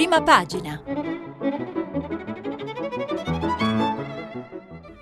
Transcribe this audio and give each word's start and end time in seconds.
prima 0.00 0.22
pagina. 0.22 0.82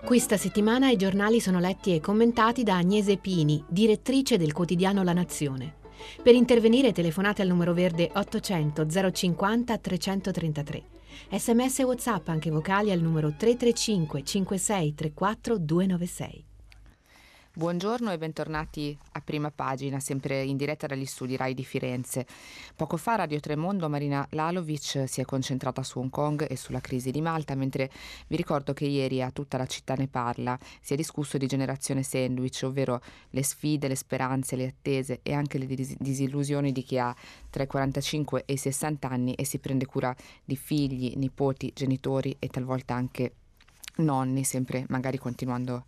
Questa 0.05 0.37
settimana 0.37 0.91
i 0.91 0.97
giornali 0.97 1.39
sono 1.39 1.61
letti 1.61 1.95
e 1.95 2.01
commentati 2.01 2.65
da 2.65 2.79
Agnese 2.79 3.17
Pini, 3.17 3.63
direttrice 3.69 4.37
del 4.37 4.53
quotidiano 4.53 5.05
La 5.05 5.13
Nazione. 5.13 5.77
Per 6.21 6.35
intervenire 6.35 6.91
telefonate 6.91 7.43
al 7.43 7.49
numero 7.49 7.75
verde 7.75 8.11
800 8.13 8.87
050 9.13 9.79
333. 9.79 10.83
Sms 11.31 11.79
e 11.79 11.85
WhatsApp 11.85 12.27
anche 12.27 12.51
vocali 12.51 12.91
al 12.91 12.99
numero 12.99 13.29
335 13.29 14.25
56 14.25 14.95
34 14.95 15.59
296. 15.59 16.48
Buongiorno 17.59 18.13
e 18.13 18.19
bentornati 18.19 18.97
a 19.15 19.21
prima 19.21 19.51
pagina, 19.51 19.99
sempre 19.99 20.45
in 20.45 20.57
diretta 20.57 20.87
dagli 20.87 21.05
studi 21.05 21.35
RAI 21.35 21.55
di 21.55 21.65
Firenze. 21.65 22.25
Poco 22.77 22.97
fa 22.97 23.17
Radio 23.17 23.41
Tremondo 23.41 23.89
Marina 23.89 24.25
Lalovic 24.31 25.09
si 25.09 25.21
è 25.21 25.25
concentrata 25.25 25.83
su 25.83 25.99
Hong 25.99 26.09
Kong 26.09 26.47
e 26.49 26.55
sulla 26.55 26.79
crisi 26.79 27.11
di 27.11 27.21
Malta, 27.21 27.57
mentre 27.57 27.91
vi 28.29 28.37
ricordo 28.37 28.75
che 28.75 28.85
ieri 28.85 29.23
a 29.23 29.33
tutta 29.33 29.57
la 29.57 29.67
città 29.67 29.95
ne 29.95 30.07
parla 30.07 30.57
si 30.81 30.93
è 30.93 30.97
discusso 30.97 31.37
di 31.37 31.49
generazione 31.49 32.05
sandwich, 32.05 32.63
ovvero 32.63 33.01
le 33.31 33.43
sfide, 33.43 33.89
le 33.89 33.97
speranze, 33.97 34.55
le 34.55 34.67
attese 34.69 35.19
e 35.25 35.33
anche 35.33 35.59
le 35.59 35.67
dis- 35.67 35.97
disillusioni 35.99 36.71
di 36.71 36.85
chi 36.85 36.97
ha 36.97 37.13
tra 37.51 37.65
i 37.65 37.67
45 37.67 38.45
e 38.47 38.53
i 38.53 38.57
60 38.57 39.09
anni 39.09 39.35
e 39.35 39.45
si 39.45 39.59
prende 39.59 39.85
cura 39.85 40.15
di 40.45 40.55
figli, 40.55 41.15
nipoti, 41.17 41.73
genitori 41.75 42.37
e 42.39 42.47
talvolta 42.47 42.95
anche 42.95 43.33
nonni, 43.99 44.45
sempre 44.45 44.85
magari 44.89 45.19
continuando 45.19 45.85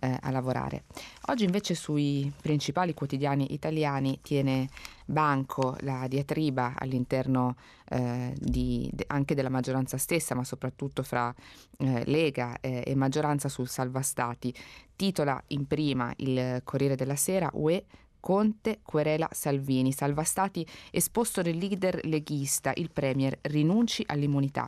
eh, 0.00 0.16
a 0.20 0.30
lavorare. 0.30 0.84
Oggi 1.26 1.44
invece 1.44 1.74
sui 1.74 2.30
principali 2.40 2.94
quotidiani 2.94 3.52
italiani 3.52 4.18
tiene 4.22 4.68
banco 5.04 5.76
la 5.80 6.06
diatriba 6.08 6.74
all'interno 6.78 7.56
eh, 7.90 8.34
di, 8.38 8.90
anche 9.08 9.34
della 9.34 9.50
maggioranza 9.50 9.98
stessa, 9.98 10.34
ma 10.34 10.44
soprattutto 10.44 11.02
fra 11.02 11.34
eh, 11.78 12.04
Lega 12.06 12.58
eh, 12.60 12.82
e 12.86 12.94
maggioranza 12.94 13.48
sul 13.48 13.68
salva 13.68 14.02
stati. 14.02 14.54
Titola 14.96 15.42
in 15.48 15.66
prima 15.66 16.12
il 16.16 16.60
Corriere 16.64 16.96
della 16.96 17.16
Sera 17.16 17.50
UE 17.54 17.84
Conte 18.24 18.78
querela 18.82 19.28
Salvini, 19.32 19.92
salva 19.92 20.22
stati 20.22 20.66
esposto 20.90 21.42
del 21.42 21.58
leader 21.58 22.06
leghista, 22.06 22.72
il 22.76 22.88
Premier 22.90 23.36
rinunci 23.42 24.02
all'immunità. 24.06 24.66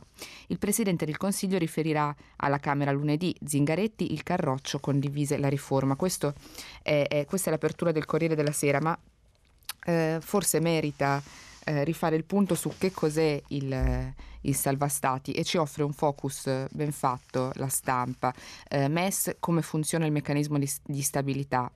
Il 0.49 0.59
Presidente 0.59 1.05
del 1.05 1.17
Consiglio 1.17 1.57
riferirà 1.57 2.15
alla 2.35 2.59
Camera 2.59 2.91
lunedì, 2.91 3.35
Zingaretti, 3.43 4.13
il 4.13 4.21
Carroccio 4.21 4.77
condivise 4.77 5.39
la 5.39 5.47
riforma. 5.47 5.97
È, 6.83 7.07
è, 7.07 7.25
questa 7.25 7.49
è 7.49 7.51
l'apertura 7.51 7.91
del 7.91 8.05
Corriere 8.05 8.35
della 8.35 8.51
Sera, 8.51 8.79
ma 8.79 8.95
eh, 9.85 10.19
forse 10.21 10.59
merita 10.59 11.19
eh, 11.65 11.83
rifare 11.83 12.15
il 12.15 12.25
punto 12.25 12.53
su 12.53 12.71
che 12.77 12.91
cos'è 12.91 13.41
il, 13.47 14.13
il 14.41 14.55
salva 14.55 14.87
stati 14.87 15.31
e 15.31 15.43
ci 15.43 15.57
offre 15.57 15.83
un 15.83 15.93
focus 15.93 16.67
ben 16.71 16.91
fatto 16.91 17.51
la 17.55 17.67
stampa. 17.67 18.33
Eh, 18.69 18.87
MES, 18.87 19.35
come 19.39 19.61
funziona 19.61 20.05
il 20.05 20.11
meccanismo 20.11 20.57
di, 20.57 20.69
di 20.85 21.01
stabilità. 21.01 21.71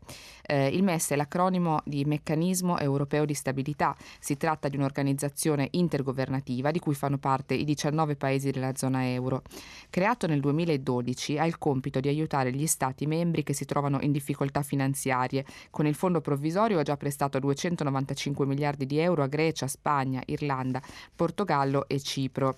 Eh, 0.52 0.68
il 0.68 0.84
MES 0.84 1.12
è 1.12 1.16
l'acronimo 1.16 1.80
di 1.86 2.04
Meccanismo 2.04 2.78
Europeo 2.78 3.26
di 3.26 3.34
Stabilità. 3.34 3.96
Si 4.20 4.36
tratta 4.36 4.68
di 4.68 4.76
un'organizzazione 4.76 5.70
intergovernativa 5.72 6.72
di 6.72 6.80
cui 6.80 6.94
fanno 6.94 7.18
parte 7.18 7.54
i 7.54 7.64
19 7.64 8.16
paesi 8.16 8.52
della 8.52 8.76
zona 8.76 9.08
euro. 9.08 9.44
Creato 9.90 10.28
nel 10.28 10.42
2012, 10.42 11.38
ha 11.38 11.46
il 11.46 11.58
compito 11.58 12.00
di 12.00 12.10
aiutare 12.10 12.52
gli 12.52 12.68
Stati 12.68 13.06
membri 13.06 13.44
che 13.44 13.54
si 13.54 13.66
trovano 13.66 14.00
in 14.02 14.12
difficoltà 14.12 14.62
finanziarie. 14.62 15.46
Con 15.70 15.86
il 15.86 15.96
fondo 15.96 16.22
provvisorio 16.22 16.80
ha 16.80 16.84
già 16.84 16.98
prestato 16.98 17.40
295 17.40 18.46
miliardi 18.46 18.86
di 18.86 18.98
euro 18.98 19.24
a 19.24 19.28
Grecia, 19.28 19.68
Spagna, 19.68 20.22
Irlanda, 20.26 20.82
Portogallo 21.16 21.88
e 21.88 22.00
Cipro. 22.00 22.56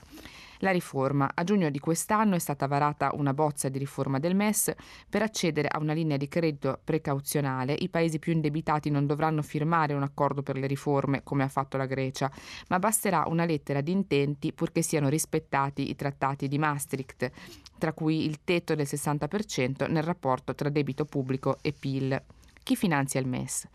La 0.64 0.72
riforma. 0.72 1.30
A 1.34 1.44
giugno 1.44 1.70
di 1.70 1.80
quest'anno 1.80 2.36
è 2.36 2.40
stata 2.40 2.68
varata 2.68 3.12
una 3.16 3.34
bozza 3.34 3.68
di 3.68 3.78
riforma 3.78 4.18
del 4.18 4.34
MES. 4.34 4.74
Per 5.10 5.22
accedere 5.22 5.68
a 5.68 5.78
una 5.78 5.92
linea 5.92 6.16
di 6.16 6.30
credito 6.30 6.80
precauzionale, 6.82 7.76
i 7.78 7.90
paesi 7.90 8.18
più 8.18 8.32
indebitati 8.32 8.90
non 8.90 9.06
dovranno 9.06 9.42
firmare 9.42 9.94
un 9.94 10.04
accordo 10.04 10.42
per 10.42 10.56
le 10.56 10.66
riforme, 10.68 11.22
come 11.22 11.44
ha 11.44 11.50
fatto 11.50 11.76
la 11.76 11.86
Grecia, 11.86 12.32
ma 12.70 12.80
basterà 12.80 13.26
una 13.28 13.44
lettera 13.44 13.82
di 13.82 13.92
intenti 13.92 14.54
purché 14.54 14.82
siano 14.82 15.10
rispettati 15.10 15.90
i 15.90 15.96
trattati 15.96 16.48
di 16.48 16.58
Maastricht, 16.58 17.30
tra 17.78 17.92
cui 17.92 18.24
il 18.24 18.40
tetto 18.46 18.74
del 18.74 18.88
60% 18.90 19.92
nel 19.92 20.04
rapporto 20.04 20.56
tra 20.56 20.70
debito 20.70 21.04
pubblico 21.04 21.58
e 21.62 21.74
PIL. 21.74 22.24
Chi 22.64 22.76
finanzia 22.78 23.20
il 23.20 23.28
MES? 23.28 23.68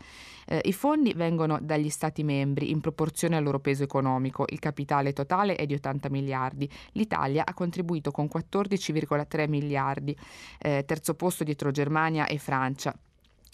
Eh, 0.47 0.61
I 0.63 0.73
fondi 0.73 1.13
vengono 1.13 1.59
dagli 1.61 1.89
Stati 1.89 2.23
membri 2.23 2.71
in 2.71 2.81
proporzione 2.81 3.37
al 3.37 3.43
loro 3.43 3.59
peso 3.59 3.83
economico. 3.83 4.45
Il 4.49 4.59
capitale 4.59 5.13
totale 5.13 5.55
è 5.55 5.67
di 5.67 5.75
80 5.75 6.09
miliardi. 6.09 6.69
L'Italia 6.93 7.45
ha 7.45 7.53
contribuito 7.53 8.09
con 8.09 8.27
14,3 8.33 9.47
miliardi, 9.47 10.17
eh, 10.57 10.83
terzo 10.85 11.13
posto 11.13 11.43
dietro 11.43 11.69
Germania 11.69 12.25
e 12.25 12.39
Francia 12.39 12.95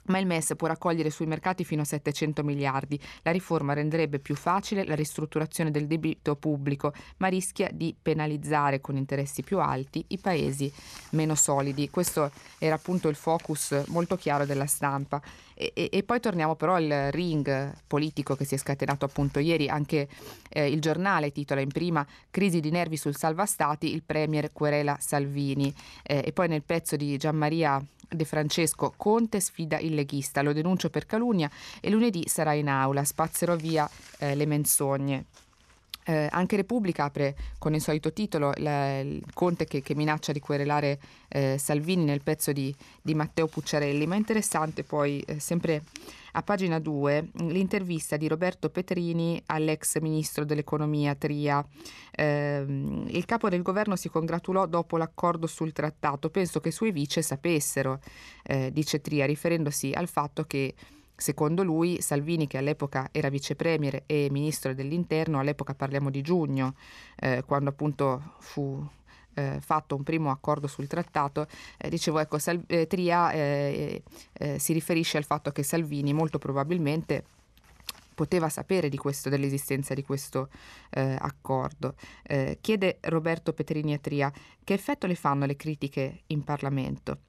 ma 0.08 0.20
il 0.20 0.26
MES 0.26 0.54
può 0.56 0.68
raccogliere 0.68 1.10
sui 1.10 1.26
mercati 1.26 1.64
fino 1.64 1.82
a 1.82 1.86
700 1.86 2.44
miliardi. 2.44 3.00
La 3.22 3.32
riforma 3.32 3.74
renderebbe 3.74 4.20
più 4.20 4.36
facile 4.36 4.86
la 4.86 4.96
ristrutturazione 4.96 5.72
del 5.72 5.88
debito 5.88 6.36
pubblico, 6.36 6.94
ma 7.18 7.28
rischia 7.28 7.70
di 7.72 7.96
penalizzare 8.00 8.82
con 8.82 8.98
interessi 8.98 9.42
più 9.42 9.60
alti 9.60 10.04
i 10.10 10.18
paesi 10.18 10.72
meno 11.12 11.36
solidi. 11.36 11.90
Questo 11.90 12.32
era 12.58 12.76
appunto 12.76 13.08
il 13.08 13.16
focus 13.16 13.84
molto 13.88 14.16
chiaro 14.16 14.46
della 14.46 14.66
stampa. 14.66 15.22
E, 15.58 15.72
e, 15.74 15.90
e 15.92 16.04
poi 16.04 16.20
torniamo 16.20 16.56
però 16.56 16.76
al 16.76 17.08
ring 17.12 17.74
politico 17.88 18.36
che 18.36 18.44
si 18.44 18.56
è 18.56 18.58
scatenato 18.58 19.06
appunto 19.06 19.40
ieri. 19.40 19.70
Anche 19.70 20.08
eh, 20.50 20.70
il 20.70 20.82
giornale 20.82 21.32
titola 21.32 21.62
in 21.62 21.70
prima 21.70 22.06
Crisi 22.30 22.60
di 22.60 22.70
nervi 22.70 22.98
sul 22.98 23.16
salva 23.16 23.46
stati, 23.46 23.94
il 23.94 24.04
premier 24.04 24.52
querela 24.52 24.98
Salvini. 25.00 25.74
Eh, 26.04 26.24
e 26.26 26.32
poi 26.34 26.48
nel 26.50 26.64
pezzo 26.64 26.96
di 26.96 27.18
Gianmaria 27.18 27.84
De 28.08 28.26
Francesco 28.26 28.94
Conte 28.96 29.40
sfida 29.40 29.80
il 29.80 29.94
leghista, 29.94 30.42
lo 30.42 30.54
denuncio 30.54 30.90
per 30.90 31.06
calunnia 31.06 31.50
e 31.82 31.90
lunedì 31.90 32.28
sarà 32.28 32.54
in 32.54 32.70
aula, 32.70 33.04
spazzerò 33.04 33.56
via 33.56 33.90
eh, 34.20 34.36
le 34.36 34.46
menzogne. 34.46 35.26
Eh, 36.08 36.28
anche 36.30 36.56
Repubblica 36.56 37.06
apre 37.06 37.36
con 37.58 37.74
il 37.74 37.82
solito 37.82 38.14
titolo 38.14 38.54
la, 38.58 39.00
il 39.00 39.24
Conte 39.34 39.66
che, 39.66 39.82
che, 39.82 39.96
minaccia 39.96 40.32
di 40.32 40.40
querelare 40.40 41.00
eh, 41.30 41.58
Salvini 41.58 42.04
nel 42.04 42.22
pezzo 42.22 42.52
di, 42.52 42.74
di, 43.02 43.16
Matteo 43.16 43.48
Pucciarelli, 43.48 44.06
ma 44.06 44.14
è 44.14 44.20
interessante 44.20 44.84
poi 44.84 45.20
eh, 45.22 45.40
sempre 45.40 45.82
a 46.34 46.44
pagina 46.44 46.80
2 46.80 47.30
l'intervista 47.48 48.18
di 48.18 48.28
Roberto 48.28 48.70
Petrini 48.70 49.42
all'ex 49.48 50.00
ministro 50.00 50.46
dell'economia 50.46 51.16
Tria. 51.16 51.66
Ehm, 52.12 53.06
il 53.10 53.26
capo 53.26 53.50
del 53.50 53.62
governo 53.62 53.96
si 53.96 54.10
congratulò 54.10 54.68
dopo 54.68 54.98
l'accordo 54.98 55.48
sul 55.48 55.74
trattato, 55.74 56.30
penso 56.30 56.60
che 56.60 56.70
i 56.70 56.74
suoi 56.74 56.92
vice 56.92 57.22
sapessero, 57.22 58.00
eh, 58.44 58.70
dice 58.72 59.02
Tria, 59.02 59.26
riferendosi 59.26 59.92
al 59.92 60.08
fatto 60.08 60.44
che 60.44 60.76
Secondo 61.16 61.64
lui, 61.64 62.02
Salvini, 62.02 62.46
che 62.46 62.58
all'epoca 62.58 63.08
era 63.12 63.30
vice 63.30 63.56
premier 63.56 64.04
e 64.06 64.28
ministro 64.32 64.74
dell'interno, 64.74 65.40
all'epoca 65.40 65.74
parliamo 65.74 66.10
di 66.10 66.22
giugno, 66.22 66.76
eh, 67.18 67.44
quando 67.46 67.70
appunto 67.70 68.34
fu 68.40 68.86
eh, 69.36 69.60
fatto 69.62 69.96
un 69.96 70.04
primo 70.04 70.32
accordo 70.32 70.68
sul 70.68 70.88
trattato, 70.88 71.48
eh, 71.78 71.90
dicevo, 71.90 72.20
ecco, 72.20 72.38
Sal- 72.38 72.64
eh, 72.68 72.88
Tria 72.88 73.32
eh, 73.32 74.04
eh, 74.34 74.60
si 74.60 74.74
riferisce 74.74 75.18
al 75.18 75.26
fatto 75.26 75.52
che 75.52 75.64
Salvini 75.64 76.14
molto 76.14 76.38
probabilmente 76.38 77.24
poteva 78.16 78.50
sapere 78.50 78.90
di 78.90 78.98
questo, 78.98 79.30
dell'esistenza 79.30 79.94
di 79.94 80.02
questo 80.02 80.50
eh, 80.90 81.16
accordo. 81.20 81.96
Eh, 82.24 82.58
chiede 82.62 82.98
Roberto 83.02 83.54
Petrini 83.54 83.94
a 83.94 84.00
Tria 84.00 84.32
che 84.64 84.74
effetto 84.74 85.06
le 85.06 85.16
fanno 85.16 85.46
le 85.46 85.56
critiche 85.56 86.22
in 86.28 86.44
Parlamento. 86.44 87.20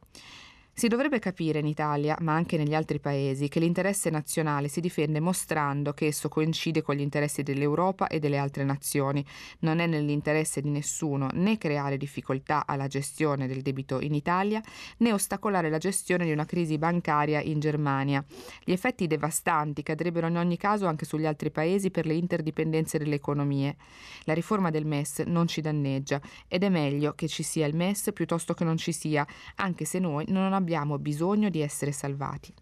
Si 0.78 0.88
dovrebbe 0.88 1.20
capire 1.20 1.60
in 1.60 1.66
Italia, 1.66 2.18
ma 2.20 2.34
anche 2.34 2.58
negli 2.58 2.74
altri 2.74 3.00
paesi, 3.00 3.48
che 3.48 3.60
l'interesse 3.60 4.10
nazionale 4.10 4.68
si 4.68 4.82
difende 4.82 5.20
mostrando 5.20 5.94
che 5.94 6.04
esso 6.04 6.28
coincide 6.28 6.82
con 6.82 6.96
gli 6.96 7.00
interessi 7.00 7.42
dell'Europa 7.42 8.08
e 8.08 8.18
delle 8.18 8.36
altre 8.36 8.62
nazioni. 8.62 9.24
Non 9.60 9.78
è 9.78 9.86
nell'interesse 9.86 10.60
di 10.60 10.68
nessuno 10.68 11.30
né 11.32 11.56
creare 11.56 11.96
difficoltà 11.96 12.66
alla 12.66 12.88
gestione 12.88 13.46
del 13.46 13.62
debito 13.62 14.02
in 14.02 14.12
Italia, 14.12 14.60
né 14.98 15.14
ostacolare 15.14 15.70
la 15.70 15.78
gestione 15.78 16.26
di 16.26 16.32
una 16.32 16.44
crisi 16.44 16.76
bancaria 16.76 17.40
in 17.40 17.58
Germania. 17.58 18.22
Gli 18.62 18.72
effetti 18.72 19.06
devastanti 19.06 19.82
cadrebbero 19.82 20.26
in 20.26 20.36
ogni 20.36 20.58
caso 20.58 20.86
anche 20.86 21.06
sugli 21.06 21.24
altri 21.24 21.50
paesi 21.50 21.90
per 21.90 22.04
le 22.04 22.16
interdipendenze 22.16 22.98
delle 22.98 23.14
economie. 23.14 23.76
La 24.24 24.34
riforma 24.34 24.68
del 24.68 24.84
MES 24.84 25.20
non 25.20 25.48
ci 25.48 25.62
danneggia 25.62 26.20
ed 26.46 26.64
è 26.64 26.68
meglio 26.68 27.14
che 27.14 27.28
ci 27.28 27.42
sia 27.42 27.64
il 27.64 27.74
MES 27.74 28.10
piuttosto 28.12 28.52
che 28.52 28.64
non 28.64 28.76
ci 28.76 28.92
sia, 28.92 29.26
anche 29.54 29.86
se 29.86 29.98
noi 29.98 30.26
non 30.28 30.52
abbiamo 30.52 30.64
abbiamo 30.66 30.98
bisogno 30.98 31.48
di 31.48 31.60
essere 31.60 31.92
salvati. 31.92 32.52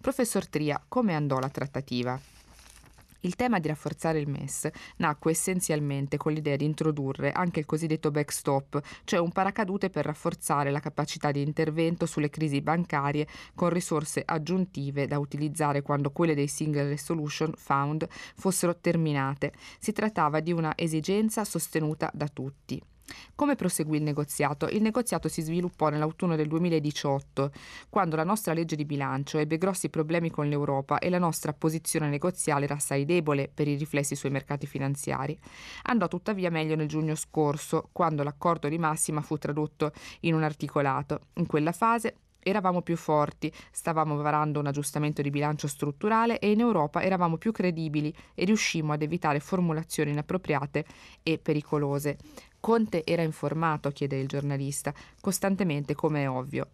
Professor 0.00 0.48
Tria, 0.48 0.82
come 0.88 1.14
andò 1.14 1.38
la 1.38 1.48
trattativa? 1.48 2.20
Il 3.20 3.36
tema 3.36 3.60
di 3.60 3.68
rafforzare 3.68 4.18
il 4.18 4.28
MES 4.28 4.68
nacque 4.96 5.30
essenzialmente 5.30 6.16
con 6.16 6.32
l'idea 6.32 6.56
di 6.56 6.64
introdurre 6.64 7.30
anche 7.30 7.60
il 7.60 7.66
cosiddetto 7.66 8.10
backstop, 8.10 8.80
cioè 9.04 9.20
un 9.20 9.30
paracadute 9.30 9.88
per 9.88 10.04
rafforzare 10.04 10.72
la 10.72 10.80
capacità 10.80 11.30
di 11.30 11.42
intervento 11.42 12.06
sulle 12.06 12.30
crisi 12.30 12.60
bancarie 12.60 13.28
con 13.54 13.68
risorse 13.70 14.22
aggiuntive 14.24 15.06
da 15.06 15.20
utilizzare 15.20 15.82
quando 15.82 16.10
quelle 16.10 16.34
dei 16.34 16.48
Single 16.48 16.88
Resolution 16.88 17.52
Fund 17.56 18.06
fossero 18.08 18.76
terminate. 18.76 19.52
Si 19.78 19.92
trattava 19.92 20.40
di 20.40 20.52
una 20.52 20.72
esigenza 20.76 21.44
sostenuta 21.44 22.10
da 22.12 22.26
tutti. 22.26 22.82
Come 23.34 23.54
proseguì 23.54 23.98
il 23.98 24.02
negoziato? 24.02 24.66
Il 24.66 24.82
negoziato 24.82 25.28
si 25.28 25.42
sviluppò 25.42 25.88
nell'autunno 25.88 26.36
del 26.36 26.48
2018, 26.48 27.52
quando 27.88 28.16
la 28.16 28.24
nostra 28.24 28.52
legge 28.52 28.76
di 28.76 28.84
bilancio 28.84 29.38
ebbe 29.38 29.58
grossi 29.58 29.88
problemi 29.88 30.30
con 30.30 30.48
l'Europa 30.48 30.98
e 30.98 31.10
la 31.10 31.18
nostra 31.18 31.52
posizione 31.52 32.08
negoziale 32.08 32.64
era 32.64 32.74
assai 32.74 33.04
debole 33.04 33.50
per 33.52 33.68
i 33.68 33.76
riflessi 33.76 34.16
sui 34.16 34.30
mercati 34.30 34.66
finanziari. 34.66 35.38
Andò 35.84 36.08
tuttavia 36.08 36.50
meglio 36.50 36.76
nel 36.76 36.88
giugno 36.88 37.14
scorso, 37.14 37.88
quando 37.92 38.22
l'accordo 38.22 38.68
di 38.68 38.78
massima 38.78 39.20
fu 39.20 39.36
tradotto 39.36 39.92
in 40.20 40.34
un 40.34 40.42
articolato. 40.42 41.20
In 41.34 41.46
quella 41.46 41.72
fase 41.72 42.14
eravamo 42.48 42.82
più 42.82 42.96
forti, 42.96 43.52
stavamo 43.70 44.16
varando 44.16 44.60
un 44.60 44.66
aggiustamento 44.66 45.22
di 45.22 45.30
bilancio 45.30 45.66
strutturale 45.66 46.38
e 46.38 46.50
in 46.50 46.60
Europa 46.60 47.02
eravamo 47.02 47.36
più 47.36 47.52
credibili 47.52 48.14
e 48.34 48.44
riuscimmo 48.44 48.92
ad 48.92 49.02
evitare 49.02 49.40
formulazioni 49.40 50.10
inappropriate 50.12 50.84
e 51.22 51.38
pericolose. 51.38 52.16
Conte 52.60 53.04
era 53.04 53.22
informato, 53.22 53.90
chiede 53.90 54.18
il 54.18 54.28
giornalista, 54.28 54.92
costantemente 55.20 55.94
come 55.94 56.22
è 56.22 56.28
ovvio. 56.28 56.68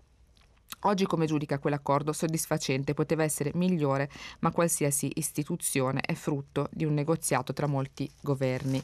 Oggi 0.81 1.06
come 1.06 1.26
giudica 1.26 1.58
quell'accordo 1.58 2.12
soddisfacente 2.12 2.94
poteva 2.94 3.22
essere 3.22 3.52
migliore, 3.54 4.10
ma 4.40 4.50
qualsiasi 4.50 5.10
istituzione 5.14 6.00
è 6.00 6.14
frutto 6.14 6.69
di 6.72 6.84
un 6.84 6.94
negoziato 6.94 7.52
tra 7.52 7.66
molti 7.66 8.10
governi. 8.20 8.81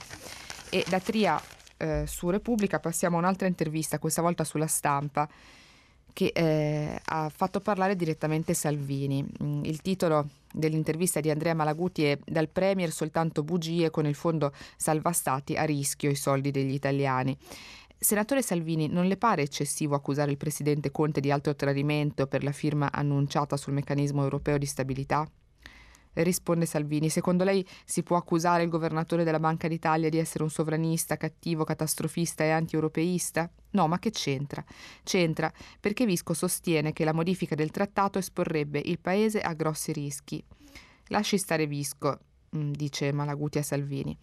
E 0.71 0.85
da 0.89 1.01
Tria 1.01 1.41
eh, 1.77 2.05
su 2.07 2.31
Repubblica 2.31 2.81
passiamo 2.81 3.17
a 3.17 3.21
un'altra 3.21 3.47
intervista, 3.47 3.99
questa 3.99 4.23
volta 4.23 4.45
sulla 4.45 4.67
stampa 4.67 5.29
che 6.13 6.33
eh, 6.35 7.01
ha 7.03 7.29
fatto 7.29 7.61
parlare 7.61 7.97
direttamente 7.97 8.55
Salvini. 8.55 9.25
Mm, 9.43 9.65
il 9.65 9.81
titolo 9.81 10.29
dell'intervista 10.53 11.21
di 11.21 11.31
Andrea 11.31 11.55
Malaguti 11.55 12.05
è 12.05 12.19
Dal 12.25 12.49
Premier 12.49 12.91
soltanto 12.91 13.43
bugie 13.43 13.91
con 13.91 14.07
il 14.07 14.15
fondo 14.15 14.53
salva 14.77 15.13
stati 15.13 15.57
a 15.57 15.65
rischio 15.65 16.11
i 16.11 16.17
soldi 16.17 16.51
degli 16.51 16.75
italiani. 16.75 17.37
Senatore 18.03 18.41
Salvini, 18.41 18.89
non 18.89 19.07
le 19.07 19.19
pare 19.19 19.43
eccessivo 19.43 19.95
accusare 19.95 20.31
il 20.31 20.39
presidente 20.39 20.91
Conte 20.91 21.21
di 21.21 21.31
altro 21.31 21.55
tradimento 21.55 22.27
per 22.27 22.43
la 22.43 22.53
firma 22.53 22.91
annunciata 22.91 23.59
sul 23.59 23.75
meccanismo 23.75 24.23
europeo 24.23 24.57
di 24.57 24.65
stabilità? 24.65 25.31
Risponde 26.15 26.67
Salvini, 26.67 27.11
secondo 27.11 27.45
lei 27.45 27.65
si 27.85 28.03
può 28.03 28.17
accusare 28.17 28.63
il 28.63 28.71
governatore 28.71 29.23
della 29.23 29.39
Banca 29.39 29.69
d'Italia 29.69 30.09
di 30.09 30.19
essere 30.19 30.43
un 30.43 30.51
sovranista, 30.51 31.17
cattivo, 31.19 31.65
catastrofista 31.65 32.43
e 32.43 32.51
anti-europeista? 32.51 33.51
No, 33.73 33.87
ma 33.87 33.99
che 33.99 34.11
c'entra? 34.11 34.65
C'entra 35.05 35.53
perché 35.79 36.05
Visco 36.05 36.35
sostiene 36.35 36.93
che 36.93 37.05
la 37.05 37.13
modifica 37.13 37.55
del 37.55 37.71
trattato 37.71 38.19
esporrebbe 38.19 38.81
il 38.85 38.99
paese 38.99 39.41
a 39.41 39.53
grossi 39.53 39.93
rischi. 39.93 40.43
Lasci 41.09 41.39
stare 41.39 41.67
Visco, 41.67 42.19
mm, 42.57 42.73
dice 42.73 43.13
Malaguti 43.13 43.59
a 43.59 43.63
Salvini. 43.63 44.17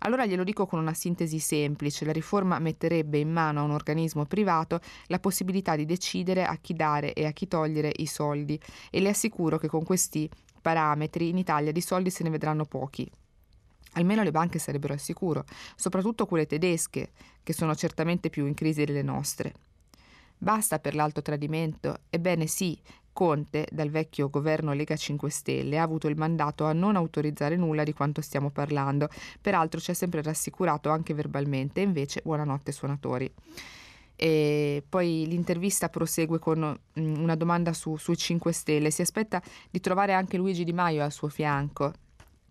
Allora 0.00 0.26
glielo 0.26 0.44
dico 0.44 0.66
con 0.66 0.80
una 0.80 0.94
sintesi 0.94 1.38
semplice, 1.38 2.04
la 2.04 2.12
riforma 2.12 2.58
metterebbe 2.58 3.18
in 3.18 3.30
mano 3.30 3.60
a 3.60 3.64
un 3.64 3.70
organismo 3.70 4.24
privato 4.24 4.80
la 5.06 5.18
possibilità 5.18 5.76
di 5.76 5.84
decidere 5.84 6.44
a 6.44 6.56
chi 6.56 6.74
dare 6.74 7.12
e 7.12 7.24
a 7.24 7.32
chi 7.32 7.46
togliere 7.46 7.92
i 7.96 8.06
soldi 8.06 8.60
e 8.90 9.00
le 9.00 9.10
assicuro 9.10 9.58
che 9.58 9.68
con 9.68 9.84
questi 9.84 10.28
parametri 10.60 11.28
in 11.28 11.38
Italia 11.38 11.72
di 11.72 11.80
soldi 11.80 12.10
se 12.10 12.24
ne 12.24 12.30
vedranno 12.30 12.64
pochi. 12.64 13.08
Almeno 13.92 14.22
le 14.22 14.30
banche 14.30 14.58
sarebbero 14.58 14.92
al 14.92 15.00
sicuro, 15.00 15.44
soprattutto 15.74 16.26
quelle 16.26 16.46
tedesche, 16.46 17.10
che 17.48 17.54
sono 17.54 17.74
certamente 17.74 18.28
più 18.28 18.44
in 18.44 18.52
crisi 18.52 18.84
delle 18.84 19.00
nostre. 19.00 19.54
Basta 20.36 20.78
per 20.80 20.94
l'alto 20.94 21.22
tradimento? 21.22 22.00
Ebbene 22.10 22.46
sì, 22.46 22.78
Conte, 23.10 23.66
dal 23.72 23.88
vecchio 23.88 24.28
governo 24.28 24.74
Lega 24.74 24.94
5 24.94 25.30
Stelle, 25.30 25.78
ha 25.78 25.82
avuto 25.82 26.08
il 26.08 26.16
mandato 26.18 26.66
a 26.66 26.74
non 26.74 26.94
autorizzare 26.94 27.56
nulla 27.56 27.84
di 27.84 27.94
quanto 27.94 28.20
stiamo 28.20 28.50
parlando, 28.50 29.08
peraltro 29.40 29.80
ci 29.80 29.92
ha 29.92 29.94
sempre 29.94 30.20
rassicurato 30.20 30.90
anche 30.90 31.14
verbalmente, 31.14 31.80
invece 31.80 32.20
buonanotte 32.22 32.70
suonatori. 32.70 33.32
E 34.14 34.84
poi 34.86 35.24
l'intervista 35.26 35.88
prosegue 35.88 36.38
con 36.38 36.78
mm, 37.00 37.16
una 37.16 37.34
domanda 37.34 37.72
su, 37.72 37.96
sui 37.96 38.18
5 38.18 38.52
Stelle. 38.52 38.90
Si 38.90 39.00
aspetta 39.00 39.40
di 39.70 39.80
trovare 39.80 40.12
anche 40.12 40.36
Luigi 40.36 40.64
Di 40.64 40.74
Maio 40.74 41.02
al 41.02 41.12
suo 41.12 41.28
fianco. 41.28 41.94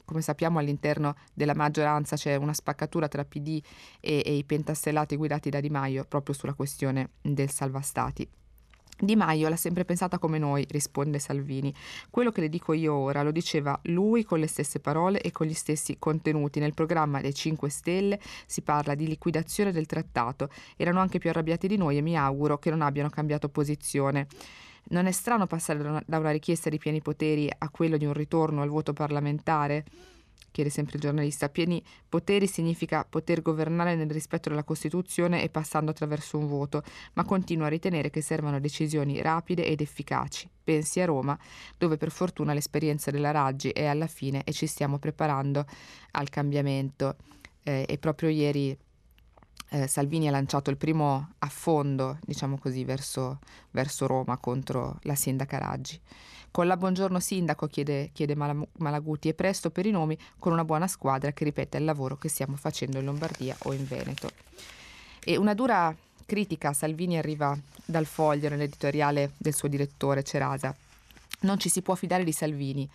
Come 0.07 0.21
sappiamo 0.21 0.57
all'interno 0.57 1.15
della 1.33 1.53
maggioranza 1.53 2.15
c'è 2.15 2.37
una 2.37 2.53
spaccatura 2.53 3.09
tra 3.09 3.25
PD 3.25 3.61
e, 3.99 4.23
e 4.25 4.37
i 4.37 4.45
pentastellati 4.45 5.17
guidati 5.17 5.49
da 5.49 5.59
Di 5.59 5.69
Maio 5.69 6.05
proprio 6.05 6.33
sulla 6.33 6.53
questione 6.53 7.09
del 7.21 7.49
salvastati. 7.49 8.25
Di 8.97 9.17
Maio 9.17 9.49
l'ha 9.49 9.57
sempre 9.57 9.83
pensata 9.83 10.17
come 10.17 10.37
noi, 10.37 10.65
risponde 10.69 11.19
Salvini. 11.19 11.73
Quello 12.09 12.31
che 12.31 12.39
le 12.39 12.47
dico 12.47 12.71
io 12.71 12.93
ora 12.95 13.21
lo 13.21 13.31
diceva 13.31 13.77
lui 13.83 14.23
con 14.23 14.39
le 14.39 14.47
stesse 14.47 14.79
parole 14.79 15.19
e 15.19 15.33
con 15.33 15.45
gli 15.45 15.53
stessi 15.53 15.97
contenuti. 15.99 16.61
Nel 16.61 16.73
programma 16.73 17.19
dei 17.19 17.33
5 17.33 17.69
Stelle 17.69 18.17
si 18.45 18.61
parla 18.61 18.95
di 18.95 19.07
liquidazione 19.07 19.73
del 19.73 19.87
trattato. 19.87 20.49
Erano 20.77 21.01
anche 21.01 21.19
più 21.19 21.29
arrabbiati 21.29 21.67
di 21.67 21.75
noi 21.75 21.97
e 21.97 22.01
mi 22.01 22.15
auguro 22.15 22.59
che 22.59 22.69
non 22.69 22.81
abbiano 22.81 23.09
cambiato 23.09 23.49
posizione. 23.49 24.27
Non 24.89 25.05
è 25.05 25.11
strano 25.11 25.47
passare 25.47 26.03
da 26.05 26.17
una 26.17 26.31
richiesta 26.31 26.69
di 26.69 26.77
pieni 26.77 27.01
poteri 27.01 27.49
a 27.57 27.69
quello 27.69 27.97
di 27.97 28.05
un 28.05 28.13
ritorno 28.13 28.61
al 28.61 28.69
voto 28.69 28.93
parlamentare? 28.93 29.83
chiede 30.57 30.71
sempre 30.71 30.95
il 30.95 31.01
giornalista, 31.01 31.49
pieni 31.49 31.83
poteri 32.09 32.47
significa 32.47 33.05
poter 33.07 33.43
governare 33.43 33.95
nel 33.95 34.09
rispetto 34.09 34.49
della 34.49 34.63
Costituzione 34.63 35.43
e 35.43 35.49
passando 35.49 35.91
attraverso 35.91 36.39
un 36.39 36.47
voto, 36.47 36.81
ma 37.13 37.23
continua 37.25 37.67
a 37.67 37.69
ritenere 37.69 38.09
che 38.09 38.21
servano 38.21 38.59
decisioni 38.59 39.21
rapide 39.21 39.67
ed 39.67 39.81
efficaci. 39.81 40.49
Pensi 40.63 40.99
a 40.99 41.05
Roma, 41.05 41.37
dove 41.77 41.97
per 41.97 42.09
fortuna 42.09 42.53
l'esperienza 42.53 43.11
della 43.11 43.29
Raggi 43.29 43.69
è 43.69 43.85
alla 43.85 44.07
fine 44.07 44.41
e 44.43 44.51
ci 44.51 44.65
stiamo 44.65 44.97
preparando 44.97 45.63
al 46.11 46.29
cambiamento. 46.29 47.17
Eh, 47.61 47.85
e 47.87 47.97
proprio 47.99 48.29
ieri 48.29 48.75
eh, 49.69 49.87
Salvini 49.87 50.27
ha 50.27 50.31
lanciato 50.31 50.69
il 50.69 50.77
primo 50.77 51.33
affondo, 51.39 52.17
diciamo 52.25 52.57
così, 52.57 52.83
verso, 52.83 53.39
verso 53.71 54.07
Roma 54.07 54.37
contro 54.37 54.99
la 55.03 55.15
sindaca 55.15 55.57
Raggi. 55.57 55.99
Con 56.49 56.65
la 56.65 56.77
buongiorno 56.77 57.19
sindaco, 57.19 57.67
chiede, 57.67 58.09
chiede 58.13 58.35
Malaguti, 58.35 59.27
e 59.27 59.33
presto 59.33 59.69
per 59.69 59.85
i 59.85 59.91
nomi 59.91 60.17
con 60.39 60.53
una 60.53 60.65
buona 60.65 60.87
squadra 60.87 61.31
che 61.31 61.43
ripete 61.43 61.77
il 61.77 61.83
lavoro 61.83 62.17
che 62.17 62.29
stiamo 62.29 62.55
facendo 62.55 62.97
in 62.97 63.05
Lombardia 63.05 63.55
o 63.63 63.73
in 63.73 63.85
Veneto. 63.85 64.29
E 65.23 65.37
una 65.37 65.53
dura 65.53 65.95
critica 66.25 66.69
a 66.69 66.73
Salvini 66.73 67.17
arriva 67.17 67.55
dal 67.85 68.05
foglio 68.05 68.49
nell'editoriale 68.49 69.33
del 69.37 69.53
suo 69.53 69.67
direttore 69.67 70.23
Cerasa. 70.23 70.75
Non 71.41 71.59
ci 71.59 71.69
si 71.69 71.81
può 71.81 71.93
fidare 71.95 72.23
di 72.23 72.31
Salvini 72.31 72.89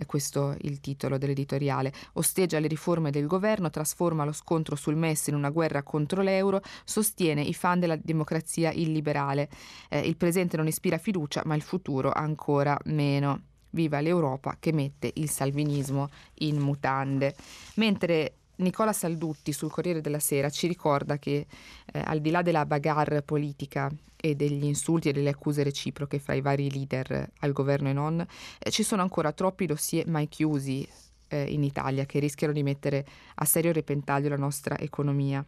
è 0.00 0.06
questo 0.06 0.56
il 0.62 0.80
titolo 0.80 1.18
dell'editoriale, 1.18 1.92
osteggia 2.14 2.58
le 2.58 2.68
riforme 2.68 3.10
del 3.10 3.26
governo, 3.26 3.68
trasforma 3.68 4.24
lo 4.24 4.32
scontro 4.32 4.74
sul 4.74 4.96
MES 4.96 5.26
in 5.26 5.34
una 5.34 5.50
guerra 5.50 5.82
contro 5.82 6.22
l'euro, 6.22 6.62
sostiene 6.84 7.42
i 7.42 7.52
fan 7.52 7.80
della 7.80 7.96
democrazia 7.96 8.72
illiberale. 8.72 9.50
Eh, 9.90 10.00
il 10.00 10.16
presente 10.16 10.56
non 10.56 10.66
ispira 10.66 10.96
fiducia, 10.96 11.42
ma 11.44 11.54
il 11.54 11.60
futuro 11.60 12.10
ancora 12.10 12.78
meno. 12.84 13.42
Viva 13.72 14.00
l'Europa 14.00 14.56
che 14.58 14.72
mette 14.72 15.10
il 15.14 15.28
salvinismo 15.28 16.08
in 16.38 16.58
mutande. 16.58 17.36
Mentre 17.74 18.39
Nicola 18.60 18.92
Saldutti 18.92 19.52
sul 19.52 19.70
Corriere 19.70 20.00
della 20.00 20.18
Sera 20.18 20.50
ci 20.50 20.66
ricorda 20.66 21.18
che 21.18 21.46
eh, 21.92 22.02
al 22.04 22.20
di 22.20 22.30
là 22.30 22.42
della 22.42 22.66
bagarre 22.66 23.22
politica 23.22 23.90
e 24.16 24.34
degli 24.34 24.64
insulti 24.64 25.08
e 25.08 25.12
delle 25.12 25.30
accuse 25.30 25.62
reciproche 25.62 26.18
fra 26.18 26.34
i 26.34 26.40
vari 26.40 26.70
leader 26.70 27.30
al 27.40 27.52
governo 27.52 27.88
e 27.88 27.92
non, 27.92 28.20
eh, 28.58 28.70
ci 28.70 28.82
sono 28.82 29.02
ancora 29.02 29.32
troppi 29.32 29.66
dossier 29.66 30.06
mai 30.06 30.28
chiusi 30.28 30.86
eh, 31.28 31.44
in 31.44 31.62
Italia 31.62 32.04
che 32.04 32.18
rischiano 32.18 32.52
di 32.52 32.62
mettere 32.62 33.06
a 33.36 33.44
serio 33.44 33.72
repentaglio 33.72 34.28
la 34.28 34.36
nostra 34.36 34.78
economia. 34.78 35.44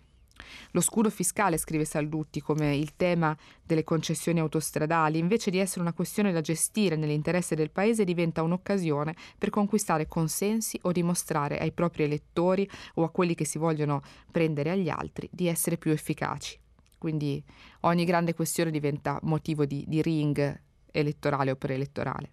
Lo 0.73 0.81
scudo 0.81 1.11
fiscale, 1.11 1.57
scrive 1.57 1.85
Saldutti, 1.85 2.41
come 2.41 2.77
il 2.77 2.97
tema 2.97 3.37
delle 3.65 3.85
concessioni 3.85 4.41
autostradali, 4.41 5.19
invece 5.19 5.51
di 5.51 5.59
essere 5.59 5.81
una 5.81 5.93
questione 5.93 6.33
da 6.33 6.41
gestire 6.41 6.97
nell'interesse 6.97 7.55
del 7.55 7.71
Paese, 7.71 8.05
diventa 8.05 8.43
un'occasione 8.43 9.15
per 9.39 9.51
conquistare 9.51 10.09
consensi 10.09 10.79
o 10.83 10.93
dimostrare 10.93 11.59
ai 11.59 11.73
propri 11.73 12.05
elettori 12.05 12.69
o 12.95 13.05
a 13.05 13.11
quelli 13.11 13.35
che 13.35 13.45
si 13.45 13.59
vogliono 13.59 14.03
prendere 14.31 14.71
agli 14.71 14.89
altri 14.89 15.29
di 15.33 15.47
essere 15.47 15.77
più 15.77 15.91
efficaci. 15.91 16.59
Quindi 16.99 17.43
ogni 17.81 18.05
grande 18.05 18.35
questione 18.35 18.71
diventa 18.71 19.19
motivo 19.23 19.65
di, 19.65 19.85
di 19.89 20.01
ring 20.03 20.61
elettorale 20.93 21.51
o 21.51 21.57
preelettorale. 21.57 22.33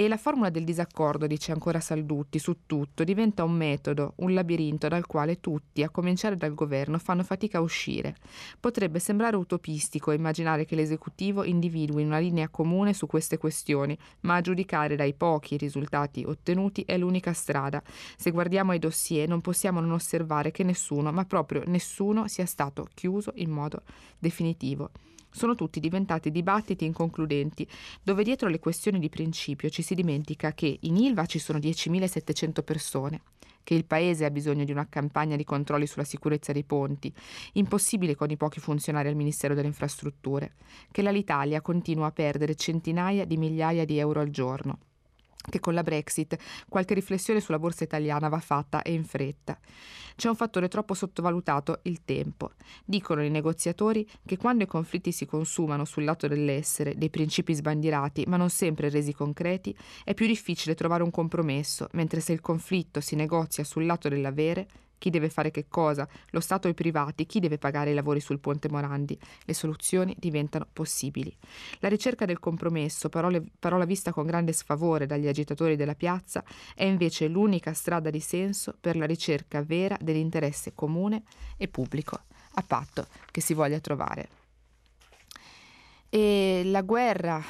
E 0.00 0.06
la 0.06 0.16
formula 0.16 0.48
del 0.48 0.62
disaccordo, 0.62 1.26
dice 1.26 1.50
ancora 1.50 1.80
Saldutti, 1.80 2.38
su 2.38 2.58
tutto 2.66 3.02
diventa 3.02 3.42
un 3.42 3.50
metodo, 3.50 4.12
un 4.18 4.32
labirinto 4.32 4.86
dal 4.86 5.06
quale 5.06 5.40
tutti, 5.40 5.82
a 5.82 5.90
cominciare 5.90 6.36
dal 6.36 6.54
governo, 6.54 6.98
fanno 6.98 7.24
fatica 7.24 7.58
a 7.58 7.62
uscire. 7.62 8.14
Potrebbe 8.60 9.00
sembrare 9.00 9.34
utopistico 9.34 10.12
immaginare 10.12 10.66
che 10.66 10.76
l'esecutivo 10.76 11.42
individui 11.42 12.04
una 12.04 12.20
linea 12.20 12.48
comune 12.48 12.94
su 12.94 13.08
queste 13.08 13.38
questioni, 13.38 13.98
ma 14.20 14.36
a 14.36 14.40
giudicare 14.40 14.94
dai 14.94 15.14
pochi 15.14 15.56
risultati 15.56 16.22
ottenuti 16.24 16.82
è 16.86 16.96
l'unica 16.96 17.32
strada. 17.32 17.82
Se 18.16 18.30
guardiamo 18.30 18.70
ai 18.70 18.78
dossier 18.78 19.26
non 19.26 19.40
possiamo 19.40 19.80
non 19.80 19.90
osservare 19.90 20.52
che 20.52 20.62
nessuno, 20.62 21.10
ma 21.10 21.24
proprio 21.24 21.64
nessuno, 21.66 22.28
sia 22.28 22.46
stato 22.46 22.86
chiuso 22.94 23.32
in 23.34 23.50
modo 23.50 23.82
definitivo 24.20 24.92
sono 25.38 25.54
tutti 25.54 25.80
diventati 25.80 26.30
dibattiti 26.30 26.84
inconcludenti, 26.84 27.66
dove 28.02 28.24
dietro 28.24 28.48
le 28.48 28.58
questioni 28.58 28.98
di 28.98 29.08
principio 29.08 29.70
ci 29.70 29.82
si 29.82 29.94
dimentica 29.94 30.52
che 30.52 30.78
in 30.82 30.96
Ilva 30.96 31.24
ci 31.24 31.38
sono 31.38 31.58
10.700 31.58 32.62
persone, 32.62 33.22
che 33.62 33.74
il 33.74 33.84
Paese 33.84 34.24
ha 34.24 34.30
bisogno 34.30 34.64
di 34.64 34.72
una 34.72 34.88
campagna 34.88 35.36
di 35.36 35.44
controlli 35.44 35.86
sulla 35.86 36.04
sicurezza 36.04 36.52
dei 36.52 36.64
ponti, 36.64 37.12
impossibile 37.52 38.14
con 38.14 38.30
i 38.30 38.36
pochi 38.36 38.60
funzionari 38.60 39.08
al 39.08 39.14
Ministero 39.14 39.54
delle 39.54 39.68
Infrastrutture, 39.68 40.54
che 40.90 41.02
l'Italia 41.10 41.60
continua 41.60 42.06
a 42.06 42.12
perdere 42.12 42.54
centinaia 42.54 43.24
di 43.24 43.36
migliaia 43.36 43.84
di 43.84 43.98
euro 43.98 44.20
al 44.20 44.30
giorno 44.30 44.78
che 45.48 45.60
con 45.60 45.74
la 45.74 45.82
Brexit 45.82 46.36
qualche 46.68 46.94
riflessione 46.94 47.40
sulla 47.40 47.58
borsa 47.58 47.84
italiana 47.84 48.28
va 48.28 48.40
fatta 48.40 48.82
e 48.82 48.92
in 48.92 49.04
fretta. 49.04 49.58
C'è 50.18 50.28
un 50.28 50.34
fattore 50.34 50.66
troppo 50.66 50.94
sottovalutato, 50.94 51.78
il 51.82 52.04
tempo. 52.04 52.50
Dicono 52.84 53.22
i 53.22 53.30
negoziatori 53.30 54.04
che 54.26 54.36
quando 54.36 54.64
i 54.64 54.66
conflitti 54.66 55.12
si 55.12 55.26
consumano 55.26 55.84
sul 55.84 56.02
lato 56.02 56.26
dell'essere, 56.26 56.96
dei 56.96 57.08
principi 57.08 57.54
sbandierati, 57.54 58.24
ma 58.26 58.36
non 58.36 58.50
sempre 58.50 58.88
resi 58.88 59.14
concreti, 59.14 59.76
è 60.02 60.14
più 60.14 60.26
difficile 60.26 60.74
trovare 60.74 61.04
un 61.04 61.12
compromesso, 61.12 61.88
mentre 61.92 62.18
se 62.18 62.32
il 62.32 62.40
conflitto 62.40 63.00
si 63.00 63.14
negozia 63.14 63.62
sul 63.62 63.86
lato 63.86 64.08
dell'avere, 64.08 64.66
chi 64.98 65.10
deve 65.10 65.30
fare 65.30 65.50
che 65.50 65.66
cosa, 65.68 66.06
lo 66.30 66.40
Stato 66.40 66.68
o 66.68 66.70
i 66.70 66.74
privati, 66.74 67.26
chi 67.26 67.40
deve 67.40 67.58
pagare 67.58 67.92
i 67.92 67.94
lavori 67.94 68.20
sul 68.20 68.40
ponte 68.40 68.68
Morandi. 68.68 69.18
Le 69.44 69.54
soluzioni 69.54 70.14
diventano 70.18 70.66
possibili. 70.72 71.34
La 71.78 71.88
ricerca 71.88 72.24
del 72.24 72.38
compromesso, 72.38 73.08
parole, 73.08 73.42
parola 73.58 73.84
vista 73.84 74.12
con 74.12 74.26
grande 74.26 74.52
sfavore 74.52 75.06
dagli 75.06 75.28
agitatori 75.28 75.76
della 75.76 75.94
piazza, 75.94 76.44
è 76.74 76.84
invece 76.84 77.28
l'unica 77.28 77.72
strada 77.72 78.10
di 78.10 78.20
senso 78.20 78.76
per 78.78 78.96
la 78.96 79.06
ricerca 79.06 79.62
vera 79.62 79.96
dell'interesse 80.00 80.74
comune 80.74 81.22
e 81.56 81.68
pubblico, 81.68 82.20
a 82.54 82.62
patto 82.66 83.06
che 83.30 83.40
si 83.40 83.54
voglia 83.54 83.80
trovare. 83.80 84.28
E 86.10 86.62
la 86.64 86.82
guerra 86.82 87.42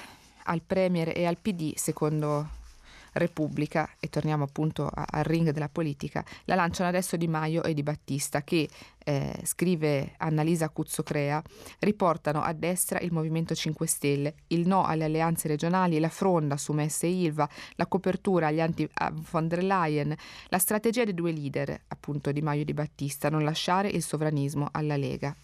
al 0.44 0.62
Premier 0.62 1.12
e 1.14 1.26
al 1.26 1.38
PD, 1.38 1.74
secondo 1.76 2.56
Repubblica, 3.18 3.90
e 4.00 4.08
torniamo 4.08 4.44
appunto 4.44 4.86
a, 4.86 5.04
al 5.08 5.24
ring 5.24 5.50
della 5.50 5.68
politica, 5.68 6.24
la 6.44 6.54
lanciano 6.54 6.88
adesso 6.88 7.16
Di 7.16 7.28
Maio 7.28 7.62
e 7.62 7.74
Di 7.74 7.82
Battista 7.82 8.42
che, 8.42 8.68
eh, 9.04 9.40
scrive 9.44 10.14
Annalisa 10.18 10.68
Cuzzocrea, 10.68 11.42
riportano 11.80 12.40
a 12.40 12.52
destra 12.52 13.00
il 13.00 13.12
Movimento 13.12 13.54
5 13.54 13.86
Stelle, 13.86 14.34
il 14.48 14.66
no 14.66 14.84
alle 14.84 15.04
alleanze 15.04 15.48
regionali, 15.48 15.98
la 15.98 16.08
fronda 16.08 16.56
su 16.56 16.72
Messe 16.72 17.06
e 17.06 17.22
Ilva, 17.22 17.48
la 17.76 17.86
copertura 17.86 18.48
agli 18.48 18.60
anti 18.60 18.88
von 19.30 19.48
der 19.48 19.62
Leyen, 19.62 20.14
la 20.48 20.58
strategia 20.58 21.04
dei 21.04 21.14
due 21.14 21.32
leader, 21.32 21.80
appunto 21.88 22.32
Di 22.32 22.42
Maio 22.42 22.62
e 22.62 22.64
Di 22.64 22.74
Battista, 22.74 23.28
non 23.28 23.44
lasciare 23.44 23.88
il 23.88 24.02
sovranismo 24.02 24.68
alla 24.72 24.96
Lega. 24.96 25.34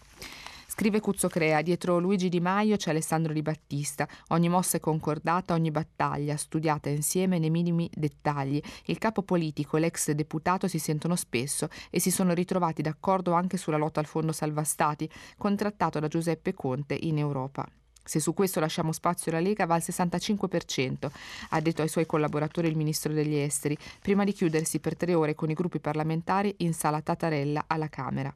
Scrive 0.77 0.99
Cuzzo 0.99 1.29
Crea, 1.29 1.61
dietro 1.61 1.99
Luigi 1.99 2.27
Di 2.27 2.41
Maio 2.41 2.75
c'è 2.75 2.89
Alessandro 2.89 3.31
Di 3.31 3.41
Battista, 3.41 4.05
ogni 4.27 4.49
mossa 4.49 4.75
è 4.75 4.81
concordata, 4.81 5.53
ogni 5.53 5.71
battaglia 5.71 6.35
studiata 6.35 6.89
insieme 6.89 7.39
nei 7.39 7.49
minimi 7.49 7.89
dettagli. 7.93 8.61
Il 8.87 8.97
capo 8.97 9.23
politico 9.23 9.77
e 9.77 9.79
l'ex 9.79 10.11
deputato 10.11 10.67
si 10.67 10.77
sentono 10.77 11.15
spesso 11.15 11.69
e 11.89 12.01
si 12.01 12.11
sono 12.11 12.33
ritrovati 12.33 12.81
d'accordo 12.81 13.31
anche 13.31 13.55
sulla 13.55 13.77
lotta 13.77 14.01
al 14.01 14.05
fondo 14.05 14.33
salva 14.33 14.65
stati, 14.65 15.09
contrattato 15.37 15.99
da 15.99 16.09
Giuseppe 16.09 16.53
Conte 16.53 16.97
in 16.99 17.19
Europa. 17.19 17.65
Se 18.03 18.19
su 18.19 18.33
questo 18.33 18.59
lasciamo 18.59 18.91
spazio 18.91 19.31
alla 19.31 19.39
Lega 19.39 19.65
va 19.65 19.75
al 19.75 19.81
65%, 19.81 21.09
ha 21.51 21.61
detto 21.61 21.83
ai 21.83 21.87
suoi 21.87 22.05
collaboratori 22.05 22.67
il 22.67 22.75
ministro 22.75 23.13
degli 23.13 23.35
esteri, 23.35 23.77
prima 24.01 24.25
di 24.25 24.33
chiudersi 24.33 24.81
per 24.81 24.97
tre 24.97 25.13
ore 25.13 25.35
con 25.35 25.49
i 25.49 25.53
gruppi 25.53 25.79
parlamentari 25.79 26.53
in 26.57 26.73
sala 26.73 26.99
Tatarella 26.99 27.63
alla 27.67 27.87
Camera. 27.87 28.35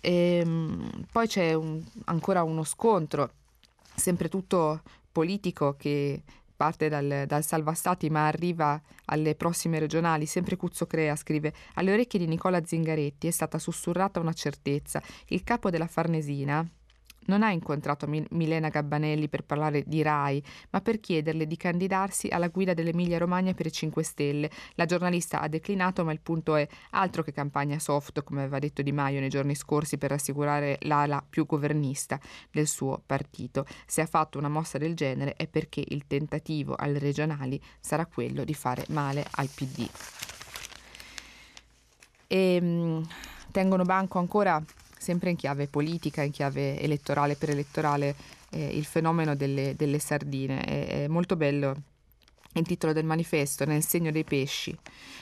E, 0.00 0.40
ehm, 0.40 1.06
poi 1.10 1.26
c'è 1.26 1.54
un, 1.54 1.82
ancora 2.04 2.42
uno 2.42 2.64
scontro, 2.64 3.30
sempre 3.94 4.28
tutto 4.28 4.82
politico, 5.10 5.74
che 5.76 6.22
parte 6.56 6.88
dal, 6.88 7.24
dal 7.26 7.44
Salvastati 7.44 8.10
ma 8.10 8.26
arriva 8.26 8.80
alle 9.06 9.34
prossime 9.34 9.78
regionali. 9.78 10.26
Sempre 10.26 10.56
Cuzzo 10.56 10.86
Crea 10.86 11.16
scrive: 11.16 11.54
Alle 11.74 11.92
orecchie 11.92 12.18
di 12.18 12.26
Nicola 12.26 12.64
Zingaretti 12.64 13.26
è 13.28 13.30
stata 13.30 13.58
sussurrata 13.58 14.20
una 14.20 14.32
certezza. 14.32 15.02
Il 15.28 15.44
capo 15.44 15.70
della 15.70 15.86
Farnesina, 15.86 16.66
non 17.28 17.42
ha 17.42 17.50
incontrato 17.50 18.06
Milena 18.08 18.68
Gabbanelli 18.68 19.28
per 19.28 19.44
parlare 19.44 19.84
di 19.86 20.02
RAI, 20.02 20.42
ma 20.70 20.80
per 20.80 21.00
chiederle 21.00 21.46
di 21.46 21.56
candidarsi 21.56 22.28
alla 22.28 22.48
guida 22.48 22.74
dell'Emilia-Romagna 22.74 23.54
per 23.54 23.66
i 23.66 23.72
5 23.72 24.02
Stelle. 24.02 24.50
La 24.74 24.84
giornalista 24.84 25.40
ha 25.40 25.48
declinato, 25.48 26.04
ma 26.04 26.12
il 26.12 26.20
punto 26.20 26.56
è 26.56 26.66
altro 26.90 27.22
che 27.22 27.32
campagna 27.32 27.78
soft, 27.78 28.22
come 28.22 28.40
aveva 28.40 28.58
detto 28.58 28.82
Di 28.82 28.92
Maio 28.92 29.20
nei 29.20 29.28
giorni 29.28 29.54
scorsi 29.54 29.98
per 29.98 30.10
rassicurare 30.10 30.78
l'ala 30.82 31.24
più 31.28 31.46
governista 31.46 32.18
del 32.50 32.66
suo 32.66 33.00
partito. 33.04 33.66
Se 33.86 34.00
ha 34.00 34.06
fatto 34.06 34.38
una 34.38 34.48
mossa 34.48 34.78
del 34.78 34.94
genere 34.94 35.34
è 35.34 35.46
perché 35.46 35.84
il 35.86 36.06
tentativo 36.06 36.74
alle 36.76 36.98
regionali 36.98 37.60
sarà 37.80 38.06
quello 38.06 38.44
di 38.44 38.54
fare 38.54 38.84
male 38.88 39.24
al 39.32 39.48
PD. 39.48 39.88
E, 42.26 42.60
mh, 42.60 43.08
tengono 43.50 43.84
banco 43.84 44.18
ancora 44.18 44.62
sempre 44.98 45.30
in 45.30 45.36
chiave 45.36 45.66
politica, 45.66 46.22
in 46.22 46.30
chiave 46.32 46.78
elettorale 46.80 47.36
per 47.36 47.50
elettorale, 47.50 48.14
eh, 48.50 48.76
il 48.76 48.84
fenomeno 48.84 49.34
delle, 49.34 49.74
delle 49.76 49.98
sardine. 49.98 50.62
È, 50.62 51.04
è 51.04 51.08
molto 51.08 51.36
bello 51.36 51.76
il 52.54 52.66
titolo 52.66 52.92
del 52.92 53.04
manifesto, 53.04 53.64
nel 53.64 53.84
segno 53.84 54.10
dei 54.10 54.24
pesci. 54.24 54.76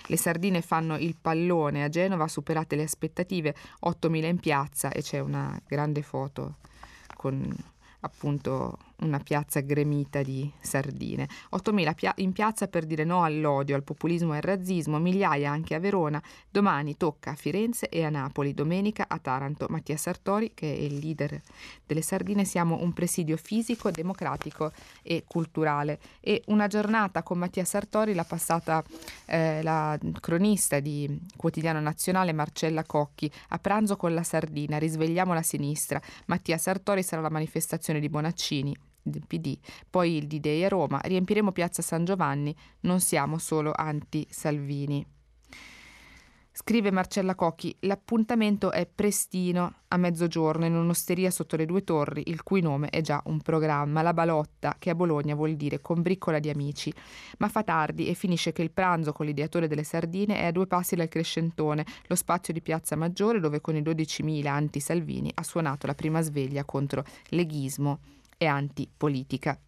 Le 0.07 0.17
sardine 0.17 0.63
fanno 0.63 0.97
il 0.97 1.17
pallone 1.21 1.85
a 1.85 1.89
Genova, 1.89 2.29
superate 2.29 2.77
le 2.77 2.85
aspettative, 2.85 3.55
8.000 3.85 4.25
in 4.25 4.39
piazza 4.39 4.91
e 4.91 5.03
c'è 5.03 5.19
una 5.19 5.61
grande 5.67 6.03
foto 6.03 6.57
con 7.17 7.55
appunto 8.01 8.79
una 9.01 9.19
piazza 9.19 9.61
gremita 9.61 10.23
di 10.23 10.51
sardine. 10.61 11.29
8.000 11.51 11.95
pia- 11.95 12.15
in 12.17 12.33
piazza 12.33 12.69
per 12.69 12.87
dire 12.87 13.05
no 13.05 13.25
all'odio, 13.25 13.75
al 13.75 13.83
populismo 13.83 14.33
e 14.33 14.37
al 14.37 14.43
razzismo, 14.43 14.99
migliaia 14.99 15.51
anche 15.51 15.75
a 15.75 15.81
Verona. 15.81 16.23
Domani 16.51 16.97
tocca 16.97 17.33
a 17.33 17.35
Firenze 17.35 17.89
e 17.89 18.05
a 18.05 18.11
Napoli, 18.11 18.55
domenica 18.55 19.07
a 19.09 19.19
Taranto. 19.19 19.67
Mattia 19.69 19.97
Sartori, 19.97 20.53
che 20.55 20.73
è 20.73 20.79
il 20.79 20.99
leader 20.99 21.41
delle 21.85 22.03
sardine, 22.03 22.45
siamo 22.45 22.81
un 22.81 22.93
presidio 22.93 23.37
fisico, 23.37 23.91
democratico 23.91 24.73
e 25.03 25.25
culturale. 25.27 25.99
E 26.21 26.43
una 26.47 26.67
giornata 26.67 27.23
con 27.23 27.39
Mattia 27.39 27.65
Sartori 27.65 28.15
l'ha 28.15 28.25
passata 28.25 28.83
eh, 29.27 29.63
la 29.63 29.99
cronista 30.21 30.81
di 30.81 31.21
Quotidiano 31.37 31.81
Nazionale 31.81 32.33
Marcella 32.33 32.85
Cocchi 32.85 33.31
a 33.49 33.59
pranzo 33.59 33.97
con 33.97 34.15
la 34.15 34.23
sardina. 34.23 34.79
Risvegliamo 34.79 35.35
la 35.35 35.43
sinistra. 35.43 36.01
Mattia 36.27 36.59
Sartori 36.59 37.03
sarà 37.03 37.23
la 37.23 37.31
manifestazione 37.31 38.01
di 38.01 38.09
Bonaccini 38.09 38.86
del 39.11 39.27
PD, 39.27 39.59
poi 39.89 40.17
il 40.17 40.27
D-Day 40.27 40.65
a 40.65 40.69
Roma, 40.69 41.01
riempiremo 41.03 41.53
Piazza 41.53 41.83
San 41.83 42.05
Giovanni, 42.05 42.55
non 42.81 43.01
siamo 43.01 43.39
solo 43.39 43.73
anti-Salvini. 43.75 45.07
Scrive 46.59 46.91
Marcella 46.91 47.35
Cocchi, 47.35 47.77
l'appuntamento 47.81 48.73
è 48.73 48.87
prestino 48.87 49.81
a 49.89 49.99
mezzogiorno 49.99 50.65
in 50.65 50.75
un'osteria 50.75 51.31
sotto 51.31 51.55
le 51.55 51.67
due 51.67 51.85
torri, 51.85 52.23
il 52.29 52.43
cui 52.43 52.63
nome 52.63 52.89
è 52.89 53.03
già 53.03 53.21
un 53.27 53.43
programma, 53.43 54.01
La 54.01 54.15
Balotta, 54.15 54.77
che 54.79 54.89
a 54.89 54.95
Bologna 54.95 55.35
vuol 55.35 55.55
dire 55.55 55.83
combriccola 55.83 56.39
di 56.39 56.49
amici. 56.49 56.91
Ma 57.41 57.51
fa 57.51 57.63
tardi 57.63 58.09
e 58.09 58.15
finisce 58.15 58.53
che 58.53 58.63
il 58.63 58.71
pranzo 58.71 59.13
con 59.13 59.27
l'ideatore 59.27 59.69
delle 59.69 59.85
sardine 59.85 60.39
è 60.39 60.47
a 60.47 60.51
due 60.51 60.67
passi 60.67 60.97
dal 60.97 61.09
Crescentone, 61.09 61.85
lo 62.07 62.15
spazio 62.15 62.55
di 62.55 62.63
Piazza 62.63 62.97
Maggiore 62.97 63.39
dove 63.39 63.61
con 63.61 63.77
i 63.77 63.83
12.000 63.83 64.47
anti-Salvini 64.47 65.31
ha 65.35 65.43
suonato 65.43 65.87
la 65.87 65.95
prima 65.95 66.23
sveglia 66.23 66.65
contro 66.65 67.05
leghismo 67.29 67.99
e 68.39 68.47
antipolitica. 68.47 69.61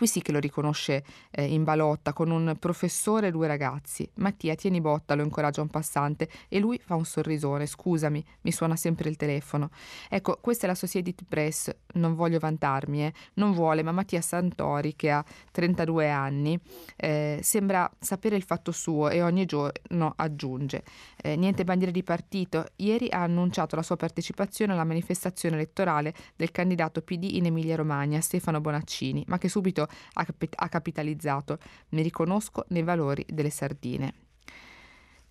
Qui 0.00 0.08
sì 0.08 0.22
che 0.22 0.32
lo 0.32 0.38
riconosce 0.38 1.04
eh, 1.30 1.44
in 1.44 1.62
balotta 1.62 2.14
con 2.14 2.30
un 2.30 2.56
professore 2.58 3.26
e 3.26 3.30
due 3.30 3.46
ragazzi. 3.46 4.08
Mattia, 4.14 4.54
tieni 4.54 4.80
botta, 4.80 5.14
lo 5.14 5.22
incoraggia 5.22 5.60
un 5.60 5.68
passante 5.68 6.26
e 6.48 6.58
lui 6.58 6.80
fa 6.82 6.94
un 6.94 7.04
sorrisone. 7.04 7.66
Scusami, 7.66 8.24
mi 8.40 8.50
suona 8.50 8.76
sempre 8.76 9.10
il 9.10 9.16
telefono. 9.16 9.68
Ecco, 10.08 10.38
questa 10.40 10.64
è 10.64 10.68
la 10.68 10.74
Society 10.74 11.14
Press, 11.28 11.70
non 11.96 12.14
voglio 12.14 12.38
vantarmi, 12.38 13.04
eh. 13.04 13.12
non 13.34 13.52
vuole, 13.52 13.82
ma 13.82 13.92
Mattia 13.92 14.22
Santori, 14.22 14.96
che 14.96 15.10
ha 15.10 15.22
32 15.50 16.08
anni, 16.08 16.58
eh, 16.96 17.40
sembra 17.42 17.86
sapere 17.98 18.36
il 18.36 18.42
fatto 18.42 18.72
suo 18.72 19.10
e 19.10 19.20
ogni 19.20 19.44
giorno 19.44 20.14
aggiunge. 20.16 20.82
Eh, 21.22 21.36
niente 21.36 21.62
bandiere 21.64 21.92
di 21.92 22.02
partito. 22.02 22.64
Ieri 22.76 23.08
ha 23.10 23.20
annunciato 23.20 23.76
la 23.76 23.82
sua 23.82 23.96
partecipazione 23.96 24.72
alla 24.72 24.84
manifestazione 24.84 25.56
elettorale 25.56 26.14
del 26.36 26.52
candidato 26.52 27.02
PD 27.02 27.34
in 27.34 27.44
Emilia-Romagna, 27.44 28.22
Stefano 28.22 28.62
Bonaccini, 28.62 29.24
ma 29.26 29.36
che 29.36 29.50
subito 29.50 29.88
ha, 30.14 30.26
ha 30.54 30.68
capitalizzato. 30.68 31.58
Mi 31.90 32.02
riconosco 32.02 32.64
nei 32.68 32.82
valori 32.82 33.24
delle 33.28 33.50
sardine. 33.50 34.14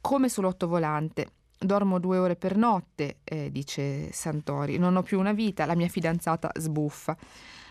Come 0.02 0.30
sull'ottovolante, 0.30 1.32
Dormo 1.62 2.00
due 2.00 2.18
ore 2.18 2.38
per 2.38 2.56
notte, 2.56 3.18
eh, 3.26 3.52
dice 3.52 4.14
Santori. 4.14 4.78
Non 4.78 4.96
ho 4.96 5.04
più 5.04 5.20
una 5.20 5.34
vita, 5.34 5.66
la 5.66 5.76
mia 5.76 5.90
fidanzata 5.90 6.52
sbuffa. 6.56 7.18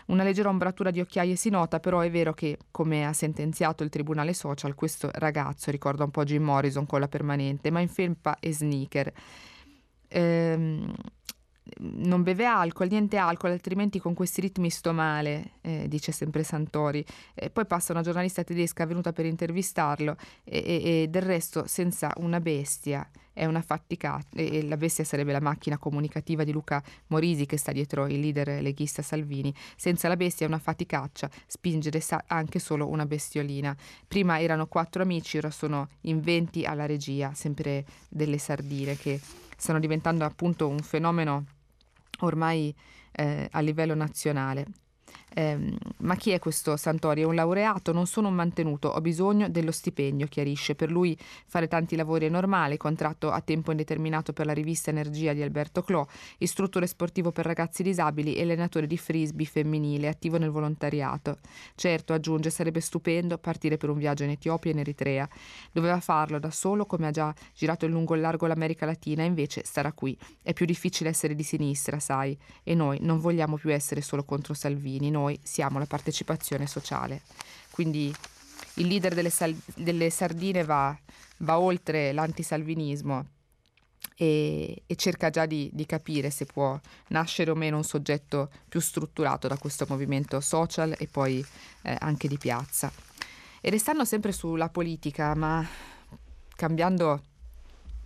Una 0.07 0.21
leggera 0.21 0.49
ombratura 0.49 0.91
di 0.91 0.99
occhiaie 0.99 1.35
si 1.35 1.49
nota, 1.49 1.79
però 1.79 1.99
è 2.01 2.11
vero 2.11 2.33
che, 2.33 2.59
come 2.69 3.05
ha 3.05 3.13
sentenziato 3.13 3.83
il 3.83 3.89
tribunale 3.89 4.33
social, 4.33 4.75
questo 4.75 5.09
ragazzo 5.13 5.71
ricorda 5.71 6.03
un 6.03 6.11
po' 6.11 6.23
Jim 6.23 6.43
Morrison 6.43 6.85
con 6.85 6.99
la 6.99 7.07
permanente, 7.07 7.71
ma 7.71 7.79
in 7.79 7.89
felpa 7.89 8.37
e 8.39 8.53
sneaker. 8.53 9.11
Ehm, 10.07 10.93
non 11.79 12.23
beve 12.23 12.45
alcol, 12.45 12.87
niente 12.89 13.17
alcol, 13.17 13.51
altrimenti 13.51 13.99
con 13.99 14.13
questi 14.13 14.41
ritmi 14.41 14.69
sto 14.69 14.93
male, 14.93 15.51
eh, 15.61 15.87
dice 15.87 16.11
sempre 16.11 16.43
Santori. 16.43 17.05
E 17.33 17.49
poi 17.49 17.65
passa 17.65 17.91
una 17.91 18.01
giornalista 18.01 18.43
tedesca 18.43 18.85
venuta 18.85 19.13
per 19.13 19.25
intervistarlo 19.25 20.15
e, 20.43 20.57
e, 20.57 21.01
e 21.03 21.07
del 21.07 21.21
resto 21.21 21.65
senza 21.67 22.11
una 22.17 22.39
bestia 22.39 23.07
è 23.39 23.45
una 23.45 23.61
fatica 23.61 24.21
e 24.33 24.67
la 24.67 24.75
bestia 24.75 25.05
sarebbe 25.05 25.31
la 25.31 25.39
macchina 25.39 25.77
comunicativa 25.77 26.43
di 26.43 26.51
Luca 26.51 26.83
Morisi 27.07 27.45
che 27.45 27.55
sta 27.55 27.71
dietro 27.71 28.05
il 28.07 28.19
leader 28.19 28.61
leghista 28.61 29.01
Salvini. 29.01 29.53
Senza 29.77 30.09
la 30.09 30.17
bestia 30.17 30.45
è 30.45 30.49
una 30.49 30.59
faticaccia 30.59 31.29
spingere 31.47 32.03
anche 32.27 32.59
solo 32.59 32.89
una 32.89 33.05
bestiolina. 33.05 33.73
Prima 34.05 34.41
erano 34.41 34.67
quattro 34.67 35.03
amici, 35.03 35.37
ora 35.37 35.51
sono 35.51 35.87
in 36.01 36.19
venti 36.19 36.65
alla 36.65 36.85
regia, 36.85 37.33
sempre 37.33 37.85
delle 38.09 38.37
sardine 38.37 38.97
che 38.97 39.21
stanno 39.59 39.79
diventando 39.79 40.23
appunto 40.23 40.67
un 40.67 40.79
fenomeno 40.79 41.45
ormai 42.21 42.73
eh, 43.11 43.47
a 43.51 43.59
livello 43.59 43.93
nazionale. 43.93 44.65
Eh, 45.33 45.75
ma 45.97 46.15
chi 46.15 46.31
è 46.31 46.39
questo 46.39 46.75
Santori? 46.77 47.21
È 47.21 47.25
un 47.25 47.35
laureato, 47.35 47.91
non 47.93 48.07
sono 48.07 48.29
un 48.29 48.35
mantenuto, 48.35 48.89
ho 48.89 49.01
bisogno 49.01 49.49
dello 49.49 49.71
stipendio, 49.71 50.27
chiarisce. 50.27 50.75
Per 50.75 50.91
lui 50.91 51.17
fare 51.45 51.67
tanti 51.67 51.95
lavori 51.95 52.25
è 52.25 52.29
normale, 52.29 52.77
contratto 52.77 53.29
a 53.31 53.41
tempo 53.41 53.71
indeterminato 53.71 54.33
per 54.33 54.45
la 54.45 54.53
rivista 54.53 54.89
Energia 54.89 55.33
di 55.33 55.41
Alberto 55.41 55.81
Clò, 55.83 56.05
istruttore 56.39 56.87
sportivo 56.87 57.31
per 57.31 57.45
ragazzi 57.45 57.83
disabili 57.83 58.35
e 58.35 58.41
allenatore 58.41 58.87
di 58.87 58.97
frisbee 58.97 59.45
femminile, 59.45 60.07
attivo 60.07 60.37
nel 60.37 60.49
volontariato. 60.49 61.37
Certo, 61.75 62.13
aggiunge, 62.13 62.49
sarebbe 62.49 62.79
stupendo 62.79 63.37
partire 63.37 63.77
per 63.77 63.89
un 63.89 63.97
viaggio 63.97 64.23
in 64.23 64.31
Etiopia 64.31 64.71
e 64.71 64.73
in 64.73 64.79
Eritrea. 64.79 65.27
Doveva 65.71 65.99
farlo 65.99 66.39
da 66.39 66.51
solo, 66.51 66.85
come 66.85 67.07
ha 67.07 67.11
già 67.11 67.33
girato 67.53 67.85
in 67.85 67.91
lungo 67.91 68.15
e 68.15 68.19
largo 68.19 68.47
l'America 68.47 68.85
Latina, 68.85 69.23
invece 69.23 69.63
starà 69.63 69.91
qui. 69.91 70.17
È 70.41 70.53
più 70.53 70.65
difficile 70.65 71.09
essere 71.09 71.35
di 71.35 71.43
sinistra, 71.43 71.99
sai, 71.99 72.37
e 72.63 72.73
noi 72.73 72.97
non 73.01 73.19
vogliamo 73.19 73.57
più 73.57 73.71
essere 73.71 74.01
solo 74.01 74.23
contro 74.23 74.53
Salvini, 74.53 75.11
noi 75.19 75.39
siamo 75.43 75.79
la 75.79 75.85
partecipazione 75.85 76.65
sociale. 76.65 77.21
Quindi 77.71 78.13
il 78.75 78.87
leader 78.87 79.13
delle, 79.13 79.29
sal- 79.29 79.55
delle 79.75 80.09
sardine 80.09 80.63
va, 80.63 80.97
va, 81.37 81.59
oltre 81.59 82.13
l'antisalvinismo 82.13 83.25
e, 84.15 84.83
e 84.85 84.95
cerca 84.95 85.29
già 85.29 85.45
di, 85.45 85.69
di, 85.73 85.85
capire 85.85 86.29
se 86.29 86.45
può 86.45 86.79
nascere 87.07 87.51
o 87.51 87.55
meno 87.55 87.77
un 87.77 87.83
soggetto 87.83 88.49
più 88.67 88.79
strutturato 88.79 89.47
da 89.47 89.57
questo 89.57 89.85
movimento 89.89 90.39
social 90.39 90.95
e 90.97 91.07
poi 91.07 91.45
eh, 91.83 91.95
anche 91.99 92.27
di 92.27 92.37
piazza. 92.37 92.91
E 93.61 93.69
restando 93.69 94.05
sempre 94.05 94.31
sulla 94.31 94.69
politica, 94.69 95.35
ma 95.35 95.65
cambiando 96.55 97.23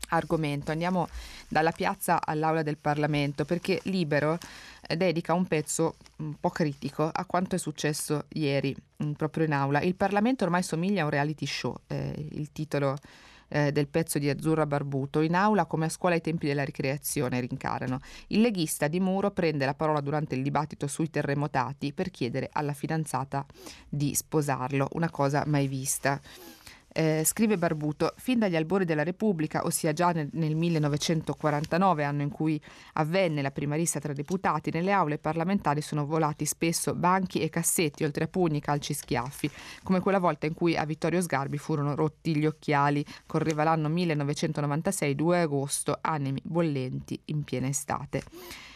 argomento, 0.09 0.71
andiamo 0.71 1.07
dalla 1.47 1.71
piazza 1.71 2.23
all'aula 2.23 2.63
del 2.63 2.77
Parlamento 2.77 3.45
perché 3.45 3.79
Libero 3.83 4.37
dedica 4.95 5.33
un 5.33 5.45
pezzo 5.45 5.95
un 6.17 6.35
po' 6.39 6.49
critico 6.49 7.09
a 7.11 7.25
quanto 7.25 7.55
è 7.55 7.57
successo 7.57 8.25
ieri 8.29 8.75
mm, 9.03 9.11
proprio 9.13 9.45
in 9.45 9.53
aula. 9.53 9.81
Il 9.81 9.95
Parlamento 9.95 10.43
ormai 10.43 10.63
somiglia 10.63 11.01
a 11.01 11.05
un 11.05 11.11
reality 11.11 11.45
show, 11.45 11.75
eh, 11.87 12.27
il 12.31 12.51
titolo 12.51 12.97
eh, 13.49 13.71
del 13.71 13.87
pezzo 13.87 14.19
di 14.19 14.29
Azzurra 14.29 14.65
Barbuto, 14.65 15.21
in 15.21 15.35
aula 15.35 15.65
come 15.65 15.85
a 15.85 15.89
scuola 15.89 16.15
ai 16.15 16.21
tempi 16.21 16.47
della 16.47 16.63
ricreazione, 16.63 17.39
rincarano. 17.39 17.99
Il 18.27 18.41
leghista 18.41 18.87
di 18.87 18.99
Muro 18.99 19.31
prende 19.31 19.65
la 19.65 19.75
parola 19.75 20.01
durante 20.01 20.35
il 20.35 20.41
dibattito 20.41 20.87
sui 20.87 21.09
terremotati 21.09 21.93
per 21.93 22.09
chiedere 22.09 22.49
alla 22.51 22.73
fidanzata 22.73 23.45
di 23.87 24.15
sposarlo, 24.15 24.87
una 24.93 25.09
cosa 25.09 25.43
mai 25.45 25.67
vista. 25.67 26.19
Eh, 26.95 27.23
scrive 27.25 27.57
Barbuto, 27.57 28.13
fin 28.17 28.37
dagli 28.37 28.55
albori 28.55 28.85
della 28.85 29.01
Repubblica, 29.01 29.65
ossia 29.65 29.93
già 29.93 30.11
nel, 30.11 30.29
nel 30.33 30.55
1949, 30.55 32.03
anno 32.03 32.21
in 32.21 32.29
cui 32.29 32.61
avvenne 32.93 33.41
la 33.41 33.49
prima 33.49 33.75
rissa 33.75 33.99
tra 33.99 34.13
deputati, 34.13 34.69
nelle 34.71 34.91
aule 34.91 35.17
parlamentari 35.17 35.81
sono 35.81 36.05
volati 36.05 36.45
spesso 36.45 36.93
banchi 36.93 37.39
e 37.41 37.49
cassetti, 37.49 38.03
oltre 38.03 38.25
a 38.25 38.27
pugni, 38.27 38.61
calci 38.61 38.91
e 38.91 38.95
schiaffi, 38.95 39.49
come 39.81 40.01
quella 40.01 40.19
volta 40.19 40.45
in 40.45 40.53
cui 40.53 40.77
a 40.77 40.85
Vittorio 40.85 41.19
Sgarbi 41.19 41.57
furono 41.57 41.95
rotti 41.95 42.35
gli 42.35 42.45
occhiali. 42.45 43.03
Correva 43.25 43.63
l'anno 43.63 43.89
1996, 43.89 45.15
2 45.15 45.39
agosto, 45.41 45.97
animi 45.99 46.41
bollenti 46.43 47.19
in 47.25 47.43
piena 47.43 47.67
estate. 47.67 48.21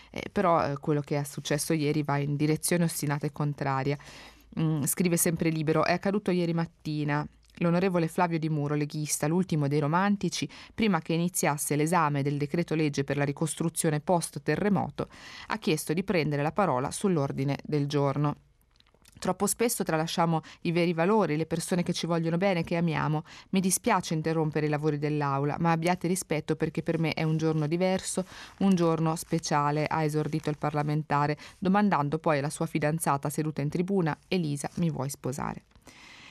Eh, 0.10 0.30
però 0.32 0.72
eh, 0.72 0.78
quello 0.80 1.02
che 1.02 1.20
è 1.20 1.24
successo 1.24 1.74
ieri 1.74 2.02
va 2.02 2.18
in 2.18 2.36
direzione 2.36 2.86
ostinata 2.86 3.28
e 3.28 3.32
contraria. 3.32 3.96
Mm, 4.60 4.84
scrive 4.86 5.18
sempre 5.18 5.50
libero, 5.50 5.86
è 5.86 5.94
accaduto 5.94 6.32
ieri 6.32 6.54
mattina, 6.54 7.28
L'onorevole 7.58 8.08
Flavio 8.08 8.38
Di 8.40 8.50
Muro, 8.50 8.76
leghista, 8.76 9.28
l'ultimo 9.28 9.68
dei 9.68 9.80
romantici, 9.80 10.48
prima 10.74 11.02
che 11.02 11.14
iniziasse 11.14 11.76
l'esame 11.76 12.22
del 12.22 12.38
decreto 12.38 12.76
legge 12.76 13.04
per 13.04 13.18
la 13.18 13.26
ricostruzione 13.26 14.00
post-terremoto, 14.00 15.10
ha 15.48 15.58
chiesto 15.58 15.94
di 15.94 16.04
prendere 16.04 16.44
la 16.44 16.52
parola 16.52 16.92
sull'ordine 16.92 17.58
del 17.64 17.88
giorno. 17.88 18.36
Troppo 19.20 19.48
spesso 19.48 19.84
tralasciamo 19.84 20.42
i 20.62 20.72
veri 20.72 20.94
valori, 20.94 21.38
le 21.38 21.48
persone 21.48 21.82
che 21.82 21.94
ci 21.94 22.06
vogliono 22.06 22.38
bene, 22.38 22.64
che 22.64 22.76
amiamo. 22.76 23.24
Mi 23.50 23.60
dispiace 23.60 24.14
interrompere 24.14 24.68
i 24.68 24.70
lavori 24.70 25.00
dell'Aula, 25.00 25.56
ma 25.60 25.72
abbiate 25.72 26.08
rispetto 26.08 26.56
perché 26.56 26.84
per 26.84 27.00
me 27.00 27.14
è 27.14 27.24
un 27.24 27.38
giorno 27.38 27.68
diverso, 27.68 28.26
un 28.60 28.76
giorno 28.76 29.16
speciale, 29.16 29.88
ha 29.88 30.04
esordito 30.04 30.50
il 30.50 30.58
parlamentare, 30.58 31.38
domandando 31.58 32.20
poi 32.20 32.38
alla 32.38 32.50
sua 32.50 32.68
fidanzata 32.68 33.30
seduta 33.30 33.62
in 33.62 33.70
tribuna, 33.70 34.16
Elisa, 34.28 34.70
mi 34.76 34.92
vuoi 34.92 35.10
sposare? 35.10 35.64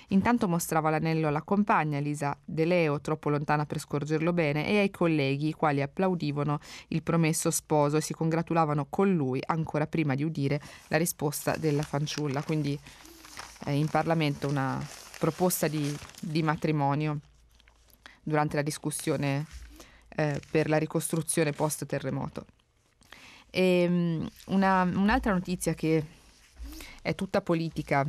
Intanto 0.09 0.47
mostrava 0.47 0.91
l'anello 0.91 1.27
alla 1.27 1.43
compagna, 1.43 1.99
Lisa 1.99 2.37
De 2.45 2.65
Leo, 2.65 3.01
troppo 3.01 3.29
lontana 3.29 3.67
per 3.67 3.81
scorgerlo 3.81 4.33
bene, 4.33 4.69
e 4.69 4.79
ai 4.79 4.91
colleghi, 4.91 5.49
i 5.49 5.53
quali 5.53 5.83
applaudivano 5.83 6.61
il 6.89 7.03
promesso 7.03 7.51
sposo 7.51 7.97
e 7.97 8.01
si 8.01 8.13
congratulavano 8.13 8.87
con 8.89 9.13
lui 9.13 9.43
ancora 9.45 9.87
prima 9.87 10.15
di 10.15 10.23
udire 10.23 10.61
la 10.89 10.97
risposta 10.97 11.57
della 11.57 11.83
fanciulla. 11.83 12.43
Quindi 12.43 12.79
eh, 13.65 13.73
in 13.73 13.89
Parlamento 13.89 14.49
una 14.49 14.81
proposta 15.19 15.67
di, 15.67 15.97
di, 16.21 16.43
matrimonio 16.43 17.21
durante 18.23 18.57
la 18.57 18.63
discussione 18.63 19.47
eh, 20.09 20.41
per 20.51 20.69
la 20.69 20.77
ricostruzione 20.77 21.51
post-terremoto. 21.53 22.47
E, 23.51 23.87
um, 23.89 24.29
una, 24.55 24.83
un'altra 24.83 25.33
notizia 25.33 25.75
che 25.75 26.05
è 27.03 27.15
tutta 27.15 27.41
politica, 27.41 28.07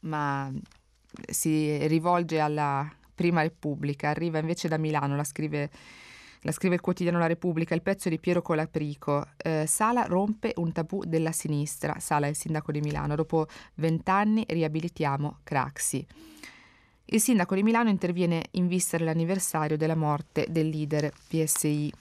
ma 0.00 0.50
si 1.30 1.86
rivolge 1.86 2.38
alla 2.40 2.90
Prima 3.14 3.42
Repubblica, 3.42 4.10
arriva 4.10 4.38
invece 4.38 4.68
da 4.68 4.78
Milano, 4.78 5.16
la 5.16 5.24
scrive, 5.24 5.70
la 6.42 6.52
scrive 6.52 6.76
il 6.76 6.80
quotidiano 6.80 7.18
La 7.18 7.26
Repubblica, 7.26 7.74
il 7.74 7.82
pezzo 7.82 8.08
di 8.08 8.18
Piero 8.18 8.42
Colaprico. 8.42 9.26
Eh, 9.36 9.64
Sala 9.66 10.04
rompe 10.04 10.52
un 10.56 10.70
tabù 10.70 11.02
della 11.04 11.32
sinistra, 11.32 11.98
Sala 11.98 12.26
è 12.26 12.30
il 12.30 12.36
sindaco 12.36 12.70
di 12.70 12.80
Milano, 12.80 13.16
dopo 13.16 13.46
vent'anni 13.74 14.44
riabilitiamo 14.46 15.38
Craxi. 15.42 16.06
Il 17.06 17.20
sindaco 17.20 17.54
di 17.54 17.62
Milano 17.62 17.88
interviene 17.88 18.44
in 18.52 18.68
vista 18.68 18.96
dell'anniversario 18.98 19.76
della 19.76 19.96
morte 19.96 20.46
del 20.48 20.68
leader 20.68 21.10
PSI. 21.26 21.92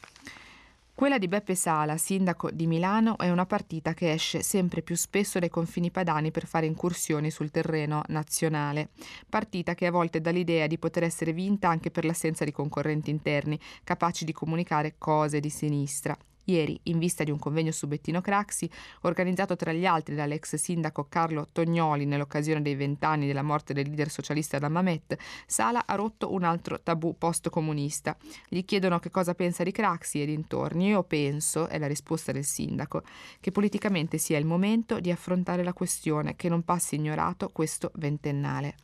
Quella 0.97 1.19
di 1.19 1.27
Beppe 1.27 1.53
Sala, 1.53 1.95
sindaco 1.95 2.49
di 2.49 2.65
Milano, 2.65 3.19
è 3.19 3.29
una 3.29 3.45
partita 3.45 3.93
che 3.93 4.13
esce 4.13 4.41
sempre 4.41 4.81
più 4.81 4.95
spesso 4.95 5.37
dai 5.37 5.47
confini 5.47 5.91
padani 5.91 6.31
per 6.31 6.47
fare 6.47 6.65
incursioni 6.65 7.29
sul 7.29 7.51
terreno 7.51 8.01
nazionale. 8.07 8.89
Partita 9.29 9.75
che 9.75 9.85
a 9.85 9.91
volte 9.91 10.21
dà 10.21 10.31
l'idea 10.31 10.65
di 10.65 10.79
poter 10.79 11.03
essere 11.03 11.33
vinta 11.33 11.69
anche 11.69 11.91
per 11.91 12.03
l'assenza 12.03 12.43
di 12.45 12.51
concorrenti 12.51 13.11
interni, 13.11 13.59
capaci 13.83 14.25
di 14.25 14.31
comunicare 14.31 14.95
cose 14.97 15.39
di 15.39 15.51
sinistra. 15.51 16.17
Ieri, 16.49 16.79
in 16.83 16.97
vista 16.97 17.25
di 17.25 17.31
un 17.31 17.39
convegno 17.39 17.71
su 17.71 17.87
Bettino 17.87 18.21
Craxi, 18.21 18.69
organizzato 19.01 19.57
tra 19.57 19.73
gli 19.73 19.85
altri 19.85 20.15
dall'ex 20.15 20.55
sindaco 20.55 21.07
Carlo 21.09 21.47
Tognoli 21.51 22.05
nell'occasione 22.05 22.61
dei 22.61 22.75
vent'anni 22.75 23.27
della 23.27 23.41
morte 23.41 23.73
del 23.73 23.87
leader 23.87 24.09
socialista 24.09 24.57
da 24.57 24.69
Mamet, 24.69 25.17
Sala 25.45 25.85
ha 25.85 25.95
rotto 25.95 26.31
un 26.31 26.43
altro 26.43 26.79
tabù 26.81 27.17
post-comunista. 27.17 28.15
Gli 28.47 28.63
chiedono 28.63 28.99
che 28.99 29.11
cosa 29.11 29.35
pensa 29.35 29.63
di 29.63 29.71
Craxi 29.71 30.21
e 30.21 30.25
dintorni. 30.25 30.87
Io 30.87 31.03
penso, 31.03 31.67
è 31.67 31.77
la 31.77 31.87
risposta 31.87 32.31
del 32.31 32.45
sindaco, 32.45 33.03
che 33.41 33.51
politicamente 33.51 34.17
sia 34.17 34.37
il 34.37 34.45
momento 34.45 35.01
di 35.01 35.11
affrontare 35.11 35.63
la 35.63 35.73
questione, 35.73 36.37
che 36.37 36.47
non 36.47 36.63
passi 36.63 36.95
ignorato 36.95 37.49
questo 37.49 37.91
ventennale. 37.95 38.75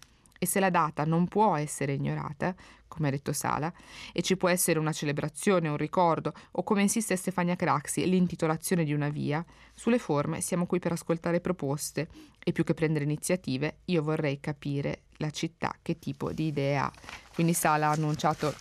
E 0.43 0.45
se 0.45 0.59
la 0.59 0.69
data 0.69 1.05
non 1.05 1.29
può 1.29 1.55
essere 1.55 1.93
ignorata, 1.93 2.53
come 2.89 3.07
ha 3.07 3.11
detto 3.11 3.31
Sala, 3.31 3.71
e 4.11 4.21
ci 4.21 4.35
può 4.35 4.49
essere 4.49 4.77
una 4.77 4.91
celebrazione, 4.91 5.69
un 5.69 5.77
ricordo, 5.77 6.33
o 6.51 6.63
come 6.63 6.81
insiste 6.81 7.15
Stefania 7.15 7.55
Craxi, 7.55 8.05
l'intitolazione 8.05 8.83
di 8.83 8.91
una 8.91 9.07
via, 9.07 9.43
sulle 9.73 9.99
forme 9.99 10.41
siamo 10.41 10.65
qui 10.65 10.79
per 10.79 10.91
ascoltare 10.91 11.39
proposte 11.39 12.09
e 12.43 12.51
più 12.51 12.65
che 12.65 12.73
prendere 12.73 13.05
iniziative, 13.05 13.77
io 13.85 14.03
vorrei 14.03 14.41
capire 14.41 15.03
la 15.17 15.29
città 15.29 15.73
che 15.81 15.97
tipo 15.97 16.33
di 16.33 16.47
idee 16.47 16.75
ha. 16.75 16.91
Quindi 17.33 17.53
Sala 17.53 17.87
ha 17.87 17.91
annunciato 17.91 18.53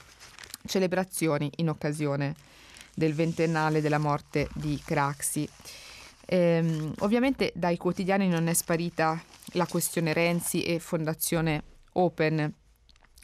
celebrazioni 0.64 1.50
in 1.56 1.68
occasione 1.68 2.36
del 2.94 3.12
ventennale 3.12 3.80
della 3.80 3.98
morte 3.98 4.48
di 4.54 4.80
Craxi. 4.84 5.48
Ehm, 6.26 6.94
ovviamente 7.00 7.50
dai 7.56 7.76
quotidiani 7.76 8.28
non 8.28 8.46
è 8.46 8.52
sparita 8.54 9.20
la 9.54 9.66
questione 9.66 10.12
Renzi 10.12 10.62
e 10.62 10.78
Fondazione 10.78 11.70
Open. 11.94 12.54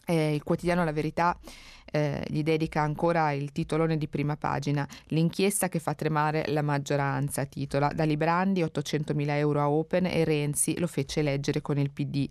Eh, 0.06 0.34
il 0.34 0.42
quotidiano 0.42 0.84
La 0.84 0.92
Verità 0.92 1.38
eh, 1.90 2.22
gli 2.28 2.42
dedica 2.42 2.82
ancora 2.82 3.32
il 3.32 3.52
titolone 3.52 3.96
di 3.96 4.08
prima 4.08 4.36
pagina, 4.36 4.86
l'inchiesta 5.08 5.68
che 5.68 5.78
fa 5.78 5.94
tremare 5.94 6.44
la 6.48 6.62
maggioranza, 6.62 7.44
titola 7.44 7.90
Da 7.94 8.04
Librandi 8.04 8.62
800.000 8.62 9.28
euro 9.30 9.60
a 9.60 9.70
Open 9.70 10.06
e 10.06 10.24
Renzi 10.24 10.78
lo 10.78 10.86
fece 10.86 11.20
eleggere 11.20 11.60
con 11.60 11.78
il 11.78 11.90
PD. 11.90 12.28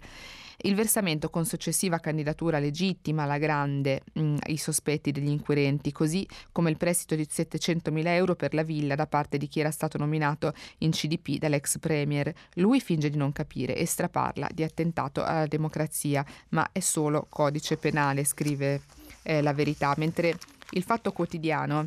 Il 0.59 0.73
versamento 0.73 1.29
con 1.29 1.45
successiva 1.45 1.99
candidatura 1.99 2.57
legittima 2.57 3.23
alla 3.23 3.37
grande 3.37 4.01
mh, 4.13 4.21
mm, 4.21 4.35
i 4.47 4.57
sospetti 4.57 5.11
degli 5.11 5.29
inquirenti, 5.29 5.91
così 5.91 6.27
come 6.51 6.71
il 6.71 6.77
prestito 6.77 7.13
di 7.15 7.27
700.000 7.29 8.07
euro 8.07 8.35
per 8.35 8.55
la 8.55 8.63
villa 8.63 8.95
da 8.95 9.05
parte 9.05 9.37
di 9.37 9.47
chi 9.47 9.59
era 9.59 9.69
stato 9.69 9.99
nominato 9.99 10.53
in 10.79 10.89
CDP 10.89 11.37
dall'ex 11.37 11.77
premier. 11.77 12.33
Lui 12.55 12.81
finge 12.81 13.11
di 13.11 13.17
non 13.17 13.31
capire 13.33 13.75
e 13.75 13.85
straparla 13.85 14.49
di 14.51 14.63
attentato 14.63 15.23
alla 15.23 15.45
democrazia, 15.45 16.25
ma 16.49 16.67
è 16.71 16.79
solo 16.79 17.27
codice 17.29 17.77
penale, 17.77 18.23
scrive 18.23 18.81
eh, 19.21 19.43
la 19.43 19.53
verità, 19.53 19.93
mentre 19.97 20.35
il 20.71 20.83
fatto 20.83 21.11
quotidiano 21.11 21.85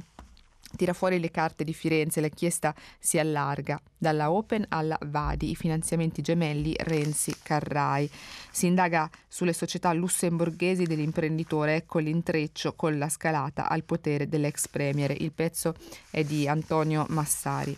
Tira 0.76 0.92
fuori 0.92 1.18
le 1.18 1.30
carte 1.30 1.64
di 1.64 1.74
Firenze, 1.74 2.20
l'inchiesta 2.20 2.74
si 2.98 3.18
allarga 3.18 3.80
dalla 3.98 4.30
Open 4.30 4.64
alla 4.68 4.98
Vadi, 5.06 5.50
i 5.50 5.56
finanziamenti 5.56 6.22
gemelli 6.22 6.74
Renzi 6.78 7.34
Carrai. 7.42 8.08
Si 8.50 8.66
indaga 8.66 9.10
sulle 9.28 9.52
società 9.52 9.92
lussemburghesi 9.92 10.84
dell'imprenditore, 10.84 11.74
ecco 11.74 11.98
l'intreccio 11.98 12.74
con 12.74 12.98
la 12.98 13.08
scalata 13.08 13.68
al 13.68 13.84
potere 13.84 14.28
dell'ex 14.28 14.68
premier. 14.68 15.10
Il 15.20 15.32
pezzo 15.32 15.74
è 16.10 16.22
di 16.24 16.46
Antonio 16.46 17.04
Massari. 17.08 17.76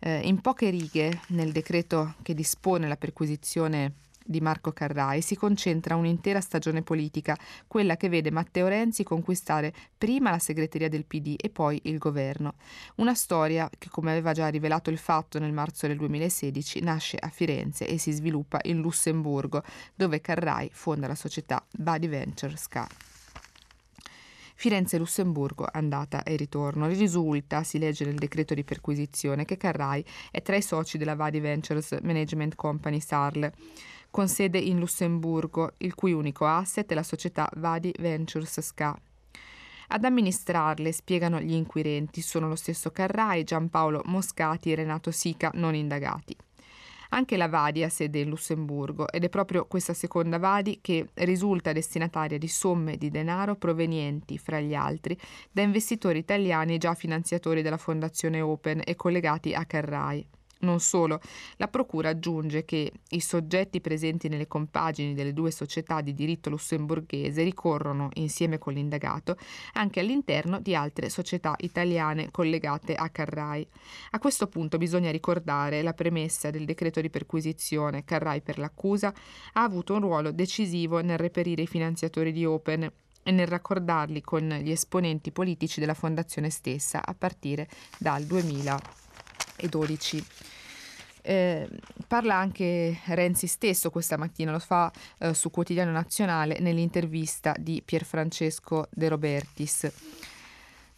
Eh, 0.00 0.20
in 0.26 0.40
poche 0.40 0.70
righe, 0.70 1.20
nel 1.28 1.52
decreto 1.52 2.14
che 2.22 2.34
dispone 2.34 2.88
la 2.88 2.96
perquisizione 2.96 3.92
di 4.28 4.42
Marco 4.42 4.72
Carrai 4.72 5.22
si 5.22 5.36
concentra 5.36 5.96
un'intera 5.96 6.42
stagione 6.42 6.82
politica, 6.82 7.34
quella 7.66 7.96
che 7.96 8.10
vede 8.10 8.30
Matteo 8.30 8.68
Renzi 8.68 9.02
conquistare 9.02 9.72
prima 9.96 10.30
la 10.30 10.38
segreteria 10.38 10.90
del 10.90 11.06
PD 11.06 11.34
e 11.38 11.48
poi 11.48 11.80
il 11.84 11.96
governo. 11.96 12.54
Una 12.96 13.14
storia 13.14 13.70
che, 13.78 13.88
come 13.88 14.10
aveva 14.10 14.34
già 14.34 14.48
rivelato 14.48 14.90
il 14.90 14.98
fatto 14.98 15.38
nel 15.38 15.52
marzo 15.52 15.86
del 15.86 15.96
2016, 15.96 16.80
nasce 16.80 17.16
a 17.16 17.28
Firenze 17.28 17.86
e 17.86 17.96
si 17.96 18.12
sviluppa 18.12 18.58
in 18.64 18.80
Lussemburgo, 18.80 19.62
dove 19.94 20.20
Carrai 20.20 20.68
fonda 20.70 21.06
la 21.06 21.14
società 21.14 21.64
Body 21.70 22.08
Venture 22.08 22.54
SCA. 22.54 22.86
Firenze-Lussemburgo, 24.58 25.68
andata 25.70 26.24
e 26.24 26.34
ritorno. 26.34 26.88
Risulta, 26.88 27.62
si 27.62 27.78
legge 27.78 28.04
nel 28.04 28.16
decreto 28.16 28.54
di 28.54 28.64
perquisizione, 28.64 29.44
che 29.44 29.56
Carrai 29.56 30.04
è 30.32 30.42
tra 30.42 30.56
i 30.56 30.62
soci 30.62 30.98
della 30.98 31.14
Vadi 31.14 31.38
Ventures 31.38 31.96
Management 32.02 32.56
Company 32.56 32.98
SARL 32.98 33.52
con 34.10 34.28
sede 34.28 34.58
in 34.58 34.78
Lussemburgo, 34.78 35.74
il 35.78 35.94
cui 35.94 36.12
unico 36.12 36.46
asset 36.46 36.90
è 36.90 36.94
la 36.94 37.02
società 37.02 37.48
Vadi 37.56 37.94
Ventures 37.98 38.60
SCA. 38.60 38.98
Ad 39.90 40.04
amministrarle, 40.04 40.92
spiegano 40.92 41.40
gli 41.40 41.54
inquirenti, 41.54 42.20
sono 42.20 42.48
lo 42.48 42.56
stesso 42.56 42.90
Carrai, 42.90 43.44
Giampaolo 43.44 44.02
Moscati 44.04 44.70
e 44.70 44.74
Renato 44.74 45.10
Sica, 45.10 45.50
non 45.54 45.74
indagati. 45.74 46.36
Anche 47.10 47.38
la 47.38 47.48
Vadi 47.48 47.82
ha 47.82 47.88
sede 47.88 48.18
in 48.20 48.28
Lussemburgo 48.28 49.08
ed 49.10 49.24
è 49.24 49.30
proprio 49.30 49.66
questa 49.66 49.94
seconda 49.94 50.38
Vadi 50.38 50.80
che 50.82 51.08
risulta 51.14 51.72
destinataria 51.72 52.36
di 52.36 52.48
somme 52.48 52.98
di 52.98 53.10
denaro 53.10 53.56
provenienti, 53.56 54.36
fra 54.36 54.60
gli 54.60 54.74
altri, 54.74 55.18
da 55.50 55.62
investitori 55.62 56.18
italiani 56.18 56.76
già 56.76 56.92
finanziatori 56.92 57.62
della 57.62 57.78
Fondazione 57.78 58.42
Open 58.42 58.82
e 58.84 58.94
collegati 58.94 59.54
a 59.54 59.64
Carrai. 59.64 60.28
Non 60.60 60.80
solo, 60.80 61.20
la 61.56 61.68
Procura 61.68 62.08
aggiunge 62.08 62.64
che 62.64 62.90
i 63.10 63.20
soggetti 63.20 63.80
presenti 63.80 64.28
nelle 64.28 64.48
compagini 64.48 65.14
delle 65.14 65.32
due 65.32 65.52
società 65.52 66.00
di 66.00 66.14
diritto 66.14 66.50
lussemburghese 66.50 67.44
ricorrono, 67.44 68.08
insieme 68.14 68.58
con 68.58 68.72
l'indagato, 68.72 69.36
anche 69.74 70.00
all'interno 70.00 70.60
di 70.60 70.74
altre 70.74 71.10
società 71.10 71.54
italiane 71.58 72.32
collegate 72.32 72.96
a 72.96 73.08
Carrai. 73.08 73.64
A 74.10 74.18
questo 74.18 74.48
punto 74.48 74.78
bisogna 74.78 75.12
ricordare 75.12 75.82
la 75.82 75.92
premessa 75.92 76.50
del 76.50 76.64
decreto 76.64 77.00
di 77.00 77.10
perquisizione. 77.10 78.04
Carrai 78.04 78.40
per 78.40 78.58
l'accusa 78.58 79.14
ha 79.52 79.62
avuto 79.62 79.94
un 79.94 80.00
ruolo 80.00 80.32
decisivo 80.32 81.00
nel 81.00 81.18
reperire 81.18 81.62
i 81.62 81.68
finanziatori 81.68 82.32
di 82.32 82.44
Open 82.44 82.90
e 83.22 83.30
nel 83.30 83.46
raccordarli 83.46 84.22
con 84.22 84.48
gli 84.60 84.72
esponenti 84.72 85.30
politici 85.30 85.78
della 85.78 85.94
fondazione 85.94 86.50
stessa 86.50 87.04
a 87.04 87.14
partire 87.14 87.68
dal 87.98 88.24
2000 88.24 89.07
2012. 89.66 90.24
Eh, 91.22 91.68
parla 92.06 92.36
anche 92.36 93.00
Renzi 93.06 93.46
stesso 93.46 93.90
questa 93.90 94.16
mattina, 94.16 94.50
lo 94.50 94.58
fa 94.58 94.90
eh, 95.18 95.34
su 95.34 95.50
Quotidiano 95.50 95.90
Nazionale 95.90 96.58
nell'intervista 96.60 97.54
di 97.58 97.82
Pierfrancesco 97.84 98.88
De 98.90 99.08
Robertis. 99.08 99.92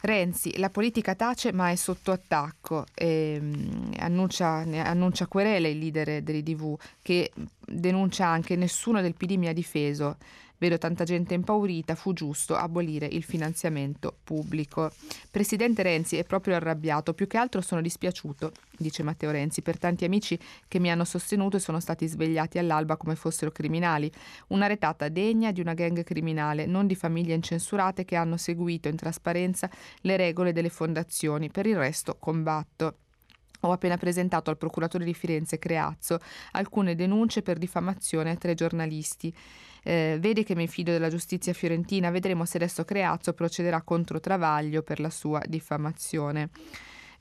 Renzi, 0.03 0.57
la 0.57 0.69
politica 0.69 1.13
tace 1.13 1.51
ma 1.51 1.69
è 1.69 1.75
sotto 1.75 2.11
attacco, 2.11 2.85
e, 2.93 3.37
um, 3.39 3.91
annuncia, 3.97 4.47
annuncia 4.47 5.27
querele 5.27 5.69
il 5.69 5.77
leader 5.77 6.23
dell'IDV 6.23 6.75
che 7.01 7.31
denuncia 7.59 8.25
anche 8.25 8.55
nessuno 8.55 9.01
del 9.01 9.15
PD 9.15 9.31
mi 9.33 9.47
ha 9.47 9.53
difeso. 9.53 10.17
Vedo 10.61 10.77
tanta 10.77 11.05
gente 11.05 11.33
impaurita, 11.33 11.95
fu 11.95 12.13
giusto 12.13 12.55
abolire 12.55 13.07
il 13.07 13.23
finanziamento 13.23 14.15
pubblico. 14.23 14.91
Presidente 15.31 15.81
Renzi 15.81 16.17
è 16.17 16.23
proprio 16.23 16.53
arrabbiato, 16.53 17.15
più 17.15 17.25
che 17.25 17.39
altro 17.39 17.61
sono 17.61 17.81
dispiaciuto, 17.81 18.51
dice 18.77 19.01
Matteo 19.01 19.31
Renzi, 19.31 19.63
per 19.63 19.79
tanti 19.79 20.05
amici 20.05 20.37
che 20.67 20.77
mi 20.77 20.91
hanno 20.91 21.03
sostenuto 21.03 21.57
e 21.57 21.59
sono 21.59 21.79
stati 21.79 22.05
svegliati 22.05 22.59
all'alba 22.59 22.95
come 22.95 23.15
fossero 23.15 23.51
criminali. 23.51 24.11
Una 24.49 24.67
retata 24.67 25.09
degna 25.09 25.51
di 25.51 25.61
una 25.61 25.73
gang 25.73 26.03
criminale, 26.03 26.67
non 26.67 26.85
di 26.85 26.93
famiglie 26.93 27.33
incensurate 27.33 28.05
che 28.05 28.15
hanno 28.15 28.37
seguito 28.37 28.87
in 28.87 28.97
trasparenza 28.97 29.67
le 30.01 30.15
regole 30.15 30.53
delle 30.53 30.69
fondazioni. 30.69 31.49
Per 31.49 31.65
il 31.65 31.75
resto 31.75 32.17
combatto. 32.19 32.97
Ho 33.61 33.71
appena 33.71 33.97
presentato 33.97 34.51
al 34.51 34.57
procuratore 34.57 35.05
di 35.05 35.13
Firenze 35.13 35.59
Creazzo 35.59 36.19
alcune 36.51 36.95
denunce 36.95 37.41
per 37.41 37.57
diffamazione 37.57 38.31
a 38.31 38.35
tre 38.35 38.53
giornalisti. 38.53 39.33
Eh, 39.83 40.17
vede 40.19 40.43
che 40.43 40.55
mi 40.55 40.67
fido 40.67 40.91
della 40.91 41.09
giustizia 41.09 41.53
fiorentina, 41.53 42.11
vedremo 42.11 42.45
se 42.45 42.57
adesso 42.57 42.85
Creazzo 42.85 43.33
procederà 43.33 43.81
contro 43.81 44.19
Travaglio 44.19 44.83
per 44.83 44.99
la 44.99 45.09
sua 45.09 45.41
diffamazione. 45.47 46.49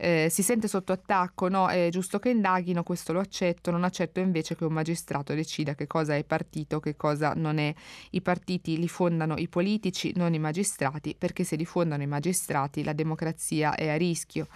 Eh, 0.03 0.29
si 0.31 0.43
sente 0.43 0.67
sotto 0.67 0.93
attacco, 0.93 1.51
no, 1.51 1.69
è 1.69 1.91
giusto 1.91 2.19
che 2.19 2.31
indaghino, 2.31 2.83
questo 2.83 3.13
lo 3.13 3.21
accetto, 3.21 3.71
non 3.71 3.85
accetto 3.85 4.19
invece 4.19 4.57
che 4.57 4.65
un 4.65 4.73
magistrato 4.73 5.35
decida 5.35 5.75
che 5.75 5.87
cosa 5.87 6.17
è 6.17 6.25
partito, 6.25 6.81
che 6.81 6.97
cosa 6.97 7.35
non 7.37 7.59
è. 7.59 7.75
I 8.13 8.23
partiti 8.23 8.79
li 8.79 8.89
fondano 8.89 9.37
i 9.37 9.47
politici, 9.49 10.15
non 10.17 10.33
i 10.33 10.39
magistrati, 10.39 11.15
perché 11.19 11.45
se 11.45 11.57
li 11.57 11.67
fondano 11.67 12.03
i 12.03 12.07
magistrati 12.07 12.83
la 12.83 12.95
democrazia 12.95 13.75
è 13.75 13.91
a 13.91 13.97
rischio. 13.97 14.49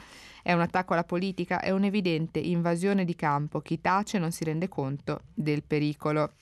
È 0.42 0.50
un 0.54 0.62
attacco 0.62 0.94
alla 0.94 1.04
politica, 1.04 1.60
è 1.60 1.70
un'evidente 1.70 2.38
invasione 2.38 3.04
di 3.04 3.14
campo. 3.14 3.60
Chi 3.60 3.82
tace 3.82 4.18
non 4.18 4.32
si 4.32 4.44
rende 4.44 4.68
conto 4.68 5.24
del 5.34 5.62
pericolo. 5.62 6.32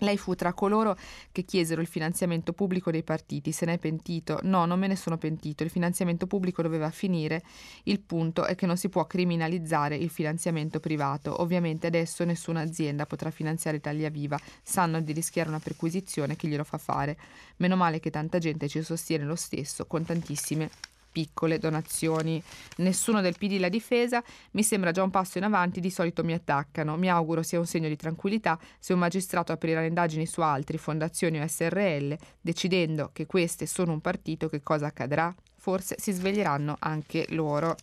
Lei 0.00 0.18
fu 0.18 0.34
tra 0.34 0.52
coloro 0.52 0.96
che 1.32 1.44
chiesero 1.44 1.80
il 1.80 1.86
finanziamento 1.86 2.52
pubblico 2.52 2.90
dei 2.90 3.02
partiti. 3.02 3.52
Se 3.52 3.64
ne 3.64 3.74
è 3.74 3.78
pentito? 3.78 4.38
No, 4.42 4.66
non 4.66 4.78
me 4.78 4.86
ne 4.86 4.96
sono 4.96 5.16
pentito. 5.18 5.62
Il 5.62 5.70
finanziamento 5.70 6.26
pubblico 6.26 6.62
doveva 6.62 6.90
finire. 6.90 7.42
Il 7.84 8.00
punto 8.00 8.44
è 8.44 8.54
che 8.54 8.66
non 8.66 8.76
si 8.76 8.88
può 8.88 9.06
criminalizzare 9.06 9.96
il 9.96 10.10
finanziamento 10.10 10.80
privato. 10.80 11.40
Ovviamente 11.40 11.86
adesso 11.86 12.24
nessuna 12.24 12.60
azienda 12.60 13.06
potrà 13.06 13.30
finanziare 13.30 13.76
Italia 13.78 14.10
Viva. 14.10 14.38
Sanno 14.62 15.00
di 15.00 15.12
rischiare 15.12 15.48
una 15.48 15.60
perquisizione 15.60 16.36
che 16.36 16.48
glielo 16.48 16.64
fa 16.64 16.78
fare. 16.78 17.16
Meno 17.56 17.76
male 17.76 18.00
che 18.00 18.10
tanta 18.10 18.38
gente 18.38 18.68
ci 18.68 18.82
sostiene 18.82 19.24
lo 19.24 19.36
stesso 19.36 19.86
con 19.86 20.04
tantissime 20.04 20.89
piccole 21.10 21.58
donazioni. 21.58 22.42
Nessuno 22.76 23.20
del 23.20 23.36
PD 23.36 23.58
la 23.58 23.68
difesa, 23.68 24.22
mi 24.52 24.62
sembra 24.62 24.92
già 24.92 25.02
un 25.02 25.10
passo 25.10 25.38
in 25.38 25.44
avanti, 25.44 25.80
di 25.80 25.90
solito 25.90 26.24
mi 26.24 26.32
attaccano. 26.32 26.96
Mi 26.96 27.10
auguro 27.10 27.42
sia 27.42 27.58
un 27.58 27.66
segno 27.66 27.88
di 27.88 27.96
tranquillità 27.96 28.58
se 28.78 28.92
un 28.92 28.98
magistrato 28.98 29.52
aprirà 29.52 29.80
le 29.80 29.88
indagini 29.88 30.26
su 30.26 30.40
altri, 30.40 30.78
fondazioni 30.78 31.40
o 31.40 31.46
SRL, 31.46 32.16
decidendo 32.40 33.10
che 33.12 33.26
queste 33.26 33.66
sono 33.66 33.92
un 33.92 34.00
partito, 34.00 34.48
che 34.48 34.62
cosa 34.62 34.86
accadrà? 34.86 35.34
Forse 35.56 35.96
si 35.98 36.12
sveglieranno 36.12 36.76
anche 36.78 37.26
loro. 37.30 37.76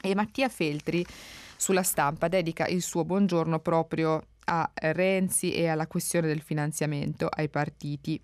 E 0.00 0.14
Mattia 0.14 0.48
Feltri 0.48 1.04
sulla 1.56 1.82
stampa 1.82 2.28
dedica 2.28 2.66
il 2.66 2.82
suo 2.82 3.04
buongiorno 3.04 3.60
proprio 3.60 4.20
a 4.44 4.68
Renzi 4.74 5.52
e 5.52 5.68
alla 5.68 5.86
questione 5.86 6.26
del 6.26 6.40
finanziamento 6.40 7.28
ai 7.30 7.48
partiti. 7.48 8.20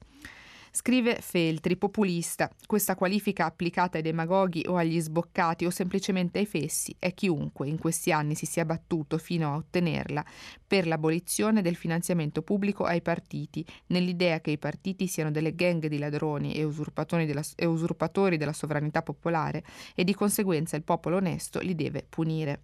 Scrive 0.71 1.19
Feltri, 1.21 1.77
populista. 1.77 2.51
Questa 2.67 2.95
qualifica 2.95 3.47
applicata 3.47 3.97
ai 3.97 4.03
demagoghi 4.03 4.65
o 4.69 4.77
agli 4.77 5.01
sboccati 5.01 5.65
o 5.65 5.71
semplicemente 5.71 6.39
ai 6.39 6.47
fessi 6.47 6.95
è 6.99 7.15
chiunque 7.15 7.69
in 7.69 7.79
questi 7.79 8.13
anni 8.13 8.35
si 8.35 8.47
sia 8.47 8.65
battuto 8.65 9.17
fino 9.19 9.53
a 9.53 9.57
ottenerla 9.57 10.25
per 10.67 10.87
l'abolizione 10.87 11.63
del 11.63 11.75
finanziamento 11.75 12.43
pubblico 12.43 12.85
ai 12.85 13.01
partiti, 13.01 13.65
nell'idea 13.87 14.41
che 14.41 14.51
i 14.51 14.59
partiti 14.59 15.07
siano 15.07 15.31
delle 15.31 15.55
gang 15.55 15.87
di 15.87 15.99
ladroni 15.99 16.55
e 16.55 16.65
usurpatori 16.65 17.25
della, 17.25 17.43
e 17.57 17.65
usurpatori 17.65 18.37
della 18.37 18.53
sovranità 18.53 19.03
popolare 19.03 19.65
e 19.95 20.05
di 20.05 20.15
conseguenza 20.15 20.77
il 20.77 20.83
popolo 20.83 21.17
onesto 21.17 21.61
li 21.61 21.75
deve 21.75 22.05
punire. 22.09 22.61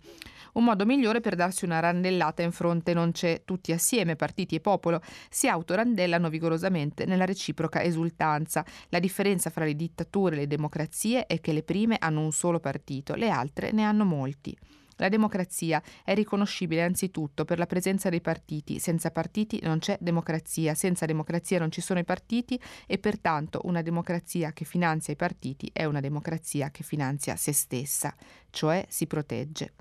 Un 0.55 0.63
modo 0.65 0.87
migliore 0.87 1.21
per 1.21 1.35
darsi 1.35 1.65
una 1.65 1.81
randellata 1.81 2.43
in 2.43 2.53
fronte 2.53 2.95
non 2.95 3.11
c'è, 3.11 3.43
tutti 3.45 3.73
assieme, 3.73 4.15
partiti 4.15 4.55
e 4.55 4.61
popolo, 4.61 5.01
si 5.29 5.49
autorandellano 5.49 6.29
vigorosamente 6.29 7.07
nella 7.07 7.25
reciproca 7.25 7.83
esultanza. 7.83 8.65
La 8.91 9.01
differenza 9.01 9.51
fra 9.51 9.65
le 9.65 9.75
dittature 9.75 10.37
e 10.37 10.39
le 10.41 10.47
democrazie 10.47 11.27
è 11.27 11.41
che 11.41 11.53
le 11.53 11.65
prime 11.65 11.97
hanno 11.99 12.21
un 12.21 12.31
solo 12.31 12.61
partito, 12.61 13.17
le 13.17 13.31
altre 13.31 13.73
ne 13.73 13.83
hanno 13.83 14.05
molti. 14.05 14.57
La 14.97 15.09
democrazia 15.09 15.83
è 16.05 16.15
riconoscibile 16.15 16.83
anzitutto 16.83 17.45
per 17.45 17.59
la 17.59 17.67
presenza 17.67 18.09
dei 18.09 18.21
partiti. 18.21 18.79
Senza 18.79 19.11
partiti 19.11 19.61
non 19.63 19.79
c'è 19.79 19.97
democrazia, 20.01 20.75
senza 20.75 21.07
democrazia 21.07 21.59
non 21.59 21.71
ci 21.71 21.81
sono 21.81 21.99
i 21.99 22.05
partiti 22.05 22.61
e 22.87 22.99
pertanto 22.99 23.61
una 23.65 23.83
democrazia 23.83 24.53
che 24.53 24.65
finanzia 24.65 25.13
i 25.13 25.17
partiti 25.17 25.71
è 25.73 25.85
una 25.85 26.01
democrazia 26.01 26.71
che 26.71 26.83
finanzia 26.83 27.37
se 27.37 27.53
stessa, 27.53 28.15
cioè 28.51 28.85
si 28.89 29.07
protegge. 29.07 29.75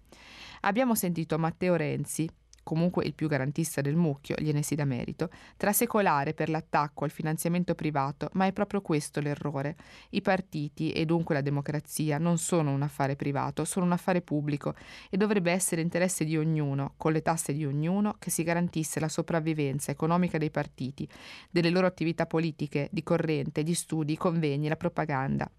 Abbiamo 0.61 0.95
sentito 0.95 1.37
Matteo 1.37 1.75
Renzi, 1.75 2.29
comunque 2.63 3.05
il 3.05 3.13
più 3.13 3.27
garantista 3.27 3.81
del 3.81 3.95
mucchio, 3.95 4.35
gliene 4.39 4.61
si 4.61 4.75
dà 4.75 4.85
merito, 4.85 5.29
trasecolare 5.57 6.33
per 6.33 6.49
l'attacco 6.49 7.03
al 7.03 7.11
finanziamento 7.11 7.75
privato, 7.75 8.29
ma 8.33 8.45
è 8.45 8.53
proprio 8.53 8.81
questo 8.81 9.19
l'errore. 9.19 9.75
I 10.11 10.21
partiti 10.21 10.91
e 10.91 11.05
dunque 11.05 11.35
la 11.35 11.41
democrazia 11.41 12.17
non 12.17 12.37
sono 12.37 12.71
un 12.71 12.81
affare 12.81 13.15
privato, 13.15 13.65
sono 13.65 13.85
un 13.85 13.91
affare 13.91 14.21
pubblico 14.21 14.73
e 15.09 15.17
dovrebbe 15.17 15.51
essere 15.51 15.81
interesse 15.81 16.25
di 16.25 16.37
ognuno, 16.37 16.93
con 16.97 17.11
le 17.11 17.21
tasse 17.21 17.53
di 17.53 17.65
ognuno, 17.65 18.15
che 18.17 18.29
si 18.29 18.43
garantisse 18.43 18.99
la 18.99 19.09
sopravvivenza 19.09 19.91
economica 19.91 20.37
dei 20.37 20.51
partiti, 20.51 21.07
delle 21.49 21.69
loro 21.69 21.87
attività 21.87 22.25
politiche, 22.25 22.89
di 22.91 23.03
corrente, 23.03 23.63
di 23.63 23.73
studi, 23.73 24.17
convegni, 24.17 24.67
la 24.67 24.77
propaganda 24.77 25.49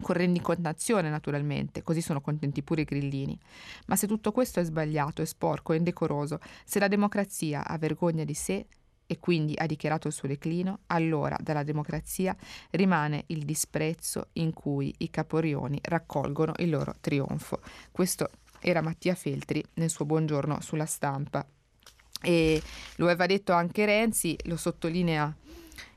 con 0.00 0.16
rendicontazione 0.16 1.10
naturalmente, 1.10 1.82
così 1.82 2.00
sono 2.00 2.20
contenti 2.20 2.62
pure 2.62 2.82
i 2.82 2.84
grillini. 2.84 3.38
Ma 3.86 3.96
se 3.96 4.06
tutto 4.06 4.32
questo 4.32 4.60
è 4.60 4.64
sbagliato, 4.64 5.22
è 5.22 5.24
sporco, 5.24 5.72
è 5.72 5.76
indecoroso, 5.76 6.40
se 6.64 6.78
la 6.78 6.88
democrazia 6.88 7.66
ha 7.66 7.78
vergogna 7.78 8.24
di 8.24 8.34
sé 8.34 8.66
e 9.06 9.18
quindi 9.18 9.54
ha 9.56 9.66
dichiarato 9.66 10.06
il 10.06 10.12
suo 10.12 10.28
declino, 10.28 10.80
allora 10.86 11.36
dalla 11.40 11.64
democrazia 11.64 12.36
rimane 12.70 13.24
il 13.26 13.44
disprezzo 13.44 14.28
in 14.34 14.52
cui 14.52 14.94
i 14.98 15.10
caporioni 15.10 15.80
raccolgono 15.82 16.52
il 16.58 16.70
loro 16.70 16.94
trionfo. 17.00 17.60
Questo 17.90 18.30
era 18.60 18.82
Mattia 18.82 19.16
Feltri 19.16 19.64
nel 19.74 19.90
suo 19.90 20.04
buongiorno 20.04 20.60
sulla 20.60 20.86
stampa. 20.86 21.44
E 22.22 22.62
lo 22.96 23.06
aveva 23.06 23.26
detto 23.26 23.52
anche 23.52 23.84
Renzi, 23.84 24.36
lo 24.44 24.56
sottolinea 24.56 25.34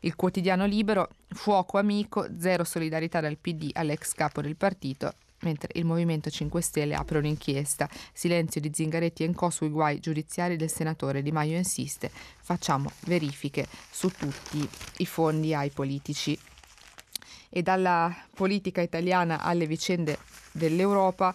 il 0.03 0.15
quotidiano 0.15 0.65
libero, 0.65 1.09
fuoco 1.29 1.77
amico, 1.77 2.27
zero 2.37 2.63
solidarietà 2.63 3.19
dal 3.19 3.37
PD 3.37 3.69
all'ex 3.73 4.13
capo 4.13 4.41
del 4.41 4.55
partito, 4.55 5.13
mentre 5.41 5.69
il 5.73 5.85
Movimento 5.85 6.29
5 6.29 6.61
Stelle 6.61 6.95
apre 6.95 7.19
un'inchiesta. 7.19 7.89
Silenzio 8.11 8.59
di 8.59 8.71
Zingaretti 8.73 9.23
e 9.23 9.33
Co 9.33 9.49
sui 9.49 9.69
guai 9.69 9.99
giudiziari 9.99 10.55
del 10.55 10.69
senatore 10.69 11.21
Di 11.21 11.31
Maio 11.31 11.57
insiste. 11.57 12.11
Facciamo 12.11 12.91
verifiche 13.05 13.65
su 13.91 14.09
tutti 14.09 14.67
i 14.97 15.05
fondi 15.05 15.53
ai 15.53 15.69
politici. 15.69 16.37
E 17.49 17.61
dalla 17.61 18.13
politica 18.33 18.81
italiana 18.81 19.41
alle 19.41 19.67
vicende 19.67 20.17
dell'Europa, 20.51 21.33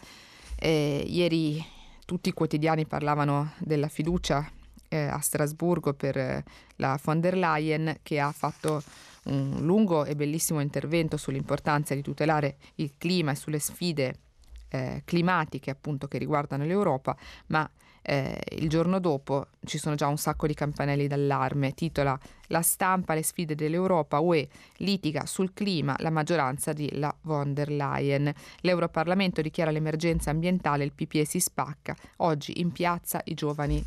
eh, 0.57 1.05
ieri 1.07 1.65
tutti 2.05 2.31
i 2.31 2.33
quotidiani 2.33 2.87
parlavano 2.87 3.53
della 3.59 3.89
fiducia 3.89 4.51
eh, 4.89 5.07
a 5.07 5.19
Strasburgo 5.21 5.95
per 5.95 6.17
eh, 6.17 6.45
la 6.77 6.99
von 7.03 7.21
der 7.21 7.37
Leyen 7.37 7.99
che 8.03 8.21
ha 8.21 8.33
fatto 8.33 8.83
un 9.25 9.59
lungo 9.61 10.05
e 10.05 10.15
bellissimo 10.15 10.61
intervento 10.61 11.17
sull'importanza 11.17 11.95
di 11.95 12.03
tutelare 12.03 12.57
il 12.77 12.93
clima 12.97 13.33
e 13.33 13.35
sulle 13.35 13.59
sfide 13.59 14.21
eh, 14.69 15.03
climatiche 15.05 15.71
appunto 15.71 16.07
che 16.09 16.19
riguardano 16.19 16.65
l'Europa, 16.65 17.17
ma 17.47 17.69
eh, 18.03 18.41
il 18.53 18.69
giorno 18.69 19.01
dopo 19.01 19.49
ci 19.65 19.77
sono 19.77 19.95
già 19.95 20.07
un 20.07 20.17
sacco 20.17 20.47
di 20.47 20.55
campanelli 20.55 21.07
d'allarme, 21.07 21.75
titola 21.75 22.19
La 22.47 22.63
stampa, 22.63 23.15
le 23.15 23.23
sfide 23.23 23.55
dell'Europa, 23.55 24.21
UE 24.21 24.49
litiga 24.77 25.27
sul 25.27 25.53
clima, 25.53 25.95
la 25.99 26.11
maggioranza 26.11 26.73
di 26.73 26.89
la 26.99 27.15
von 27.23 27.53
der 27.53 27.71
Leyen. 27.71 28.33
L'Europarlamento 28.61 29.43
dichiara 29.43 29.71
l'emergenza 29.71 30.31
ambientale, 30.31 30.85
il 30.85 30.93
PPE 30.93 31.27
si 31.27 31.41
spacca, 31.41 31.95
oggi 32.19 32.61
in 32.61 32.73
piazza 32.73 33.21
i 33.25 33.35
giovani 33.35 33.85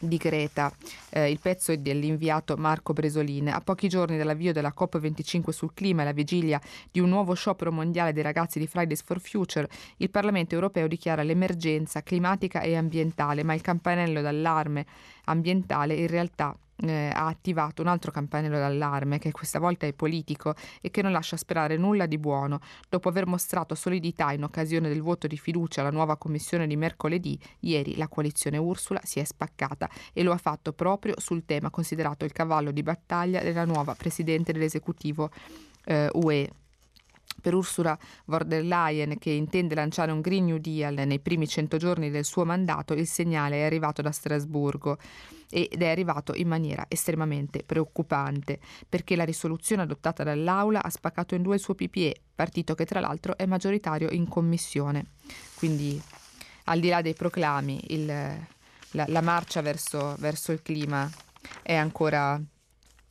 di 0.00 0.16
Greta. 0.16 0.72
Eh, 1.10 1.30
il 1.30 1.38
pezzo 1.40 1.72
è 1.72 1.78
dell'inviato 1.78 2.56
Marco 2.56 2.92
Bresolin. 2.92 3.48
A 3.48 3.60
pochi 3.60 3.88
giorni 3.88 4.16
dall'avvio 4.16 4.52
della 4.52 4.72
COP25 4.78 5.50
sul 5.50 5.72
clima 5.74 6.02
e 6.02 6.04
la 6.04 6.12
vigilia 6.12 6.60
di 6.90 7.00
un 7.00 7.08
nuovo 7.08 7.34
sciopero 7.34 7.72
mondiale 7.72 8.12
dei 8.12 8.22
ragazzi 8.22 8.58
di 8.58 8.66
Fridays 8.66 9.02
for 9.02 9.20
Future, 9.20 9.68
il 9.98 10.10
Parlamento 10.10 10.54
europeo 10.54 10.86
dichiara 10.86 11.22
l'emergenza 11.22 12.02
climatica 12.02 12.60
e 12.60 12.76
ambientale, 12.76 13.42
ma 13.42 13.54
il 13.54 13.60
campanello 13.60 14.20
d'allarme 14.20 14.86
ambientale 15.24 15.94
in 15.94 16.06
realtà 16.06 16.56
eh, 16.80 17.10
ha 17.12 17.26
attivato 17.26 17.82
un 17.82 17.88
altro 17.88 18.10
campanello 18.10 18.58
d'allarme 18.58 19.18
che 19.18 19.32
questa 19.32 19.58
volta 19.58 19.86
è 19.86 19.92
politico 19.92 20.54
e 20.80 20.90
che 20.90 21.02
non 21.02 21.12
lascia 21.12 21.36
sperare 21.36 21.76
nulla 21.76 22.06
di 22.06 22.18
buono. 22.18 22.60
Dopo 22.88 23.08
aver 23.08 23.26
mostrato 23.26 23.74
solidità 23.74 24.32
in 24.32 24.44
occasione 24.44 24.88
del 24.88 25.02
voto 25.02 25.26
di 25.26 25.36
fiducia 25.36 25.80
alla 25.80 25.90
nuova 25.90 26.16
commissione 26.16 26.66
di 26.66 26.76
mercoledì, 26.76 27.38
ieri 27.60 27.96
la 27.96 28.08
coalizione 28.08 28.58
Ursula 28.58 29.00
si 29.02 29.20
è 29.20 29.24
spaccata 29.24 29.88
e 30.12 30.22
lo 30.22 30.32
ha 30.32 30.38
fatto 30.38 30.72
proprio 30.72 31.14
sul 31.18 31.44
tema 31.44 31.70
considerato 31.70 32.24
il 32.24 32.32
cavallo 32.32 32.70
di 32.70 32.82
battaglia 32.82 33.42
della 33.42 33.64
nuova 33.64 33.94
presidente 33.94 34.52
dell'esecutivo 34.52 35.30
eh, 35.84 36.08
UE 36.12 36.50
per 37.48 37.54
Ursula 37.54 37.98
von 38.26 38.42
der 38.46 38.62
Leyen, 38.62 39.16
che 39.18 39.30
intende 39.30 39.74
lanciare 39.74 40.12
un 40.12 40.20
Green 40.20 40.44
New 40.44 40.58
Deal 40.58 40.94
nei 40.94 41.18
primi 41.18 41.48
100 41.48 41.78
giorni 41.78 42.10
del 42.10 42.26
suo 42.26 42.44
mandato, 42.44 42.92
il 42.92 43.06
segnale 43.06 43.56
è 43.56 43.62
arrivato 43.62 44.02
da 44.02 44.10
Strasburgo 44.10 44.98
ed 45.50 45.80
è 45.80 45.88
arrivato 45.88 46.34
in 46.34 46.46
maniera 46.46 46.84
estremamente 46.88 47.62
preoccupante, 47.64 48.60
perché 48.86 49.16
la 49.16 49.24
risoluzione 49.24 49.80
adottata 49.80 50.22
dall'Aula 50.22 50.82
ha 50.82 50.90
spaccato 50.90 51.34
in 51.34 51.40
due 51.40 51.54
il 51.54 51.60
suo 51.60 51.74
PPE, 51.74 52.20
partito 52.34 52.74
che 52.74 52.84
tra 52.84 53.00
l'altro 53.00 53.38
è 53.38 53.46
maggioritario 53.46 54.10
in 54.10 54.28
commissione. 54.28 55.06
Quindi, 55.54 55.98
al 56.64 56.80
di 56.80 56.90
là 56.90 57.00
dei 57.00 57.14
proclami, 57.14 57.80
il, 57.94 58.04
la, 58.04 59.04
la, 59.06 59.22
marcia 59.22 59.62
verso, 59.62 60.16
verso 60.18 60.52
il 60.52 60.60
clima 60.60 61.10
è 61.62 61.74
ancora 61.74 62.38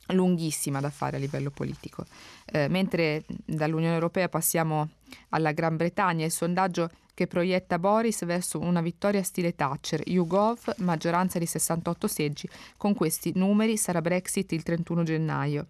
lunghissima 0.08 0.80
da 0.80 0.90
fare 0.90 1.16
a 1.16 1.20
livello 1.20 1.50
politico. 1.50 2.04
Eh, 2.46 2.68
mentre 2.68 3.24
dall'Unione 3.44 3.94
Europea 3.94 4.28
passiamo 4.28 4.88
alla 5.30 5.52
Gran 5.52 5.76
Bretagna, 5.76 6.24
il 6.24 6.30
sondaggio 6.30 6.90
che 7.14 7.26
proietta 7.26 7.80
Boris 7.80 8.24
verso 8.24 8.60
una 8.60 8.80
vittoria 8.80 9.22
stile 9.24 9.56
Thatcher, 9.56 10.02
YouGov, 10.06 10.74
maggioranza 10.78 11.40
di 11.40 11.46
68 11.46 12.06
seggi, 12.06 12.48
con 12.76 12.94
questi 12.94 13.32
numeri 13.34 13.76
sarà 13.76 14.00
Brexit 14.00 14.52
il 14.52 14.62
31 14.62 15.02
gennaio. 15.02 15.66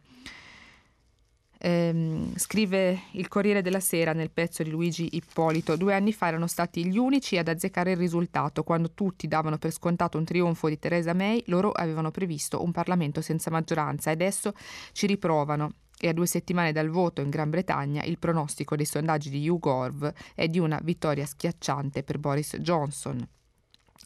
Ehm, 1.61 2.37
scrive 2.37 3.03
il 3.13 3.27
Corriere 3.27 3.63
della 3.63 3.81
Sera 3.81 4.13
nel 4.13 4.31
pezzo 4.31 4.63
di 4.63 4.71
Luigi 4.71 5.17
Ippolito, 5.17 5.77
due 5.77 5.95
anni 5.95 6.13
fa 6.13 6.29
erano 6.29 6.47
stati 6.47 6.87
gli 6.87 6.99
unici 6.99 7.37
ad 7.37 7.49
azzeccare 7.49 7.93
il 7.93 7.97
risultato. 7.97 8.63
Quando 8.63 8.93
tutti 8.93 9.27
davano 9.27 9.59
per 9.59 9.73
scontato 9.73 10.19
un 10.19 10.25
trionfo 10.25 10.69
di 10.69 10.79
Theresa 10.79 11.15
May, 11.15 11.43
loro 11.47 11.73
avevano 11.73 12.11
previsto 12.11 12.63
un 12.63 12.71
Parlamento 12.71 13.21
senza 13.21 13.51
maggioranza 13.51 14.11
e 14.11 14.13
adesso 14.15 14.53
ci 14.93 15.07
riprovano. 15.07 15.73
E 16.01 16.07
a 16.07 16.13
due 16.13 16.27
settimane 16.27 16.71
dal 16.71 16.91
voto 16.91 17.23
in 17.23 17.29
Gran 17.29 17.51
Bretagna 17.51 18.05
il 18.05 18.21
pronostico 18.21 18.77
dei 18.77 18.87
sondaggi 18.87 19.31
di 19.31 19.41
YouGov 19.41 20.13
è 20.37 20.47
di 20.47 20.61
una 20.61 20.79
vittoria 20.81 21.27
schiacciante 21.27 22.05
per 22.05 22.19
Boris 22.19 22.57
Johnson. 22.59 23.27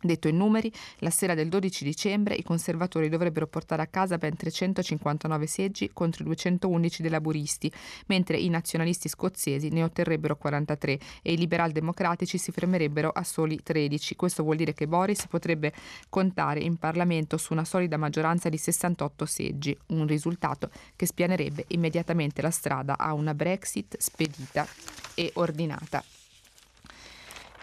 Detto 0.05 0.27
in 0.27 0.37
numeri, 0.37 0.73
la 0.99 1.11
sera 1.11 1.35
del 1.35 1.49
12 1.49 1.85
dicembre 1.85 2.35
i 2.35 2.43
conservatori 2.43 3.09
dovrebbero 3.09 3.47
portare 3.47 3.83
a 3.83 3.87
casa 3.87 4.19
ben 4.19 4.35
359 4.35 5.47
seggi 5.47 5.91
contro 5.93 6.25
i 6.25 6.27
211 6.27 7.03
dei 7.03 7.11
laburisti, 7.11 7.73
mentre 8.07 8.37
i 8.37 8.49
nazionalisti 8.49 9.09
scozzesi 9.09 9.69
ne 9.69 9.85
otterrebbero 9.85 10.35
43 10.35 10.99
e 11.23 11.33
i 11.33 11.37
liberal-democratici 11.37 12.37
si 12.37 12.51
fermerebbero 12.51 13.11
a 13.11 13.23
soli 13.23 13.63
13. 13.63 14.17
Questo 14.17 14.43
vuol 14.43 14.57
dire 14.57 14.75
che 14.75 14.89
Boris 14.89 15.29
potrebbe 15.29 15.73
contare 16.09 16.59
in 16.59 16.79
Parlamento 16.79 17.37
su 17.37 17.53
una 17.53 17.65
solida 17.65 17.97
maggioranza 17.97 18.49
di 18.49 18.59
68 18.59 19.25
seggi, 19.25 19.79
un 19.89 20.09
risultato 20.09 20.69
che 20.97 21.07
spianerebbe 21.07 21.67
immediatamente 21.69 22.43
la 22.43 22.51
strada 22.51 22.99
a 22.99 23.13
una 23.13 23.35
Brexit 23.35 23.97
spedita 24.01 24.67
e 25.15 25.31
ordinata. 25.35 26.03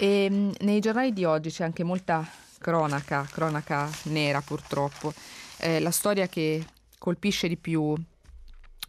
E 0.01 0.23
ehm, 0.23 0.53
nei 0.61 0.79
giornali 0.79 1.11
di 1.11 1.25
oggi 1.25 1.49
c'è 1.49 1.65
anche 1.65 1.83
molta 1.83 2.25
cronaca, 2.57 3.27
cronaca 3.29 3.89
nera 4.03 4.39
purtroppo. 4.39 5.13
Eh, 5.57 5.81
la 5.81 5.91
storia 5.91 6.27
che 6.27 6.65
colpisce 6.97 7.49
di 7.49 7.57
più 7.57 7.93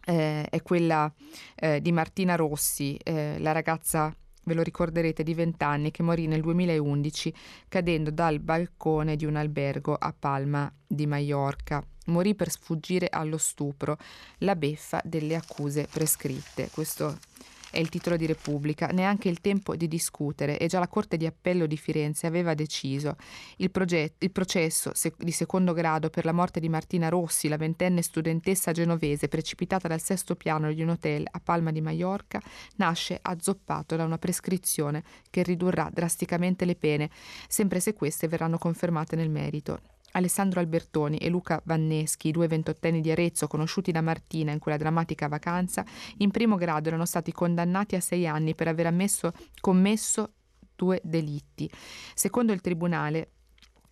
eh, 0.05 0.45
è 0.49 0.61
quella 0.61 1.11
eh, 1.55 1.81
di 1.81 1.91
Martina 1.91 2.35
Rossi, 2.35 2.95
eh, 2.95 3.37
la 3.39 3.51
ragazza 3.51 4.15
ve 4.43 4.53
lo 4.53 4.61
ricorderete, 4.61 5.21
di 5.21 5.33
20 5.33 5.63
anni, 5.65 5.91
che 5.91 6.01
morì 6.01 6.27
nel 6.27 6.41
2011 6.41 7.33
cadendo 7.67 8.09
dal 8.09 8.39
balcone 8.39 9.17
di 9.17 9.25
un 9.25 9.35
albergo 9.35 9.95
a 9.95 10.13
Palma 10.17 10.73
di 10.87 11.05
Maiorca. 11.07 11.83
Morì 12.05 12.35
per 12.35 12.49
sfuggire 12.49 13.07
allo 13.09 13.37
stupro, 13.37 13.97
la 14.39 14.55
beffa 14.55 15.01
delle 15.03 15.35
accuse 15.35 15.87
prescritte. 15.91 16.69
Questo 16.71 17.17
è 17.71 17.79
il 17.79 17.89
titolo 17.89 18.17
di 18.17 18.25
Repubblica, 18.25 18.87
neanche 18.87 19.29
il 19.29 19.41
tempo 19.41 19.75
di 19.75 19.87
discutere 19.87 20.59
e 20.59 20.67
già 20.67 20.79
la 20.79 20.87
Corte 20.87 21.17
di 21.17 21.25
Appello 21.25 21.65
di 21.65 21.77
Firenze 21.77 22.27
aveva 22.27 22.53
deciso. 22.53 23.15
Il, 23.57 23.71
progetto, 23.71 24.25
il 24.25 24.31
processo 24.31 24.91
se, 24.93 25.13
di 25.17 25.31
secondo 25.31 25.73
grado 25.73 26.09
per 26.09 26.25
la 26.25 26.33
morte 26.33 26.59
di 26.59 26.69
Martina 26.69 27.09
Rossi, 27.09 27.47
la 27.47 27.57
ventenne 27.57 28.01
studentessa 28.01 28.71
genovese 28.71 29.27
precipitata 29.27 29.87
dal 29.87 30.01
sesto 30.01 30.35
piano 30.35 30.71
di 30.71 30.81
un 30.81 30.89
hotel 30.89 31.25
a 31.29 31.39
Palma 31.39 31.71
di 31.71 31.81
Maiorca, 31.81 32.41
nasce 32.75 33.17
azzoppato 33.21 33.95
da 33.95 34.03
una 34.03 34.17
prescrizione 34.17 35.03
che 35.29 35.43
ridurrà 35.43 35.89
drasticamente 35.91 36.65
le 36.65 36.75
pene, 36.75 37.09
sempre 37.47 37.79
se 37.79 37.93
queste 37.93 38.27
verranno 38.27 38.57
confermate 38.57 39.15
nel 39.15 39.29
merito. 39.29 39.79
Alessandro 40.11 40.59
Albertoni 40.59 41.17
e 41.17 41.29
Luca 41.29 41.61
Vanneschi, 41.65 42.31
due 42.31 42.47
ventottenni 42.47 43.01
di 43.01 43.11
Arezzo 43.11 43.47
conosciuti 43.47 43.91
da 43.91 44.01
Martina 44.01 44.51
in 44.51 44.59
quella 44.59 44.77
drammatica 44.77 45.27
vacanza, 45.27 45.85
in 46.17 46.31
primo 46.31 46.55
grado 46.55 46.89
erano 46.89 47.05
stati 47.05 47.31
condannati 47.31 47.95
a 47.95 48.01
sei 48.01 48.27
anni 48.27 48.55
per 48.55 48.67
aver 48.67 48.87
ammesso, 48.87 49.31
commesso 49.59 50.33
due 50.75 50.99
delitti. 51.03 51.69
Secondo 52.13 52.53
il 52.53 52.61
tribunale, 52.61 53.31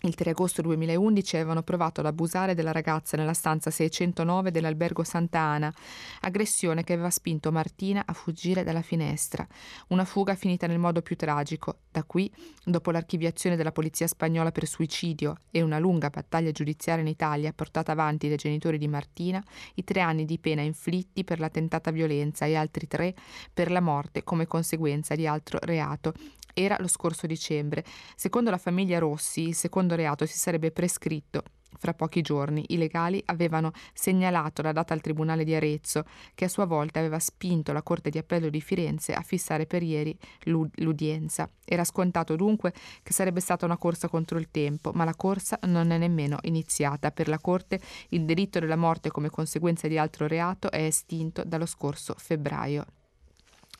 il 0.03 0.15
3 0.15 0.29
agosto 0.29 0.61
2011 0.61 1.35
avevano 1.35 1.61
provato 1.61 1.99
ad 1.99 2.05
abusare 2.05 2.55
della 2.55 2.71
ragazza 2.71 3.17
nella 3.17 3.33
stanza 3.33 3.69
609 3.69 4.49
dell'albergo 4.49 5.03
Santa 5.03 5.39
Ana, 5.39 5.73
aggressione 6.21 6.85
che 6.85 6.93
aveva 6.93 7.09
spinto 7.09 7.51
Martina 7.51 8.03
a 8.05 8.13
fuggire 8.13 8.63
dalla 8.63 8.81
finestra. 8.81 9.45
Una 9.87 10.05
fuga 10.05 10.35
finita 10.35 10.67
nel 10.67 10.79
modo 10.79 11.01
più 11.01 11.17
tragico. 11.17 11.79
Da 11.91 12.03
qui, 12.05 12.31
dopo 12.63 12.91
l'archiviazione 12.91 13.57
della 13.57 13.73
polizia 13.73 14.07
spagnola 14.07 14.53
per 14.53 14.67
suicidio 14.67 15.35
e 15.51 15.61
una 15.61 15.79
lunga 15.79 16.09
battaglia 16.09 16.51
giudiziaria 16.51 17.03
in 17.03 17.09
Italia 17.09 17.51
portata 17.51 17.91
avanti 17.91 18.29
dai 18.29 18.37
genitori 18.37 18.77
di 18.77 18.87
Martina, 18.87 19.43
i 19.75 19.83
tre 19.83 19.99
anni 19.99 20.23
di 20.23 20.39
pena 20.39 20.61
inflitti 20.61 21.25
per 21.25 21.39
la 21.41 21.49
tentata 21.49 21.91
violenza 21.91 22.45
e 22.45 22.55
altri 22.55 22.87
tre 22.87 23.13
per 23.53 23.69
la 23.69 23.81
morte 23.81 24.23
come 24.23 24.47
conseguenza 24.47 25.13
di 25.15 25.27
altro 25.27 25.59
reato 25.61 26.13
era 26.63 26.75
lo 26.79 26.87
scorso 26.87 27.27
dicembre. 27.27 27.83
Secondo 28.15 28.49
la 28.49 28.57
famiglia 28.57 28.99
Rossi, 28.99 29.47
il 29.47 29.55
secondo 29.55 29.95
reato 29.95 30.25
si 30.25 30.37
sarebbe 30.37 30.71
prescritto 30.71 31.43
fra 31.77 31.93
pochi 31.93 32.21
giorni 32.21 32.65
i 32.69 32.77
legali 32.77 33.21
avevano 33.25 33.71
segnalato 33.93 34.61
la 34.61 34.71
data 34.71 34.93
al 34.93 35.01
Tribunale 35.01 35.43
di 35.43 35.53
Arezzo, 35.53 36.03
che 36.33 36.45
a 36.45 36.49
sua 36.49 36.65
volta 36.65 36.99
aveva 36.99 37.19
spinto 37.19 37.71
la 37.71 37.83
Corte 37.83 38.09
di 38.09 38.17
Appello 38.17 38.49
di 38.49 38.59
Firenze 38.59 39.13
a 39.13 39.21
fissare 39.21 39.65
per 39.65 39.83
ieri 39.83 40.17
l'udienza. 40.43 41.49
Era 41.63 41.83
scontato 41.83 42.35
dunque 42.35 42.73
che 43.03 43.13
sarebbe 43.13 43.39
stata 43.39 43.65
una 43.65 43.77
corsa 43.77 44.07
contro 44.07 44.39
il 44.39 44.49
tempo, 44.49 44.91
ma 44.93 45.03
la 45.03 45.15
corsa 45.15 45.59
non 45.63 45.91
è 45.91 45.97
nemmeno 45.97 46.37
iniziata. 46.41 47.11
Per 47.11 47.27
la 47.27 47.39
Corte 47.39 47.79
il 48.09 48.25
delitto 48.25 48.59
della 48.59 48.75
morte 48.75 49.09
come 49.09 49.29
conseguenza 49.29 49.87
di 49.87 49.97
altro 49.97 50.27
reato 50.27 50.71
è 50.71 50.83
estinto 50.83 51.43
dallo 51.45 51.65
scorso 51.65 52.13
febbraio. 52.17 52.85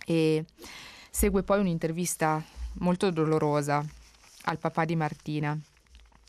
E 0.06 0.46
segue 1.12 1.44
poi 1.44 1.60
un'intervista 1.60 2.44
molto 2.74 3.12
dolorosa 3.12 3.84
al 4.44 4.58
papà 4.58 4.86
di 4.86 4.96
Martina. 4.96 5.58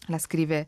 La 0.06 0.18
scrive 0.18 0.66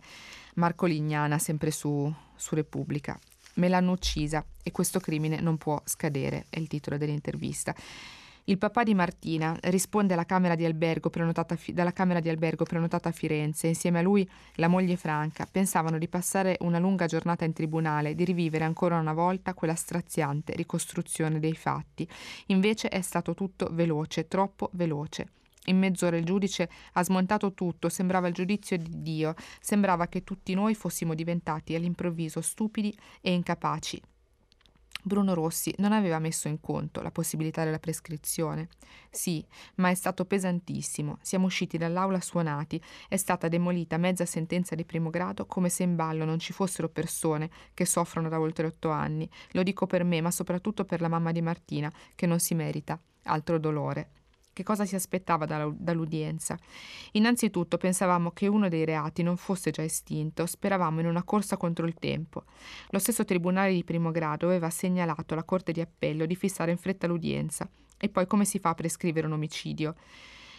Marco 0.54 0.87
Lignana, 0.87 1.38
sempre 1.38 1.70
su, 1.70 2.12
su 2.37 2.54
Repubblica. 2.54 3.18
Me 3.54 3.68
l'hanno 3.68 3.92
uccisa 3.92 4.44
e 4.62 4.70
questo 4.70 5.00
crimine 5.00 5.40
non 5.40 5.58
può 5.58 5.80
scadere, 5.85 6.46
è 6.48 6.58
il 6.58 6.68
titolo 6.68 6.96
dell'intervista. 6.96 7.74
Il 8.44 8.58
papà 8.58 8.82
di 8.82 8.92
Martina 8.92 9.56
risponde 9.62 10.14
alla 10.14 10.24
camera 10.24 10.56
di 10.56 10.68
fi- 11.56 11.72
dalla 11.72 11.92
camera 11.92 12.18
di 12.18 12.28
albergo 12.28 12.64
prenotata 12.64 13.08
a 13.08 13.12
Firenze. 13.12 13.68
Insieme 13.68 14.00
a 14.00 14.02
lui 14.02 14.28
la 14.54 14.66
moglie 14.66 14.96
Franca 14.96 15.46
pensavano 15.48 15.96
di 15.96 16.08
passare 16.08 16.56
una 16.61 16.80
lunga 16.80 17.06
giornata 17.06 17.44
in 17.44 17.52
tribunale, 17.52 18.16
di 18.16 18.24
rivivere 18.24 18.64
ancora 18.64 18.98
una 18.98 19.12
volta 19.12 19.54
quella 19.54 19.76
straziante 19.76 20.54
ricostruzione 20.54 21.38
dei 21.38 21.54
fatti. 21.54 22.08
Invece 22.46 22.88
è 22.88 23.00
stato 23.00 23.35
tutto 23.35 23.68
veloce, 23.70 24.26
troppo 24.26 24.70
veloce. 24.72 25.28
In 25.66 25.79
mezz'ora 25.79 26.16
il 26.16 26.25
giudice 26.25 26.68
ha 26.94 27.05
smontato 27.05 27.53
tutto, 27.53 27.88
sembrava 27.88 28.27
il 28.27 28.35
giudizio 28.35 28.77
di 28.77 29.03
Dio, 29.03 29.35
sembrava 29.61 30.09
che 30.09 30.25
tutti 30.25 30.55
noi 30.55 30.75
fossimo 30.75 31.14
diventati 31.14 31.75
all'improvviso 31.75 32.40
stupidi 32.40 32.96
e 33.20 33.33
incapaci. 33.33 34.03
Bruno 35.05 35.35
Rossi 35.35 35.75
non 35.79 35.92
aveva 35.92 36.20
messo 36.20 36.46
in 36.46 36.61
conto 36.61 37.03
la 37.03 37.11
possibilità 37.11 37.64
della 37.64 37.81
prescrizione. 37.81 38.68
Sì, 39.11 39.44
ma 39.77 39.90
è 39.90 39.94
stato 39.94 40.25
pesantissimo. 40.25 41.18
Siamo 41.20 41.46
usciti 41.46 41.77
dall'aula 41.77 42.20
suonati. 42.20 42.81
È 43.09 43.16
stata 43.16 43.48
demolita 43.48 43.96
mezza 43.96 44.25
sentenza 44.25 44.77
di 44.77 44.85
primo 44.85 45.11
grado 45.11 45.46
come 45.46 45.70
se 45.70 45.83
in 45.83 45.96
ballo 45.96 46.25
non 46.25 46.38
ci 46.38 46.53
fossero 46.53 46.88
persone 46.88 47.51
che 47.75 47.85
soffrono 47.85 48.29
da 48.29 48.38
oltre 48.38 48.68
otto 48.68 48.90
anni. 48.90 49.29
Lo 49.53 49.64
dico 49.64 49.87
per 49.87 50.05
me, 50.05 50.20
ma 50.20 50.31
soprattutto 50.31 50.85
per 50.85 51.01
la 51.01 51.09
mamma 51.09 51.33
di 51.33 51.42
Martina, 51.42 51.92
che 52.14 52.27
non 52.27 52.38
si 52.38 52.55
merita 52.55 53.01
altro 53.25 53.59
dolore. 53.59 54.21
Che 54.54 54.62
cosa 54.64 54.84
si 54.84 54.94
aspettava 54.94 55.46
dall'udienza? 55.46 56.58
Innanzitutto 57.12 57.78
pensavamo 57.78 58.32
che 58.32 58.48
uno 58.48 58.68
dei 58.68 58.84
reati 58.84 59.22
non 59.22 59.38
fosse 59.38 59.70
già 59.70 59.82
estinto, 59.82 60.44
speravamo 60.44 61.00
in 61.00 61.06
una 61.06 61.22
corsa 61.22 61.56
contro 61.56 61.86
il 61.86 61.94
tempo. 61.94 62.44
Lo 62.90 62.98
stesso 62.98 63.24
tribunale 63.24 63.72
di 63.72 63.82
primo 63.82 64.10
grado 64.10 64.46
aveva 64.46 64.68
segnalato 64.68 65.32
alla 65.32 65.44
Corte 65.44 65.72
di 65.72 65.80
Appello 65.80 66.26
di 66.26 66.36
fissare 66.36 66.70
in 66.70 66.76
fretta 66.76 67.06
l'udienza. 67.06 67.66
E 67.96 68.10
poi 68.10 68.26
come 68.26 68.44
si 68.44 68.58
fa 68.58 68.70
a 68.70 68.74
prescrivere 68.74 69.26
un 69.26 69.32
omicidio? 69.32 69.94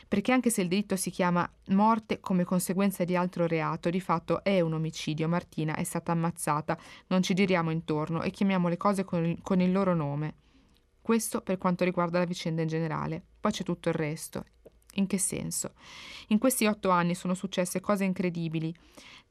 Perché 0.07 0.31
anche 0.31 0.49
se 0.49 0.61
il 0.61 0.69
delitto 0.69 0.95
si 0.95 1.11
chiama 1.11 1.47
morte 1.67 2.19
come 2.19 2.45
conseguenza 2.45 3.03
di 3.03 3.15
altro 3.15 3.45
reato, 3.45 3.91
di 3.91 4.01
fatto 4.01 4.43
è 4.43 4.59
un 4.59 4.73
omicidio. 4.73 5.27
Martina 5.27 5.75
è 5.75 5.83
stata 5.83 6.11
ammazzata, 6.11 6.77
non 7.07 7.21
ci 7.21 7.35
giriamo 7.35 7.69
intorno 7.69 8.23
e 8.23 8.31
chiamiamo 8.31 8.69
le 8.69 8.77
cose 8.77 9.03
con 9.03 9.23
il, 9.23 9.39
con 9.43 9.61
il 9.61 9.71
loro 9.71 9.93
nome. 9.93 10.33
Questo 10.99 11.41
per 11.41 11.57
quanto 11.59 11.83
riguarda 11.83 12.17
la 12.17 12.25
vicenda 12.25 12.63
in 12.63 12.67
generale. 12.67 13.23
Poi 13.43 13.51
c'è 13.51 13.63
tutto 13.63 13.89
il 13.89 13.95
resto. 13.95 14.45
In 14.93 15.05
che 15.05 15.17
senso? 15.17 15.73
In 16.27 16.39
questi 16.39 16.65
otto 16.65 16.91
anni 16.91 17.13
sono 17.13 17.33
successe 17.33 17.81
cose 17.81 18.05
incredibili. 18.05 18.73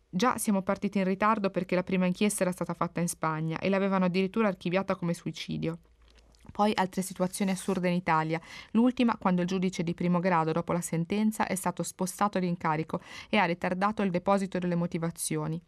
Già 0.06 0.36
siamo 0.36 0.60
partiti 0.60 0.98
in 0.98 1.04
ritardo 1.04 1.48
perché 1.48 1.74
la 1.74 1.82
prima 1.82 2.04
inchiesta 2.04 2.42
era 2.42 2.52
stata 2.52 2.74
fatta 2.74 3.00
in 3.00 3.08
Spagna 3.08 3.58
e 3.58 3.70
l'avevano 3.70 4.04
addirittura 4.04 4.48
archiviata 4.48 4.96
come 4.96 5.14
suicidio. 5.14 5.78
Poi 6.52 6.72
altre 6.74 7.02
situazioni 7.02 7.50
assurde 7.50 7.88
in 7.88 7.94
Italia, 7.94 8.40
l'ultima 8.72 9.16
quando 9.16 9.40
il 9.40 9.48
giudice 9.48 9.82
di 9.82 9.94
primo 9.94 10.20
grado 10.20 10.52
dopo 10.52 10.72
la 10.72 10.80
sentenza 10.80 11.46
è 11.46 11.54
stato 11.54 11.82
spostato 11.82 12.38
d'incarico 12.38 13.00
e 13.28 13.38
ha 13.38 13.44
ritardato 13.44 14.02
il 14.02 14.10
deposito 14.10 14.58
delle 14.58 14.74
motivazioni. 14.76 15.60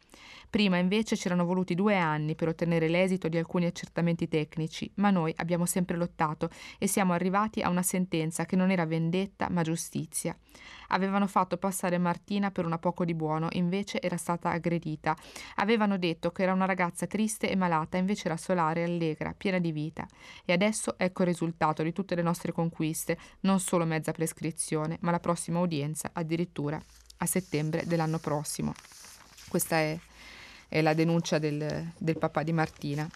Prima 0.48 0.76
invece 0.76 1.16
c'erano 1.16 1.44
voluti 1.44 1.74
due 1.74 1.96
anni 1.96 2.34
per 2.34 2.48
ottenere 2.48 2.88
l'esito 2.88 3.28
di 3.28 3.38
alcuni 3.38 3.64
accertamenti 3.64 4.28
tecnici, 4.28 4.88
ma 4.96 5.10
noi 5.10 5.32
abbiamo 5.36 5.66
sempre 5.66 5.96
lottato 5.96 6.50
e 6.78 6.86
siamo 6.86 7.12
arrivati 7.14 7.62
a 7.62 7.70
una 7.70 7.82
sentenza 7.82 8.44
che 8.44 8.54
non 8.54 8.70
era 8.70 8.86
vendetta 8.86 9.48
ma 9.50 9.62
giustizia. 9.62 10.36
Avevano 10.88 11.26
fatto 11.26 11.56
passare 11.56 11.98
Martina 11.98 12.50
per 12.50 12.66
una 12.66 12.78
poco 12.78 13.04
di 13.04 13.14
buono, 13.14 13.48
invece 13.52 14.00
era 14.00 14.16
stata 14.16 14.50
aggredita. 14.50 15.16
Avevano 15.56 15.96
detto 15.96 16.30
che 16.30 16.42
era 16.42 16.52
una 16.52 16.66
ragazza 16.66 17.06
triste 17.06 17.50
e 17.50 17.56
malata, 17.56 17.96
invece 17.96 18.26
era 18.26 18.36
solare, 18.36 18.84
allegra, 18.84 19.34
piena 19.36 19.58
di 19.58 19.72
vita. 19.72 20.06
E 20.44 20.52
adesso 20.52 20.73
ecco 20.96 21.22
il 21.22 21.28
risultato 21.28 21.82
di 21.82 21.92
tutte 21.92 22.14
le 22.14 22.22
nostre 22.22 22.52
conquiste, 22.52 23.18
non 23.40 23.60
solo 23.60 23.84
mezza 23.84 24.12
prescrizione, 24.12 24.98
ma 25.00 25.10
la 25.10 25.20
prossima 25.20 25.60
udienza 25.60 26.10
addirittura 26.12 26.80
a 27.18 27.26
settembre 27.26 27.84
dell'anno 27.86 28.18
prossimo. 28.18 28.74
Questa 29.48 29.76
è, 29.76 29.98
è 30.68 30.80
la 30.82 30.94
denuncia 30.94 31.38
del, 31.38 31.92
del, 31.96 32.18
papà 32.18 32.42
di 32.42 32.52
Martina. 32.52 33.08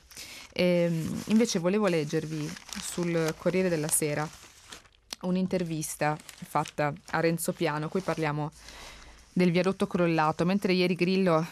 E, 0.53 0.65
ehm, 0.65 1.23
invece 1.27 1.59
volevo 1.59 1.87
leggervi 1.87 2.51
sul 2.81 3.35
Corriere 3.37 3.69
della 3.69 3.89
Sera 3.89 4.29
un'intervista 5.23 6.17
fatta 6.45 6.93
a 7.11 7.21
Renzo 7.21 7.53
Piano, 7.53 7.89
qui 7.89 8.01
parliamo 8.01 8.51
del 9.33 9.51
viadotto 9.51 9.87
crollato, 9.87 10.45
mentre 10.45 10.73
ieri 10.73 10.95
Grillo 10.95 11.45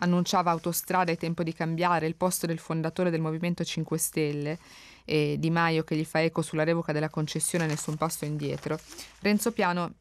annunciava 0.00 0.50
autostrada 0.50 1.12
e 1.12 1.16
tempo 1.16 1.42
di 1.42 1.52
cambiare 1.52 2.06
il 2.06 2.16
posto 2.16 2.46
del 2.46 2.58
fondatore 2.58 3.10
del 3.10 3.20
Movimento 3.20 3.64
5 3.64 3.98
Stelle 3.98 4.58
e 5.04 5.36
Di 5.38 5.50
Maio 5.50 5.84
che 5.84 5.96
gli 5.96 6.04
fa 6.04 6.22
eco 6.22 6.42
sulla 6.42 6.64
revoca 6.64 6.92
della 6.92 7.08
concessione 7.08 7.66
nessun 7.66 7.96
passo 7.96 8.24
indietro. 8.24 8.78
Renzo 9.20 9.52
Piano 9.52 9.92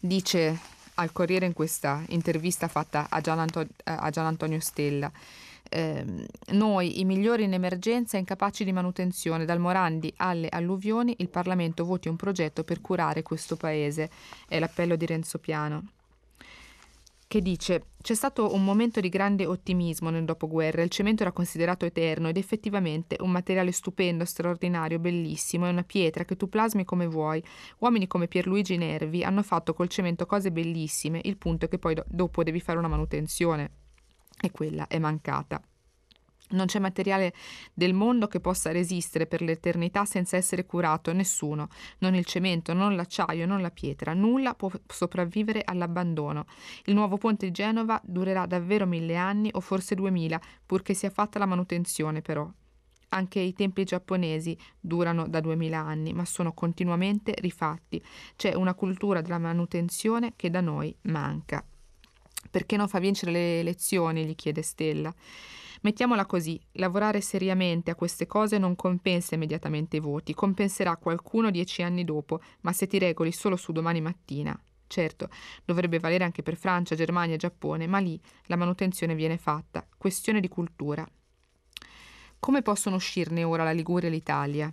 dice 0.00 0.58
al 0.94 1.12
Corriere 1.12 1.46
in 1.46 1.52
questa 1.52 2.02
intervista 2.08 2.68
fatta 2.68 3.08
a 3.10 3.20
Gian, 3.20 3.38
Anto- 3.38 3.66
a 3.84 4.10
Gian 4.10 4.26
Antonio 4.26 4.60
Stella 4.60 5.10
eh, 5.68 6.04
noi, 6.52 7.00
i 7.00 7.04
migliori 7.04 7.44
in 7.44 7.52
emergenza 7.52 8.16
e 8.16 8.20
incapaci 8.20 8.64
di 8.64 8.72
manutenzione, 8.72 9.44
dal 9.44 9.58
Morandi 9.58 10.12
alle 10.16 10.48
alluvioni, 10.48 11.14
il 11.18 11.28
Parlamento 11.28 11.84
voti 11.84 12.08
un 12.08 12.16
progetto 12.16 12.64
per 12.64 12.80
curare 12.80 13.22
questo 13.22 13.56
paese. 13.56 14.10
È 14.48 14.58
l'appello 14.58 14.96
di 14.96 15.06
Renzo 15.06 15.38
Piano. 15.38 15.90
Che 17.28 17.40
dice 17.40 17.86
c'è 18.00 18.14
stato 18.14 18.54
un 18.54 18.62
momento 18.62 19.00
di 19.00 19.08
grande 19.08 19.46
ottimismo 19.46 20.10
nel 20.10 20.24
dopoguerra, 20.24 20.82
il 20.82 20.90
cemento 20.90 21.22
era 21.22 21.32
considerato 21.32 21.84
eterno 21.84 22.28
ed 22.28 22.36
effettivamente 22.36 23.16
un 23.18 23.30
materiale 23.30 23.72
stupendo, 23.72 24.24
straordinario, 24.24 25.00
bellissimo, 25.00 25.66
è 25.66 25.70
una 25.70 25.82
pietra 25.82 26.24
che 26.24 26.36
tu 26.36 26.48
plasmi 26.48 26.84
come 26.84 27.06
vuoi. 27.06 27.42
Uomini 27.78 28.06
come 28.06 28.28
Pierluigi 28.28 28.76
Nervi 28.76 29.24
hanno 29.24 29.42
fatto 29.42 29.74
col 29.74 29.88
cemento 29.88 30.24
cose 30.24 30.52
bellissime, 30.52 31.20
il 31.24 31.36
punto 31.36 31.64
è 31.64 31.68
che 31.68 31.78
poi 31.78 31.94
do- 31.94 32.04
dopo 32.06 32.44
devi 32.44 32.60
fare 32.60 32.78
una 32.78 32.88
manutenzione 32.88 33.70
e 34.40 34.52
quella 34.52 34.86
è 34.86 35.00
mancata. 35.00 35.60
Non 36.50 36.66
c'è 36.66 36.78
materiale 36.78 37.34
del 37.74 37.92
mondo 37.92 38.28
che 38.28 38.38
possa 38.38 38.70
resistere 38.70 39.26
per 39.26 39.42
l'eternità 39.42 40.04
senza 40.04 40.36
essere 40.36 40.64
curato, 40.64 41.12
nessuno, 41.12 41.68
non 41.98 42.14
il 42.14 42.24
cemento, 42.24 42.72
non 42.72 42.94
l'acciaio, 42.94 43.46
non 43.46 43.60
la 43.60 43.70
pietra, 43.70 44.14
nulla 44.14 44.54
può 44.54 44.70
sopravvivere 44.86 45.62
all'abbandono. 45.64 46.46
Il 46.84 46.94
nuovo 46.94 47.16
ponte 47.16 47.46
di 47.46 47.52
Genova 47.52 48.00
durerà 48.04 48.46
davvero 48.46 48.86
mille 48.86 49.16
anni 49.16 49.50
o 49.52 49.60
forse 49.60 49.96
duemila, 49.96 50.40
purché 50.64 50.94
sia 50.94 51.10
fatta 51.10 51.40
la 51.40 51.46
manutenzione 51.46 52.22
però. 52.22 52.48
Anche 53.10 53.40
i 53.40 53.52
templi 53.52 53.84
giapponesi 53.84 54.56
durano 54.80 55.28
da 55.28 55.40
duemila 55.40 55.78
anni, 55.78 56.12
ma 56.12 56.24
sono 56.24 56.52
continuamente 56.52 57.34
rifatti. 57.38 58.02
C'è 58.36 58.54
una 58.54 58.74
cultura 58.74 59.20
della 59.20 59.38
manutenzione 59.38 60.32
che 60.36 60.50
da 60.50 60.60
noi 60.60 60.94
manca. 61.02 61.64
Perché 62.50 62.76
non 62.76 62.88
fa 62.88 62.98
vincere 62.98 63.32
le 63.32 63.60
elezioni? 63.60 64.24
gli 64.24 64.34
chiede 64.34 64.62
Stella. 64.62 65.14
Mettiamola 65.82 66.26
così, 66.26 66.60
lavorare 66.72 67.20
seriamente 67.20 67.90
a 67.90 67.94
queste 67.94 68.26
cose 68.26 68.58
non 68.58 68.76
compensa 68.76 69.34
immediatamente 69.34 69.96
i 69.96 70.00
voti, 70.00 70.34
compenserà 70.34 70.96
qualcuno 70.96 71.50
dieci 71.50 71.82
anni 71.82 72.04
dopo, 72.04 72.40
ma 72.62 72.72
se 72.72 72.86
ti 72.86 72.98
regoli 72.98 73.32
solo 73.32 73.56
su 73.56 73.72
domani 73.72 74.00
mattina. 74.00 74.58
Certo, 74.88 75.28
dovrebbe 75.64 75.98
valere 75.98 76.24
anche 76.24 76.42
per 76.42 76.56
Francia, 76.56 76.94
Germania 76.94 77.34
e 77.34 77.38
Giappone, 77.38 77.86
ma 77.86 77.98
lì 77.98 78.20
la 78.44 78.56
manutenzione 78.56 79.14
viene 79.14 79.36
fatta. 79.36 79.86
Questione 79.96 80.40
di 80.40 80.48
cultura. 80.48 81.06
Come 82.38 82.62
possono 82.62 82.96
uscirne 82.96 83.42
ora 83.42 83.64
la 83.64 83.72
Liguria 83.72 84.08
e 84.08 84.12
l'Italia? 84.12 84.70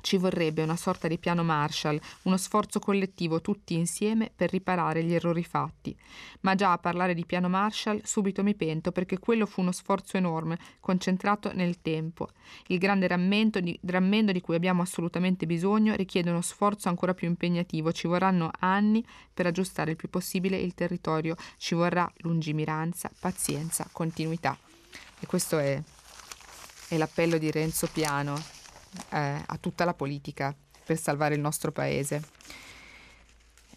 Ci 0.00 0.16
vorrebbe 0.16 0.62
una 0.62 0.76
sorta 0.76 1.08
di 1.08 1.18
piano 1.18 1.42
Marshall, 1.42 2.00
uno 2.22 2.36
sforzo 2.36 2.78
collettivo 2.78 3.40
tutti 3.40 3.74
insieme 3.74 4.30
per 4.34 4.50
riparare 4.50 5.04
gli 5.04 5.14
errori 5.14 5.44
fatti. 5.44 5.96
Ma 6.40 6.54
già 6.54 6.72
a 6.72 6.78
parlare 6.78 7.14
di 7.14 7.26
piano 7.26 7.48
Marshall 7.48 8.00
subito 8.04 8.42
mi 8.42 8.54
pento 8.54 8.92
perché 8.92 9.18
quello 9.18 9.46
fu 9.46 9.60
uno 9.60 9.72
sforzo 9.72 10.16
enorme, 10.16 10.58
concentrato 10.80 11.52
nel 11.52 11.80
tempo. 11.82 12.28
Il 12.68 12.78
grande 12.78 13.06
rammendo 13.06 13.60
di, 13.60 13.78
rammendo 13.84 14.32
di 14.32 14.40
cui 14.40 14.54
abbiamo 14.54 14.82
assolutamente 14.82 15.46
bisogno 15.46 15.94
richiede 15.94 16.30
uno 16.30 16.40
sforzo 16.40 16.88
ancora 16.88 17.14
più 17.14 17.28
impegnativo. 17.28 17.92
Ci 17.92 18.06
vorranno 18.06 18.50
anni 18.60 19.04
per 19.32 19.46
aggiustare 19.46 19.92
il 19.92 19.96
più 19.96 20.08
possibile 20.08 20.58
il 20.58 20.74
territorio. 20.74 21.36
Ci 21.56 21.74
vorrà 21.74 22.10
lungimiranza, 22.18 23.10
pazienza, 23.18 23.88
continuità. 23.92 24.56
E 25.20 25.26
questo 25.26 25.58
è, 25.58 25.80
è 26.88 26.96
l'appello 26.96 27.36
di 27.36 27.50
Renzo 27.50 27.88
Piano 27.92 28.58
eh, 29.10 29.42
a 29.44 29.56
tutta 29.58 29.84
la 29.84 29.94
politica 29.94 30.54
per 30.84 30.98
salvare 30.98 31.34
il 31.34 31.40
nostro 31.40 31.72
paese. 31.72 32.22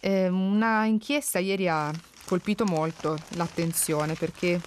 Eh, 0.00 0.28
una 0.28 0.84
inchiesta 0.84 1.38
ieri 1.38 1.68
ha 1.68 1.90
colpito 2.26 2.64
molto 2.64 3.16
l'attenzione 3.30 4.14
perché 4.14 4.60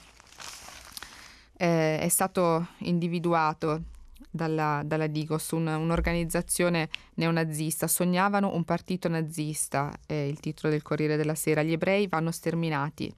eh, 1.57 1.99
è 1.99 2.07
stato 2.07 2.67
individuato 2.79 3.83
dalla, 4.29 4.81
dalla 4.85 5.07
Digos, 5.07 5.51
un, 5.51 5.67
un'organizzazione 5.67 6.89
neonazista. 7.15 7.87
Sognavano 7.87 8.53
un 8.53 8.63
partito 8.63 9.09
nazista, 9.09 9.91
è 10.05 10.13
il 10.13 10.39
titolo 10.39 10.71
del 10.71 10.81
Corriere 10.81 11.17
della 11.17 11.35
Sera. 11.35 11.63
Gli 11.63 11.73
ebrei 11.73 12.07
vanno 12.07 12.31
sterminati. 12.31 13.13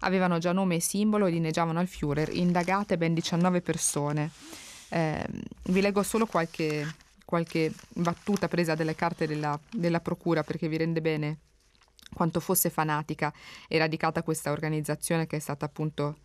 Avevano 0.00 0.38
già 0.38 0.52
nome 0.52 0.76
e 0.76 0.80
simbolo 0.80 1.26
e 1.26 1.34
inneggiavano 1.34 1.78
al 1.78 1.86
Führer, 1.86 2.30
indagate 2.34 2.98
ben 2.98 3.14
19 3.14 3.62
persone. 3.62 4.30
Eh, 4.88 5.26
vi 5.64 5.80
leggo 5.80 6.02
solo 6.02 6.26
qualche, 6.26 6.94
qualche, 7.24 7.72
battuta 7.88 8.48
presa 8.48 8.74
dalle 8.74 8.94
carte 8.94 9.26
della, 9.26 9.58
della 9.70 10.00
Procura 10.00 10.42
perché 10.42 10.68
vi 10.68 10.76
rende 10.76 11.00
bene 11.00 11.38
quanto 12.12 12.40
fosse 12.40 12.70
fanatica 12.70 13.32
e 13.66 13.78
radicata 13.78 14.22
questa 14.22 14.52
organizzazione 14.52 15.26
che 15.26 15.36
è 15.36 15.40
stata 15.40 15.64
appunto 15.64 16.18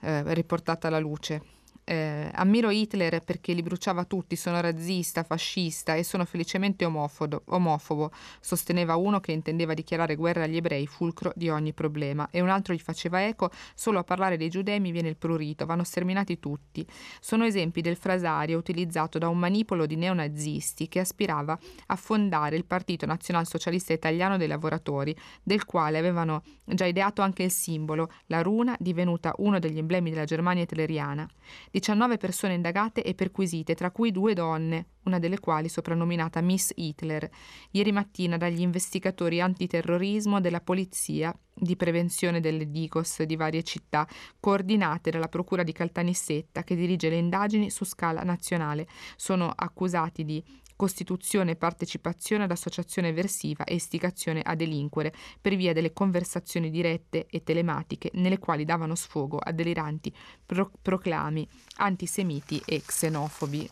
eh, 0.00 0.34
riportata 0.34 0.88
alla 0.88 0.98
luce 0.98 1.60
eh, 1.84 2.30
ammiro 2.32 2.70
Hitler 2.70 3.22
perché 3.22 3.52
li 3.52 3.62
bruciava 3.62 4.04
tutti, 4.04 4.36
sono 4.36 4.60
razzista, 4.60 5.22
fascista 5.22 5.94
e 5.94 6.04
sono 6.04 6.24
felicemente 6.24 6.84
omofobo, 6.84 7.42
omofobo, 7.46 8.10
sosteneva 8.40 8.96
uno 8.96 9.20
che 9.20 9.32
intendeva 9.32 9.74
dichiarare 9.74 10.14
guerra 10.14 10.44
agli 10.44 10.56
ebrei, 10.56 10.86
fulcro 10.86 11.32
di 11.34 11.48
ogni 11.48 11.72
problema, 11.72 12.28
e 12.30 12.40
un 12.40 12.48
altro 12.48 12.74
gli 12.74 12.78
faceva 12.78 13.26
eco, 13.26 13.50
solo 13.74 13.98
a 13.98 14.04
parlare 14.04 14.36
dei 14.36 14.48
giudei 14.48 14.80
mi 14.80 14.92
viene 14.92 15.08
il 15.08 15.16
prurito, 15.16 15.66
vanno 15.66 15.84
sterminati 15.84 16.38
tutti. 16.38 16.86
Sono 17.20 17.44
esempi 17.44 17.80
del 17.80 17.96
frasario 17.96 18.58
utilizzato 18.58 19.18
da 19.18 19.28
un 19.28 19.38
manipolo 19.38 19.86
di 19.86 19.96
neonazisti 19.96 20.88
che 20.88 21.00
aspirava 21.00 21.58
a 21.86 21.96
fondare 21.96 22.56
il 22.56 22.64
Partito 22.64 23.06
Nazionalsocialista 23.06 23.92
Italiano 23.92 24.36
dei 24.36 24.48
Lavoratori, 24.48 25.16
del 25.42 25.64
quale 25.64 25.98
avevano 25.98 26.42
già 26.64 26.86
ideato 26.86 27.22
anche 27.22 27.42
il 27.42 27.50
simbolo, 27.50 28.10
la 28.26 28.42
runa 28.42 28.76
divenuta 28.78 29.34
uno 29.38 29.58
degli 29.58 29.78
emblemi 29.78 30.10
della 30.10 30.24
Germania 30.24 30.62
hitleriana. 30.62 31.28
19 31.72 32.18
persone 32.18 32.52
indagate 32.52 33.02
e 33.02 33.14
perquisite, 33.14 33.74
tra 33.74 33.90
cui 33.90 34.12
due 34.12 34.34
donne, 34.34 34.88
una 35.04 35.18
delle 35.18 35.40
quali 35.40 35.70
soprannominata 35.70 36.42
Miss 36.42 36.70
Hitler, 36.74 37.28
ieri 37.70 37.92
mattina 37.92 38.36
dagli 38.36 38.60
investigatori 38.60 39.40
antiterrorismo 39.40 40.38
della 40.38 40.60
polizia 40.60 41.34
di 41.54 41.74
prevenzione 41.74 42.40
delle 42.40 42.70
DICOS 42.70 43.22
di 43.22 43.36
varie 43.36 43.62
città, 43.62 44.06
coordinate 44.38 45.10
dalla 45.10 45.28
Procura 45.28 45.62
di 45.62 45.72
Caltanissetta 45.72 46.62
che 46.62 46.76
dirige 46.76 47.08
le 47.08 47.16
indagini 47.16 47.70
su 47.70 47.86
scala 47.86 48.22
nazionale. 48.22 48.86
Sono 49.16 49.50
accusati 49.54 50.26
di 50.26 50.44
costituzione, 50.82 51.54
partecipazione 51.54 52.42
ad 52.42 52.50
associazione 52.50 53.06
eversiva 53.06 53.62
e 53.62 53.76
istigazione 53.76 54.40
a 54.42 54.56
delinquere 54.56 55.14
per 55.40 55.54
via 55.54 55.72
delle 55.72 55.92
conversazioni 55.92 56.70
dirette 56.70 57.28
e 57.30 57.44
telematiche 57.44 58.10
nelle 58.14 58.40
quali 58.40 58.64
davano 58.64 58.96
sfogo 58.96 59.38
a 59.38 59.52
deliranti 59.52 60.12
pro- 60.44 60.72
proclami 60.82 61.46
antisemiti 61.76 62.60
e 62.66 62.82
xenofobi. 62.84 63.70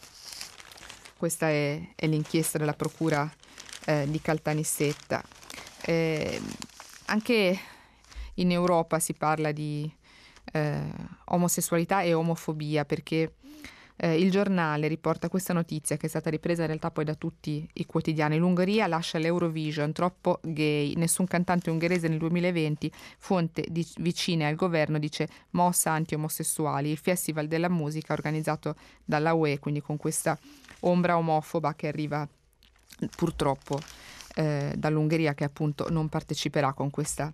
Questa 1.17 1.49
è, 1.49 1.95
è 1.97 2.07
l'inchiesta 2.07 2.59
della 2.59 2.75
procura 2.75 3.29
eh, 3.87 4.07
di 4.09 4.21
Caltanissetta. 4.21 5.21
Eh, 5.83 6.41
anche 7.07 7.59
in 8.35 8.53
Europa 8.53 9.01
si 9.01 9.15
parla 9.15 9.51
di 9.51 9.93
eh, 10.53 10.81
omosessualità 11.25 12.03
e 12.03 12.15
omofobia 12.15 12.85
perché 12.85 13.35
eh, 14.03 14.19
il 14.19 14.31
giornale 14.31 14.89
riporta 14.89 15.29
questa 15.29 15.53
notizia 15.53 15.99
che 15.99 16.07
è 16.07 16.09
stata 16.09 16.31
ripresa 16.31 16.63
in 16.63 16.69
realtà 16.69 16.91
poi 16.91 17.05
da 17.05 17.15
tutti 17.15 17.69
i 17.75 17.85
quotidiani. 17.85 18.39
L'Ungheria 18.39 18.87
lascia 18.87 19.19
l'Eurovision, 19.19 19.93
troppo 19.93 20.41
gay. 20.43 20.95
Nessun 20.95 21.27
cantante 21.27 21.69
ungherese 21.69 22.09
nel 22.09 22.17
2020, 22.17 22.91
fonte 23.19 23.67
di, 23.69 23.87
vicine 23.99 24.47
al 24.47 24.55
governo, 24.55 24.99
dice 24.99 25.29
mossa 25.51 25.91
anti-omosessuali. 25.91 26.91
Il 26.91 26.97
Festival 26.97 27.47
della 27.47 27.69
Musica 27.69 28.15
organizzato 28.15 28.75
dalla 29.05 29.35
UE, 29.35 29.59
quindi 29.59 29.83
con 29.83 29.99
questa 29.99 30.39
ombra 30.81 31.19
omofoba 31.19 31.75
che 31.75 31.89
arriva 31.89 32.27
purtroppo 33.15 33.79
eh, 34.35 34.73
dall'Ungheria 34.79 35.35
che 35.35 35.45
appunto 35.45 35.91
non 35.91 36.09
parteciperà 36.09 36.73
con 36.73 36.89
questa 36.89 37.31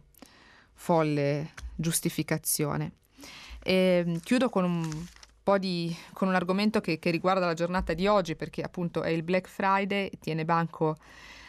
folle 0.75 1.53
giustificazione. 1.77 2.91
E 3.63 4.03
ehm, 4.05 4.21
chiudo 4.21 4.49
con 4.49 4.65
un 4.65 5.07
po' 5.47 5.59
di, 5.59 5.97
con 6.13 6.27
un 6.27 6.35
argomento 6.35 6.81
che, 6.81 6.99
che 6.99 7.13
riguarda 7.13 7.47
la 7.47 7.55
giornata 7.55 7.95
di 7.95 8.09
oggi, 8.09 8.35
perché 8.35 8.63
appunto 8.63 9.05
è 9.05 9.11
il 9.11 9.23
Black 9.23 9.47
Friday, 9.47 10.11
tiene 10.19 10.45
banco 10.45 10.97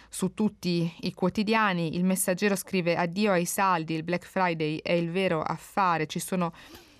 su 0.07 0.35
tutti 0.35 0.93
i 0.99 1.15
quotidiani. 1.15 1.95
Il 1.95 2.03
messaggero 2.03 2.55
scrive 2.55 2.95
addio 2.95 3.31
ai 3.31 3.45
saldi, 3.45 3.95
il 3.95 4.03
Black 4.03 4.27
Friday 4.27 4.77
è 4.83 4.91
il 4.91 5.09
vero 5.09 5.41
affare, 5.41 6.05
ci 6.05 6.19
sono 6.19 6.53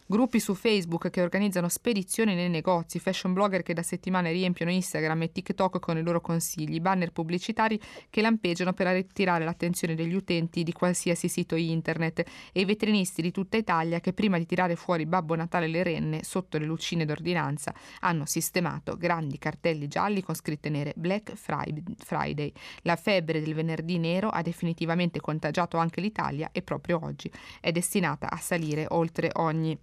gruppi 0.10 0.40
su 0.40 0.56
Facebook 0.56 1.10
che 1.10 1.22
organizzano 1.22 1.68
spedizioni 1.68 2.34
nei 2.34 2.50
negozi, 2.50 2.98
fashion 2.98 3.34
blogger 3.34 3.62
che 3.62 3.74
da 3.74 3.84
settimane 3.84 4.32
riempiono 4.32 4.72
Instagram 4.72 5.24
e 5.24 5.32
TikTok 5.34 5.80
con 5.80 5.98
i 5.98 6.02
loro 6.02 6.22
consigli, 6.22 6.80
banner 6.80 7.12
pubblicitari 7.12 7.80
che 8.10 8.22
lampeggiano 8.22 8.72
per 8.72 8.88
attirare 8.88 9.44
l'attenzione 9.44 9.96
degli 9.96 10.14
utenti 10.14 10.64
di 10.64 10.72
qualsiasi 10.72 11.28
sito 11.28 11.56
internet 11.56 12.20
e 12.54 12.62
i 12.62 12.66
vetrinisti 12.66 13.22
di 13.22 13.32
tutta 13.32 13.58
Italia 13.58 14.00
che 14.00 14.14
prima 14.14 14.38
di 14.38 14.46
tirare 14.46 14.78
fuori 14.78 15.06
Babbo 15.06 15.36
Natale 15.36 15.68
le 15.68 15.84
renne 15.84 16.24
sotto 16.24 16.58
le 16.58 16.66
lucine 16.66 17.04
d'ordinanza 17.04 17.74
hanno 18.00 18.26
sistemato 18.26 18.96
grandi 18.96 19.38
cartelli 19.38 19.88
gialli 19.88 20.24
con 20.24 20.36
scritte 20.36 20.70
nere 20.70 20.94
Black 20.96 21.34
Friday. 21.36 22.52
La 22.84 22.96
febbre 22.96 23.42
del 23.42 23.54
venerdì 23.54 23.98
nero 23.98 24.30
ha 24.30 24.42
definitivamente 24.42 25.20
contagiato 25.20 25.78
anche 25.78 26.00
l'Italia 26.00 26.50
e 26.54 26.62
proprio 26.62 27.00
oggi 27.04 27.30
è 27.60 27.74
destinata 27.74 28.30
a 28.30 28.38
salire 28.38 28.86
oltre 28.88 29.30
ogni 29.34 29.78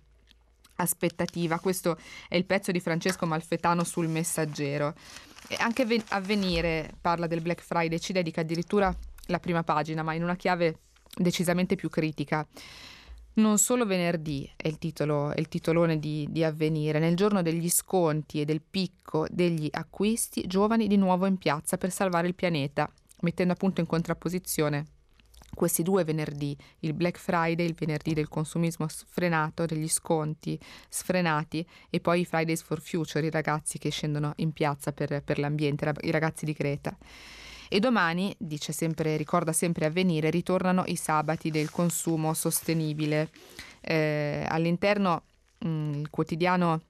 aspettativa. 0.77 1.59
Questo 1.59 1.99
è 2.29 2.37
il 2.37 2.45
pezzo 2.45 2.73
di 2.73 2.81
Francesco 2.81 3.27
Malfetano 3.27 3.85
sul 3.85 4.09
Messaggero. 4.09 4.95
E 5.49 5.57
anche 5.59 5.87
Avvenire 6.09 6.95
parla 7.01 7.27
del 7.27 7.43
Black 7.43 7.63
Friday, 7.63 7.99
ci 7.99 8.13
dedica 8.13 8.41
addirittura 8.41 8.95
la 9.27 9.39
prima 9.39 9.63
pagina, 9.63 10.03
ma 10.03 10.15
in 10.15 10.23
una 10.23 10.37
chiave 10.37 10.79
decisamente 11.17 11.77
più 11.77 11.91
critica. 11.91 12.47
Non 13.37 13.59
solo 13.59 13.85
venerdì 13.85 14.51
è 14.55 14.69
il, 14.69 14.79
titolo, 14.79 15.33
è 15.33 15.41
il 15.41 15.49
titolone 15.49 15.99
di, 15.99 16.27
di, 16.31 16.45
Avvenire, 16.45 17.01
nel 17.01 17.17
giorno 17.17 17.43
degli 17.43 17.69
sconti 17.69 18.41
e 18.41 18.45
del 18.45 18.63
picco 18.63 19.27
degli 19.29 19.69
acquisti, 19.73 20.47
giovani 20.47 20.87
di 20.87 20.97
nuovo 20.97 21.27
in 21.27 21.37
piazza 21.37 21.77
per 21.77 21.91
salvare 21.91 22.29
il 22.29 22.37
pianeta, 22.37 22.89
mettendo 23.21 23.53
appunto 23.53 23.81
in 23.81 23.87
contrapposizione 23.87 24.94
questi 25.55 25.83
due 25.83 26.05
venerdì, 26.05 26.57
il 26.81 26.93
Black 26.93 27.19
Friday, 27.19 27.67
il 27.67 27.75
venerdì 27.75 28.13
del 28.15 28.29
consumismo 28.29 28.87
sfrenato, 28.89 29.67
degli 29.67 29.89
sconti 29.89 30.59
sfrenati 30.89 31.67
e 31.91 32.01
poi 32.01 32.21
i 32.21 32.25
Fridays 32.25 32.63
for 32.63 32.81
Future, 32.81 33.27
i 33.27 33.31
ragazzi 33.31 33.79
che 33.79 33.91
scendono 33.91 34.33
in 34.37 34.53
piazza 34.53 34.93
per, 34.93 35.23
per 35.23 35.39
l'ambiente, 35.39 35.93
i 36.03 36.11
ragazzi 36.11 36.45
di 36.45 36.53
Creta. 36.53 36.97
E 37.69 37.81
domani, 37.81 38.35
dice 38.39 38.73
sempre, 38.73 39.17
ricorda 39.17 39.53
sempre 39.53 39.87
avvenire, 39.87 40.31
ritornano 40.31 40.85
i 40.87 40.97
sabati 40.97 41.51
del 41.51 41.71
consumo 41.71 42.35
sostenibile. 42.35 43.31
Eh, 43.81 44.45
all'interno 44.49 45.23
mh, 45.59 45.69
mm, 45.69 45.95
il 45.95 46.11
quotidiano 46.11 46.83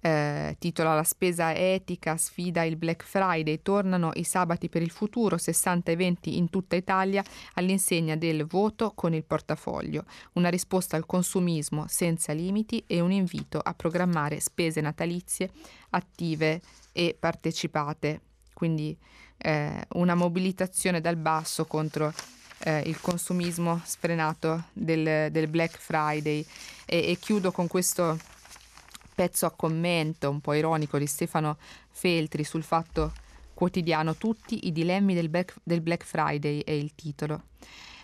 eh, 0.00 0.56
titola 0.58 0.94
La 0.94 1.02
spesa 1.02 1.54
etica 1.54 2.16
sfida 2.16 2.64
il 2.64 2.76
Black 2.76 3.04
Friday, 3.04 3.60
tornano 3.62 4.10
i 4.14 4.24
sabati 4.24 4.68
per 4.68 4.82
il 4.82 4.90
futuro, 4.90 5.36
60 5.36 5.90
eventi 5.90 6.36
in 6.36 6.50
tutta 6.50 6.76
Italia 6.76 7.24
all'insegna 7.54 8.16
del 8.16 8.44
voto 8.46 8.92
con 8.94 9.14
il 9.14 9.24
portafoglio, 9.24 10.04
una 10.34 10.48
risposta 10.48 10.96
al 10.96 11.06
consumismo 11.06 11.86
senza 11.88 12.32
limiti 12.32 12.82
e 12.86 13.00
un 13.00 13.12
invito 13.12 13.58
a 13.58 13.74
programmare 13.74 14.40
spese 14.40 14.80
natalizie 14.80 15.50
attive 15.90 16.60
e 16.92 17.16
partecipate. 17.18 18.20
Quindi 18.52 18.96
eh, 19.38 19.86
una 19.94 20.14
mobilitazione 20.14 21.00
dal 21.00 21.16
basso 21.16 21.66
contro 21.66 22.12
eh, 22.60 22.80
il 22.86 23.00
consumismo 23.00 23.80
sfrenato 23.84 24.64
del, 24.72 25.30
del 25.30 25.48
Black 25.48 25.78
Friday. 25.78 26.44
E, 26.86 27.10
e 27.10 27.16
chiudo 27.20 27.52
con 27.52 27.66
questo 27.66 28.18
pezzo 29.16 29.46
a 29.46 29.50
commento 29.50 30.28
un 30.28 30.42
po' 30.42 30.52
ironico 30.52 30.98
di 30.98 31.06
Stefano 31.06 31.56
Feltri 31.90 32.44
sul 32.44 32.62
fatto 32.62 33.14
quotidiano 33.54 34.14
Tutti 34.16 34.66
i 34.66 34.72
dilemmi 34.72 35.14
del 35.14 35.30
Black, 35.30 35.54
del 35.62 35.80
Black 35.80 36.04
Friday 36.04 36.60
è 36.60 36.72
il 36.72 36.94
titolo. 36.94 37.44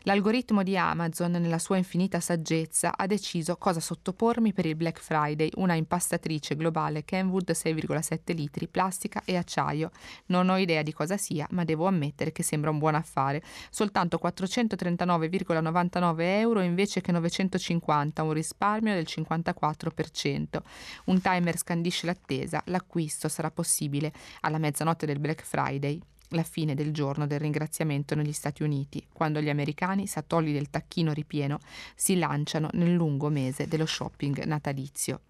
L'algoritmo 0.04 0.64
di 0.64 0.76
Amazon, 0.76 1.30
nella 1.30 1.60
sua 1.60 1.76
infinita 1.76 2.18
saggezza, 2.18 2.96
ha 2.96 3.06
deciso 3.06 3.56
cosa 3.56 3.78
sottopormi 3.78 4.52
per 4.52 4.66
il 4.66 4.74
Black 4.74 5.00
Friday, 5.00 5.48
una 5.54 5.74
impastatrice 5.74 6.56
globale 6.56 7.04
Kenwood 7.04 7.52
6,7 7.52 8.34
litri, 8.34 8.66
plastica 8.66 9.22
e 9.24 9.36
acciaio. 9.36 9.92
Non 10.26 10.48
ho 10.48 10.56
idea 10.56 10.82
di 10.82 10.92
cosa 10.92 11.16
sia, 11.16 11.46
ma 11.50 11.62
devo 11.62 11.86
ammettere 11.86 12.32
che 12.32 12.42
sembra 12.42 12.70
un 12.70 12.78
buon 12.78 12.96
affare. 12.96 13.44
Soltanto 13.70 14.18
439,99 14.20 16.20
euro 16.20 16.62
invece 16.62 17.00
che 17.00 17.12
950, 17.12 18.24
un 18.24 18.32
risparmio 18.32 18.94
del 18.94 19.06
54%. 19.08 20.60
Un 21.04 21.20
timer 21.20 21.56
scandisce 21.56 22.06
l'attesa, 22.06 22.60
l'acquisto 22.66 23.28
sarà 23.28 23.52
possibile 23.52 24.12
alla 24.40 24.58
mezzanotte 24.58 25.06
del 25.06 25.20
Black 25.20 25.44
Friday 25.44 26.02
la 26.32 26.42
fine 26.42 26.74
del 26.74 26.92
giorno 26.92 27.26
del 27.26 27.40
ringraziamento 27.40 28.14
negli 28.14 28.32
Stati 28.32 28.62
Uniti, 28.62 29.06
quando 29.12 29.40
gli 29.40 29.48
americani, 29.48 30.06
satolli 30.06 30.52
del 30.52 30.70
tacchino 30.70 31.12
ripieno, 31.12 31.58
si 31.94 32.18
lanciano 32.18 32.68
nel 32.72 32.92
lungo 32.92 33.28
mese 33.28 33.68
dello 33.68 33.86
shopping 33.86 34.44
natalizio. 34.44 35.20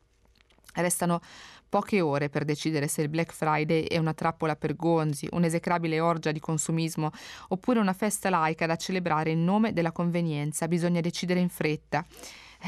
Restano 0.75 1.21
poche 1.69 2.01
ore 2.01 2.29
per 2.29 2.45
decidere 2.45 2.87
se 2.87 3.03
il 3.03 3.09
Black 3.09 3.33
Friday 3.33 3.85
è 3.85 3.97
una 3.97 4.15
trappola 4.15 4.57
per 4.57 4.77
gonzi, 4.77 5.27
un'esecrabile 5.31 6.01
orgia 6.01 6.33
di 6.33 6.41
consumismo 6.41 7.11
oppure 7.49 7.79
una 7.79 7.95
festa 7.95 8.29
laica 8.29 8.67
da 8.67 8.77
celebrare 8.77 9.31
in 9.31 9.43
nome 9.43 9.73
della 9.73 9.93
convenienza. 9.93 10.69
Bisogna 10.69 11.01
decidere 11.01 11.41
in 11.41 11.49
fretta. 11.49 12.05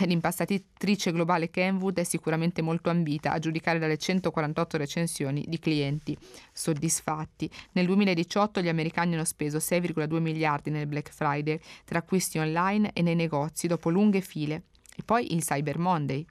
L'impastatrice 0.03 1.13
globale 1.13 1.51
Kenwood 1.51 1.99
è 1.99 2.05
sicuramente 2.05 2.63
molto 2.63 2.91
ambita, 2.91 3.31
a 3.31 3.39
giudicare 3.39 3.79
dalle 3.79 3.97
148 3.97 4.77
recensioni 4.77 5.45
di 5.47 5.59
clienti 5.61 6.17
soddisfatti. 6.53 7.49
Nel 7.73 7.87
2018 7.87 8.61
gli 8.61 8.69
americani 8.69 9.15
hanno 9.15 9.25
speso 9.25 9.59
6,2 9.59 10.19
miliardi 10.19 10.71
nel 10.71 10.89
Black 10.89 11.13
Friday 11.13 11.61
tra 11.85 12.01
acquisti 12.01 12.39
online 12.39 12.91
e 12.93 13.03
nei 13.03 13.15
negozi 13.15 13.69
dopo 13.69 13.89
lunghe 13.89 14.21
file. 14.21 14.65
E 14.97 15.03
poi 15.05 15.33
il 15.33 15.45
Cyber 15.45 15.79
Monday. 15.79 16.27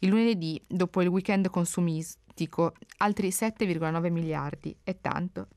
Il 0.00 0.08
lunedì, 0.08 0.60
dopo 0.66 1.00
il 1.00 1.08
weekend 1.08 1.48
consumistico, 1.50 2.74
altri 2.98 3.28
7,9 3.28 4.10
miliardi. 4.10 4.76
È 4.82 4.96
tanto 5.00 5.48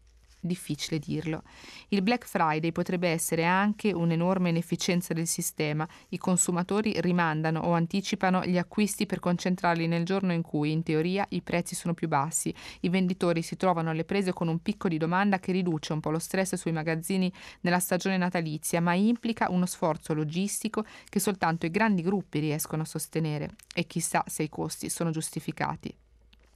difficile 0.41 0.99
dirlo. 0.99 1.43
Il 1.89 2.01
Black 2.01 2.25
Friday 2.25 2.71
potrebbe 2.71 3.09
essere 3.09 3.45
anche 3.45 3.93
un'enorme 3.93 4.49
inefficienza 4.49 5.13
del 5.13 5.27
sistema. 5.27 5.87
I 6.09 6.17
consumatori 6.17 6.99
rimandano 6.99 7.61
o 7.61 7.73
anticipano 7.73 8.43
gli 8.43 8.57
acquisti 8.57 9.05
per 9.05 9.19
concentrarli 9.19 9.87
nel 9.87 10.03
giorno 10.03 10.33
in 10.33 10.41
cui, 10.41 10.71
in 10.71 10.83
teoria, 10.83 11.25
i 11.29 11.41
prezzi 11.41 11.75
sono 11.75 11.93
più 11.93 12.07
bassi. 12.07 12.53
I 12.81 12.89
venditori 12.89 13.41
si 13.41 13.55
trovano 13.55 13.91
alle 13.91 14.03
prese 14.03 14.33
con 14.33 14.47
un 14.47 14.61
picco 14.61 14.87
di 14.87 14.97
domanda 14.97 15.39
che 15.39 15.51
riduce 15.51 15.93
un 15.93 15.99
po' 15.99 16.09
lo 16.09 16.19
stress 16.19 16.55
sui 16.55 16.71
magazzini 16.71 17.31
nella 17.61 17.79
stagione 17.79 18.17
natalizia, 18.17 18.81
ma 18.81 18.93
implica 18.93 19.49
uno 19.49 19.65
sforzo 19.65 20.13
logistico 20.13 20.83
che 21.09 21.19
soltanto 21.19 21.65
i 21.65 21.71
grandi 21.71 22.01
gruppi 22.01 22.39
riescono 22.39 22.81
a 22.81 22.85
sostenere. 22.85 23.55
E 23.73 23.85
chissà 23.85 24.23
se 24.27 24.43
i 24.43 24.49
costi 24.49 24.89
sono 24.89 25.11
giustificati. 25.11 25.95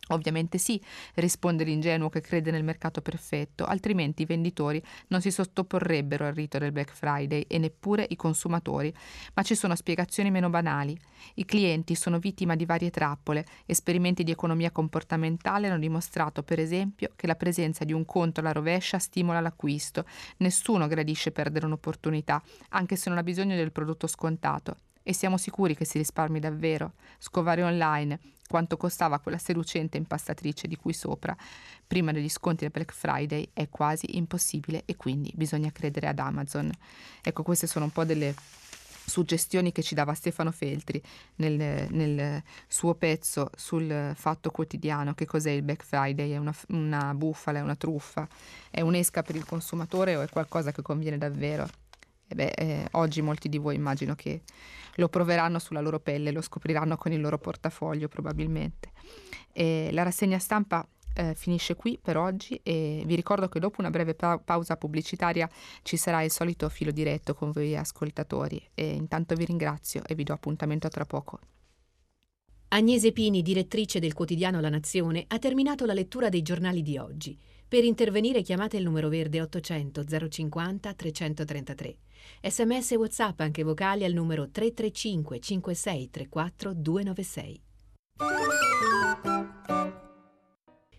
Ovviamente 0.09 0.57
sì, 0.59 0.79
risponde 1.15 1.63
l'ingenuo 1.63 2.09
che 2.09 2.21
crede 2.21 2.51
nel 2.51 2.63
mercato 2.63 3.01
perfetto, 3.01 3.65
altrimenti 3.65 4.21
i 4.21 4.25
venditori 4.25 4.81
non 5.07 5.21
si 5.21 5.31
sottoporrebbero 5.31 6.27
al 6.27 6.33
rito 6.33 6.59
del 6.59 6.71
Black 6.71 6.93
Friday 6.93 7.45
e 7.47 7.57
neppure 7.57 8.05
i 8.09 8.15
consumatori. 8.15 8.93
Ma 9.33 9.41
ci 9.41 9.55
sono 9.55 9.75
spiegazioni 9.75 10.29
meno 10.29 10.49
banali. 10.49 10.97
I 11.35 11.45
clienti 11.45 11.95
sono 11.95 12.19
vittima 12.19 12.55
di 12.55 12.65
varie 12.65 12.91
trappole. 12.91 13.45
Esperimenti 13.65 14.23
di 14.23 14.31
economia 14.31 14.71
comportamentale 14.71 15.67
hanno 15.67 15.79
dimostrato, 15.79 16.43
per 16.43 16.59
esempio, 16.59 17.09
che 17.15 17.25
la 17.25 17.35
presenza 17.35 17.83
di 17.83 17.93
un 17.93 18.05
conto 18.05 18.41
alla 18.41 18.51
rovescia 18.51 18.99
stimola 18.99 19.41
l'acquisto. 19.41 20.05
Nessuno 20.37 20.87
gradisce 20.87 21.31
perdere 21.31 21.65
un'opportunità, 21.65 22.43
anche 22.69 22.95
se 22.95 23.09
non 23.09 23.17
ha 23.17 23.23
bisogno 23.23 23.55
del 23.55 23.71
prodotto 23.71 24.05
scontato. 24.05 24.77
E 25.07 25.13
siamo 25.13 25.37
sicuri 25.37 25.75
che 25.75 25.85
si 25.85 25.99
risparmi 25.99 26.39
davvero? 26.39 26.93
Scovare 27.19 27.61
online 27.61 28.19
quanto 28.47 28.75
costava 28.75 29.19
quella 29.19 29.37
seducente 29.37 29.97
impastatrice 29.97 30.67
di 30.67 30.75
cui 30.75 30.93
sopra, 30.93 31.37
prima 31.85 32.11
degli 32.11 32.27
sconti 32.27 32.63
del 32.63 32.71
Black 32.71 32.91
Friday, 32.91 33.47
è 33.53 33.69
quasi 33.69 34.17
impossibile 34.17 34.81
e 34.85 34.95
quindi 34.95 35.31
bisogna 35.35 35.71
credere 35.71 36.07
ad 36.07 36.17
Amazon. 36.17 36.71
Ecco, 37.21 37.43
queste 37.43 37.67
sono 37.67 37.85
un 37.85 37.91
po' 37.91 38.03
delle 38.03 38.33
suggestioni 39.05 39.71
che 39.71 39.83
ci 39.83 39.93
dava 39.93 40.15
Stefano 40.15 40.49
Feltri 40.49 40.99
nel, 41.35 41.87
nel, 41.91 42.41
suo 42.67 42.95
pezzo 42.95 43.51
sul 43.55 44.13
fatto 44.15 44.49
quotidiano 44.49 45.13
che 45.13 45.27
cos'è 45.27 45.51
il 45.51 45.61
Black 45.61 45.83
Friday, 45.83 46.31
è 46.31 46.37
una, 46.37 46.55
una 46.69 47.13
bufala, 47.13 47.59
è 47.59 47.61
una 47.61 47.75
truffa, 47.75 48.27
è 48.71 48.81
un'esca 48.81 49.21
per 49.21 49.35
il 49.35 49.45
consumatore 49.45 50.15
o 50.15 50.21
è 50.21 50.29
qualcosa 50.29 50.71
che 50.71 50.81
conviene 50.81 51.19
davvero? 51.19 51.69
E 52.27 52.35
beh, 52.35 52.51
eh, 52.55 52.87
oggi 52.91 53.21
molti 53.21 53.49
di 53.49 53.57
voi 53.57 53.75
immagino 53.75 54.15
che 54.15 54.41
lo 54.95 55.09
proveranno 55.09 55.59
sulla 55.59 55.81
loro 55.81 55.99
pelle, 55.99 56.31
lo 56.31 56.41
scopriranno 56.41 56.97
con 56.97 57.11
il 57.11 57.21
loro 57.21 57.37
portafoglio 57.37 58.07
probabilmente. 58.07 58.91
E 59.51 59.89
la 59.91 60.03
rassegna 60.03 60.39
stampa 60.39 60.87
eh, 61.15 61.33
finisce 61.33 61.75
qui 61.75 61.97
per 62.01 62.17
oggi 62.17 62.59
e 62.61 63.03
vi 63.05 63.15
ricordo 63.15 63.47
che 63.47 63.59
dopo 63.59 63.79
una 63.79 63.89
breve 63.89 64.15
pa- 64.15 64.37
pausa 64.37 64.75
pubblicitaria 64.75 65.49
ci 65.81 65.97
sarà 65.97 66.21
il 66.21 66.31
solito 66.31 66.67
filo 66.69 66.91
diretto 66.91 67.33
con 67.33 67.51
voi 67.51 67.75
ascoltatori 67.75 68.61
e 68.73 68.91
intanto 68.91 69.35
vi 69.35 69.45
ringrazio 69.45 70.01
e 70.05 70.15
vi 70.15 70.23
do 70.23 70.33
appuntamento 70.33 70.87
tra 70.89 71.05
poco. 71.05 71.39
Agnese 72.69 73.13
Pini, 73.13 73.41
direttrice 73.41 73.99
del 73.99 74.13
quotidiano 74.13 74.59
La 74.59 74.69
Nazione, 74.69 75.23
ha 75.27 75.39
terminato 75.39 75.85
la 75.85 75.93
lettura 75.93 76.27
dei 76.27 76.41
giornali 76.41 76.81
di 76.81 76.97
oggi. 76.97 77.39
Per 77.67 77.83
intervenire 77.83 78.41
chiamate 78.41 78.77
il 78.77 78.83
numero 78.83 79.09
verde 79.09 79.41
800 79.41 80.03
050 80.29 80.93
333. 80.93 81.97
Sms 82.43 82.91
e 82.91 82.95
WhatsApp 82.95 83.39
anche 83.39 83.63
vocali 83.63 84.03
al 84.03 84.13
numero 84.13 84.49
335 84.49 85.39
5634 85.39 86.73
296. 86.73 87.61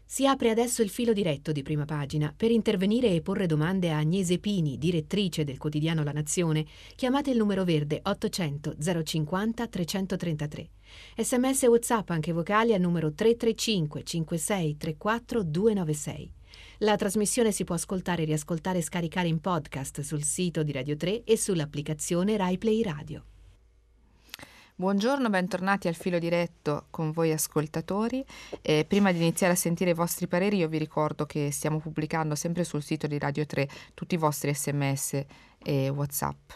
Si 0.08 0.26
apre 0.26 0.50
adesso 0.50 0.82
il 0.82 0.88
filo 0.88 1.12
diretto 1.12 1.52
di 1.52 1.62
prima 1.62 1.84
pagina. 1.84 2.32
Per 2.36 2.50
intervenire 2.50 3.10
e 3.10 3.22
porre 3.22 3.46
domande 3.46 3.90
a 3.90 3.98
Agnese 3.98 4.38
Pini, 4.38 4.78
direttrice 4.78 5.44
del 5.44 5.58
quotidiano 5.58 6.02
La 6.04 6.12
Nazione, 6.12 6.64
chiamate 6.94 7.30
il 7.30 7.36
numero 7.36 7.64
verde 7.64 8.00
800 8.02 8.76
050 9.04 9.66
333. 9.66 10.70
Sms 11.16 11.62
e 11.64 11.66
WhatsApp 11.68 12.10
anche 12.10 12.32
vocali 12.32 12.72
al 12.72 12.80
numero 12.80 13.12
335 13.12 14.02
5634 14.04 15.42
296. 15.42 16.35
La 16.80 16.96
trasmissione 16.96 17.52
si 17.52 17.64
può 17.64 17.74
ascoltare, 17.74 18.24
riascoltare 18.24 18.78
e 18.78 18.82
scaricare 18.82 19.28
in 19.28 19.40
podcast 19.40 20.02
sul 20.02 20.22
sito 20.22 20.62
di 20.62 20.72
Radio 20.72 20.94
3 20.94 21.24
e 21.24 21.38
sull'applicazione 21.38 22.36
RaiPlay 22.36 22.82
Radio. 22.82 23.22
Buongiorno, 24.74 25.30
bentornati 25.30 25.88
al 25.88 25.94
filo 25.94 26.18
diretto 26.18 26.84
con 26.90 27.12
voi 27.12 27.32
ascoltatori. 27.32 28.22
Eh, 28.60 28.84
prima 28.86 29.10
di 29.10 29.16
iniziare 29.16 29.54
a 29.54 29.56
sentire 29.56 29.92
i 29.92 29.94
vostri 29.94 30.26
pareri 30.26 30.58
io 30.58 30.68
vi 30.68 30.76
ricordo 30.76 31.24
che 31.24 31.50
stiamo 31.50 31.78
pubblicando 31.78 32.34
sempre 32.34 32.62
sul 32.62 32.82
sito 32.82 33.06
di 33.06 33.18
Radio 33.18 33.46
3 33.46 33.66
tutti 33.94 34.14
i 34.14 34.18
vostri 34.18 34.52
sms 34.52 35.24
e 35.64 35.88
whatsapp. 35.88 36.50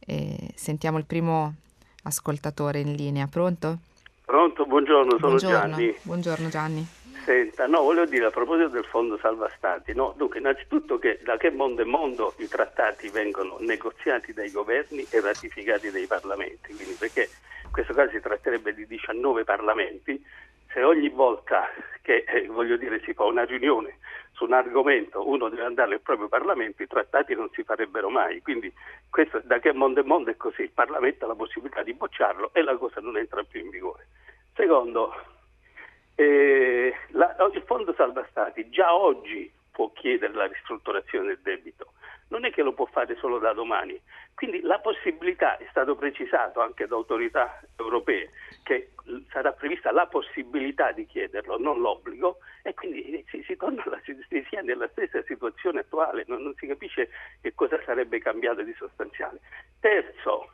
Eh, 0.00 0.50
sentiamo 0.56 0.98
il 0.98 1.06
primo 1.06 1.54
ascoltatore 2.02 2.80
in 2.80 2.94
linea. 2.94 3.28
Pronto? 3.28 3.78
Pronto, 4.24 4.66
buongiorno, 4.66 5.10
sono 5.10 5.36
Buongiorno. 5.36 5.76
Gianni. 5.76 5.94
Buongiorno 6.02 6.48
Gianni. 6.48 6.88
Senta, 7.24 7.66
no, 7.66 7.80
voglio 7.80 8.04
dire 8.04 8.26
a 8.26 8.30
proposito 8.30 8.68
del 8.68 8.84
fondo 8.84 9.16
salva 9.16 9.50
stati, 9.56 9.94
no, 9.94 10.12
dunque 10.18 10.40
innanzitutto 10.40 10.98
che 10.98 11.20
da 11.24 11.38
che 11.38 11.50
mondo 11.50 11.80
è 11.80 11.84
mondo 11.86 12.34
i 12.36 12.48
trattati 12.48 13.08
vengono 13.08 13.56
negoziati 13.60 14.34
dai 14.34 14.50
governi 14.50 15.06
e 15.08 15.20
ratificati 15.22 15.90
dai 15.90 16.06
parlamenti, 16.06 16.74
quindi 16.74 16.94
perché 16.98 17.30
in 17.64 17.70
questo 17.70 17.94
caso 17.94 18.10
si 18.10 18.20
tratterebbe 18.20 18.74
di 18.74 18.86
19 18.86 19.42
parlamenti, 19.44 20.22
se 20.70 20.82
ogni 20.82 21.08
volta 21.08 21.66
che 22.02 22.24
eh, 22.26 22.46
voglio 22.46 22.76
dire, 22.76 23.00
si 23.00 23.14
fa 23.14 23.24
una 23.24 23.44
riunione 23.44 23.96
su 24.32 24.44
un 24.44 24.52
argomento 24.52 25.26
uno 25.26 25.48
deve 25.48 25.64
andare 25.64 25.94
al 25.94 26.00
proprio 26.00 26.28
Parlamento, 26.28 26.82
i 26.82 26.86
trattati 26.86 27.34
non 27.34 27.48
si 27.54 27.62
farebbero 27.62 28.10
mai, 28.10 28.42
quindi 28.42 28.70
questo 29.08 29.40
da 29.44 29.60
che 29.60 29.72
mondo 29.72 30.00
è 30.00 30.04
mondo 30.04 30.30
è 30.30 30.36
così, 30.36 30.60
il 30.60 30.72
Parlamento 30.72 31.24
ha 31.24 31.28
la 31.28 31.34
possibilità 31.34 31.82
di 31.82 31.94
bocciarlo 31.94 32.50
e 32.52 32.62
la 32.62 32.76
cosa 32.76 33.00
non 33.00 33.16
entra 33.16 33.42
più 33.44 33.60
in 33.60 33.70
vigore. 33.70 34.08
Secondo, 34.54 35.14
eh, 36.16 36.94
la, 37.10 37.34
il 37.52 37.62
Fondo 37.66 37.92
Salva 37.94 38.26
Stati 38.30 38.68
già 38.70 38.94
oggi 38.94 39.52
può 39.70 39.90
chiedere 39.92 40.32
la 40.32 40.46
ristrutturazione 40.46 41.26
del 41.26 41.40
debito, 41.42 41.94
non 42.28 42.44
è 42.44 42.52
che 42.52 42.62
lo 42.62 42.72
può 42.72 42.86
fare 42.86 43.16
solo 43.16 43.38
da 43.38 43.52
domani. 43.52 44.00
Quindi 44.34 44.60
la 44.60 44.78
possibilità, 44.78 45.56
è 45.56 45.66
stato 45.70 45.96
precisato 45.96 46.60
anche 46.60 46.86
da 46.86 46.94
autorità 46.94 47.60
europee, 47.76 48.30
che 48.62 48.90
sarà 49.30 49.52
prevista 49.52 49.90
la 49.90 50.06
possibilità 50.06 50.92
di 50.92 51.06
chiederlo, 51.06 51.58
non 51.58 51.80
l'obbligo, 51.80 52.38
e 52.62 52.72
quindi 52.74 53.24
si, 53.28 53.42
si 53.42 53.56
torna 53.56 53.82
alla, 53.84 54.00
si, 54.04 54.16
si 54.28 54.56
nella 54.62 54.88
stessa 54.88 55.22
situazione 55.24 55.80
attuale, 55.80 56.24
non, 56.28 56.42
non 56.42 56.54
si 56.54 56.66
capisce 56.66 57.10
che 57.40 57.52
cosa 57.54 57.80
sarebbe 57.84 58.20
cambiato 58.20 58.62
di 58.62 58.74
sostanziale. 58.74 59.40
Terzo, 59.80 60.50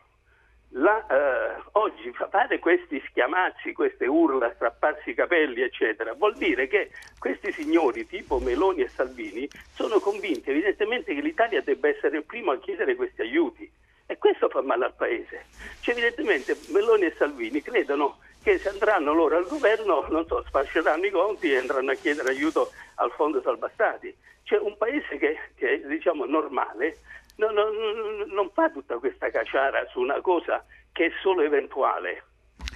la, 0.75 1.05
eh, 1.07 1.63
oggi 1.73 2.13
fare 2.13 2.59
questi 2.59 3.03
schiamazzi, 3.09 3.73
queste 3.73 4.07
urla, 4.07 4.53
strapparsi 4.55 5.11
i 5.11 5.15
capelli, 5.15 5.63
eccetera, 5.63 6.13
vuol 6.13 6.37
dire 6.37 6.69
che 6.69 6.91
questi 7.19 7.51
signori 7.53 8.07
tipo 8.07 8.39
Meloni 8.39 8.83
e 8.83 8.89
Salvini 8.89 9.49
sono 9.75 9.99
convinti 9.99 10.51
evidentemente 10.51 11.15
che 11.15 11.21
l'Italia 11.21 11.61
debba 11.61 11.89
essere 11.89 12.19
il 12.19 12.25
primo 12.25 12.53
a 12.53 12.59
chiedere 12.59 12.95
questi 12.95 13.23
aiuti 13.23 13.71
e 14.07 14.19
questo 14.19 14.49
fa 14.49 14.63
male 14.63 14.85
al 14.85 14.95
Paese. 14.95 15.47
Cioè, 15.81 15.95
evidentemente 15.95 16.57
Meloni 16.69 17.07
e 17.07 17.15
Salvini 17.17 17.63
credono 17.63 18.19
che 18.43 18.59
se 18.59 18.69
andranno 18.69 19.13
loro 19.13 19.37
al 19.37 19.47
governo, 19.47 20.07
non 20.09 20.25
so, 20.27 20.43
sfasceranno 20.47 21.05
i 21.05 21.11
conti 21.11 21.53
e 21.53 21.59
andranno 21.59 21.91
a 21.91 21.95
chiedere 21.95 22.31
aiuto 22.31 22.71
al 22.97 23.11
Fondo 23.13 23.43
Salva 23.43 23.71
Stati. 23.73 24.15
Cioè 24.45 24.59
un 24.59 24.77
paese 24.77 25.19
che, 25.19 25.39
che 25.55 25.75
è 25.75 25.79
diciamo, 25.87 26.25
normale 26.25 26.97
non, 27.37 27.55
non, 27.55 28.25
non 28.29 28.51
fa 28.53 28.71
tutta 28.71 28.99
questa 28.99 29.31
caciara 29.31 29.87
su 29.91 30.01
una 30.01 30.21
cosa 30.21 30.65
che 30.93 31.07
è 31.07 31.11
solo 31.23 31.43
eventuale. 31.43 32.25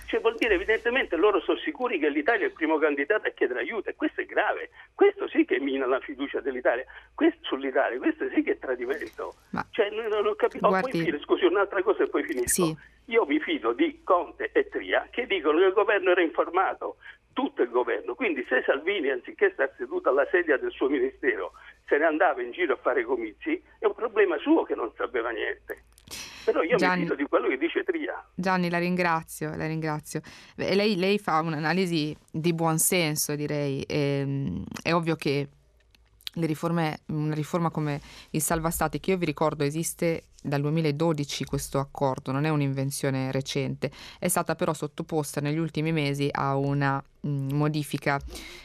Cioè 0.06 0.20
vuol 0.20 0.36
dire 0.36 0.54
evidentemente 0.54 1.16
loro 1.16 1.40
sono 1.40 1.58
sicuri 1.58 1.98
che 1.98 2.08
l'Italia 2.08 2.44
è 2.44 2.48
il 2.48 2.52
primo 2.52 2.78
candidato 2.78 3.26
a 3.26 3.30
chiedere 3.30 3.60
aiuto 3.60 3.90
e 3.90 3.96
questo 3.96 4.20
è 4.20 4.26
grave, 4.26 4.70
questo 4.94 5.28
sì 5.28 5.44
che 5.44 5.58
mina 5.58 5.86
la 5.86 5.98
fiducia 6.00 6.40
dell'Italia, 6.40 6.84
questo 7.14 7.40
sull'Italia, 7.42 7.98
questo 7.98 8.28
sì 8.28 8.42
che 8.42 8.52
è 8.52 8.58
tradimento. 8.58 9.34
Ma 9.50 9.66
cioè, 9.70 9.90
non, 9.90 10.26
ho 10.26 10.34
capito. 10.34 10.68
Guardi... 10.68 11.00
Oh, 11.00 11.10
poi, 11.10 11.20
scusi, 11.20 11.44
un'altra 11.46 11.82
cosa 11.82 12.04
e 12.04 12.08
poi 12.08 12.22
finisco. 12.22 12.64
Sì. 12.64 12.76
Io 13.06 13.26
mi 13.26 13.40
fido 13.40 13.72
di 13.72 14.02
Conte 14.02 14.50
e 14.52 14.68
Tria 14.68 15.08
che 15.10 15.26
dicono 15.26 15.58
che 15.58 15.64
il 15.64 15.72
governo 15.72 16.10
era 16.10 16.22
informato, 16.22 16.96
tutto 17.32 17.62
il 17.62 17.70
governo, 17.70 18.14
quindi 18.14 18.44
se 18.48 18.62
Salvini 18.64 19.10
anziché 19.10 19.50
stare 19.52 19.74
seduto 19.76 20.08
alla 20.08 20.26
sedia 20.30 20.56
del 20.56 20.70
suo 20.70 20.88
ministero 20.88 21.52
se 21.86 21.98
ne 21.98 22.04
andava 22.04 22.42
in 22.42 22.52
giro 22.52 22.74
a 22.74 22.78
fare 22.80 23.04
comizi, 23.04 23.62
è 23.78 23.86
un 23.86 23.94
problema 23.94 24.36
suo 24.38 24.64
che 24.64 24.74
non 24.74 24.92
sapeva 24.96 25.30
niente. 25.30 25.84
Però 26.44 26.62
io 26.62 26.76
Gianni, 26.76 27.00
mi 27.00 27.02
fido 27.04 27.14
di 27.14 27.24
quello 27.24 27.48
che 27.48 27.56
dice 27.56 27.82
Tria. 27.84 28.22
Gianni, 28.34 28.68
la 28.68 28.78
ringrazio, 28.78 29.56
la 29.56 29.66
ringrazio. 29.66 30.20
Lei, 30.56 30.96
lei, 30.96 31.18
fa 31.18 31.40
un'analisi 31.40 32.14
di 32.30 32.52
buon 32.52 32.78
senso, 32.78 33.34
direi. 33.34 33.82
E, 33.82 34.18
ehm, 34.20 34.64
è 34.82 34.92
ovvio 34.92 35.16
che 35.16 35.48
le 36.34 36.46
riforme, 36.46 37.00
una 37.06 37.34
riforma 37.34 37.70
come 37.70 38.00
il 38.30 38.42
salva 38.42 38.70
stati, 38.70 39.00
che 39.00 39.10
io 39.10 39.18
vi 39.18 39.26
ricordo 39.26 39.64
esiste 39.64 40.24
dal 40.42 40.60
2012 40.60 41.44
questo 41.46 41.78
accordo, 41.78 42.30
non 42.30 42.44
è 42.44 42.50
un'invenzione 42.50 43.32
recente, 43.32 43.90
è 44.18 44.28
stata 44.28 44.54
però 44.54 44.74
sottoposta 44.74 45.40
negli 45.40 45.56
ultimi 45.56 45.90
mesi 45.90 46.28
a 46.30 46.54
una 46.56 47.02
mh, 47.20 47.28
mm, 47.28 47.50
modifica 47.52 48.20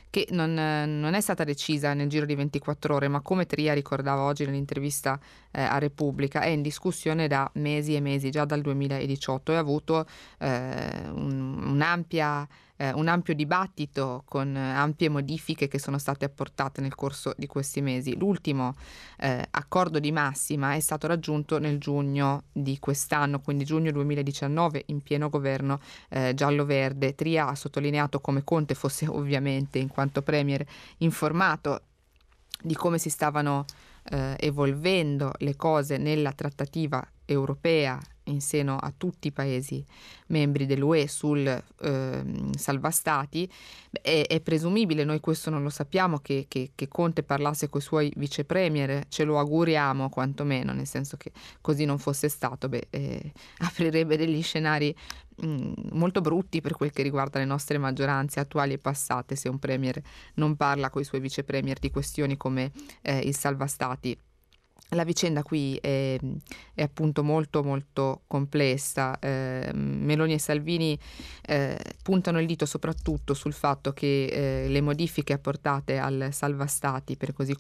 che 0.09 0.27
non, 0.31 0.53
non, 0.53 1.13
è 1.13 1.21
stata 1.21 1.43
decisa 1.43 1.93
nel 1.93 2.09
giro 2.09 2.25
di 2.25 2.35
24 2.35 2.95
ore, 2.95 3.07
ma 3.07 3.21
come 3.21 3.45
Tria 3.45 3.73
ricordava 3.73 4.23
oggi 4.23 4.43
nell'intervista 4.43 5.19
eh, 5.51 5.61
a 5.61 5.77
Repubblica, 5.77 6.41
è 6.41 6.47
in 6.47 6.63
discussione 6.63 7.27
da 7.27 7.49
mesi 7.53 7.95
e 7.95 8.01
mesi, 8.01 8.31
già 8.31 8.43
dal 8.43 8.61
2018, 8.61 9.51
e 9.51 9.55
ha 9.55 9.59
avuto 9.59 10.07
eh, 10.39 11.09
un, 11.11 11.63
un'ampia 11.63 12.47
eh, 12.79 12.93
un 12.93 13.09
ampio 13.09 13.35
dibattito 13.35 14.23
con 14.25 14.55
ampie 14.55 15.09
modifiche 15.09 15.67
che 15.67 15.79
sono 15.79 15.97
state 15.97 16.23
apportate 16.23 16.79
nel 16.79 16.95
corso 16.95 17.33
di 17.35 17.45
questi 17.45 17.81
mesi. 17.81 18.17
L'ultimo 18.17 18.73
eh, 19.17 19.45
accordo 19.51 19.99
di 19.99 20.13
massima 20.13 20.73
è 20.75 20.79
stato 20.79 21.05
raggiunto 21.05 21.59
nel 21.59 21.77
giugno 21.77 22.43
di 22.53 22.79
quest'anno, 22.79 23.41
quindi 23.41 23.65
giugno 23.65 23.91
2019, 23.91 24.83
in 24.87 25.01
pieno 25.01 25.27
governo 25.27 25.81
eh, 26.07 26.33
giallo-verde. 26.33 27.15
Tria 27.15 27.47
ha 27.47 27.55
sottolineato 27.55 28.21
come 28.21 28.45
Conte 28.45 28.75
fosse 28.75 29.05
ovviamente, 29.11 29.77
in 29.77 29.89
quanto 29.89 30.21
Premier, 30.21 30.65
informato 30.99 31.81
di 32.61 32.75
come 32.75 32.97
si 32.97 33.09
stavano 33.09 33.65
eh, 34.09 34.35
evolvendo 34.39 35.33
le 35.39 35.55
cose 35.57 35.97
nella 35.97 36.31
trattativa 36.31 37.05
europea 37.25 37.99
in 38.29 38.41
seno 38.41 38.77
a 38.77 38.93
tutti 38.95 39.27
i 39.27 39.31
Paesi 39.31 39.85
membri 40.27 40.65
dell'UE 40.65 41.07
sul 41.07 41.45
eh, 41.47 42.23
salva 42.55 42.89
stati, 42.91 43.49
è, 43.89 44.25
è, 44.27 44.39
presumibile, 44.41 45.03
noi 45.03 45.19
questo 45.19 45.49
non 45.49 45.63
lo 45.63 45.69
sappiamo, 45.69 46.19
che, 46.19 46.45
che, 46.47 46.71
che 46.75 46.87
Conte 46.87 47.23
parlasse 47.23 47.69
con 47.69 47.81
i 47.81 47.83
suoi 47.83 48.11
vice 48.15 48.45
premier, 48.45 49.05
ce 49.09 49.23
lo 49.23 49.39
auguriamo 49.39 50.09
quantomeno, 50.09 50.73
nel 50.73 50.87
senso 50.87 51.17
che 51.17 51.31
così 51.61 51.85
non 51.85 51.97
fosse 51.97 52.29
stato, 52.29 52.69
beh, 52.69 52.87
eh, 52.89 53.31
aprirebbe 53.59 54.17
degli 54.17 54.41
scenari 54.41 54.95
mh, 55.37 55.47
mm, 55.47 55.73
molto 55.91 56.21
brutti 56.21 56.61
per 56.61 56.73
quel 56.73 56.91
che 56.91 57.01
riguarda 57.03 57.39
le 57.39 57.45
nostre 57.45 57.77
maggioranze 57.77 58.39
attuali 58.39 58.73
e 58.73 58.77
passate 58.77 59.35
se 59.35 59.49
un 59.49 59.59
premier 59.59 59.99
non 60.35 60.55
parla 60.55 60.89
con 60.89 61.01
i 61.01 61.05
suoi 61.05 61.21
vice 61.21 61.43
premier 61.43 61.79
di 61.79 61.89
questioni 61.89 62.37
come 62.37 62.71
eh, 63.01 63.19
il 63.19 63.35
salva 63.35 63.67
stati 63.67 64.17
la 64.89 65.03
vicenda 65.03 65.43
qui 65.43 65.75
è, 65.75 66.17
è, 66.73 66.81
appunto 66.81 67.23
molto 67.23 67.63
molto 67.63 68.21
complessa. 68.27 69.17
Eh, 69.19 69.71
Meloni 69.73 70.33
e 70.33 70.39
Salvini 70.39 70.97
eh, 71.45 71.77
puntano 72.01 72.39
il 72.39 72.47
dito 72.47 72.65
soprattutto 72.65 73.33
sul 73.33 73.53
fatto 73.53 73.93
che 73.93 74.25
eh, 74.25 74.67
le 74.67 74.81
modifiche 74.81 75.33
apportate 75.33 75.97
al 75.97 76.29
salva 76.31 76.65
stati, 76.65 77.17
per 77.17 77.33
così, 77.33 77.55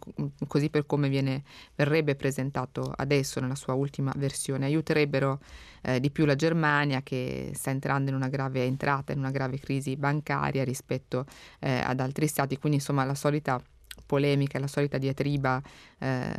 così, 0.47 0.69
per 0.69 0.85
come 0.85 1.09
viene, 1.09 1.43
verrebbe 1.75 2.15
presentato 2.15 2.91
adesso 2.95 3.39
nella 3.39 3.55
sua 3.55 3.73
ultima 3.73 4.11
versione, 4.17 4.65
aiuterebbero 4.65 5.39
eh, 5.81 5.99
di 5.99 6.09
più 6.09 6.25
la 6.25 6.35
Germania 6.35 7.01
che 7.01 7.51
sta 7.53 7.69
entrando 7.69 8.09
in 8.09 8.15
una 8.15 8.27
grave 8.27 8.63
entrata, 8.63 9.11
in 9.11 9.19
una 9.19 9.31
grave 9.31 9.59
crisi 9.59 9.95
bancaria 9.95 10.63
rispetto 10.63 11.25
eh, 11.59 11.79
ad 11.79 11.99
altri 11.99 12.27
stati. 12.27 12.57
Quindi 12.57 12.79
insomma 12.79 13.03
la 13.03 13.15
solita 13.15 13.61
polemica, 14.05 14.59
la 14.59 14.67
solita 14.67 14.97
diatriba, 14.97 15.61
eh, 15.99 16.33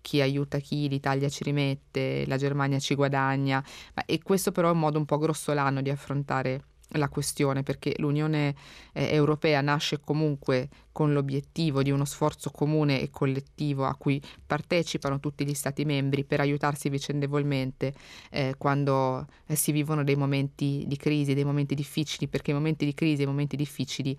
chi 0.00 0.20
aiuta 0.20 0.58
chi, 0.58 0.88
l'Italia 0.88 1.28
ci 1.28 1.44
rimette, 1.44 2.24
la 2.26 2.36
Germania 2.36 2.78
ci 2.78 2.94
guadagna, 2.94 3.64
e 4.06 4.22
questo 4.22 4.52
però 4.52 4.68
è 4.68 4.72
un 4.72 4.80
modo 4.80 4.98
un 4.98 5.04
po' 5.04 5.18
grossolano 5.18 5.82
di 5.82 5.90
affrontare 5.90 6.62
la 6.90 7.08
questione 7.08 7.62
perché 7.62 7.94
l'Unione 7.98 8.54
eh, 8.92 9.12
Europea 9.12 9.60
nasce 9.60 9.98
comunque 10.00 10.68
con 10.92 11.12
l'obiettivo 11.12 11.82
di 11.82 11.90
uno 11.90 12.04
sforzo 12.04 12.50
comune 12.50 13.00
e 13.00 13.10
collettivo 13.10 13.84
a 13.84 13.94
cui 13.96 14.22
partecipano 14.46 15.18
tutti 15.20 15.44
gli 15.44 15.54
Stati 15.54 15.84
membri 15.84 16.24
per 16.24 16.40
aiutarsi 16.40 16.88
vicendevolmente 16.88 17.92
eh, 18.30 18.54
quando 18.56 19.26
eh, 19.46 19.56
si 19.56 19.72
vivono 19.72 20.04
dei 20.04 20.16
momenti 20.16 20.84
di 20.86 20.96
crisi, 20.96 21.34
dei 21.34 21.44
momenti 21.44 21.74
difficili, 21.74 22.28
perché 22.28 22.52
i 22.52 22.54
momenti 22.54 22.84
di 22.84 22.94
crisi 22.94 23.22
e 23.22 23.24
i 23.24 23.28
momenti 23.28 23.56
difficili 23.56 24.16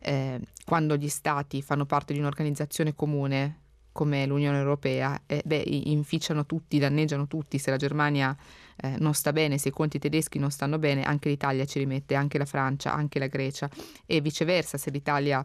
eh, 0.00 0.40
quando 0.64 0.96
gli 0.96 1.08
stati 1.08 1.62
fanno 1.62 1.86
parte 1.86 2.12
di 2.12 2.18
un'organizzazione 2.18 2.94
comune 2.94 3.58
come 3.92 4.24
l'Unione 4.24 4.58
Europea, 4.58 5.20
eh, 5.26 5.42
beh, 5.44 5.62
inficiano 5.66 6.46
tutti, 6.46 6.78
danneggiano 6.78 7.26
tutti. 7.26 7.58
Se 7.58 7.70
la 7.70 7.76
Germania 7.76 8.36
eh, 8.76 8.96
non 8.98 9.14
sta 9.14 9.32
bene, 9.32 9.58
se 9.58 9.68
i 9.68 9.72
conti 9.72 9.98
tedeschi 9.98 10.38
non 10.38 10.50
stanno 10.50 10.78
bene, 10.78 11.02
anche 11.02 11.28
l'Italia 11.28 11.64
ci 11.64 11.78
rimette, 11.78 12.14
anche 12.14 12.38
la 12.38 12.44
Francia, 12.44 12.94
anche 12.94 13.18
la 13.18 13.26
Grecia 13.26 13.68
e 14.06 14.20
viceversa, 14.20 14.78
se 14.78 14.90
l'Italia 14.90 15.44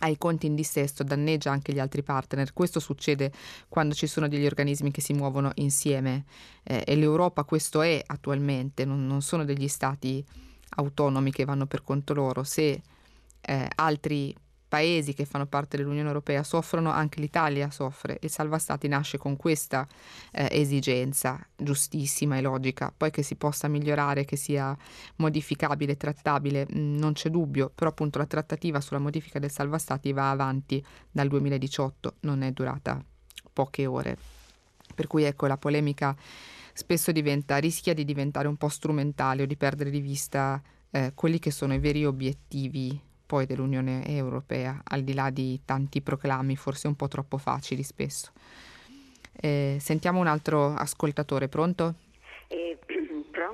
ha 0.00 0.08
i 0.08 0.18
conti 0.18 0.46
in 0.46 0.54
dissesto, 0.54 1.02
danneggia 1.04 1.50
anche 1.50 1.72
gli 1.72 1.78
altri 1.78 2.02
partner. 2.02 2.52
Questo 2.52 2.80
succede 2.80 3.30
quando 3.68 3.94
ci 3.94 4.06
sono 4.06 4.28
degli 4.28 4.46
organismi 4.46 4.90
che 4.90 5.00
si 5.00 5.12
muovono 5.12 5.52
insieme 5.56 6.24
eh, 6.64 6.82
e 6.86 6.96
l'Europa 6.96 7.44
questo 7.44 7.82
è 7.82 8.02
attualmente, 8.04 8.84
non, 8.84 9.06
non 9.06 9.22
sono 9.22 9.44
degli 9.44 9.68
stati 9.68 10.24
autonomi 10.76 11.30
che 11.30 11.44
vanno 11.44 11.66
per 11.66 11.82
conto 11.82 12.14
loro. 12.14 12.42
Se 12.42 12.82
eh, 13.46 13.68
altri 13.76 14.34
paesi 14.68 15.14
che 15.14 15.24
fanno 15.24 15.46
parte 15.46 15.76
dell'Unione 15.76 16.08
Europea 16.08 16.42
soffrono, 16.42 16.90
anche 16.90 17.20
l'Italia 17.20 17.70
soffre. 17.70 18.18
Il 18.20 18.30
salva 18.30 18.58
stati 18.58 18.88
nasce 18.88 19.16
con 19.16 19.36
questa 19.36 19.86
eh, 20.32 20.48
esigenza 20.50 21.38
giustissima 21.56 22.36
e 22.36 22.40
logica. 22.40 22.92
Poi 22.94 23.10
che 23.10 23.22
si 23.22 23.36
possa 23.36 23.68
migliorare, 23.68 24.24
che 24.24 24.36
sia 24.36 24.76
modificabile, 25.16 25.96
trattabile, 25.96 26.66
mh, 26.68 26.78
mm, 26.78 26.96
non 26.96 27.12
c'è 27.12 27.30
dubbio, 27.30 27.70
però 27.74 27.90
appunto 27.90 28.18
la 28.18 28.26
trattativa 28.26 28.80
sulla 28.80 28.98
modifica 28.98 29.38
del 29.38 29.50
salva 29.50 29.78
stati 29.78 30.12
va 30.12 30.30
avanti 30.30 30.84
dal 31.10 31.28
2018, 31.28 32.16
non 32.20 32.42
è 32.42 32.50
durata 32.50 33.02
poche 33.52 33.86
ore. 33.86 34.18
Per 34.94 35.06
cui 35.06 35.22
ecco 35.22 35.46
la 35.46 35.56
polemica 35.56 36.16
spesso 36.72 37.12
diventa, 37.12 37.56
rischia 37.58 37.94
di 37.94 38.04
diventare 38.04 38.48
un 38.48 38.56
po' 38.56 38.68
strumentale 38.68 39.42
o 39.42 39.46
di 39.46 39.56
perdere 39.56 39.90
di 39.90 40.00
vista 40.00 40.60
eh, 40.90 41.12
quelli 41.14 41.38
che 41.38 41.50
sono 41.50 41.72
i 41.74 41.78
veri 41.78 42.04
obiettivi 42.04 43.05
poi 43.26 43.44
dell'Unione 43.44 44.06
Europea, 44.06 44.80
al 44.84 45.02
di 45.02 45.12
là 45.12 45.30
di 45.30 45.60
tanti 45.64 46.00
proclami 46.00 46.56
forse 46.56 46.86
un 46.86 46.94
po' 46.94 47.08
troppo 47.08 47.36
facili 47.38 47.82
spesso. 47.82 48.30
Eh, 49.32 49.76
sentiamo 49.80 50.20
un 50.20 50.28
altro 50.28 50.74
ascoltatore, 50.74 51.48
pronto? 51.48 51.94
Eh, 52.48 52.78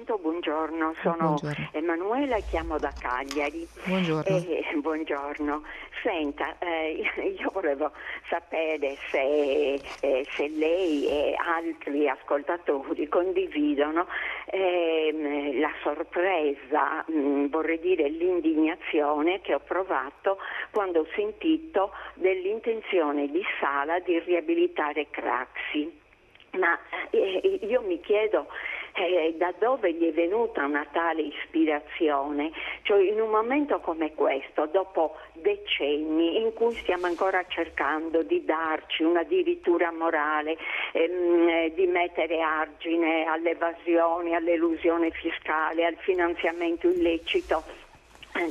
pronto, 0.03 0.19
buongiorno, 0.19 0.95
sono 1.03 1.17
buongiorno. 1.17 1.69
Emanuela 1.73 2.37
e 2.37 2.45
chiamo 2.49 2.79
da 2.79 2.93
Cagliari. 2.99 3.67
Buongiorno. 3.85 4.37
Eh, 4.37 4.65
buongiorno. 4.75 5.63
Senta, 6.03 6.59
eh, 6.59 7.03
io 7.39 7.51
volevo 7.53 7.93
sapere 8.29 8.97
se, 9.11 9.75
eh, 10.01 10.27
se, 10.31 10.49
lei 10.49 11.07
e 11.07 11.35
altri 11.39 12.09
ascoltatori 12.09 13.09
condividono 13.09 14.07
ehm, 14.47 15.61
la 15.61 15.73
sorpresa, 15.83 17.05
mh, 17.07 17.13
mm, 17.13 17.47
vorrei 17.47 17.79
dire 17.79 18.09
l'indignazione 18.09 19.41
che 19.41 19.55
ho 19.55 19.61
provato 19.61 20.39
quando 20.71 21.01
ho 21.01 21.07
sentito 21.15 21.93
dell'intenzione 22.15 23.29
di 23.31 23.43
Sala 23.61 24.01
di 24.01 24.19
riabilitare 24.19 25.09
Craxi. 25.11 26.01
Ma 26.59 26.79
eh, 27.11 27.61
io 27.63 27.81
mi 27.81 27.99
chiedo 28.01 28.47
eh, 28.95 29.35
da 29.37 29.53
dove 29.59 29.93
gli 29.93 30.09
è 30.09 30.13
venuta 30.13 30.65
una 30.65 30.87
tale 30.91 31.23
ispirazione? 31.23 32.51
Cioè 32.83 33.03
in 33.03 33.21
un 33.21 33.31
momento 33.31 33.81
come 33.81 34.13
questo, 34.15 34.67
dopo 34.67 35.17
decenni 35.33 36.41
in 36.41 36.53
cui 36.53 36.75
stiamo 36.75 37.07
ancora 37.07 37.45
cercando 37.49 38.23
di 38.23 38.45
darci 38.45 39.03
una 39.03 39.23
dirittura 39.23 39.91
morale, 39.93 40.57
ehm, 40.93 41.49
eh, 41.49 41.73
di 41.75 41.87
mettere 41.87 42.41
argine 42.41 43.25
all'evasione, 43.25 44.35
all'elusione 44.35 45.11
fiscale, 45.11 45.85
al 45.87 45.97
finanziamento 45.97 46.89
illecito 46.89 47.81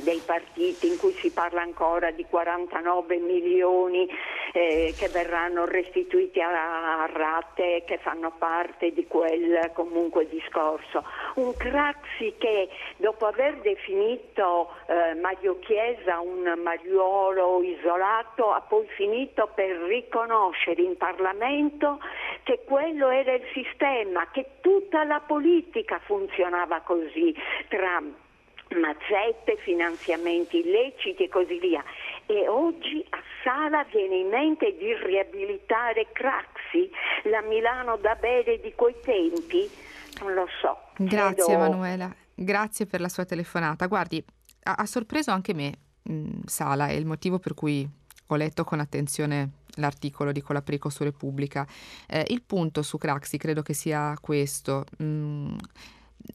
dei 0.02 0.22
partiti 0.24 0.86
in 0.86 0.96
cui 0.96 1.12
si 1.12 1.30
parla 1.32 1.60
ancora 1.60 2.10
di 2.12 2.24
49 2.24 3.16
milioni 3.16 4.08
eh, 4.52 4.94
che 4.96 5.08
verranno 5.08 5.64
restituiti 5.64 6.40
a, 6.40 7.06
Ratte 7.12 7.82
che 7.84 7.98
fanno 7.98 8.32
parte 8.38 8.92
di 8.92 9.06
quel 9.06 9.70
comunque 9.74 10.28
discorso. 10.28 11.04
Un 11.34 11.54
Craxi 11.56 12.34
che 12.38 12.68
dopo 12.96 13.26
aver 13.26 13.56
definito 13.56 14.70
eh, 14.86 15.14
Mario 15.14 15.58
Chiesa 15.58 16.20
un 16.20 16.60
mariuolo 16.62 17.62
isolato 17.62 18.52
ha 18.52 18.60
poi 18.60 18.86
finito 18.96 19.50
per 19.54 19.76
riconoscere 19.82 20.82
in 20.82 20.96
Parlamento 20.96 21.98
che 22.42 22.60
quello 22.64 23.10
era 23.10 23.32
il 23.32 23.44
sistema, 23.52 24.28
che 24.30 24.46
tutta 24.60 25.04
la 25.04 25.20
politica 25.20 25.98
funzionava 26.04 26.80
così 26.80 27.34
tra 27.68 28.02
mazzette, 28.74 29.56
finanziamenti 29.56 30.60
illeciti 30.60 31.24
e 31.24 31.28
così 31.28 31.58
via. 31.58 31.82
E 32.26 32.48
oggi 32.48 33.04
a 33.10 33.18
Sala 33.42 33.84
viene 33.84 34.16
in 34.16 34.28
mente 34.28 34.76
di 34.78 34.94
riabilitare 34.94 36.08
Craxi, 36.12 36.90
la 37.24 37.42
Milano 37.42 37.96
da 37.96 38.14
bere 38.14 38.60
di 38.60 38.72
quei 38.74 38.94
tempi? 39.02 39.68
Non 40.20 40.34
lo 40.34 40.46
so. 40.60 40.78
Grazie 40.96 41.44
credo... 41.44 41.64
Emanuela, 41.64 42.14
grazie 42.34 42.86
per 42.86 43.00
la 43.00 43.08
sua 43.08 43.24
telefonata. 43.24 43.86
Guardi, 43.86 44.24
ha, 44.64 44.74
ha 44.74 44.86
sorpreso 44.86 45.30
anche 45.30 45.54
me 45.54 45.72
mh, 46.02 46.12
mm, 46.12 46.40
Sala 46.46 46.88
è 46.88 46.92
il 46.92 47.06
motivo 47.06 47.38
per 47.38 47.54
cui 47.54 47.88
ho 48.26 48.36
letto 48.36 48.64
con 48.64 48.80
attenzione 48.80 49.50
l'articolo 49.76 50.32
di 50.32 50.40
Colaprico 50.40 50.88
su 50.88 51.02
Repubblica. 51.02 51.66
Eh, 52.06 52.24
il 52.28 52.42
punto 52.42 52.82
su 52.82 52.98
Craxi 52.98 53.36
credo 53.38 53.62
che 53.62 53.74
sia 53.74 54.16
questo. 54.20 54.84
Mm, 55.02 55.54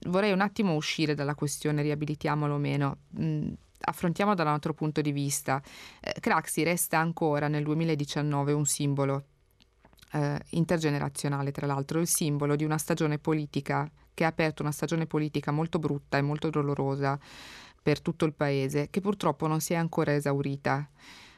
vorrei 0.08 0.32
un 0.32 0.42
attimo 0.42 0.76
uscire 0.76 1.16
dalla 1.16 1.36
questione 1.36 1.82
riabilitiamolo 1.82 2.54
o 2.54 2.58
meno. 2.58 2.98
Mm, 3.20 3.54
affrontiamo 3.80 4.34
da 4.36 4.44
un 4.44 4.50
altro 4.50 4.74
punto 4.74 5.02
di 5.02 5.12
vista. 5.12 5.62
Eh, 6.00 6.20
Craxi 6.20 6.64
resta 6.64 7.00
ancora 7.00 7.48
nel 7.48 7.64
2019 7.64 8.54
un 8.54 8.66
simbolo 8.66 9.26
eh, 10.14 10.40
intergenerazionale, 10.52 11.52
tra 11.52 11.66
l'altro, 11.66 12.00
il 12.00 12.08
simbolo 12.08 12.56
di 12.56 12.64
una 12.64 12.78
stagione 12.78 13.18
politica 13.20 13.90
che 14.14 14.24
ha 14.24 14.28
aperto 14.28 14.64
una 14.64 14.72
stagione 14.72 15.06
politica 15.06 15.52
molto 15.52 15.78
brutta 15.78 16.18
e 16.18 16.22
molto 16.22 16.50
dolorosa 16.50 17.20
per 17.82 18.02
tutto 18.02 18.26
il 18.26 18.34
paese, 18.34 18.90
che 18.90 19.00
purtroppo 19.00 19.48
non 19.48 19.62
si 19.62 19.74
è 19.74 19.76
ancora 19.76 20.14
esaurita. 20.14 20.90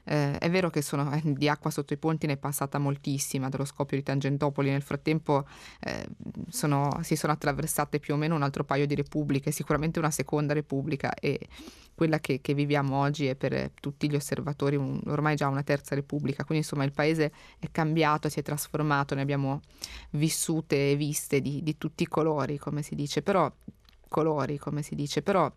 Eh, 0.04 0.38
è 0.38 0.50
vero 0.50 0.70
che 0.70 0.82
sono, 0.82 1.12
eh, 1.14 1.22
di 1.24 1.48
acqua 1.48 1.70
sotto 1.70 1.94
i 1.94 1.98
ponti 1.98 2.28
ne 2.28 2.34
è 2.34 2.38
passata 2.38 2.78
moltissima 2.80 3.50
dallo 3.50 3.66
scoppio 3.66 3.98
di 3.98 4.04
Tangentopoli, 4.04 4.70
nel 4.70 4.82
frattempo 4.82 5.46
eh, 5.82 6.08
sono, 6.50 7.00
si 7.02 7.16
sono 7.16 7.34
attraversate 7.34 8.00
più 8.00 8.14
o 8.14 8.18
meno 8.18 8.36
un 8.36 8.44
altro 8.44 8.64
paio 8.64 8.86
di 8.86 8.96
repubbliche, 8.96 9.52
sicuramente 9.52 10.00
una 10.00 10.12
seconda 10.12 10.54
repubblica 10.54 11.14
e 11.14 11.48
quella 11.94 12.20
che, 12.20 12.40
che 12.40 12.54
viviamo 12.54 12.98
oggi 12.98 13.28
è 13.28 13.36
per 13.36 13.72
tutti 13.80 14.10
gli 14.10 14.16
osservatori 14.16 14.78
un, 14.78 15.02
ormai 15.08 15.36
già 15.36 15.50
una 15.50 15.64
terza 15.64 15.96
repubblica, 15.96 16.46
quindi 16.46 16.64
insomma 16.64 16.86
il 16.86 16.94
paese 16.94 17.32
è 17.60 17.68
cambiato, 17.72 18.30
si 18.30 18.40
è 18.40 18.42
trasformato, 18.42 19.16
ne 19.16 19.22
abbiamo 19.22 19.60
vissute 20.12 20.92
e 20.92 20.96
viste 20.96 21.42
di, 21.42 21.62
di 21.62 21.78
tutti 21.78 22.04
i 22.04 22.08
colori, 22.08 22.58
come 22.58 22.84
si 22.84 22.96
dice, 22.96 23.22
però 23.22 23.52
colori, 24.08 24.58
come 24.58 24.82
si 24.82 24.96
dice, 24.96 25.22
però 25.22 25.52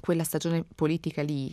quella 0.00 0.24
stagione 0.24 0.64
politica 0.74 1.22
lì 1.22 1.50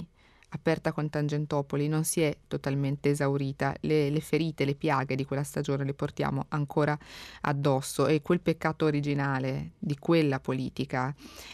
aperta 0.54 0.92
con 0.92 1.10
Tangentopoli 1.10 1.88
non 1.88 2.04
si 2.04 2.22
è 2.22 2.36
totalmente 2.48 3.10
esaurita, 3.10 3.76
le, 3.82 4.10
le, 4.10 4.20
ferite, 4.20 4.66
le 4.66 4.76
piaghe 4.76 5.16
di 5.16 5.26
quella 5.26 5.44
stagione 5.44 5.86
le 5.86 5.94
portiamo 5.94 6.46
ancora 6.50 6.98
addosso 7.42 8.08
e 8.08 8.22
quel 8.22 8.42
peccato 8.42 8.86
originale 8.86 9.72
di 9.80 9.98
quella 9.98 10.40
politica 10.40 11.14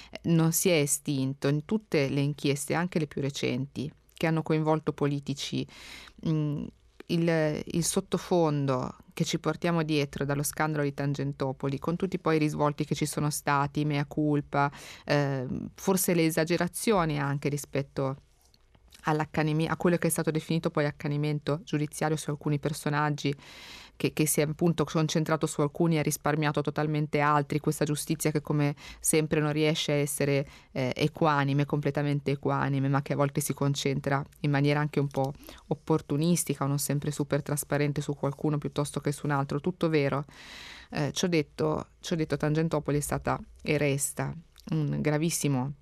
eh, 0.10 0.20
non 0.24 0.52
si 0.52 0.70
è 0.70 0.76
estinto 0.76 1.48
in 1.48 1.66
tutte 1.66 2.10
le 2.10 2.22
inchieste, 2.22 2.74
anche 2.74 3.00
le 3.00 3.08
più 3.08 3.22
recenti, 3.22 3.92
che 4.14 4.28
hanno 4.28 4.42
coinvolto 4.42 4.94
politici. 4.94 5.66
Mm, 6.28 6.66
il, 7.10 7.64
il, 7.64 7.86
sottofondo 7.86 8.98
che 9.14 9.24
ci 9.24 9.40
portiamo 9.40 9.84
dietro 9.84 10.26
dallo 10.26 10.44
scandalo 10.44 10.84
di 10.84 10.94
Tangentopoli, 10.94 11.80
con 11.80 11.96
tutti 11.96 12.20
poi 12.20 12.36
i 12.36 12.40
risvolti 12.40 12.84
che 12.84 12.96
ci 12.96 13.06
sono 13.06 13.30
stati, 13.30 13.86
mea 13.86 14.06
culpa, 14.06 14.70
eh, 15.06 15.46
forse 15.76 16.14
le 16.14 16.26
esagerazioni 16.26 17.18
anche 17.18 17.48
rispetto 17.48 18.06
a 18.08 18.16
quello 19.76 19.98
che 19.98 20.08
è 20.08 20.10
stato 20.10 20.32
definito 20.32 20.70
poi 20.70 20.86
accanimento 20.86 21.62
giudiziario 21.64 22.18
su 22.18 22.30
alcuni 22.30 22.60
personaggi 22.60 23.34
che, 23.98 24.14
che, 24.14 24.26
si 24.26 24.40
è 24.40 24.44
appunto 24.44 24.86
concentrato 24.86 25.46
su 25.48 25.60
alcuni 25.60 25.96
e 25.96 26.00
ha 26.00 26.04
risparmiato 26.04 26.62
totalmente 26.62 27.20
altri, 27.20 27.60
questa 27.60 27.84
giustizia 27.84 28.32
che 28.32 28.42
come 28.42 28.76
sempre 29.00 29.42
non 29.42 29.52
riesce 29.52 29.92
a 29.92 29.96
essere 29.96 30.48
eh, 30.72 30.94
equanime, 30.96 31.66
completamente 31.66 32.32
equanime, 32.32 32.88
ma 32.88 33.02
che 33.02 33.14
a 33.14 33.16
volte 33.18 33.42
si 33.42 33.54
concentra 33.54 34.24
in 34.42 34.52
maniera 34.52 34.80
anche 34.80 35.00
un 35.00 35.08
po' 35.08 35.34
opportunistica 35.68 36.66
non 36.66 36.78
sempre 36.78 37.12
super 37.12 37.42
trasparente 37.42 38.00
su 38.02 38.14
qualcuno 38.14 38.58
piuttosto 38.58 39.02
che 39.02 39.12
su 39.12 39.26
un 39.26 39.32
altro, 39.32 39.60
tutto 39.60 39.90
vero. 39.90 40.26
Eh, 40.92 41.12
ci 41.12 41.26
ho 41.26 41.28
detto, 41.28 41.88
detto 42.16 42.38
Tangentopoli 42.38 42.98
è 42.98 43.02
stata 43.02 43.38
e 43.62 43.78
resta 43.78 44.34
un 44.70 45.02
gravissimo 45.02 45.74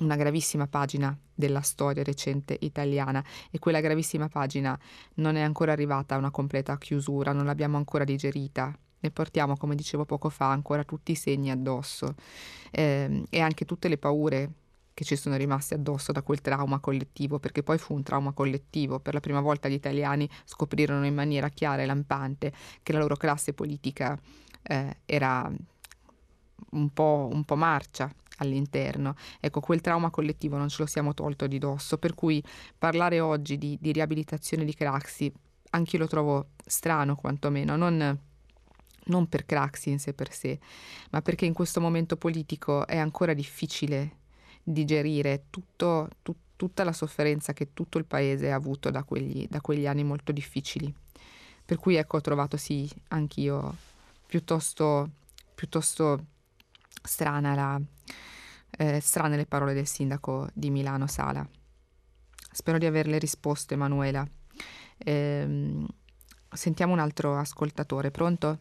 una 0.00 0.16
gravissima 0.16 0.66
pagina 0.66 1.16
della 1.32 1.60
storia 1.60 2.02
recente 2.02 2.56
italiana 2.60 3.24
e 3.50 3.58
quella 3.58 3.80
gravissima 3.80 4.28
pagina 4.28 4.78
non 5.14 5.36
è 5.36 5.40
ancora 5.40 5.72
arrivata 5.72 6.14
a 6.14 6.18
una 6.18 6.30
completa 6.30 6.76
chiusura, 6.78 7.32
non 7.32 7.46
l'abbiamo 7.46 7.76
ancora 7.76 8.04
digerita. 8.04 8.76
Ne 9.00 9.10
portiamo, 9.10 9.56
come 9.56 9.74
dicevo 9.74 10.06
poco 10.06 10.30
fa, 10.30 10.50
ancora 10.50 10.82
tutti 10.82 11.12
i 11.12 11.14
segni 11.14 11.50
addosso 11.50 12.14
eh, 12.70 13.22
e 13.28 13.40
anche 13.40 13.66
tutte 13.66 13.88
le 13.88 13.98
paure 13.98 14.50
che 14.94 15.04
ci 15.04 15.16
sono 15.16 15.36
rimaste 15.36 15.74
addosso 15.74 16.12
da 16.12 16.22
quel 16.22 16.40
trauma 16.40 16.78
collettivo, 16.78 17.38
perché 17.38 17.62
poi 17.62 17.76
fu 17.76 17.94
un 17.94 18.02
trauma 18.02 18.32
collettivo. 18.32 19.00
Per 19.00 19.12
la 19.12 19.20
prima 19.20 19.40
volta 19.40 19.68
gli 19.68 19.74
italiani 19.74 20.28
scoprirono 20.44 21.04
in 21.04 21.14
maniera 21.14 21.48
chiara 21.50 21.82
e 21.82 21.86
lampante 21.86 22.52
che 22.82 22.92
la 22.92 23.00
loro 23.00 23.16
classe 23.16 23.52
politica 23.52 24.18
eh, 24.62 24.96
era 25.04 25.52
un 26.70 26.90
po', 26.90 27.28
un 27.30 27.44
po' 27.44 27.56
marcia, 27.56 28.10
all'interno. 28.38 29.14
Ecco, 29.40 29.60
quel 29.60 29.80
trauma 29.80 30.10
collettivo 30.10 30.56
non 30.56 30.68
ce 30.68 30.76
lo 30.80 30.86
siamo 30.86 31.14
tolto 31.14 31.46
di 31.46 31.58
dosso, 31.58 31.98
per 31.98 32.14
cui 32.14 32.42
parlare 32.76 33.20
oggi 33.20 33.58
di, 33.58 33.78
di 33.80 33.92
riabilitazione 33.92 34.64
di 34.64 34.74
Craxi, 34.74 35.32
anche 35.70 35.96
io 35.96 36.02
lo 36.02 36.08
trovo 36.08 36.48
strano 36.64 37.16
quantomeno, 37.16 37.76
non, 37.76 38.18
non 39.04 39.28
per 39.28 39.44
Craxi 39.44 39.90
in 39.90 39.98
sé 39.98 40.14
per 40.14 40.32
sé, 40.32 40.58
ma 41.10 41.22
perché 41.22 41.44
in 41.44 41.52
questo 41.52 41.80
momento 41.80 42.16
politico 42.16 42.86
è 42.86 42.96
ancora 42.96 43.34
difficile 43.34 44.22
digerire 44.62 45.44
tutto, 45.50 46.08
tu, 46.22 46.34
tutta 46.56 46.84
la 46.84 46.92
sofferenza 46.92 47.52
che 47.52 47.72
tutto 47.74 47.98
il 47.98 48.06
paese 48.06 48.50
ha 48.50 48.56
avuto 48.56 48.90
da 48.90 49.02
quegli, 49.04 49.46
da 49.48 49.60
quegli 49.60 49.86
anni 49.86 50.04
molto 50.04 50.32
difficili. 50.32 50.92
Per 51.66 51.78
cui 51.78 51.96
ecco, 51.96 52.18
ho 52.18 52.20
trovato 52.20 52.56
sì, 52.56 52.88
anch'io 53.08 53.74
piuttosto, 54.26 55.10
piuttosto 55.54 56.24
strana 57.04 57.54
la, 57.54 57.80
eh, 58.78 59.00
strane 59.00 59.36
le 59.36 59.46
parole 59.46 59.74
del 59.74 59.86
sindaco 59.86 60.48
di 60.52 60.70
Milano 60.70 61.06
Sala. 61.06 61.46
Spero 62.50 62.78
di 62.78 62.86
averle 62.86 63.18
risposto, 63.18 63.74
Emanuela. 63.74 64.26
Eh, 64.96 65.86
sentiamo 66.50 66.92
un 66.92 66.98
altro 66.98 67.36
ascoltatore, 67.36 68.10
pronto? 68.10 68.58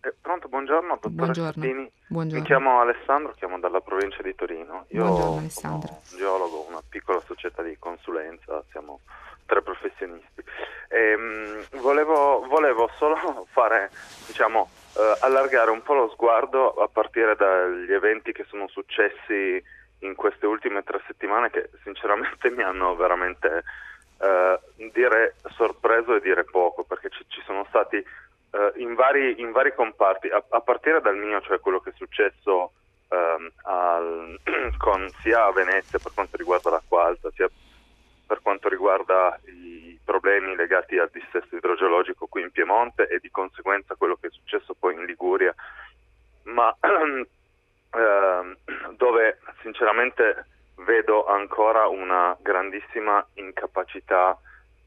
Eh, 0.00 0.14
pronto, 0.20 0.48
buongiorno, 0.48 0.98
dottoressa 1.00 1.52
buongiorno. 1.52 1.90
buongiorno. 2.08 2.40
Mi 2.40 2.46
chiamo 2.46 2.80
Alessandro, 2.80 3.32
chiamo 3.32 3.58
dalla 3.60 3.80
provincia 3.80 4.22
di 4.22 4.34
Torino. 4.34 4.86
Io 4.88 5.04
buongiorno 5.04 5.48
sono 5.48 5.74
un 5.74 6.16
geologo, 6.16 6.66
una 6.68 6.82
piccola 6.88 7.20
società 7.20 7.62
di 7.62 7.76
consulenza, 7.78 8.64
siamo 8.70 9.00
tre 9.46 9.62
professionisti. 9.62 10.42
E, 10.88 11.16
mh, 11.16 11.80
volevo, 11.80 12.44
volevo, 12.48 12.90
solo 12.98 13.46
fare, 13.52 13.90
diciamo, 14.26 14.68
eh, 14.96 15.16
allargare 15.20 15.70
un 15.70 15.82
po' 15.82 15.94
lo 15.94 16.10
sguardo 16.10 16.74
a 16.74 16.88
partire 16.88 17.34
dagli 17.36 17.92
eventi 17.92 18.32
che 18.32 18.44
sono 18.48 18.68
successi 18.68 19.62
in 20.00 20.14
queste 20.14 20.46
ultime 20.46 20.82
tre 20.82 21.00
settimane 21.06 21.50
che 21.50 21.70
sinceramente 21.82 22.50
mi 22.50 22.62
hanno 22.62 22.94
veramente 22.94 23.64
eh, 24.20 24.60
dire 24.92 25.34
sorpreso 25.54 26.14
e 26.14 26.20
dire 26.20 26.44
poco 26.44 26.84
perché 26.84 27.08
ci, 27.10 27.24
ci 27.28 27.42
sono 27.44 27.64
stati 27.68 27.96
eh, 27.96 28.72
in, 28.76 28.94
vari, 28.94 29.40
in, 29.40 29.50
vari, 29.52 29.74
comparti. 29.74 30.28
A, 30.28 30.42
a, 30.48 30.60
partire 30.60 31.00
dal 31.00 31.16
mio 31.16 31.40
cioè 31.40 31.60
quello 31.60 31.80
che 31.80 31.90
è 31.90 31.94
successo 31.96 32.72
ehm, 33.08 33.50
al, 33.62 34.38
con, 34.78 35.08
sia 35.22 35.46
a 35.46 35.52
Venezia 35.52 35.98
per 35.98 36.12
quanto 36.12 36.36
riguarda 36.36 36.70
l'acqua 36.70 37.06
alta 37.06 37.30
sia 37.34 37.48
per 38.26 38.40
quanto 38.40 38.68
riguarda 38.68 39.38
i 39.44 39.91
problemi 40.12 40.54
legati 40.54 40.98
al 40.98 41.08
dissesto 41.10 41.56
idrogeologico 41.56 42.26
qui 42.26 42.42
in 42.42 42.50
Piemonte 42.50 43.08
e 43.08 43.18
di 43.18 43.30
conseguenza 43.30 43.94
quello 43.94 44.18
che 44.20 44.26
è 44.26 44.30
successo 44.30 44.74
poi 44.78 44.94
in 44.94 45.06
Liguria, 45.06 45.54
ma 46.44 46.68
eh, 46.82 48.56
dove 48.96 49.38
sinceramente 49.62 50.46
vedo 50.84 51.24
ancora 51.26 51.86
una 51.88 52.36
grandissima 52.42 53.26
incapacità 53.34 54.38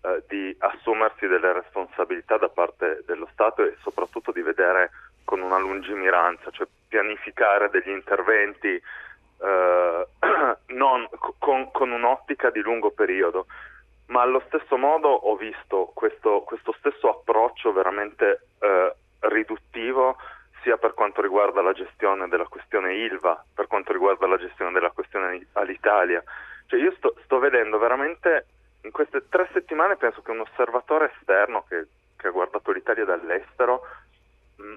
eh, 0.01 0.23
di 0.28 0.55
assumersi 0.59 1.26
delle 1.26 1.53
responsabilità 1.53 2.38
da 2.38 2.49
parte 2.49 3.01
dello 3.07 3.28
Stato 3.32 3.63
e 3.63 3.76
soprattutto 3.82 4.32
di 4.32 4.43
vedere 4.43 4.91
con 5.23 5.41
una 5.41 5.57
lungimiranza, 5.57 6.51
cioè 6.51 6.67
pianificare 6.88 7.71
degli 7.71 7.89
interventi 7.89 8.67
eh, 8.67 10.07
non, 10.67 11.07
con, 11.39 11.71
con, 11.71 11.91
un'ottica 11.91 12.51
di 12.51 12.59
lungo 12.59 12.91
periodo, 12.91 13.47
ma 14.08 14.22
allo 14.22 14.41
stesso 14.47 14.78
modo 14.78 15.10
ho 15.10 15.36
visto 15.36 15.91
questo, 15.93 16.41
questo 16.41 16.74
stesso 16.80 17.10
approccio 17.10 17.72
veramente 17.74 18.47
eh, 18.60 18.95
riduttivo 19.20 20.18
sia 20.62 20.78
per 20.78 20.93
quanto 20.93 21.22
riguarda 21.22 21.62
la 21.62 21.74
gestione 21.74 22.28
della 22.28 22.45
questione 22.45 22.95
ILVA, 22.95 23.45
per 23.53 23.68
quanto 23.68 23.93
riguarda 23.93 24.28
la 24.28 24.38
gestione 24.38 24.72
della 24.72 24.89
questione 24.89 25.45
all'Italia. 25.53 26.24
Cioè 26.68 26.80
io 26.80 26.91
sto, 26.97 27.16
sto 27.24 27.39
vedendo 27.39 27.78
veramente 27.78 28.47
in 28.82 28.91
queste 28.91 29.28
tre 29.30 29.49
settimane 29.53 29.95
penso 29.95 30.22
che 30.22 30.32
un 30.32 30.41
osservatore 30.41 31.12
esterno 31.18 31.66
che, 31.68 31.88
che 32.16 32.28
ha 32.28 32.32
guardato 32.32 32.72
l'Italia 32.72 33.06
dall'estero 33.06 33.82
mh, 34.58 34.74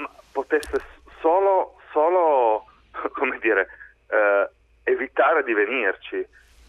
mm, 0.00 0.04
potesse 0.32 0.82
solo, 1.20 1.80
solo 1.92 2.66
come 3.12 3.38
dire, 3.38 3.68
eh, 4.08 4.48
evitare 4.84 5.42
di 5.44 5.52
venirci. 5.52 6.16
E, 6.16 6.26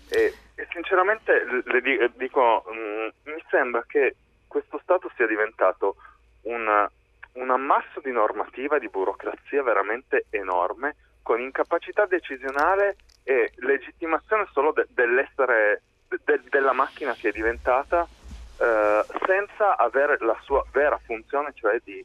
e 0.09 0.33
sinceramente 0.71 1.43
le, 1.43 1.79
le 1.81 2.11
dico, 2.15 2.63
mh, 2.65 2.71
mm, 2.73 3.33
mi 3.33 3.43
sembra 3.49 3.83
che 3.85 4.15
questo 4.47 4.79
Stato 4.81 5.11
sia 5.15 5.27
diventato 5.27 5.97
un, 6.43 6.87
un 7.33 7.49
ammasso 7.49 7.99
di 8.01 8.11
normativa, 8.11 8.79
di 8.79 8.89
burocrazia 8.89 9.61
veramente 9.61 10.25
enorme, 10.29 10.95
con 11.21 11.39
incapacità 11.41 12.05
decisionale 12.05 12.95
e 13.23 13.51
legittimazione 13.57 14.47
solo 14.51 14.71
de- 14.71 14.87
dell'essere 14.89 15.83
de- 16.07 16.41
della 16.49 16.71
macchina 16.73 17.15
che 17.15 17.29
è 17.29 17.31
diventata, 17.31 18.09
eh, 18.57 19.05
senza 19.25 19.77
avere 19.77 20.17
la 20.19 20.39
sua 20.43 20.65
vera 20.71 20.97
funzione, 21.03 21.51
cioè 21.53 21.79
di, 21.83 22.03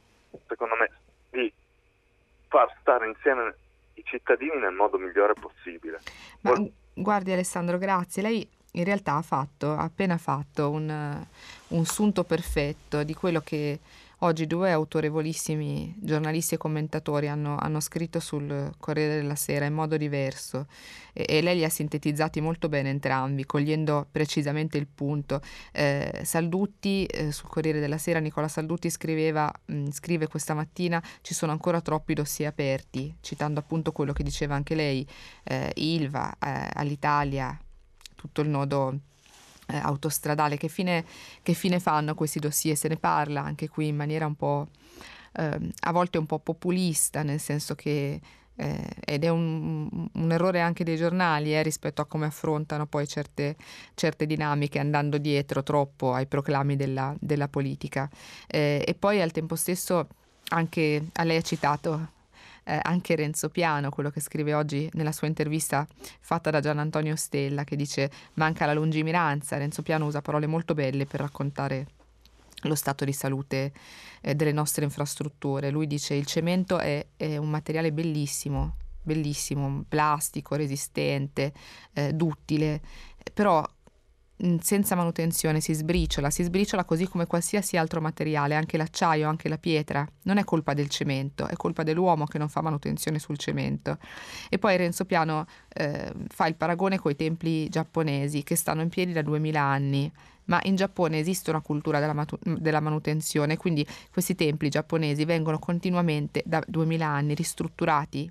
secondo 0.48 0.74
me, 0.74 0.90
di 1.30 1.52
far 2.48 2.74
stare 2.80 3.06
insieme 3.06 3.56
i 3.94 4.02
cittadini 4.04 4.58
nel 4.58 4.74
modo 4.74 4.98
migliore 4.98 5.34
possibile. 5.34 6.02
Ma, 6.40 6.54
guardi 6.94 7.32
Alessandro, 7.32 7.78
grazie. 7.78 8.22
Lei 8.22 8.48
in 8.72 8.84
realtà 8.84 9.16
ha 9.16 9.22
fatto, 9.22 9.72
ha 9.72 9.82
appena 9.82 10.16
fatto 10.16 10.70
un, 10.70 11.24
un 11.68 11.84
sunto 11.84 12.24
perfetto 12.24 13.02
di 13.02 13.14
quello 13.14 13.40
che 13.40 13.78
Oggi 14.24 14.46
due 14.46 14.70
autorevolissimi 14.70 15.96
giornalisti 15.98 16.54
e 16.54 16.56
commentatori 16.56 17.26
hanno, 17.26 17.56
hanno, 17.58 17.80
scritto 17.80 18.20
sul 18.20 18.72
Corriere 18.78 19.16
della 19.16 19.34
Sera 19.34 19.64
in 19.64 19.74
modo 19.74 19.96
diverso 19.96 20.68
e, 21.12 21.26
e, 21.28 21.42
lei 21.42 21.56
li 21.56 21.64
ha 21.64 21.68
sintetizzati 21.68 22.40
molto 22.40 22.68
bene 22.68 22.90
entrambi, 22.90 23.44
cogliendo 23.44 24.06
precisamente 24.12 24.78
il 24.78 24.86
punto. 24.86 25.40
Eh, 25.72 26.20
Saldutti, 26.22 27.04
eh, 27.06 27.32
sul 27.32 27.48
Corriere 27.48 27.80
della 27.80 27.98
Sera, 27.98 28.20
Nicola 28.20 28.46
Saldutti 28.46 28.90
scriveva, 28.90 29.52
mh, 29.64 29.74
mm, 29.74 29.88
scrive 29.90 30.28
questa 30.28 30.54
mattina, 30.54 31.02
ci 31.22 31.34
sono 31.34 31.50
ancora 31.50 31.80
troppi 31.80 32.14
dossier 32.14 32.48
aperti, 32.48 33.16
citando 33.22 33.58
appunto 33.58 33.90
quello 33.90 34.12
che 34.12 34.22
diceva 34.22 34.54
anche 34.54 34.76
lei, 34.76 35.04
eh, 35.42 35.72
Ilva, 35.74 36.32
eh, 36.38 36.70
all'Italia, 36.74 37.58
tutto 38.14 38.40
il 38.40 38.48
nodo 38.48 39.00
eh, 39.72 39.78
autostradale. 39.78 40.56
Che 40.56 40.68
fine, 40.68 41.04
che 41.42 41.54
fine, 41.54 41.80
fanno 41.80 42.14
questi 42.14 42.38
dossier? 42.38 42.76
Se 42.76 42.88
ne 42.88 42.96
parla 42.96 43.42
anche 43.42 43.68
qui 43.68 43.88
in 43.88 43.96
maniera 43.96 44.26
un 44.26 44.36
po' 44.36 44.68
eh, 45.34 45.58
a 45.80 45.92
volte 45.92 46.18
un 46.18 46.26
po' 46.26 46.38
populista, 46.38 47.22
nel 47.22 47.40
senso 47.40 47.74
che 47.74 48.20
eh, 48.56 48.86
ed 49.04 49.24
è 49.24 49.28
un, 49.28 50.08
un, 50.12 50.32
errore 50.32 50.60
anche 50.60 50.84
dei 50.84 50.96
giornali 50.96 51.54
eh, 51.54 51.62
rispetto 51.62 52.02
a 52.02 52.06
come 52.06 52.26
affrontano 52.26 52.86
poi 52.86 53.06
certe, 53.08 53.56
certe, 53.94 54.26
dinamiche 54.26 54.78
andando 54.78 55.16
dietro 55.18 55.62
troppo 55.62 56.12
ai 56.12 56.26
proclami 56.26 56.76
della, 56.76 57.14
della 57.18 57.48
politica. 57.48 58.08
Eh, 58.46 58.84
e 58.86 58.94
poi 58.94 59.20
al 59.22 59.32
tempo 59.32 59.56
stesso 59.56 60.06
anche 60.48 61.06
a 61.12 61.24
lei 61.24 61.38
ha 61.38 61.42
citato 61.42 62.20
eh, 62.64 62.78
anche 62.82 63.16
Renzo 63.16 63.48
Piano, 63.48 63.90
quello 63.90 64.10
che 64.10 64.20
scrive 64.20 64.54
oggi 64.54 64.88
nella 64.94 65.12
sua 65.12 65.26
intervista 65.26 65.86
fatta 66.20 66.50
da 66.50 66.60
Gian 66.60 66.78
Antonio 66.78 67.16
Stella, 67.16 67.64
che 67.64 67.76
dice 67.76 68.10
manca 68.34 68.66
la 68.66 68.74
lungimiranza. 68.74 69.56
Renzo 69.56 69.82
Piano 69.82 70.06
usa 70.06 70.22
parole 70.22 70.46
molto 70.46 70.74
belle 70.74 71.06
per 71.06 71.20
raccontare 71.20 71.86
lo 72.62 72.74
stato 72.74 73.04
di 73.04 73.12
salute 73.12 73.72
eh, 74.20 74.34
delle 74.34 74.52
nostre 74.52 74.84
infrastrutture. 74.84 75.70
Lui 75.70 75.86
dice 75.86 76.14
il 76.14 76.26
cemento 76.26 76.78
è, 76.78 77.04
è 77.16 77.36
un 77.36 77.50
materiale 77.50 77.92
bellissimo, 77.92 78.76
bellissimo, 79.02 79.84
plastico, 79.88 80.54
resistente, 80.54 81.52
eh, 81.92 82.12
duttile, 82.12 82.80
però 83.32 83.66
senza 84.60 84.96
manutenzione 84.96 85.60
si 85.60 85.72
sbriciola, 85.72 86.28
si 86.28 86.42
sbriciola 86.42 86.84
così 86.84 87.06
come 87.06 87.26
qualsiasi 87.26 87.76
altro 87.76 88.00
materiale, 88.00 88.56
anche 88.56 88.76
l'acciaio, 88.76 89.28
anche 89.28 89.48
la 89.48 89.58
pietra. 89.58 90.06
Non 90.22 90.38
è 90.38 90.44
colpa 90.44 90.74
del 90.74 90.88
cemento, 90.88 91.46
è 91.46 91.54
colpa 91.54 91.84
dell'uomo 91.84 92.26
che 92.26 92.38
non 92.38 92.48
fa 92.48 92.60
manutenzione 92.60 93.20
sul 93.20 93.38
cemento. 93.38 93.98
E 94.48 94.58
poi 94.58 94.76
Renzo 94.76 95.04
Piano 95.04 95.46
eh, 95.68 96.12
fa 96.28 96.46
il 96.46 96.56
paragone 96.56 96.98
con 96.98 97.12
i 97.12 97.16
templi 97.16 97.68
giapponesi 97.68 98.42
che 98.42 98.56
stanno 98.56 98.82
in 98.82 98.88
piedi 98.88 99.12
da 99.12 99.22
2000 99.22 99.60
anni. 99.60 100.12
Ma 100.44 100.58
in 100.64 100.74
Giappone 100.74 101.18
esiste 101.18 101.50
una 101.50 101.60
cultura 101.60 102.00
della, 102.00 102.12
matu- 102.12 102.42
della 102.58 102.80
manutenzione, 102.80 103.56
quindi 103.56 103.86
questi 104.10 104.34
templi 104.34 104.68
giapponesi 104.68 105.24
vengono 105.24 105.60
continuamente 105.60 106.42
da 106.44 106.60
2000 106.66 107.06
anni 107.06 107.34
ristrutturati. 107.34 108.28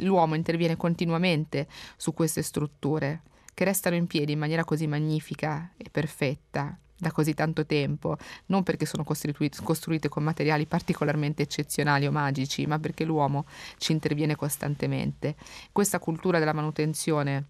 L'uomo 0.00 0.34
interviene 0.34 0.76
continuamente 0.76 1.66
su 1.96 2.12
queste 2.12 2.42
strutture 2.42 3.22
che 3.56 3.64
restano 3.64 3.96
in 3.96 4.06
piedi 4.06 4.32
in 4.32 4.38
maniera 4.38 4.64
così 4.64 4.86
magnifica 4.86 5.70
e 5.78 5.88
perfetta 5.90 6.76
da 6.94 7.10
così 7.10 7.32
tanto 7.32 7.64
tempo, 7.64 8.18
non 8.46 8.62
perché 8.62 8.84
sono 8.84 9.02
costruite 9.02 10.10
con 10.10 10.22
materiali 10.22 10.66
particolarmente 10.66 11.42
eccezionali 11.42 12.06
o 12.06 12.12
magici, 12.12 12.66
ma 12.66 12.78
perché 12.78 13.04
l'uomo 13.04 13.46
ci 13.78 13.92
interviene 13.92 14.36
costantemente. 14.36 15.36
Questa 15.72 15.98
cultura 15.98 16.38
della 16.38 16.52
manutenzione 16.52 17.46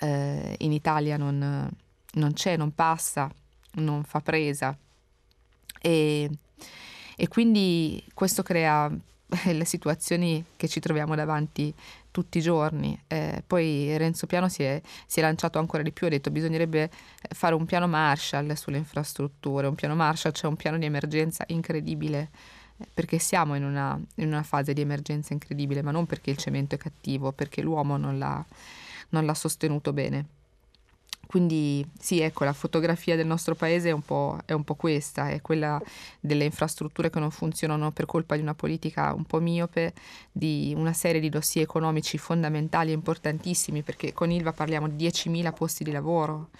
eh, 0.00 0.56
in 0.58 0.72
Italia 0.72 1.16
non, 1.16 1.70
non, 2.12 2.32
c'è, 2.34 2.58
non 2.58 2.74
passa, 2.74 3.32
non 3.76 4.04
fa 4.04 4.20
presa 4.20 4.76
e, 5.80 6.30
e 7.16 7.28
quindi 7.28 8.04
questo 8.12 8.42
crea 8.42 8.90
le 9.44 9.64
situazioni 9.64 10.44
che 10.54 10.68
ci 10.68 10.80
troviamo 10.80 11.14
davanti 11.14 11.72
tutti 12.14 12.38
i 12.38 12.40
giorni. 12.40 12.96
Eh, 13.08 13.42
poi 13.44 13.96
Renzo 13.96 14.28
Piano 14.28 14.48
si 14.48 14.62
è, 14.62 14.80
si 15.04 15.18
è, 15.18 15.22
lanciato 15.22 15.58
ancora 15.58 15.82
di 15.82 15.90
più, 15.90 16.06
ha 16.06 16.10
detto 16.10 16.30
bisognerebbe 16.30 16.88
fare 17.30 17.56
un 17.56 17.64
piano 17.64 17.88
Marshall 17.88 18.52
sulle 18.52 18.76
infrastrutture, 18.76 19.66
un 19.66 19.74
piano 19.74 19.96
Marshall, 19.96 20.30
cioè 20.30 20.48
un 20.48 20.54
piano 20.54 20.78
di 20.78 20.84
emergenza 20.84 21.42
incredibile, 21.48 22.30
eh, 22.76 22.86
perché 22.94 23.18
siamo 23.18 23.56
in 23.56 23.64
una, 23.64 24.00
in 24.16 24.28
una, 24.28 24.44
fase 24.44 24.72
di 24.74 24.80
emergenza 24.80 25.32
incredibile, 25.32 25.82
ma 25.82 25.90
non 25.90 26.06
perché 26.06 26.30
il 26.30 26.36
cemento 26.36 26.76
è 26.76 26.78
cattivo, 26.78 27.32
perché 27.32 27.62
l'uomo 27.62 27.96
non 27.96 28.16
l'ha, 28.16 28.44
non 29.08 29.26
l'ha 29.26 29.34
sostenuto 29.34 29.92
bene. 29.92 30.26
Quindi 31.26 31.86
sì, 31.98 32.20
ecco, 32.20 32.44
la 32.44 32.52
fotografia 32.52 33.16
del 33.16 33.26
nostro 33.26 33.54
paese 33.54 33.88
è 33.88 33.92
un, 33.92 34.02
po', 34.02 34.38
è 34.44 34.52
un 34.52 34.64
po' 34.64 34.74
questa, 34.74 35.28
è 35.28 35.40
quella 35.40 35.80
delle 36.20 36.44
infrastrutture 36.44 37.10
che 37.10 37.18
non 37.18 37.30
funzionano 37.30 37.90
per 37.90 38.06
colpa 38.06 38.36
di 38.36 38.42
una 38.42 38.54
politica 38.54 39.12
un 39.12 39.24
po' 39.24 39.40
miope, 39.40 39.92
di 40.30 40.72
una 40.76 40.92
serie 40.92 41.20
di 41.20 41.28
dossier 41.28 41.64
economici 41.64 42.18
fondamentali 42.18 42.90
e 42.90 42.94
importantissimi, 42.94 43.82
perché 43.82 44.12
con 44.12 44.30
Ilva 44.30 44.52
parliamo 44.52 44.88
di 44.88 45.06
10.000 45.06 45.52
posti 45.52 45.84
di 45.84 45.90
lavoro 45.90 46.50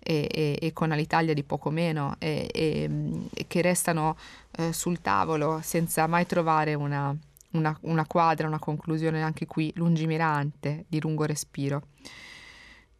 e, 0.00 0.28
e, 0.30 0.58
e 0.60 0.72
con 0.72 0.92
Alitalia 0.92 1.34
di 1.34 1.42
poco 1.42 1.70
meno, 1.70 2.16
e, 2.18 2.48
e 2.52 3.46
che 3.46 3.62
restano 3.62 4.16
eh, 4.52 4.72
sul 4.72 5.00
tavolo 5.00 5.60
senza 5.62 6.06
mai 6.06 6.26
trovare 6.26 6.74
una, 6.74 7.16
una, 7.52 7.76
una 7.82 8.06
quadra, 8.06 8.46
una 8.46 8.58
conclusione 8.58 9.22
anche 9.22 9.46
qui 9.46 9.72
lungimirante, 9.76 10.84
di 10.88 11.00
lungo 11.00 11.24
respiro. 11.24 11.82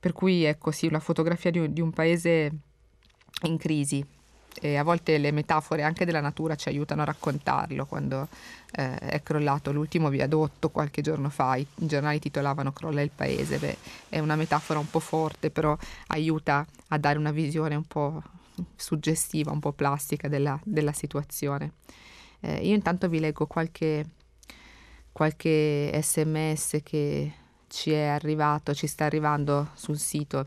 Per 0.05 0.12
cui 0.12 0.44
ecco 0.44 0.70
sì, 0.70 0.90
la 0.90 1.00
fotografia 1.00 1.50
di 1.50 1.61
un, 1.61 1.72
di 1.72 1.80
un 1.80 1.90
paese 1.90 2.52
in 3.44 3.57
crisi. 3.57 4.05
E 4.61 4.76
a 4.76 4.82
volte 4.82 5.16
le 5.16 5.30
metafore 5.30 5.82
anche 5.82 6.05
della 6.05 6.20
natura 6.20 6.57
ci 6.57 6.68
aiutano 6.68 7.00
a 7.00 7.07
raccontarlo 7.07 7.86
quando 7.86 8.28
eh, 8.72 8.98
è 8.98 9.22
crollato 9.22 9.72
l'ultimo 9.72 10.11
viadotto 10.11 10.68
qualche 10.68 11.00
giorno 11.00 11.30
fa, 11.30 11.57
i 11.57 11.66
giornali 11.74 12.18
titolavano 12.18 12.70
Crolla 12.70 13.00
il 13.00 13.12
paese, 13.16 13.57
Beh, 13.57 13.78
è 14.11 14.18
una 14.18 14.36
metafora 14.36 14.78
un 14.78 14.90
po' 14.90 15.00
forte 15.00 15.48
però 15.48 15.74
aiuta 16.09 16.66
a 16.88 16.98
dare 16.98 17.16
una 17.16 17.32
visione 17.32 17.74
un 17.74 17.84
po' 17.84 18.22
suggestiva, 18.76 19.52
un 19.52 19.61
po' 19.61 19.72
plastica 19.72 20.28
della, 20.28 20.61
della 20.64 20.92
situazione. 20.92 21.72
Eh, 22.40 22.59
io 22.59 22.74
intanto 22.74 23.09
vi 23.09 23.20
leggo 23.20 23.46
qualche, 23.46 24.05
qualche 25.12 25.98
sms 26.02 26.80
che 26.82 27.32
ci 27.69 27.93
è 27.93 28.05
arrivato, 28.05 28.75
ci 28.75 28.87
sta 28.87 29.05
arrivando 29.05 29.71
sul 29.75 29.99
sito. 29.99 30.45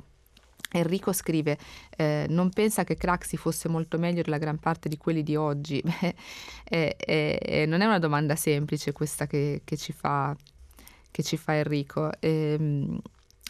Enrico 0.72 1.14
scrive: 1.14 1.58
eh, 1.96 2.26
Non 2.30 2.50
pensa 2.50 2.84
che 2.84 2.96
Craxi 2.96 3.38
fosse 3.38 3.70
molto 3.70 3.98
meglio 3.98 4.22
della 4.22 4.38
gran 4.38 4.58
parte 4.58 4.90
di 4.90 4.98
quelli 4.98 5.24
di 5.24 5.36
oggi? 5.36 5.82
Beh, 5.84 6.16
eh, 6.66 6.96
eh, 7.00 7.66
non 7.66 7.82
è 7.82 7.86
una 7.86 8.00
domanda 8.00 8.36
semplice 8.36 8.92
questa 8.92 9.28
che, 9.28 9.62
che, 9.64 9.78
ci, 9.78 9.94
fa, 9.94 10.36
che 11.12 11.24
ci, 11.24 11.38
fa, 11.38 11.56
Enrico. 11.56 12.12
Ehm, 12.20 13.00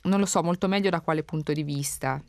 non 0.04 0.20
lo 0.20 0.26
so, 0.26 0.42
molto 0.44 0.68
meglio 0.68 0.90
da 0.90 1.02
quale 1.02 1.24
punto 1.24 1.54
di 1.54 1.64
vista. 1.64 2.22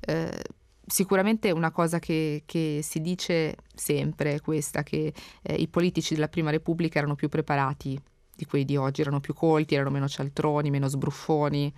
Eh, 0.00 0.42
sicuramente 0.86 1.50
una 1.50 1.70
cosa 1.70 1.98
che, 1.98 2.42
che, 2.46 2.80
si 2.82 3.00
dice 3.00 3.56
sempre 3.74 4.34
è 4.34 4.40
questa, 4.40 4.82
che 4.82 5.12
eh, 5.42 5.54
i 5.54 5.68
politici 5.68 6.14
della 6.14 6.28
Prima 6.28 6.50
Repubblica 6.50 6.98
erano 6.98 7.14
più 7.14 7.28
preparati 7.28 7.98
di 8.36 8.44
quelli 8.44 8.64
di 8.64 8.76
oggi, 8.76 9.00
erano 9.00 9.20
più 9.20 9.34
colti, 9.34 9.74
erano 9.74 9.90
meno 9.90 10.08
cialtroni, 10.08 10.70
meno 10.70 10.88
sbruffoni, 10.88 11.72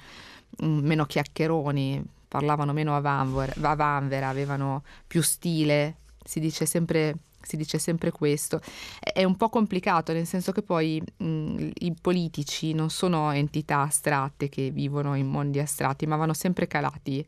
mm, 0.64 0.78
meno 0.86 1.06
chiacchieroni, 1.06 2.02
parlavano 2.28 2.72
meno 2.72 2.96
a 2.96 3.00
vanvera, 3.00 4.28
avevano 4.28 4.82
più 5.06 5.22
stile, 5.22 5.96
si 6.24 6.40
dice 6.40 6.66
sempre 6.66 7.16
si 7.46 7.56
dice 7.56 7.78
sempre 7.78 8.10
questo. 8.10 8.60
È 8.98 9.22
un 9.22 9.36
po' 9.36 9.48
complicato, 9.48 10.12
nel 10.12 10.26
senso 10.26 10.50
che 10.52 10.62
poi 10.62 11.00
mh, 11.00 11.24
mm, 11.24 11.70
i 11.74 11.94
politici 12.00 12.72
non 12.74 12.90
sono 12.90 13.30
entità 13.30 13.82
astratte 13.82 14.48
che 14.48 14.70
vivono 14.70 15.14
in 15.14 15.28
mondi 15.28 15.60
astratti, 15.60 16.06
ma 16.06 16.16
vanno 16.16 16.34
sempre 16.34 16.66
calati 16.66 17.24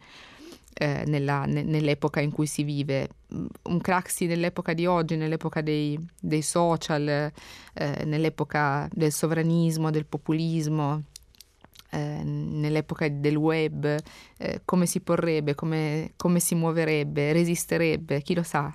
eh, 0.79 1.03
nella, 1.07 1.45
ne, 1.45 1.63
nell'epoca 1.63 2.21
in 2.21 2.31
cui 2.31 2.47
si 2.47 2.63
vive. 2.63 3.09
Mm, 3.35 3.47
un 3.65 3.81
Craxi 3.81 4.27
nell'epoca 4.27 4.75
di 4.75 4.87
oggi, 4.87 5.17
nell'epoca 5.17 5.61
dei, 5.61 5.99
dei 6.21 6.43
social, 6.43 7.09
eh, 7.09 8.05
nell'epoca 8.05 8.89
del 8.93 9.13
sovranismo, 9.13 9.91
del 9.91 10.07
populismo, 10.07 11.03
eh, 11.91 12.23
nell'epoca 12.23 13.09
del 13.09 13.37
web, 13.37 13.97
eh, 14.37 14.61
come 14.65 14.87
si 14.87 15.01
porrebbe, 15.01 15.57
come, 15.57 16.13
come, 16.17 16.39
si 16.39 16.55
muoverebbe, 16.55 17.33
resisterebbe, 17.33 18.23
chi 18.23 18.35
lo 18.35 18.45
sa. 18.45 18.75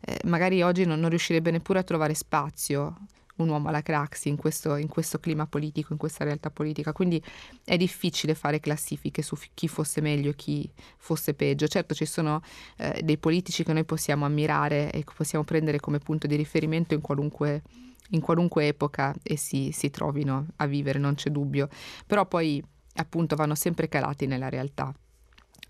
Eh, 0.00 0.20
magari 0.24 0.62
oggi 0.62 0.84
non, 0.84 0.98
non 1.00 1.10
riuscirebbe 1.10 1.50
neppure 1.50 1.80
a 1.80 1.82
trovare 1.82 2.14
spazio 2.14 2.96
un 3.36 3.48
uomo 3.48 3.68
alla 3.68 3.82
Craxi 3.82 4.28
in 4.28 4.36
questo, 4.36 4.76
in 4.76 4.88
questo, 4.88 5.18
clima 5.18 5.46
politico, 5.46 5.92
in 5.92 5.98
questa 5.98 6.24
realtà 6.24 6.50
politica. 6.50 6.92
Quindi 6.92 7.22
è 7.64 7.76
difficile 7.76 8.34
fare 8.34 8.60
classifiche 8.60 9.22
su 9.22 9.36
chi 9.54 9.68
fosse 9.68 10.00
meglio 10.00 10.30
e 10.30 10.34
chi 10.34 10.70
fosse 10.98 11.34
peggio. 11.34 11.66
Certo 11.66 11.94
ci 11.94 12.04
sono 12.04 12.42
eh, 12.76 13.00
dei 13.02 13.18
politici 13.18 13.64
che 13.64 13.72
noi 13.72 13.84
possiamo 13.84 14.24
ammirare 14.24 14.90
e 14.92 15.04
che 15.04 15.12
possiamo 15.16 15.44
prendere 15.44 15.80
come 15.80 15.98
punto 15.98 16.26
di 16.26 16.36
riferimento 16.36 16.94
in 16.94 17.00
qualunque, 17.00 17.62
in 18.10 18.20
qualunque 18.20 18.66
epoca 18.66 19.14
e 19.22 19.36
si, 19.36 19.70
si 19.72 19.90
trovino 19.90 20.46
a 20.56 20.66
vivere, 20.66 20.98
non 20.98 21.14
c'è 21.14 21.30
dubbio. 21.30 21.68
Però 22.06 22.26
poi 22.26 22.62
appunto 22.96 23.36
vanno 23.36 23.54
sempre 23.54 23.88
calati 23.88 24.26
nella 24.26 24.48
realtà. 24.48 24.92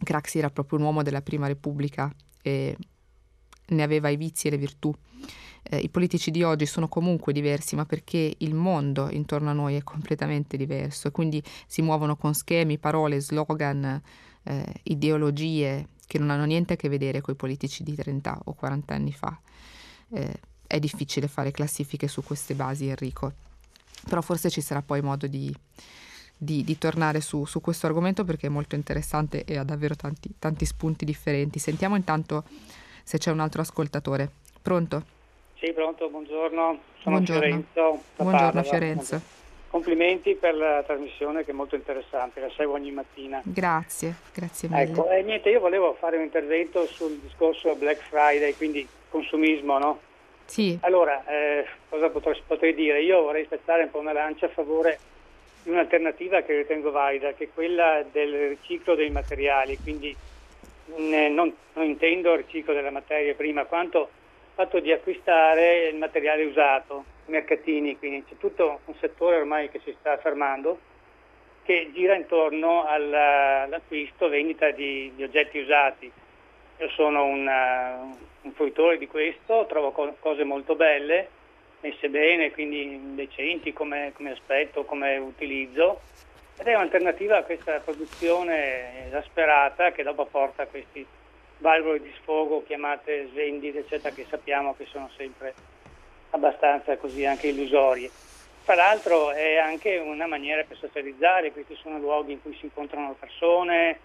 Craxi 0.03 0.39
era 0.39 0.51
proprio 0.51 0.79
un 0.79 0.85
uomo 0.85 1.03
della 1.03 1.23
Prima 1.23 1.47
Repubblica 1.47 2.13
e 2.43 2.77
ne 3.65 3.83
aveva 3.83 4.09
i 4.09 4.17
vizi 4.17 4.49
e 4.49 4.51
le 4.51 4.59
virtù 4.59 4.93
eh, 5.63 5.79
i 5.79 5.89
politici 5.89 6.31
di 6.31 6.43
oggi 6.43 6.67
sono 6.67 6.89
comunque 6.89 7.33
diversi, 7.33 7.77
ma 7.77 7.85
perché 7.85 8.35
il 8.39 8.55
mondo 8.55 9.09
intorno 9.11 9.51
a 9.51 9.53
noi 9.55 9.77
è 9.77 9.83
completamente 9.83 10.57
diverso 10.57 11.09
e 11.09 11.11
quindi 11.11 11.43
si 11.67 11.83
muovono 11.83 12.17
con 12.17 12.35
schemi, 12.35 12.79
parole, 12.79 13.21
slogan, 13.21 14.01
eh, 14.45 14.75
ideologie 14.85 15.89
che 16.07 16.19
non 16.19 16.31
hanno 16.31 16.45
niente 16.45 16.75
a 16.75 16.77
che 16.77 16.89
vedere 16.89 17.21
con 17.21 17.35
i 17.35 17.37
politici 17.37 17.83
di 17.83 17.95
30 17.95 18.43
o 18.45 18.53
40 18.55 18.95
anni 18.95 19.13
fa. 19.13 19.39
Eh, 20.11 20.41
è 20.67 20.79
difficile 20.79 21.29
fare 21.29 21.51
classifiche 21.51 22.09
su 22.09 22.23
queste 22.23 22.55
basi, 22.55 22.89
Enrico, 22.89 23.33
però 24.09 24.21
forse 24.21 24.51
ci 24.51 24.61
sarà 24.61 24.83
poi 24.83 25.01
modo 25.01 25.27
di, 25.27 25.55
di, 26.37 26.65
di 26.65 26.79
tornare 26.79 27.21
su, 27.21 27.45
su, 27.45 27.61
questo 27.61 27.87
argomento 27.87 28.25
perché 28.25 28.47
è 28.47 28.51
molto 28.51 28.75
interessante 28.75 29.45
e 29.45 29.59
ha 29.59 29.65
davvero 29.65 29.95
tanti, 29.95 30.35
tanti 30.39 30.65
spunti 30.65 31.05
differenti. 31.05 31.59
Sentiamo 31.59 31.97
intanto 31.97 32.45
se 33.05 33.19
c'è 33.19 33.31
un 33.31 33.41
altro 33.41 33.63
ascoltatore. 33.63 34.31
Pronto? 34.61 35.22
Sì, 35.63 35.73
pronto, 35.73 36.09
buongiorno. 36.09 36.81
Sono 36.99 37.21
buongiorno. 37.21 37.41
Fiorenzo. 37.41 38.03
Buongiorno 38.17 38.63
Fiorenzo. 38.65 39.21
Complimenti 39.69 40.35
per 40.35 40.57
la 40.57 40.83
trasmissione 40.83 41.45
che 41.45 41.53
è 41.53 41.55
molto 41.55 41.77
interessante, 41.77 42.41
la 42.41 42.51
seguo 42.57 42.75
ogni 42.75 42.91
mattina. 42.91 43.41
Grazie, 43.45 44.17
grazie 44.35 44.69
mille. 44.69 44.83
Ecco, 44.83 45.09
eh, 45.09 45.23
niente, 45.23 45.51
io 45.51 45.61
volevo 45.61 45.95
fare 45.95 46.17
un 46.17 46.25
intervento 46.25 46.85
sul 46.87 47.17
discorso 47.23 47.77
Black 47.77 48.03
Friday, 48.09 48.57
quindi 48.57 48.85
consumismo, 49.09 49.79
no? 49.79 50.01
Sì. 50.47 50.77
Allora, 50.81 51.25
eh, 51.27 51.65
cosa 51.89 52.09
potrei, 52.09 52.43
potrei, 52.45 52.75
dire? 52.75 53.01
Io 53.01 53.23
vorrei 53.23 53.45
spezzare 53.45 53.85
un 53.85 53.91
po' 53.93 54.01
una 54.01 54.13
lancia 54.13 54.47
a 54.47 54.49
favore 54.49 54.99
di 55.63 55.71
un'alternativa 55.71 56.41
che 56.41 56.57
ritengo 56.57 56.91
valida, 56.91 57.35
che 57.35 57.45
è 57.45 57.49
quella 57.55 58.05
del 58.11 58.49
riciclo 58.49 58.97
dei 58.97 59.11
materiali, 59.11 59.79
quindi 59.81 60.15
mh, 60.87 61.13
eh, 61.13 61.29
non, 61.29 61.55
non 61.75 61.85
intendo 61.85 62.33
il 62.33 62.43
riciclo 62.43 62.75
della 62.75 62.91
materia 62.91 63.33
prima, 63.35 63.65
quanto 63.65 64.09
fatto 64.55 64.81
di 64.81 64.93
acquistare 64.93 65.89
il 65.89 65.97
materiale 65.97 66.45
usato, 66.45 67.05
i 67.27 67.31
mercatini, 67.31 67.99
quindi 67.99 68.25
c'è 68.29 68.37
tutto 68.39 68.81
un 68.85 68.95
settore 69.01 69.37
ormai 69.37 69.71
che 69.71 69.81
si 69.85 69.95
sta 69.99 70.17
fermando 70.19 70.79
che 71.65 71.91
gira 71.93 72.15
intorno 72.15 72.85
all'acquisto 72.85 74.29
vendita 74.29 74.71
di, 74.71 75.13
di, 75.15 75.23
oggetti 75.23 75.59
usati. 75.59 76.11
Io 76.79 76.89
sono 76.91 77.25
una, 77.25 77.99
un 78.43 78.53
fruitore 78.53 78.99
di 78.99 79.07
questo, 79.07 79.67
trovo 79.69 79.93
co- 79.93 80.17
cose 80.19 80.43
molto 80.45 80.75
belle, 80.75 81.29
messe 81.81 82.09
bene, 82.09 82.51
quindi 82.51 83.15
decenti 83.15 83.73
come, 83.73 84.13
come 84.15 84.33
aspetto, 84.33 84.85
come 84.85 85.17
utilizzo, 85.19 86.01
ed 86.59 86.67
è 86.67 86.75
un'alternativa 86.75 87.39
a 87.39 87.43
questa 87.45 87.79
produzione 87.79 89.07
esasperata 89.07 89.93
che 89.93 90.03
dopo 90.03 90.27
porta 90.27 90.65
a 90.65 90.67
questi 90.67 91.07
valvole 91.63 92.03
di 92.03 92.13
sfogo 92.21 92.65
chiamate 92.65 93.29
svendite, 93.31 93.79
eccetera, 93.79 94.15
che 94.15 94.27
sappiamo 94.29 94.75
che 94.77 94.85
sono 94.91 95.09
sempre 95.17 95.55
abbastanza 96.31 96.97
così 96.99 97.25
anche 97.25 97.49
illusorie. 97.49 98.11
Tra 98.65 98.75
l'altro 98.75 99.31
è 99.31 99.57
anche 99.57 99.97
una 99.97 100.27
maniera 100.27 100.63
per 100.65 100.77
socializzare, 100.77 101.53
questi 101.53 101.75
sono 101.77 101.99
luoghi 101.99 102.33
in 102.33 102.43
cui 102.43 102.55
si 102.57 102.67
incontrano 102.67 103.17
persone, 103.19 103.99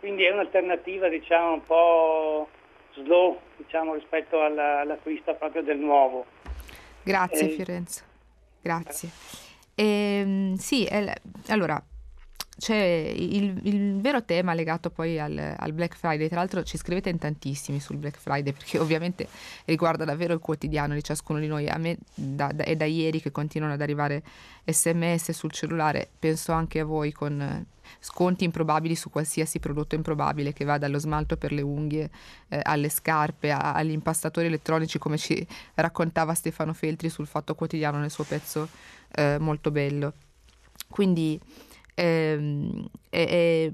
quindi 0.00 0.24
è 0.24 0.30
un'alternativa 0.30 1.08
diciamo 1.08 1.54
un 1.54 1.62
po' 1.62 2.48
slow 2.94 3.40
diciamo, 3.56 3.94
rispetto 3.94 4.42
alla, 4.42 4.80
all'acquisto 4.80 5.34
proprio 5.34 5.62
del 5.62 5.78
nuovo. 5.78 6.26
Grazie 7.02 7.46
eh, 7.46 7.50
Fiorenzo, 7.50 8.04
grazie. 8.60 9.08
Eh, 9.74 10.54
sì, 10.56 10.84
è, 10.84 11.12
allora 11.48 11.82
c'è 12.58 13.12
il, 13.14 13.60
il, 13.64 14.00
vero 14.00 14.24
tema 14.24 14.54
legato 14.54 14.88
poi 14.90 15.20
al, 15.20 15.54
al, 15.56 15.72
Black 15.72 15.94
Friday, 15.94 16.28
tra 16.28 16.38
l'altro 16.38 16.62
ci 16.62 16.78
scrivete 16.78 17.10
in 17.10 17.18
tantissimi 17.18 17.80
sul 17.80 17.96
Black 17.96 18.18
Friday 18.18 18.52
perché 18.52 18.78
ovviamente 18.78 19.28
riguarda 19.66 20.04
davvero 20.04 20.32
il 20.32 20.40
quotidiano 20.40 20.94
di 20.94 21.02
ciascuno 21.02 21.38
di 21.38 21.48
noi, 21.48 21.68
a 21.68 21.76
me 21.76 21.98
da, 22.14 22.50
da, 22.54 22.64
è 22.64 22.74
da 22.74 22.86
ieri 22.86 23.20
che 23.20 23.30
continuano 23.30 23.74
ad 23.74 23.82
arrivare 23.82 24.22
sms 24.64 25.32
sul 25.32 25.52
cellulare, 25.52 26.08
penso 26.18 26.52
anche 26.52 26.80
a 26.80 26.84
voi 26.84 27.12
con 27.12 27.66
sconti 28.00 28.44
improbabili 28.44 28.94
su 28.94 29.10
qualsiasi 29.10 29.58
prodotto 29.60 29.94
improbabile 29.94 30.52
che 30.52 30.64
va 30.64 30.78
dallo 30.78 30.98
smalto 30.98 31.36
per 31.36 31.52
le 31.52 31.62
unghie 31.62 32.10
eh, 32.48 32.60
alle 32.62 32.88
scarpe, 32.88 33.50
a, 33.50 33.74
agli 33.74 33.90
impastatori 33.90 34.46
elettronici 34.46 34.98
come 34.98 35.18
ci 35.18 35.46
raccontava 35.74 36.32
Stefano 36.34 36.72
Feltri 36.72 37.10
sul 37.10 37.26
Fatto 37.26 37.54
Quotidiano 37.54 37.98
nel 37.98 38.10
suo 38.10 38.24
pezzo 38.24 38.68
eh, 39.14 39.36
molto 39.38 39.70
bello. 39.70 40.14
Quindi 40.88 41.38
ehm, 41.96 42.88
è 43.08 43.70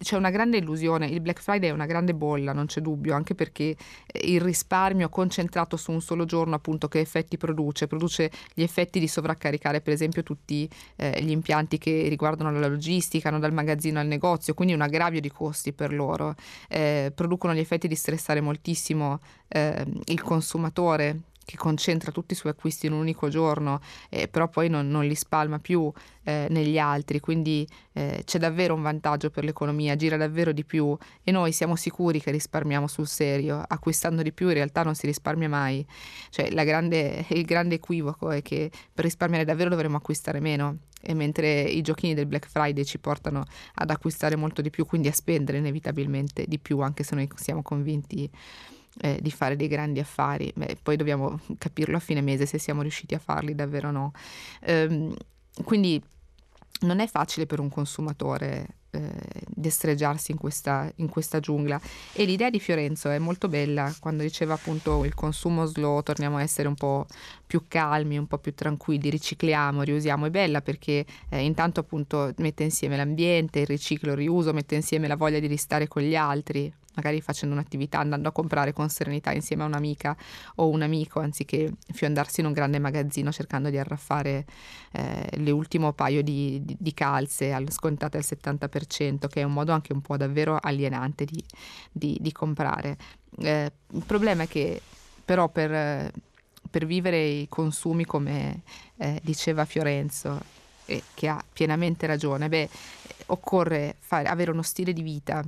c'è 0.00 0.16
una 0.16 0.30
grande 0.30 0.58
illusione, 0.58 1.06
il 1.06 1.20
Black 1.20 1.40
Friday 1.40 1.68
è 1.68 1.72
una 1.72 1.86
grande 1.86 2.14
bolla, 2.14 2.52
non 2.52 2.66
c'è 2.66 2.80
dubbio, 2.80 3.14
anche 3.14 3.34
perché 3.34 3.76
eh, 4.06 4.32
il 4.32 4.40
risparmio 4.40 5.08
concentrato 5.08 5.76
su 5.76 5.90
un 5.90 6.00
solo 6.00 6.24
giorno, 6.24 6.54
appunto, 6.54 6.88
che 6.88 7.00
effetti 7.00 7.36
produce? 7.36 7.86
Produce 7.86 8.30
gli 8.54 8.62
effetti 8.62 9.00
di 9.00 9.08
sovraccaricare, 9.08 9.80
per 9.80 9.92
esempio, 9.92 10.22
tutti 10.22 10.68
eh, 10.96 11.22
gli 11.22 11.30
impianti 11.30 11.78
che 11.78 12.06
riguardano 12.08 12.50
la 12.58 12.68
logistica, 12.68 13.30
no? 13.30 13.38
dal 13.38 13.52
magazzino 13.52 13.98
al 13.98 14.06
negozio, 14.06 14.54
quindi 14.54 14.74
un 14.74 14.82
aggravio 14.82 15.20
di 15.20 15.30
costi 15.30 15.72
per 15.72 15.92
loro. 15.92 16.34
Eh, 16.68 17.12
producono 17.14 17.54
gli 17.54 17.58
effetti 17.58 17.88
di 17.88 17.96
stressare 17.96 18.40
moltissimo 18.40 19.20
eh, 19.48 19.84
il 20.06 20.22
consumatore 20.22 21.22
che 21.44 21.56
concentra 21.56 22.10
tutti 22.10 22.32
i 22.32 22.36
suoi 22.36 22.52
acquisti 22.52 22.86
in 22.86 22.92
un 22.92 23.00
unico 23.00 23.28
giorno, 23.28 23.80
eh, 24.08 24.28
però 24.28 24.48
poi 24.48 24.68
non, 24.68 24.88
non, 24.88 25.04
li 25.04 25.14
spalma 25.14 25.58
più 25.58 25.90
eh, 26.24 26.46
negli 26.50 26.78
altri, 26.78 27.20
quindi 27.20 27.66
eh, 27.92 28.22
c'è 28.24 28.38
davvero 28.38 28.74
un 28.74 28.82
vantaggio 28.82 29.30
per 29.30 29.44
l'economia, 29.44 29.96
gira 29.96 30.16
davvero 30.16 30.52
di 30.52 30.64
più 30.64 30.96
e 31.22 31.30
noi 31.30 31.52
siamo 31.52 31.76
sicuri 31.76 32.20
che 32.20 32.30
risparmiamo 32.30 32.86
sul 32.86 33.06
serio, 33.06 33.62
acquistando 33.66 34.22
di 34.22 34.32
più 34.32 34.48
in 34.48 34.54
realtà 34.54 34.82
non 34.82 34.94
si 34.94 35.06
risparmia 35.06 35.48
mai, 35.48 35.86
cioè 36.30 36.48
grande, 36.64 37.24
il 37.30 37.44
grande 37.44 37.76
equivoco 37.76 38.30
è 38.30 38.42
che 38.42 38.70
per 38.92 39.04
risparmiare 39.04 39.44
davvero 39.44 39.70
dovremmo 39.70 39.96
acquistare 39.96 40.40
meno. 40.40 40.78
E 41.04 41.14
mentre 41.14 41.62
i 41.62 41.82
giochini 41.82 42.14
del 42.14 42.26
Black 42.26 42.48
Friday 42.48 42.84
ci 42.84 43.00
portano 43.00 43.44
ad 43.74 43.90
acquistare 43.90 44.36
molto 44.36 44.62
di 44.62 44.70
più, 44.70 44.86
quindi 44.86 45.08
a 45.08 45.12
spendere 45.12 45.58
inevitabilmente 45.58 46.44
di 46.46 46.60
più, 46.60 46.78
anche 46.78 47.02
se 47.02 47.16
noi 47.16 47.28
siamo 47.34 47.60
convinti 47.60 48.30
eh, 49.00 49.18
di 49.20 49.30
fare 49.30 49.56
dei 49.56 49.68
grandi 49.68 50.00
affari. 50.00 50.52
Beh, 50.54 50.76
poi 50.82 50.96
dobbiamo 50.96 51.40
capirlo 51.58 51.96
a 51.96 52.00
fine 52.00 52.20
mese 52.20 52.46
se 52.46 52.58
siamo 52.58 52.82
riusciti 52.82 53.14
a 53.14 53.18
farli 53.18 53.54
davvero 53.54 53.88
o 53.88 53.92
no. 53.92 54.12
Ehm, 54.62 55.14
quindi 55.64 56.02
non 56.80 57.00
è 57.00 57.06
facile 57.06 57.46
per 57.46 57.60
un 57.60 57.68
consumatore 57.68 58.76
eh, 58.94 59.10
destreggiarsi 59.48 60.32
in 60.32 60.38
questa, 60.38 60.90
in 60.96 61.08
questa, 61.08 61.40
giungla 61.40 61.80
e 62.12 62.24
l'idea 62.24 62.50
di 62.50 62.60
Fiorenzo 62.60 63.08
è 63.08 63.18
molto 63.18 63.48
bella 63.48 63.94
quando 64.00 64.22
diceva 64.22 64.54
appunto 64.54 65.04
il 65.04 65.14
consumo 65.14 65.64
slow 65.64 66.02
torniamo 66.02 66.36
a 66.36 66.42
essere 66.42 66.68
un 66.68 66.74
po' 66.74 67.06
più 67.46 67.64
calmi 67.68 68.18
un 68.18 68.26
po' 68.26 68.38
più 68.38 68.54
tranquilli 68.54 69.08
ricicliamo 69.08 69.82
riusiamo 69.82 70.26
è 70.26 70.30
bella 70.30 70.60
perché 70.60 71.06
eh, 71.30 71.42
intanto 71.42 71.80
appunto 71.80 72.32
mette 72.38 72.64
insieme 72.64 72.96
l'ambiente 72.96 73.60
il 73.60 73.66
riciclo 73.66 74.10
il 74.10 74.18
riuso 74.18 74.52
mette 74.52 74.74
insieme 74.74 75.08
la 75.08 75.16
voglia 75.16 75.38
di 75.38 75.46
ristare 75.46 75.88
con 75.88 76.02
gli 76.02 76.16
altri 76.16 76.70
magari 76.94 77.20
facendo 77.20 77.54
un'attività, 77.54 77.98
andando 77.98 78.28
a 78.28 78.32
comprare 78.32 78.72
con 78.72 78.88
serenità 78.88 79.32
insieme 79.32 79.62
a 79.62 79.66
un'amica 79.66 80.16
o 80.56 80.68
un 80.68 80.82
amico, 80.82 81.20
anziché 81.20 81.72
fiondarsi 81.92 82.40
in 82.40 82.46
un 82.46 82.52
grande 82.52 82.78
magazzino 82.78 83.32
cercando 83.32 83.70
di 83.70 83.78
arraffare 83.78 84.44
eh, 84.92 85.38
l'ultimo 85.38 85.92
paio 85.92 86.22
di, 86.22 86.60
di, 86.64 86.76
di 86.78 86.94
calze 86.94 87.52
al, 87.52 87.70
scontate 87.70 88.16
al 88.16 88.24
70%, 88.26 89.28
che 89.28 89.40
è 89.40 89.44
un 89.44 89.52
modo 89.52 89.72
anche 89.72 89.92
un 89.92 90.00
po' 90.00 90.16
davvero 90.16 90.58
alienante 90.60 91.24
di, 91.24 91.42
di, 91.90 92.18
di 92.20 92.32
comprare. 92.32 92.96
Eh, 93.38 93.72
il 93.92 94.04
problema 94.04 94.44
è 94.44 94.48
che 94.48 94.80
però 95.24 95.48
per, 95.48 96.12
per 96.70 96.86
vivere 96.86 97.22
i 97.22 97.48
consumi 97.48 98.04
come 98.04 98.62
eh, 98.96 99.20
diceva 99.22 99.64
Fiorenzo, 99.64 100.60
e 100.84 101.02
che 101.14 101.28
ha 101.28 101.42
pienamente 101.52 102.06
ragione, 102.06 102.48
beh, 102.48 102.68
occorre 103.26 103.96
fare, 104.00 104.28
avere 104.28 104.50
uno 104.50 104.62
stile 104.62 104.92
di 104.92 105.02
vita 105.02 105.42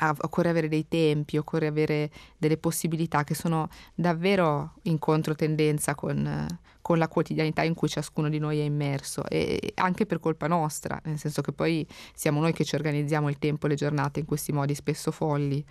occorre 0.00 0.48
avere 0.48 0.68
dei 0.68 0.86
tempi, 0.88 1.36
occorre 1.36 1.66
avere 1.66 2.10
delle 2.36 2.56
possibilità 2.56 3.24
che 3.24 3.34
sono 3.34 3.68
davvero 3.94 4.74
in 4.82 4.98
controtendenza 4.98 5.94
con, 5.94 6.46
con 6.80 6.98
la 6.98 7.08
quotidianità 7.08 7.62
in 7.62 7.74
cui 7.74 7.88
ciascuno 7.88 8.28
di 8.28 8.38
noi 8.38 8.60
è 8.60 8.64
immerso 8.64 9.24
e 9.28 9.72
anche 9.74 10.06
per 10.06 10.20
colpa 10.20 10.46
nostra, 10.46 11.00
nel 11.04 11.18
senso 11.18 11.42
che 11.42 11.52
poi 11.52 11.86
siamo 12.14 12.40
noi 12.40 12.52
che 12.52 12.64
ci 12.64 12.74
organizziamo 12.74 13.28
il 13.28 13.38
tempo 13.38 13.66
e 13.66 13.70
le 13.70 13.74
giornate 13.74 14.20
in 14.20 14.26
questi 14.26 14.52
modi 14.52 14.74
spesso 14.74 15.10
folli. 15.10 15.64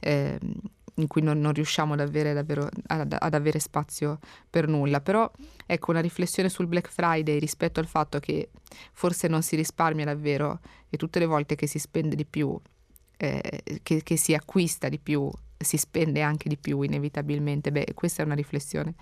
Eh, 0.00 0.38
in 0.96 1.06
cui 1.06 1.22
non, 1.22 1.40
non 1.40 1.52
riusciamo 1.52 1.94
ad 1.94 2.00
avere, 2.00 2.34
davvero, 2.34 2.68
ad, 2.88 3.16
ad 3.18 3.34
avere 3.34 3.58
spazio 3.58 4.18
per 4.50 4.68
nulla. 4.68 5.00
Però 5.00 5.30
ecco 5.64 5.90
una 5.90 6.00
riflessione 6.00 6.48
sul 6.48 6.66
Black 6.66 6.90
Friday 6.90 7.38
rispetto 7.38 7.80
al 7.80 7.86
fatto 7.86 8.18
che 8.20 8.50
forse 8.92 9.28
non 9.28 9.42
si 9.42 9.56
risparmia 9.56 10.04
davvero 10.04 10.60
e 10.90 10.96
tutte 10.96 11.18
le 11.18 11.26
volte 11.26 11.54
che 11.54 11.66
si 11.66 11.78
spende 11.78 12.14
di 12.14 12.26
più 12.26 12.60
eh, 13.22 13.62
che, 13.84 14.02
che, 14.02 14.16
si 14.16 14.34
acquista 14.34 14.88
di 14.88 14.98
più, 14.98 15.30
si 15.56 15.76
spende 15.76 16.22
anche 16.22 16.48
di 16.48 16.56
più 16.56 16.82
inevitabilmente. 16.82 17.70
Beh, 17.70 17.92
questa 17.94 18.22
è 18.22 18.24
una 18.24 18.34
riflessione 18.34 18.94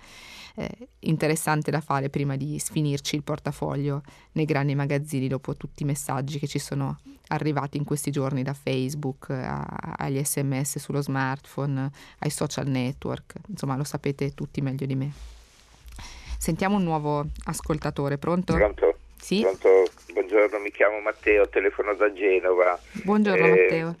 eh, 0.55 0.69
interessante 0.99 1.71
da 1.71 1.81
fare 1.81 2.09
prima 2.09 2.35
di 2.35 2.59
sfinirci 2.59 3.15
il 3.15 3.23
portafoglio 3.23 4.03
nei 4.33 4.45
grandi 4.45 4.75
magazzini 4.75 5.27
dopo 5.27 5.55
tutti 5.55 5.81
i 5.81 5.87
messaggi 5.87 6.37
che 6.37 6.45
ci 6.45 6.59
sono 6.59 6.99
arrivati 7.29 7.77
in 7.77 7.83
questi 7.83 8.11
giorni 8.11 8.43
da 8.43 8.53
Facebook 8.53 9.31
a, 9.31 9.65
agli 9.97 10.23
sms 10.23 10.77
sullo 10.77 11.01
smartphone, 11.01 11.89
ai 12.19 12.29
social 12.29 12.67
network. 12.67 13.35
Insomma, 13.47 13.75
lo 13.75 13.83
sapete 13.83 14.35
tutti 14.35 14.61
meglio 14.61 14.85
di 14.85 14.95
me. 14.95 15.11
Sentiamo 16.37 16.75
un 16.75 16.83
nuovo 16.83 17.25
ascoltatore, 17.45 18.19
pronto? 18.19 18.53
Pronto? 18.53 18.97
Sì? 19.19 19.41
Pronto? 19.41 19.69
Buongiorno, 20.11 20.59
mi 20.59 20.71
chiamo 20.71 20.99
Matteo, 20.99 21.47
telefono 21.47 21.93
da 21.93 22.11
Genova. 22.11 22.77
Buongiorno 23.03 23.45
eh, 23.45 23.49
Matteo. 23.49 23.95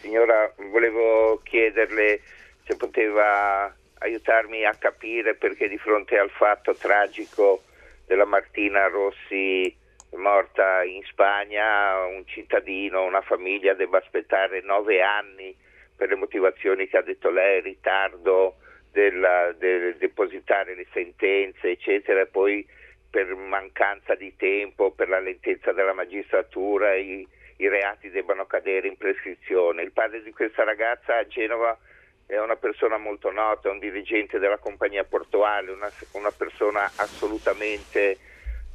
Signora, 0.00 0.52
volevo 0.70 1.40
chiederle 1.44 2.20
se 2.64 2.76
poteva 2.76 3.72
aiutarmi 3.98 4.64
a 4.64 4.74
capire 4.74 5.34
perché 5.34 5.68
di 5.68 5.78
fronte 5.78 6.18
al 6.18 6.30
fatto 6.30 6.74
tragico 6.74 7.62
della 8.06 8.24
Martina 8.24 8.88
Rossi 8.88 9.72
morta 10.16 10.82
in 10.82 11.02
Spagna, 11.04 12.04
un 12.06 12.26
cittadino, 12.26 13.04
una 13.04 13.22
famiglia 13.22 13.74
debba 13.74 13.98
aspettare 13.98 14.60
nove 14.62 15.00
anni 15.00 15.54
per 15.96 16.08
le 16.08 16.16
motivazioni 16.16 16.88
che 16.88 16.98
ha 16.98 17.02
detto 17.02 17.30
lei, 17.30 17.60
ritardo 17.60 18.56
del 18.90 19.96
depositare 19.98 20.74
le 20.74 20.86
sentenze, 20.92 21.70
eccetera, 21.70 22.26
poi 22.26 22.66
per 23.12 23.34
mancanza 23.34 24.14
di 24.14 24.34
tempo, 24.36 24.90
per 24.92 25.10
la 25.10 25.20
lentezza 25.20 25.72
della 25.72 25.92
magistratura, 25.92 26.94
i, 26.94 27.28
i 27.56 27.68
reati 27.68 28.08
debbano 28.08 28.46
cadere 28.46 28.88
in 28.88 28.96
prescrizione. 28.96 29.82
Il 29.82 29.92
padre 29.92 30.22
di 30.22 30.32
questa 30.32 30.64
ragazza 30.64 31.18
a 31.18 31.26
Genova 31.26 31.78
è 32.24 32.38
una 32.38 32.56
persona 32.56 32.96
molto 32.96 33.30
nota, 33.30 33.68
un 33.68 33.78
dirigente 33.78 34.38
della 34.38 34.56
compagnia 34.56 35.04
portuale, 35.04 35.72
una, 35.72 35.92
una 36.12 36.30
persona 36.30 36.90
assolutamente 36.96 38.16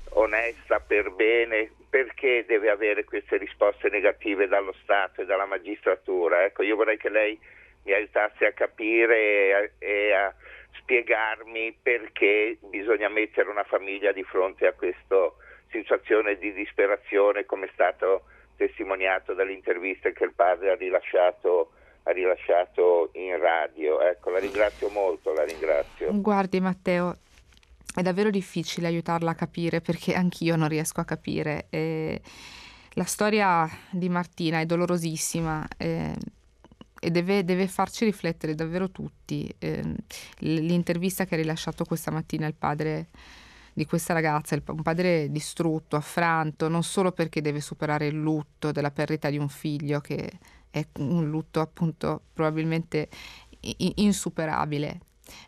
onesta 0.09 0.79
per 0.81 1.09
bene, 1.13 1.71
perché 1.89 2.45
deve 2.45 2.69
avere 2.69 3.05
queste 3.05 3.37
risposte 3.37 3.89
negative 3.89 4.47
dallo 4.47 4.75
Stato 4.83 5.21
e 5.21 5.25
dalla 5.25 5.47
magistratura? 5.47 6.43
Ecco, 6.43 6.61
io 6.61 6.75
vorrei 6.75 6.97
che 6.97 7.09
lei 7.09 7.39
mi 7.85 7.91
aiutasse 7.91 8.45
a 8.45 8.51
capire 8.51 9.17
e 9.17 9.53
a, 9.53 9.69
e 9.79 10.13
a 10.13 10.33
spiegarmi 10.79 11.77
perché 11.81 12.57
bisogna 12.69 13.09
mettere 13.09 13.49
una 13.49 13.63
famiglia 13.63 14.11
di 14.11 14.23
fronte 14.23 14.67
a 14.67 14.73
questa 14.73 15.31
situazione 15.69 16.37
di 16.37 16.53
disperazione 16.53 17.45
come 17.45 17.65
è 17.65 17.69
stato 17.73 18.23
testimoniato 18.55 19.33
dalle 19.33 19.53
interviste 19.53 20.13
che 20.13 20.23
il 20.23 20.33
padre 20.33 20.71
ha 20.71 20.75
rilasciato, 20.75 21.71
ha 22.03 22.11
rilasciato 22.11 23.11
in 23.13 23.37
radio. 23.39 24.01
Ecco, 24.01 24.31
la 24.31 24.39
ringrazio 24.39 24.89
molto, 24.89 25.33
la 25.33 25.43
ringrazio. 25.43 26.09
Guardi 26.13 26.59
Matteo, 26.59 27.17
è 27.95 28.01
davvero 28.01 28.29
difficile 28.29 28.87
aiutarla 28.87 29.31
a 29.31 29.35
capire 29.35 29.81
perché 29.81 30.13
anch'io 30.13 30.55
non 30.55 30.67
riesco 30.67 31.01
a 31.01 31.05
capire. 31.05 31.67
E 31.69 32.21
la 32.93 33.05
storia 33.05 33.67
di 33.91 34.09
Martina 34.09 34.59
è 34.59 34.65
dolorosissima. 34.65 35.65
E 35.77 36.13
e 36.99 37.11
deve, 37.11 37.43
deve, 37.43 37.67
farci 37.67 38.05
riflettere 38.05 38.55
davvero 38.55 38.89
tutti. 38.89 39.53
Eh, 39.59 39.95
l'intervista 40.39 41.25
che 41.25 41.35
ha 41.35 41.37
rilasciato 41.37 41.85
questa 41.85 42.11
mattina 42.11 42.47
il 42.47 42.55
padre 42.55 43.09
di 43.73 43.85
questa 43.85 44.13
ragazza, 44.13 44.59
un 44.69 44.81
padre 44.81 45.29
distrutto, 45.29 45.95
affranto, 45.95 46.67
non 46.67 46.81
solo 46.81 47.11
perché 47.11 47.41
deve 47.41 47.61
superare 47.61 48.07
il 48.07 48.15
lutto 48.15 48.71
della 48.71 48.89
perdita 48.89 49.29
di 49.29 49.37
un 49.37 49.49
figlio, 49.49 50.01
che 50.01 50.31
è 50.71 50.85
un 50.97 51.29
lutto 51.29 51.59
appunto 51.59 52.23
probabilmente 52.33 53.07
insuperabile, 53.59 54.99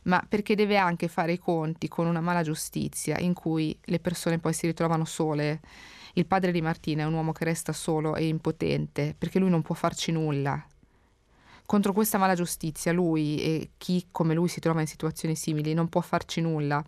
ma 0.04 0.24
perché 0.28 0.54
deve 0.54 0.78
anche 0.78 1.08
fare 1.08 1.34
i 1.34 1.40
conti 1.40 1.88
con 1.88 2.06
una 2.06 2.22
mala 2.22 2.44
giustizia 2.44 3.18
in 3.18 3.34
cui 3.34 3.76
le 3.86 4.00
persone 4.00 4.38
poi 4.38 4.54
si 4.54 4.68
ritrovano 4.68 5.06
sole. 5.06 5.60
Il 6.14 6.28
padre 6.28 6.52
di 6.52 6.62
Martina 6.62 7.04
è 7.04 7.06
un 7.06 7.14
uomo 7.14 7.32
che 7.32 7.46
resta 7.46 7.74
solo 7.74 8.16
e 8.16 8.28
impotente 8.28 9.16
perché 9.18 9.40
lui 9.40 9.50
non 9.50 9.64
può 9.64 9.74
farci 9.74 10.12
nulla 10.12 10.64
contro 11.70 11.94
questa 11.94 12.18
mala 12.18 12.34
giustizia 12.34 12.92
lui 12.92 13.40
e 13.44 13.70
chi 13.78 14.08
come 14.10 14.34
lui 14.34 14.48
si 14.48 14.60
trova 14.60 14.82
in 14.82 14.88
situazioni 14.88 15.36
simili 15.36 15.76
non 15.76 15.88
può 15.88 16.02
farci 16.02 16.42
nulla, 16.42 16.84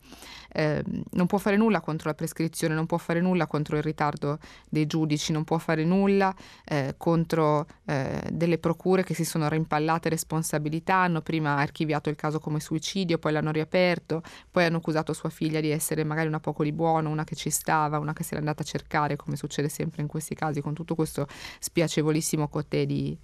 eh, 0.52 0.84
non 1.12 1.28
può 1.28 1.38
fare 1.38 1.56
nulla 1.56 1.82
contro 1.82 2.10
la 2.10 2.16
prescrizione, 2.16 2.74
non 2.74 2.88
può 2.88 2.98
fare 2.98 3.22
nulla 3.22 3.46
contro 3.46 3.78
il 3.78 3.84
ritardo 3.84 4.40
dei 4.68 4.88
giudici, 4.88 5.34
non 5.34 5.44
può 5.44 5.60
fare 5.60 5.84
nulla 5.86 6.34
eh, 6.66 6.96
contro 6.98 7.68
eh, 7.86 8.28
delle 8.32 8.58
procure 8.58 9.04
che 9.04 9.14
si 9.14 9.24
sono 9.24 9.48
rimpallate 9.48 10.10
responsabilità, 10.10 10.96
hanno 10.96 11.22
prima 11.22 11.58
archiviato 11.58 12.10
il 12.10 12.16
caso 12.16 12.40
come 12.40 12.60
suicidio, 12.60 13.20
poi 13.20 13.34
l'hanno 13.34 13.52
riaperto, 13.52 14.24
poi 14.50 14.66
hanno 14.66 14.78
accusato 14.78 15.14
sua 15.14 15.30
figlia 15.30 15.60
di 15.60 15.70
essere 15.70 16.04
magari 16.04 16.28
una 16.28 16.40
poco 16.40 16.64
di 16.64 16.72
buono, 16.72 17.12
una 17.12 17.24
che 17.24 17.36
ci 17.36 17.52
stava, 17.52 18.00
una 18.00 18.14
che 18.14 18.24
si 18.24 18.32
era 18.32 18.40
andata 18.40 18.64
a 18.64 18.66
cercare, 18.66 19.16
come 19.16 19.36
succede 19.36 19.70
sempre 19.70 20.02
in 20.02 20.08
questi 20.08 20.34
casi, 20.34 20.60
con 20.60 20.74
tutto 20.74 20.96
questo 20.96 21.28
spiacevolissimo 21.60 22.48
cotè 22.48 22.88
di 22.88 23.16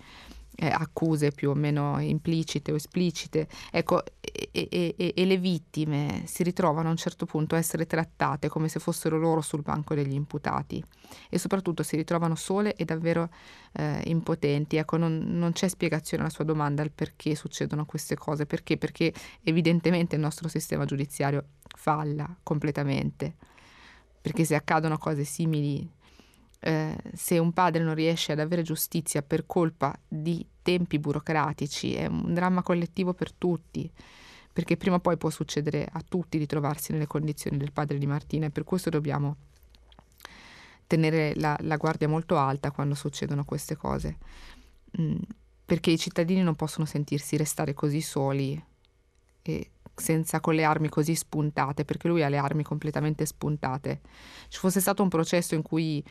eh, 0.60 0.68
accuse 0.68 1.32
più 1.32 1.52
o 1.52 1.54
meno 1.54 2.00
implicite 2.00 2.72
o 2.72 2.76
esplicite, 2.76 3.48
ecco, 3.72 4.04
e, 4.20 4.50
e, 4.52 5.14
e, 5.16 5.26
le 5.26 5.38
vittime 5.38 6.24
si 6.26 6.42
ritrovano 6.42 6.88
a 6.88 6.92
un 6.92 6.98
certo 6.98 7.28
punto 7.28 7.54
a 7.54 7.60
essere 7.60 7.86
trattate 7.86 8.50
come 8.50 8.68
se 8.68 8.80
fossero 8.80 9.20
loro 9.20 9.42
sul 9.42 9.62
banco 9.62 9.94
degli 9.94 10.14
imputati 10.14 10.84
e 11.30 11.38
soprattutto 11.38 11.84
si 11.84 11.96
ritrovano 11.96 12.34
sole 12.36 12.76
e 12.76 12.86
davvero 12.86 13.30
eh, 13.74 14.02
impotenti. 14.06 14.78
Ecco, 14.78 14.98
non, 14.98 15.18
non, 15.28 15.52
c'è 15.52 15.68
spiegazione 15.68 16.24
alla 16.24 16.32
sua 16.32 16.44
domanda 16.44 16.82
al 16.82 16.92
perché 16.92 17.36
succedono 17.36 17.86
queste 17.86 18.16
cose, 18.16 18.48
perché? 18.48 18.78
Perché 18.78 19.14
evidentemente 19.44 20.16
il 20.16 20.22
nostro 20.22 20.50
sistema 20.50 20.86
giudiziario 20.86 21.46
falla 21.76 22.36
completamente, 22.42 23.36
perché 24.20 24.44
se 24.44 24.56
accadono 24.56 24.98
cose 24.98 25.24
simili 25.24 25.88
eh, 26.60 26.98
se 27.14 27.38
un 27.38 27.54
padre 27.54 27.84
non 27.84 27.96
riesce 27.96 28.32
ad 28.32 28.40
avere 28.40 28.62
giustizia 28.62 29.22
per 29.22 29.46
colpa 29.46 29.98
di 30.08 30.46
tempi 30.62 31.00
burocratici, 31.00 31.94
è 31.94 32.08
un 32.08 32.34
dramma 32.34 32.64
collettivo 32.64 33.14
per 33.14 33.32
tutti, 33.32 33.90
perché 34.52 34.76
prima 34.76 34.96
o 34.96 35.00
poi 35.00 35.18
può 35.18 35.30
succedere 35.30 35.88
a 35.90 36.04
tutti 36.08 36.38
di 36.38 36.46
trovarsi 36.46 36.92
nelle 36.92 37.08
condizioni 37.08 37.58
del 37.58 37.72
padre 37.72 37.98
di 37.98 38.08
Martina 38.08 38.48
e 38.48 38.50
per 38.50 38.64
questo 38.64 38.90
dobbiamo 38.90 39.36
tenere 40.88 41.34
la, 41.36 41.56
la 41.62 41.78
guardia 41.78 42.08
molto 42.08 42.38
alta 42.38 42.72
quando 42.72 42.96
succedono 42.96 43.44
queste 43.44 43.76
cose, 43.76 44.18
mm, 45.00 45.16
perché 45.66 45.92
i 45.92 45.98
cittadini 45.98 46.42
non 46.42 46.56
possono 46.56 46.86
sentirsi 46.86 47.38
restare 47.38 47.74
così 47.74 48.02
soli 48.02 48.62
e 49.42 49.72
senza 49.94 50.40
con 50.40 50.54
le 50.54 50.64
armi 50.64 50.90
così 50.90 51.16
spuntate, 51.16 51.84
perché 51.84 52.08
lui 52.08 52.24
ha 52.24 52.30
le 52.30 52.38
armi 52.38 52.64
completamente 52.64 53.26
spuntate. 53.26 54.02
Ci 54.48 54.60
fosse 54.60 54.80
stato 54.80 55.04
un 55.04 55.10
processo 55.10 55.56
in 55.56 55.62
cui 55.62 56.04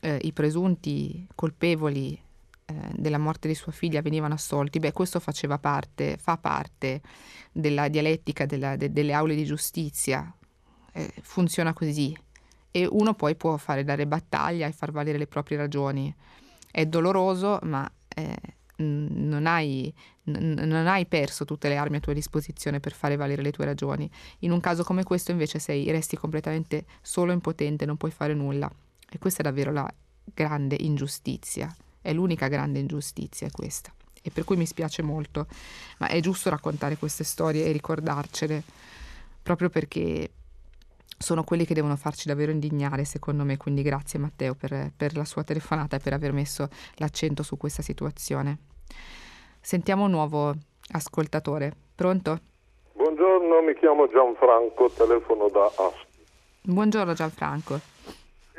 eh, 0.00 0.18
i 0.22 0.32
presunti 0.32 1.26
colpevoli 1.34 2.20
eh, 2.64 2.74
della 2.94 3.18
morte 3.18 3.48
di 3.48 3.54
sua 3.54 3.72
figlia 3.72 4.02
venivano 4.02 4.34
assolti, 4.34 4.78
beh, 4.78 4.92
questo 4.92 5.20
faceva 5.20 5.58
parte, 5.58 6.16
fa 6.16 6.36
parte 6.36 7.00
della 7.52 7.88
dialettica 7.88 8.46
della, 8.46 8.76
de, 8.76 8.92
delle 8.92 9.12
aule 9.12 9.34
di 9.34 9.44
giustizia. 9.44 10.32
Eh, 10.92 11.12
funziona 11.22 11.72
così. 11.72 12.16
E 12.70 12.86
uno 12.86 13.14
poi 13.14 13.36
può 13.36 13.56
fare 13.58 13.84
dare 13.84 14.06
battaglia 14.06 14.66
e 14.66 14.72
far 14.72 14.92
valere 14.92 15.18
le 15.18 15.26
proprie 15.26 15.58
ragioni. 15.58 16.14
È 16.70 16.86
doloroso, 16.86 17.58
ma 17.62 17.90
eh, 18.08 18.36
non 18.76 19.46
hai, 19.46 19.92
non 20.24 20.86
hai, 20.86 21.06
perso 21.06 21.44
tutte 21.44 21.68
le 21.68 21.76
armi 21.76 21.96
a 21.96 22.00
tua 22.00 22.14
disposizione 22.14 22.80
per 22.80 22.92
fare 22.92 23.16
valere 23.16 23.42
le 23.42 23.52
tue 23.52 23.66
ragioni. 23.66 24.10
In 24.40 24.52
un 24.52 24.60
caso 24.60 24.84
come 24.84 25.02
questo 25.02 25.30
invece 25.30 25.58
sei, 25.58 25.90
resti 25.90 26.16
completamente 26.16 26.86
solo 27.02 27.32
impotente, 27.32 27.84
non 27.84 27.96
puoi 27.96 28.10
fare 28.10 28.34
nulla. 28.34 28.70
E 29.14 29.18
questa 29.18 29.40
è 29.40 29.42
davvero 29.42 29.72
la 29.72 29.86
grande 30.24 30.74
ingiustizia, 30.80 31.70
è 32.00 32.14
l'unica 32.14 32.48
grande 32.48 32.78
ingiustizia 32.78 33.50
questa. 33.50 33.92
E 34.22 34.30
per 34.30 34.44
cui 34.44 34.56
mi 34.56 34.64
spiace 34.64 35.02
molto, 35.02 35.46
ma 35.98 36.08
è 36.08 36.18
giusto 36.20 36.48
raccontare 36.48 36.96
queste 36.96 37.22
storie 37.22 37.66
e 37.66 37.72
ricordarcele, 37.72 38.62
proprio 39.42 39.68
perché 39.68 40.30
sono 41.18 41.44
quelli 41.44 41.66
che 41.66 41.74
devono 41.74 41.96
farci 41.96 42.26
davvero 42.26 42.52
indignare, 42.52 43.04
secondo 43.04 43.44
me. 43.44 43.58
Quindi 43.58 43.82
grazie 43.82 44.18
Matteo 44.18 44.54
per, 44.54 44.90
per 44.96 45.14
la 45.14 45.26
sua 45.26 45.44
telefonata 45.44 45.96
e 45.96 45.98
per 45.98 46.14
aver 46.14 46.32
messo 46.32 46.70
l'accento 46.94 47.42
su 47.42 47.58
questa 47.58 47.82
situazione. 47.82 48.56
Sentiamo 49.60 50.04
un 50.04 50.10
nuovo 50.10 50.54
ascoltatore. 50.92 51.74
Pronto? 51.94 52.40
Buongiorno, 52.94 53.60
mi 53.60 53.74
chiamo 53.74 54.08
Gianfranco, 54.08 54.90
telefono 54.90 55.50
da 55.50 55.66
Asti. 55.66 56.24
Buongiorno 56.62 57.12
Gianfranco. 57.12 57.91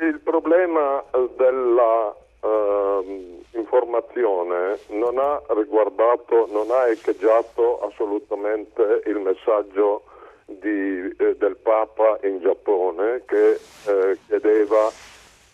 Il 0.04 0.20
problema 0.20 1.00
eh, 1.00 1.30
della 1.34 2.14
uh, 2.42 3.42
informazione 3.52 4.78
non 4.88 5.16
ha 5.18 5.40
riguardato, 5.48 6.46
non 6.50 6.70
ha 6.70 6.88
echeggiato 6.88 7.80
assolutamente 7.80 9.00
il 9.06 9.18
messaggio 9.20 10.02
di, 10.44 11.08
eh, 11.16 11.36
del 11.36 11.56
Papa 11.56 12.18
in 12.24 12.40
Giappone 12.40 13.22
che 13.24 13.52
eh, 13.52 14.18
chiedeva 14.26 14.90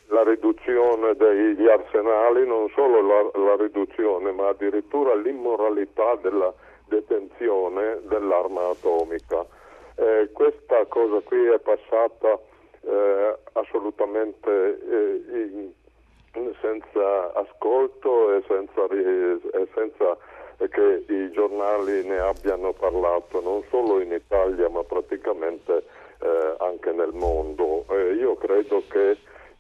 la 0.09 0.25
riduzione 0.25 1.15
degli 1.15 1.69
arsenali, 1.69 2.45
non 2.45 2.69
solo 2.75 3.01
la, 3.03 3.31
la 3.45 3.55
riduzione, 3.55 4.33
ma 4.33 4.49
addirittura 4.49 5.15
l'immoralità 5.15 6.17
della 6.17 6.53
detenzione 6.89 8.01
dell'arma 8.03 8.71
atomica. 8.71 9.47
Eh, 9.95 10.29
questa 10.33 10.85
cosa 10.87 11.21
qui 11.21 11.47
è 11.47 11.59
passata 11.61 12.49
eh, 12.83 13.39
assolutamente 13.53 14.79
eh, 14.89 15.73
senza 16.61 17.33
ascolto 17.35 18.35
e 18.35 18.43
senza, 18.47 18.87
e 18.89 19.69
senza, 19.75 20.17
che 20.69 21.05
i 21.09 21.31
giornali 21.33 22.05
ne 22.07 22.19
abbiano 22.19 22.73
parlato, 22.73 23.41
non 23.41 23.63
solo 23.71 24.01
in 24.01 24.13
Italia 24.13 24.69
ma 24.69 24.83
praticamente 24.85 25.85
eh, 26.21 26.55
anche 26.59 26.93
nel 26.93 27.13
mondo. 27.13 27.87
io 28.15 28.37
credo 28.37 28.83
che, 28.89 29.17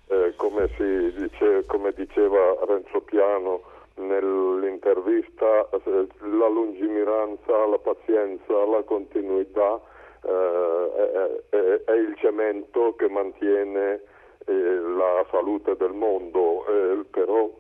eh, 0.09 0.33
come, 0.37 0.69
dice, 0.77 1.65
come, 1.67 1.93
diceva 1.93 2.57
Renzo 2.67 3.01
Piano 3.01 3.63
nell'intervista, 3.97 5.69
eh, 5.71 6.07
la 6.21 6.49
lungimiranza, 6.49 7.67
la 7.67 7.79
pazienza, 7.79 8.65
la 8.67 8.83
continuità 8.83 9.81
eh, 10.23 11.45
è, 11.49 11.83
è, 11.85 11.93
il 11.93 12.15
cemento 12.17 12.95
che 12.97 13.09
mantiene 13.09 14.01
eh, 14.47 14.53
la 14.53 15.25
salute 15.31 15.77
del 15.77 15.93
mondo, 15.93 16.67
eh, 16.67 17.05
però 17.11 17.51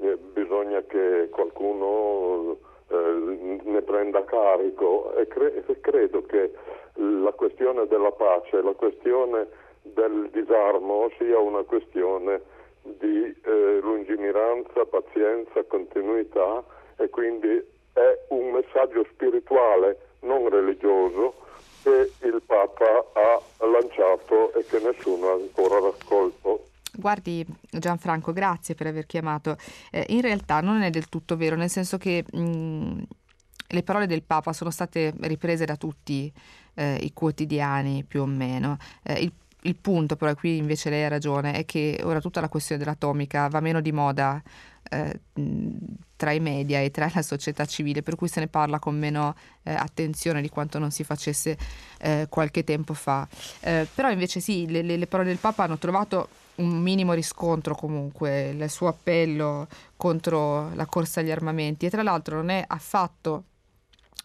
eh, 0.00 0.16
bisogna 0.16 0.80
che 0.82 1.28
qualcuno 1.30 2.56
eh, 2.88 3.60
ne 3.62 3.82
prenda 3.82 4.24
carico. 4.24 5.14
E 5.16 5.26
cre- 5.26 5.64
credo 5.80 6.22
che 6.22 6.52
la 6.94 7.32
questione 7.32 7.86
della 7.86 8.12
pace, 8.12 8.62
la 8.62 8.74
questione 8.74 9.48
del 9.82 10.30
disarmo 10.32 11.10
sia 11.18 11.38
una 11.38 11.62
questione 11.62 12.40
di 12.82 13.34
eh, 13.44 13.78
lungimiranza, 13.80 14.84
pazienza, 14.84 15.62
continuità 15.64 16.62
e 16.96 17.08
quindi 17.08 17.48
è 17.92 18.18
un 18.28 18.50
messaggio 18.50 19.04
spirituale, 19.12 19.98
non 20.20 20.48
religioso, 20.48 21.34
che 21.84 22.26
il 22.26 22.42
Papa 22.44 23.04
ha 23.12 23.66
lanciato 23.66 24.54
e 24.54 24.64
che 24.64 24.80
nessuno 24.80 25.28
ha 25.28 25.34
ancora 25.34 25.78
raccolto. 25.78 26.68
Guardi 26.96 27.44
Gianfranco, 27.70 28.32
grazie 28.32 28.74
per 28.74 28.86
aver 28.86 29.04
chiamato. 29.04 29.58
Eh, 29.90 30.06
in 30.08 30.22
realtà 30.22 30.60
non 30.60 30.80
è 30.80 30.90
del 30.90 31.08
tutto 31.08 31.36
vero, 31.36 31.56
nel 31.56 31.68
senso 31.68 31.98
che 31.98 32.24
mh, 32.26 33.02
le 33.68 33.82
parole 33.82 34.06
del 34.06 34.22
Papa 34.22 34.52
sono 34.52 34.70
state 34.70 35.12
riprese 35.20 35.66
da 35.66 35.76
tutti 35.76 36.32
eh, 36.74 36.98
i 37.02 37.12
quotidiani 37.12 38.04
più 38.04 38.22
o 38.22 38.26
meno. 38.26 38.78
Eh, 39.02 39.22
il, 39.22 39.32
il 39.62 39.76
punto 39.76 40.16
però, 40.16 40.34
qui 40.34 40.56
invece 40.56 40.88
lei 40.88 41.04
ha 41.04 41.08
ragione, 41.08 41.52
è 41.52 41.64
che 41.64 42.00
ora 42.02 42.20
tutta 42.20 42.40
la 42.40 42.48
questione 42.48 42.82
dell'atomica 42.82 43.48
va 43.48 43.60
meno 43.60 43.80
di 43.80 43.92
moda 43.92 44.40
eh, 44.90 45.20
tra 46.16 46.32
i 46.32 46.40
media 46.40 46.80
e 46.80 46.90
tra 46.90 47.10
la 47.12 47.22
società 47.22 47.64
civile, 47.66 48.02
per 48.02 48.16
cui 48.16 48.28
se 48.28 48.40
ne 48.40 48.46
parla 48.46 48.78
con 48.78 48.98
meno 48.98 49.34
eh, 49.62 49.72
attenzione 49.72 50.40
di 50.40 50.48
quanto 50.48 50.78
non 50.78 50.90
si 50.90 51.04
facesse 51.04 51.58
eh, 51.98 52.26
qualche 52.28 52.64
tempo 52.64 52.94
fa. 52.94 53.26
Eh, 53.60 53.86
però 53.92 54.10
invece 54.10 54.40
sì, 54.40 54.70
le, 54.70 54.82
le, 54.82 55.06
parole 55.06 55.28
del 55.28 55.38
Papa 55.38 55.64
hanno 55.64 55.78
trovato 55.78 56.28
un 56.56 56.80
minimo 56.80 57.12
riscontro 57.12 57.74
comunque, 57.74 58.50
il 58.50 58.70
suo 58.70 58.88
appello 58.88 59.66
contro 59.96 60.72
la 60.74 60.86
corsa 60.86 61.20
agli 61.20 61.30
armamenti 61.30 61.86
e 61.86 61.90
tra 61.90 62.02
l'altro 62.02 62.36
non 62.36 62.50
è 62.50 62.64
affatto 62.66 63.44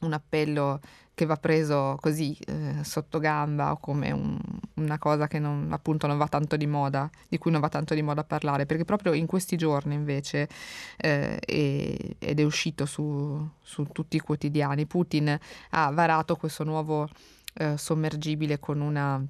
un 0.02 0.14
appello 0.14 0.80
che 1.20 1.26
va 1.26 1.36
preso 1.36 1.98
così 2.00 2.38
eh, 2.48 2.82
sotto 2.86 3.20
gamba 3.20 3.72
o 3.72 3.78
come 3.78 4.10
un, 4.12 4.40
una 4.76 4.98
cosa 4.98 5.28
che 5.28 5.38
non, 5.38 5.68
appunto 5.74 6.08
non 6.08 6.18
va 6.18 6.30
tanto 6.30 6.56
di 6.56 6.66
moda, 6.66 7.10
di 7.28 7.38
cui 7.38 7.52
non 7.52 7.60
va 7.60 7.68
tanto 7.68 7.94
di 7.94 8.02
moda 8.02 8.24
parlare, 8.24 8.66
perché 8.66 8.86
proprio 8.86 9.12
in 9.12 9.26
questi 9.26 9.58
giorni 9.58 9.96
invece 9.96 10.48
eh, 10.96 11.38
è, 11.38 12.16
ed 12.20 12.40
è 12.40 12.44
uscito 12.44 12.86
su, 12.86 13.46
su, 13.62 13.84
tutti 13.92 14.16
i 14.16 14.22
quotidiani, 14.22 14.86
Putin 14.86 15.38
ha 15.72 15.92
varato 15.92 16.38
questo 16.38 16.64
nuovo 16.64 17.10
eh, 17.56 17.78
sommergibile 17.78 18.58
con 18.58 18.80
una 18.80 19.22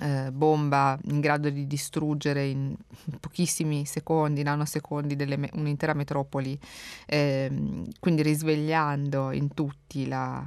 eh, 0.00 0.30
bomba 0.32 0.98
in 1.04 1.20
grado 1.20 1.50
di 1.50 1.66
distruggere 1.66 2.46
in 2.46 2.74
pochissimi 3.20 3.84
secondi, 3.84 4.42
nanosecondi, 4.42 5.16
delle, 5.16 5.50
un'intera 5.52 5.94
metropoli, 5.94 6.58
eh, 7.06 7.50
quindi 7.98 8.22
risvegliando 8.22 9.30
in 9.32 9.52
tutti 9.54 10.06
la, 10.06 10.46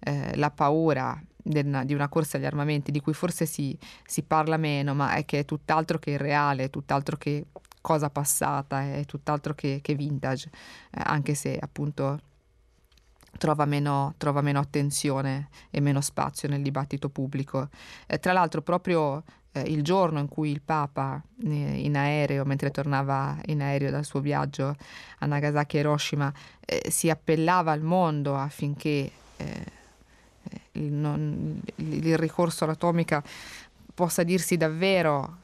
eh, 0.00 0.36
la 0.36 0.50
paura 0.50 1.20
di 1.44 1.92
una 1.92 2.08
corsa 2.08 2.36
agli 2.36 2.44
armamenti 2.44 2.92
di 2.92 3.00
cui 3.00 3.14
forse 3.14 3.46
si, 3.46 3.76
si, 4.06 4.22
parla 4.22 4.56
meno, 4.56 4.94
ma 4.94 5.14
è 5.14 5.24
che 5.24 5.40
è 5.40 5.44
tutt'altro 5.44 5.98
che 5.98 6.10
irreale, 6.10 6.70
tutt'altro 6.70 7.16
che 7.16 7.46
cosa 7.80 8.10
passata, 8.10 8.82
è 8.82 9.04
tutt'altro 9.04 9.54
che, 9.54 9.80
che 9.82 9.94
vintage, 9.94 10.50
eh, 10.92 11.00
anche 11.04 11.34
se 11.34 11.58
appunto 11.60 12.20
trova 13.38 13.64
meno, 13.64 14.14
trova 14.16 14.40
meno, 14.40 14.58
attenzione 14.60 15.48
e 15.70 15.80
meno 15.80 16.00
spazio 16.00 16.48
nel 16.48 16.62
dibattito 16.62 17.08
pubblico. 17.08 17.68
Eh, 18.06 18.18
tra 18.18 18.32
l'altro 18.32 18.62
proprio 18.62 19.22
eh, 19.52 19.60
il 19.62 19.82
giorno 19.82 20.18
in 20.18 20.28
cui 20.28 20.50
il 20.50 20.60
Papa 20.62 21.22
eh, 21.44 21.48
in 21.48 21.96
aereo, 21.96 22.44
mentre 22.44 22.70
tornava 22.70 23.36
in 23.46 23.62
aereo 23.62 23.90
dal 23.90 24.04
suo 24.04 24.20
viaggio 24.20 24.76
a 25.18 25.26
Nagasaki 25.26 25.76
e 25.76 25.80
Hiroshima, 25.80 26.32
eh, 26.60 26.90
si 26.90 27.10
appellava 27.10 27.72
al 27.72 27.82
mondo 27.82 28.36
affinché 28.36 29.10
eh, 29.36 29.64
il, 30.72 30.92
non, 30.92 31.60
il, 31.76 32.16
ricorso 32.18 32.64
all'atomica 32.64 33.22
possa 33.94 34.22
dirsi 34.22 34.56
davvero, 34.56 35.38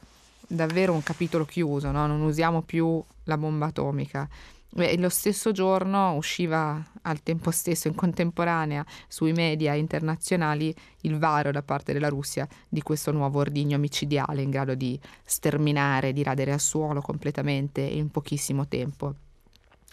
davvero 0.46 0.92
un 0.92 1.02
capitolo 1.02 1.44
chiuso, 1.44 1.90
no? 1.90 2.06
non 2.06 2.20
usiamo 2.22 2.62
più 2.62 3.02
la 3.24 3.36
bomba 3.36 3.66
atomica. 3.66 4.28
E 4.76 4.98
lo 4.98 5.08
stesso 5.08 5.50
giorno 5.50 6.14
usciva 6.14 6.82
al 7.02 7.22
tempo 7.22 7.50
stesso, 7.50 7.88
in 7.88 7.94
contemporanea, 7.94 8.84
sui 9.08 9.32
media 9.32 9.74
internazionali 9.74 10.74
il 11.02 11.18
varo 11.18 11.50
da 11.50 11.62
parte 11.62 11.92
della 11.92 12.08
Russia 12.08 12.46
di 12.68 12.82
questo 12.82 13.10
nuovo 13.10 13.40
ordigno 13.40 13.78
micidiale 13.78 14.42
in 14.42 14.50
grado 14.50 14.74
di 14.74 14.98
sterminare, 15.24 16.12
di 16.12 16.22
radere 16.22 16.52
al 16.52 16.60
suolo 16.60 17.00
completamente 17.00 17.80
in 17.80 18.10
pochissimo 18.10 18.68
tempo 18.68 19.14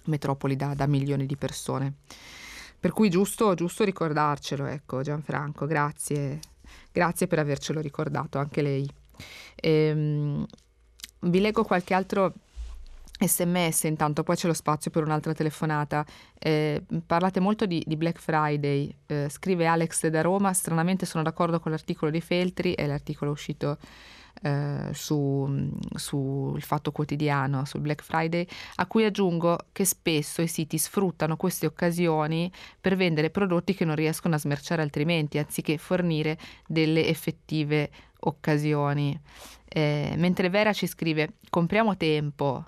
metropoli 0.05 0.55
da, 0.55 0.73
da 0.73 0.87
milioni 0.87 1.25
di 1.25 1.35
persone. 1.35 1.95
Per 2.79 2.91
cui 2.91 3.09
giusto, 3.09 3.53
giusto 3.53 3.83
ricordarcelo, 3.83 4.65
ecco 4.65 5.01
Gianfranco, 5.01 5.65
grazie, 5.65 6.39
grazie 6.91 7.27
per 7.27 7.39
avercelo 7.39 7.79
ricordato 7.79 8.37
anche 8.37 8.61
lei. 8.61 8.87
Ehm, 9.55 10.45
vi 11.21 11.39
leggo 11.39 11.63
qualche 11.63 11.93
altro 11.93 12.33
sms 13.19 13.83
intanto, 13.83 14.23
poi 14.23 14.35
c'è 14.35 14.47
lo 14.47 14.53
spazio 14.53 14.91
per 14.91 15.03
un'altra 15.03 15.33
telefonata. 15.33 16.05
Eh, 16.37 16.83
parlate 17.05 17.39
molto 17.39 17.65
di, 17.65 17.83
di 17.85 17.95
Black 17.95 18.19
Friday, 18.19 18.93
eh, 19.07 19.27
scrive 19.29 19.65
Alex 19.65 20.07
da 20.07 20.21
Roma, 20.21 20.53
stranamente 20.53 21.05
sono 21.05 21.23
d'accordo 21.23 21.59
con 21.59 21.71
l'articolo 21.71 22.11
di 22.11 22.21
Feltri, 22.21 22.73
è 22.73 22.85
l'articolo 22.85 23.31
uscito 23.31 23.77
eh, 24.41 24.89
sul 24.91 25.71
su 25.93 26.55
Fatto 26.59 26.91
Quotidiano, 26.91 27.63
sul 27.65 27.81
Black 27.81 28.03
Friday, 28.03 28.45
a 28.75 28.85
cui 28.85 29.05
aggiungo 29.05 29.57
che 29.71 29.85
spesso 29.85 30.41
i 30.41 30.47
siti 30.47 30.77
sfruttano 30.77 31.37
queste 31.37 31.65
occasioni 31.65 32.51
per 32.79 32.95
vendere 32.95 33.29
prodotti 33.29 33.73
che 33.73 33.85
non 33.85 33.95
riescono 33.95 34.35
a 34.35 34.39
smerciare 34.39 34.81
altrimenti, 34.81 35.37
anziché 35.37 35.77
fornire 35.77 36.37
delle 36.67 37.07
effettive 37.07 37.89
occasioni. 38.19 39.17
Eh, 39.67 40.13
mentre 40.17 40.49
Vera 40.49 40.73
ci 40.73 40.87
scrive 40.87 41.35
compriamo 41.49 41.97
tempo 41.97 42.65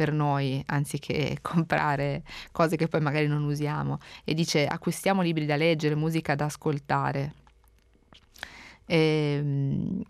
per 0.00 0.14
noi 0.14 0.62
anziché 0.68 1.36
comprare 1.42 2.22
cose 2.52 2.76
che 2.76 2.88
poi 2.88 3.02
magari 3.02 3.26
non 3.26 3.44
usiamo 3.44 3.98
e 4.24 4.32
dice 4.32 4.66
acquistiamo 4.66 5.20
libri 5.20 5.44
da 5.44 5.56
leggere, 5.56 5.94
musica 5.94 6.34
da 6.34 6.46
ascoltare. 6.46 7.34
E, 8.86 9.36
ehm, 9.36 10.02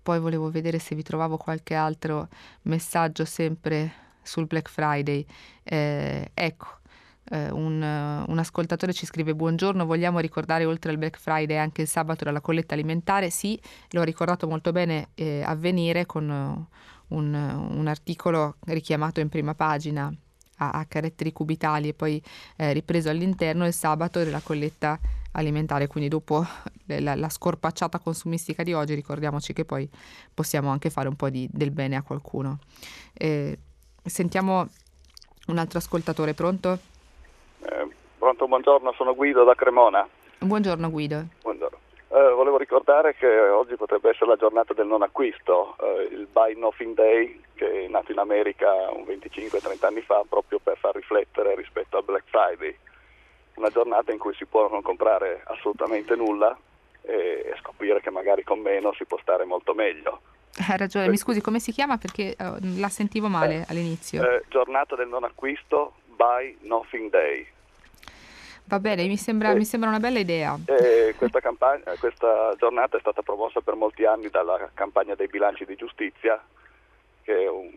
poi 0.00 0.20
volevo 0.20 0.50
vedere 0.52 0.78
se 0.78 0.94
vi 0.94 1.02
trovavo 1.02 1.36
qualche 1.36 1.74
altro 1.74 2.28
messaggio 2.62 3.24
sempre 3.24 3.92
sul 4.22 4.46
Black 4.46 4.70
Friday. 4.70 5.26
Eh, 5.64 6.30
ecco, 6.32 6.78
eh, 7.30 7.50
un, 7.50 7.82
un, 8.26 8.38
ascoltatore 8.38 8.92
ci 8.92 9.04
scrive 9.04 9.34
buongiorno, 9.34 9.84
vogliamo 9.84 10.20
ricordare 10.20 10.64
oltre 10.64 10.92
al 10.92 10.96
Black 10.98 11.18
Friday 11.18 11.56
anche 11.56 11.82
il 11.82 11.88
sabato 11.88 12.24
della 12.24 12.40
colletta 12.40 12.74
alimentare? 12.74 13.30
Sì, 13.30 13.60
l'ho 13.90 14.04
ricordato 14.04 14.46
molto 14.46 14.70
bene 14.70 15.08
eh, 15.14 15.42
a 15.44 15.56
venire 15.56 16.06
con 16.06 16.66
un, 17.08 17.34
un 17.34 17.86
articolo 17.86 18.56
richiamato 18.66 19.20
in 19.20 19.28
prima 19.28 19.54
pagina 19.54 20.12
a, 20.58 20.70
a 20.70 20.84
caratteri 20.86 21.32
cubitali 21.32 21.88
e 21.88 21.94
poi 21.94 22.22
eh, 22.56 22.72
ripreso 22.72 23.08
all'interno 23.10 23.66
il 23.66 23.72
sabato 23.72 24.18
della 24.18 24.40
colletta 24.40 24.98
alimentare, 25.32 25.86
quindi 25.86 26.08
dopo 26.08 26.44
la, 26.86 27.14
la, 27.14 27.28
scorpacciata 27.28 27.98
consumistica 27.98 28.62
di 28.62 28.72
oggi 28.72 28.94
ricordiamoci 28.94 29.52
che 29.52 29.64
poi 29.64 29.88
possiamo 30.32 30.70
anche 30.70 30.90
fare 30.90 31.08
un 31.08 31.16
po' 31.16 31.28
di, 31.30 31.48
del 31.50 31.70
bene 31.70 31.96
a 31.96 32.02
qualcuno. 32.02 32.58
Eh, 33.12 33.58
sentiamo 34.02 34.66
un 35.46 35.58
altro 35.58 35.78
ascoltatore, 35.78 36.34
pronto? 36.34 36.78
Eh, 37.60 37.88
pronto, 38.18 38.48
buongiorno, 38.48 38.92
sono 38.96 39.14
Guido 39.14 39.44
da 39.44 39.54
Cremona. 39.54 40.06
Buongiorno 40.38 40.90
Guido. 40.90 41.26
Buongiorno. 41.42 41.77
Eh, 42.18 42.32
volevo 42.32 42.56
ricordare 42.56 43.14
che 43.14 43.28
oggi 43.28 43.76
potrebbe 43.76 44.10
essere 44.10 44.26
la 44.26 44.36
giornata 44.36 44.74
del 44.74 44.88
non 44.88 45.02
acquisto, 45.02 45.76
eh, 45.80 46.08
il 46.10 46.26
Buy 46.26 46.58
Nothing 46.58 46.94
Day 46.94 47.40
che 47.54 47.84
è 47.84 47.86
nato 47.86 48.10
in 48.10 48.18
America 48.18 48.90
un 48.90 49.04
25-30 49.04 49.86
anni 49.86 50.00
fa 50.00 50.24
proprio 50.28 50.58
per 50.58 50.76
far 50.78 50.96
riflettere 50.96 51.54
rispetto 51.54 51.96
al 51.96 52.02
Black 52.02 52.24
Friday 52.26 52.76
una 53.54 53.70
giornata 53.70 54.10
in 54.10 54.18
cui 54.18 54.34
si 54.34 54.46
può 54.46 54.68
non 54.68 54.82
comprare 54.82 55.42
assolutamente 55.44 56.16
nulla 56.16 56.58
e, 57.02 57.54
scoprire 57.60 58.00
che 58.00 58.10
magari 58.10 58.42
con 58.42 58.58
meno 58.58 58.92
si 58.94 59.04
può 59.04 59.18
stare 59.20 59.44
molto 59.44 59.72
meglio. 59.74 60.20
Hai 60.68 60.76
ragione, 60.76 61.08
mi 61.08 61.16
scusi, 61.16 61.40
come 61.40 61.60
si 61.60 61.70
chiama? 61.70 61.98
Perché 61.98 62.34
uh, 62.36 62.56
la 62.78 62.88
sentivo 62.88 63.28
male 63.28 63.58
eh, 63.58 63.64
all'inizio. 63.68 64.28
Eh, 64.28 64.42
giornata 64.48 64.96
del 64.96 65.08
non 65.08 65.22
acquisto, 65.22 65.94
Buy 66.16 66.56
Nothing 66.62 67.10
Day. 67.10 67.46
Va 68.68 68.80
bene, 68.80 69.06
mi 69.06 69.16
sembra, 69.16 69.54
mi 69.54 69.64
sembra 69.64 69.88
una 69.88 69.98
bella 69.98 70.18
idea. 70.18 70.58
Questa, 71.16 71.40
campagna, 71.40 71.84
questa, 71.98 72.54
giornata 72.58 72.98
è 72.98 73.00
stata 73.00 73.22
promossa 73.22 73.62
per 73.62 73.74
molti 73.76 74.04
anni 74.04 74.28
dalla 74.28 74.70
campagna 74.74 75.14
dei 75.14 75.26
bilanci 75.26 75.64
di 75.64 75.74
giustizia, 75.74 76.38
che 77.22 77.44
è 77.44 77.48
un 77.48 77.70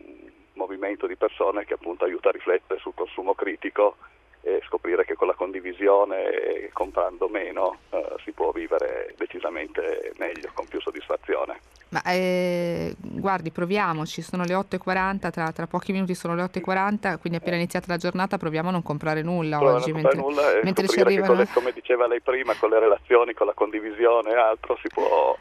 movimento 0.52 1.06
di 1.06 1.16
persone 1.16 1.64
che 1.64 1.74
appunto 1.74 2.04
aiuta 2.04 2.28
a 2.28 2.32
riflettere 2.32 2.78
sul 2.78 2.92
consumo 2.94 3.34
critico 3.34 3.96
e 4.42 4.60
scoprire 4.66 5.04
che 5.04 5.14
con 5.14 5.28
la 5.28 5.34
condivisione 5.34 6.30
e 6.30 6.70
comprando 6.72 7.28
meno 7.28 7.78
eh, 7.90 8.04
si 8.24 8.32
può 8.32 8.50
vivere 8.50 9.14
decisamente 9.16 10.12
meglio, 10.18 10.50
con 10.52 10.66
più 10.66 10.80
soddisfazione. 10.80 11.60
Ma 11.90 12.02
eh, 12.04 12.94
guardi, 12.98 13.50
proviamoci, 13.50 14.22
sono 14.22 14.44
le 14.44 14.54
8.40, 14.54 15.30
tra, 15.30 15.52
tra, 15.52 15.66
pochi 15.66 15.92
minuti 15.92 16.14
sono 16.14 16.34
le 16.34 16.42
8.40, 16.42 17.18
quindi 17.18 17.38
appena 17.38 17.56
iniziata 17.56 17.86
la 17.88 17.98
giornata 17.98 18.38
proviamo 18.38 18.70
a 18.70 18.72
non 18.72 18.82
comprare 18.82 19.22
nulla 19.22 19.58
Proviamo 19.58 19.78
oggi. 19.78 19.92
Mentre, 19.92 20.18
nulla 20.18 20.42
mentre 20.62 20.88
ci 20.88 21.00
arrivano... 21.00 21.34
Le, 21.34 21.48
come 21.52 21.70
diceva 21.72 22.06
lei 22.06 22.20
prima, 22.20 22.54
con 22.54 22.70
le 22.70 22.80
relazioni, 22.80 23.34
con 23.34 23.46
la 23.46 23.52
condivisione 23.52 24.30
e 24.30 24.36
altro 24.36 24.76
si 24.80 24.88
può... 24.88 25.36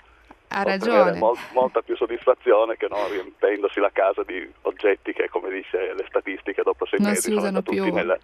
Ha 0.50 0.64
ragione. 0.64 1.18
Mol, 1.18 1.38
molta 1.54 1.82
più 1.82 1.96
soddisfazione 1.96 2.76
che 2.76 2.88
non 2.90 3.10
riempendosi 3.10 3.80
la 3.80 3.92
casa 3.94 4.22
di 4.24 4.46
oggetti 4.64 5.14
che, 5.14 5.30
come 5.30 5.50
dice 5.50 5.94
le 5.94 6.06
statistiche, 6.10 6.62
dopo 6.64 6.86
sei 6.86 7.00
non 7.00 7.12
mesi 7.12 7.30
si 7.30 7.34
usano 7.34 7.62
più. 7.62 7.94
Nel, 7.94 8.20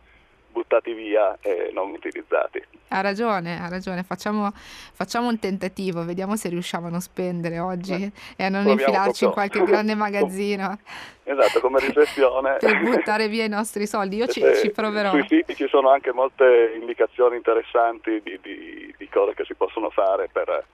buttati 0.58 0.94
via 0.94 1.38
e 1.42 1.70
non 1.72 1.92
utilizzati. 1.92 2.64
Ha 2.90 3.02
ragione, 3.02 3.62
ha 3.62 3.68
ragione, 3.68 4.02
facciamo, 4.04 4.52
facciamo, 4.54 5.28
un 5.28 5.38
tentativo, 5.40 6.04
vediamo 6.04 6.36
se 6.36 6.50
riusciamo 6.50 6.88
a 6.88 6.90
non 6.90 7.02
spendere 7.02 7.60
oggi 7.60 7.94
eh, 7.94 8.12
e 8.36 8.44
a 8.46 8.50
non 8.50 8.68
infilarci 8.68 9.26
in 9.26 9.32
qualche 9.32 9.64
grande 9.64 9.94
magazzino. 9.96 10.80
Esatto, 11.24 11.60
come 11.60 11.80
riflessione. 11.80 12.58
per 12.60 12.82
buttare 12.82 13.28
via 13.28 13.44
i 13.44 13.50
nostri 13.50 13.86
soldi, 13.86 14.16
io 14.16 14.28
ci, 14.28 14.42
ci, 14.62 14.72
proverò. 14.72 15.12
Sui 15.12 15.28
siti 15.28 15.56
ci 15.56 15.68
sono 15.68 15.92
anche 15.92 16.12
molte 16.12 16.76
indicazioni 16.80 17.36
interessanti 17.36 18.22
di, 18.24 18.40
di, 18.42 18.94
di 18.98 19.10
cose 19.10 19.34
che 19.36 19.44
si 19.46 19.54
possono 19.54 19.90
fare 19.90 20.30
per 20.32 20.66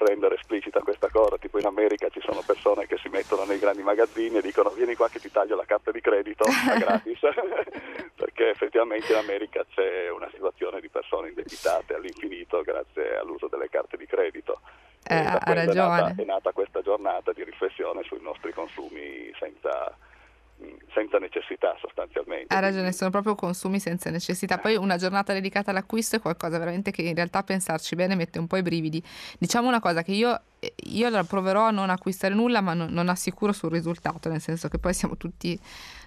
rendere 0.00 0.36
esplicita 0.36 0.80
questa 0.80 1.08
cosa, 1.08 1.36
tipo 1.38 1.58
in 1.58 1.66
America 1.66 2.08
ci 2.08 2.20
sono 2.20 2.42
persone 2.44 2.86
che 2.86 2.96
si 2.98 3.08
mettono 3.08 3.44
nei 3.44 3.58
grandi 3.58 3.82
magazzini 3.82 4.38
e 4.38 4.42
dicono 4.42 4.70
vieni 4.70 4.94
qua 4.94 5.08
che 5.08 5.20
ti 5.20 5.30
taglio 5.30 5.56
la 5.56 5.64
carta 5.64 5.90
di 5.90 6.00
credito 6.00 6.44
gratis, 6.78 7.20
perché 8.16 8.50
effettivamente 8.50 9.12
in 9.12 9.18
America 9.18 9.64
c'è 9.74 10.10
una 10.10 10.28
situazione 10.32 10.80
di 10.80 10.88
persone 10.88 11.28
indebitate 11.28 11.94
all'infinito 11.94 12.62
grazie 12.62 13.16
all'uso 13.16 13.48
delle 13.48 13.68
carte 13.68 13.96
di 13.96 14.06
credito. 14.06 14.60
Eh, 15.04 15.14
ha 15.16 15.40
ragione. 15.44 15.72
È 15.72 15.74
nata, 15.74 16.22
è 16.22 16.24
nata 16.24 16.52
questa 16.52 16.80
giornata 16.80 17.32
di 17.32 17.42
riflessione 17.42 18.02
sui 18.04 18.20
nostri 18.20 18.52
consumi 18.52 19.32
senza 19.38 19.96
senza 20.92 21.18
necessità 21.18 21.76
sostanzialmente. 21.80 22.54
Ha 22.54 22.58
ragione, 22.58 22.92
sono 22.92 23.10
proprio 23.10 23.34
consumi 23.34 23.78
senza 23.78 24.10
necessità. 24.10 24.58
Poi 24.58 24.76
una 24.76 24.96
giornata 24.96 25.32
dedicata 25.32 25.70
all'acquisto 25.70 26.16
è 26.16 26.20
qualcosa 26.20 26.58
veramente 26.58 26.90
che 26.90 27.02
in 27.02 27.14
realtà 27.14 27.42
pensarci 27.42 27.94
bene 27.94 28.14
mette 28.14 28.38
un 28.38 28.46
po' 28.46 28.56
i 28.56 28.62
brividi. 28.62 29.02
Diciamo 29.38 29.68
una 29.68 29.80
cosa 29.80 30.02
che 30.02 30.12
io, 30.12 30.40
io 30.84 31.08
la 31.08 31.24
proverò 31.24 31.64
a 31.64 31.70
non 31.70 31.90
acquistare 31.90 32.34
nulla 32.34 32.60
ma 32.60 32.74
non, 32.74 32.90
non, 32.90 33.08
assicuro 33.08 33.52
sul 33.52 33.70
risultato, 33.70 34.28
nel 34.28 34.40
senso 34.40 34.68
che 34.68 34.78
poi 34.78 34.94
siamo 34.94 35.16
tutti 35.16 35.58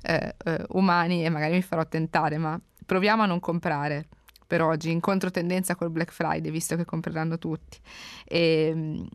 eh, 0.03 0.35
eh, 0.45 0.63
umani 0.69 1.25
e 1.25 1.29
magari 1.29 1.53
mi 1.53 1.61
farò 1.61 1.85
tentare, 1.85 2.37
ma 2.37 2.59
proviamo 2.85 3.23
a 3.23 3.25
non 3.25 3.39
comprare 3.39 4.07
per 4.47 4.61
oggi 4.61 4.91
in 4.91 4.99
controtendenza 4.99 5.75
col 5.75 5.89
Black 5.89 6.11
Friday, 6.11 6.51
visto 6.51 6.75
che 6.75 6.85
compreranno 6.85 7.39
tutti. 7.39 7.79
E, 8.25 8.67
ehm, 8.69 9.07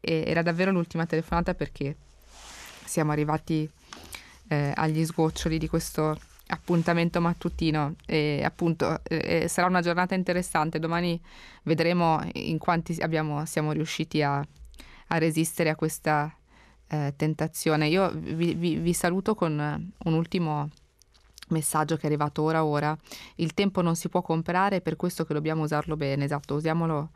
e 0.00 0.24
era 0.26 0.42
davvero 0.42 0.70
l'ultima 0.70 1.06
telefonata 1.06 1.54
perché 1.54 1.96
siamo 2.84 3.12
arrivati 3.12 3.68
eh, 4.48 4.72
agli 4.74 5.04
sgoccioli 5.04 5.58
di 5.58 5.68
questo 5.68 6.16
appuntamento 6.48 7.20
mattutino. 7.20 7.94
E 8.06 8.42
appunto 8.44 9.00
eh, 9.04 9.48
sarà 9.48 9.66
una 9.66 9.80
giornata 9.80 10.14
interessante. 10.14 10.78
Domani 10.78 11.20
vedremo 11.62 12.20
in 12.32 12.58
quanti 12.58 12.96
abbiamo, 13.00 13.44
siamo 13.46 13.72
riusciti 13.72 14.22
a, 14.22 14.36
a 14.38 15.18
resistere 15.18 15.70
a 15.70 15.76
questa 15.76 16.34
eh, 16.88 17.14
tentazione. 17.16 17.88
Io 17.88 18.10
vi, 18.12 18.54
vi, 18.54 18.76
vi, 18.76 18.92
saluto 18.92 19.34
con 19.34 19.92
un 19.96 20.12
ultimo 20.12 20.68
messaggio 21.48 21.96
che 21.96 22.02
è 22.02 22.06
arrivato 22.06 22.42
ora 22.42 22.64
ora. 22.64 22.96
Il 23.36 23.54
tempo 23.54 23.80
non 23.82 23.96
si 23.96 24.08
può 24.08 24.22
comprare 24.22 24.80
per 24.80 24.96
questo 24.96 25.24
che 25.24 25.34
dobbiamo 25.34 25.62
usarlo 25.62 25.96
bene. 25.96 26.24
Esatto 26.24 26.54
usiamolo 26.54 27.10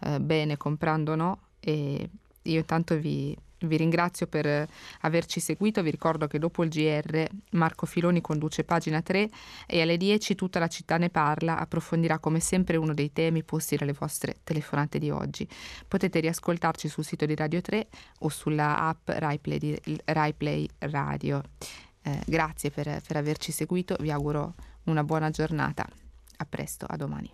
eh, 0.00 0.20
bene 0.20 0.56
comprando 0.56 1.14
no. 1.14 1.38
E 1.60 2.10
io 2.42 2.58
intanto 2.58 2.96
vi 2.96 3.36
vi 3.66 3.76
ringrazio 3.76 4.26
per 4.26 4.68
averci 5.00 5.40
seguito, 5.40 5.82
vi 5.82 5.90
ricordo 5.90 6.26
che 6.26 6.38
dopo 6.38 6.62
il 6.64 6.70
GR 6.70 7.26
Marco 7.52 7.86
Filoni 7.86 8.20
conduce 8.20 8.64
pagina 8.64 9.02
3 9.02 9.30
e 9.66 9.80
alle 9.80 9.96
10 9.96 10.34
tutta 10.34 10.58
la 10.58 10.68
città 10.68 10.96
ne 10.98 11.10
parla, 11.10 11.58
approfondirà 11.58 12.18
come 12.18 12.40
sempre 12.40 12.76
uno 12.76 12.94
dei 12.94 13.12
temi 13.12 13.42
posti 13.42 13.76
dalle 13.76 13.92
vostre 13.92 14.36
telefonate 14.44 14.98
di 14.98 15.10
oggi. 15.10 15.48
Potete 15.86 16.20
riascoltarci 16.20 16.88
sul 16.88 17.04
sito 17.04 17.26
di 17.26 17.34
Radio 17.34 17.60
3 17.60 17.86
o 18.20 18.28
sulla 18.28 18.78
app 18.78 19.08
RaiPlay, 19.08 19.58
di, 19.58 19.80
RaiPlay 20.04 20.68
Radio. 20.78 21.42
Eh, 22.02 22.20
grazie 22.26 22.70
per, 22.70 23.00
per 23.06 23.16
averci 23.16 23.52
seguito, 23.52 23.96
vi 24.00 24.10
auguro 24.10 24.54
una 24.84 25.04
buona 25.04 25.30
giornata. 25.30 25.86
A 26.36 26.46
presto, 26.48 26.86
a 26.88 26.96
domani. 26.96 27.30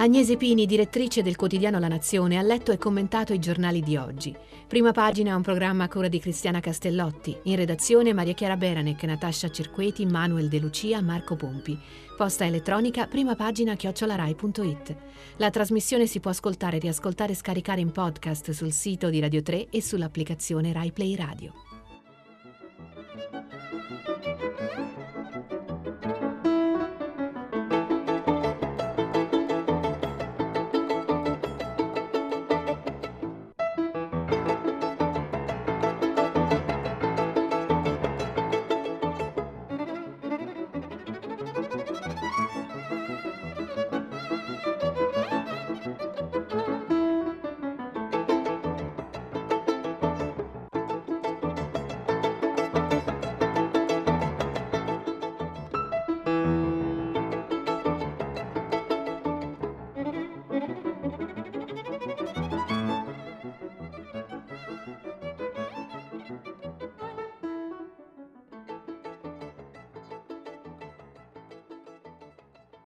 Agnese 0.00 0.38
Pini, 0.38 0.64
direttrice 0.64 1.20
del 1.20 1.36
quotidiano 1.36 1.78
La 1.78 1.86
Nazione, 1.86 2.38
ha 2.38 2.42
letto 2.42 2.72
e 2.72 2.78
commentato 2.78 3.34
i 3.34 3.38
giornali 3.38 3.82
di 3.82 3.98
oggi. 3.98 4.34
Prima 4.66 4.92
pagina 4.92 5.36
un 5.36 5.42
programma 5.42 5.84
a 5.84 5.88
cura 5.88 6.08
di 6.08 6.18
Cristiana 6.18 6.60
Castellotti. 6.60 7.36
In 7.42 7.56
redazione 7.56 8.14
Maria 8.14 8.32
Chiara 8.32 8.56
Beranec, 8.56 9.02
Natascia 9.02 9.50
Cerqueti, 9.50 10.06
Manuel 10.06 10.48
De 10.48 10.58
Lucia, 10.58 11.02
Marco 11.02 11.36
Pompi. 11.36 11.78
Posta 12.16 12.46
elettronica 12.46 13.08
prima 13.08 13.34
pagina 13.34 13.74
chiocciolarai.it. 13.74 14.96
La 15.36 15.50
trasmissione 15.50 16.06
si 16.06 16.18
può 16.18 16.30
ascoltare, 16.30 16.78
riascoltare 16.78 17.32
e 17.32 17.36
scaricare 17.36 17.82
in 17.82 17.92
podcast 17.92 18.52
sul 18.52 18.72
sito 18.72 19.10
di 19.10 19.20
Radio 19.20 19.42
3 19.42 19.68
e 19.68 19.82
sull'applicazione 19.82 20.72
Rai 20.72 20.92
Play 20.92 21.14
Radio. 21.14 21.52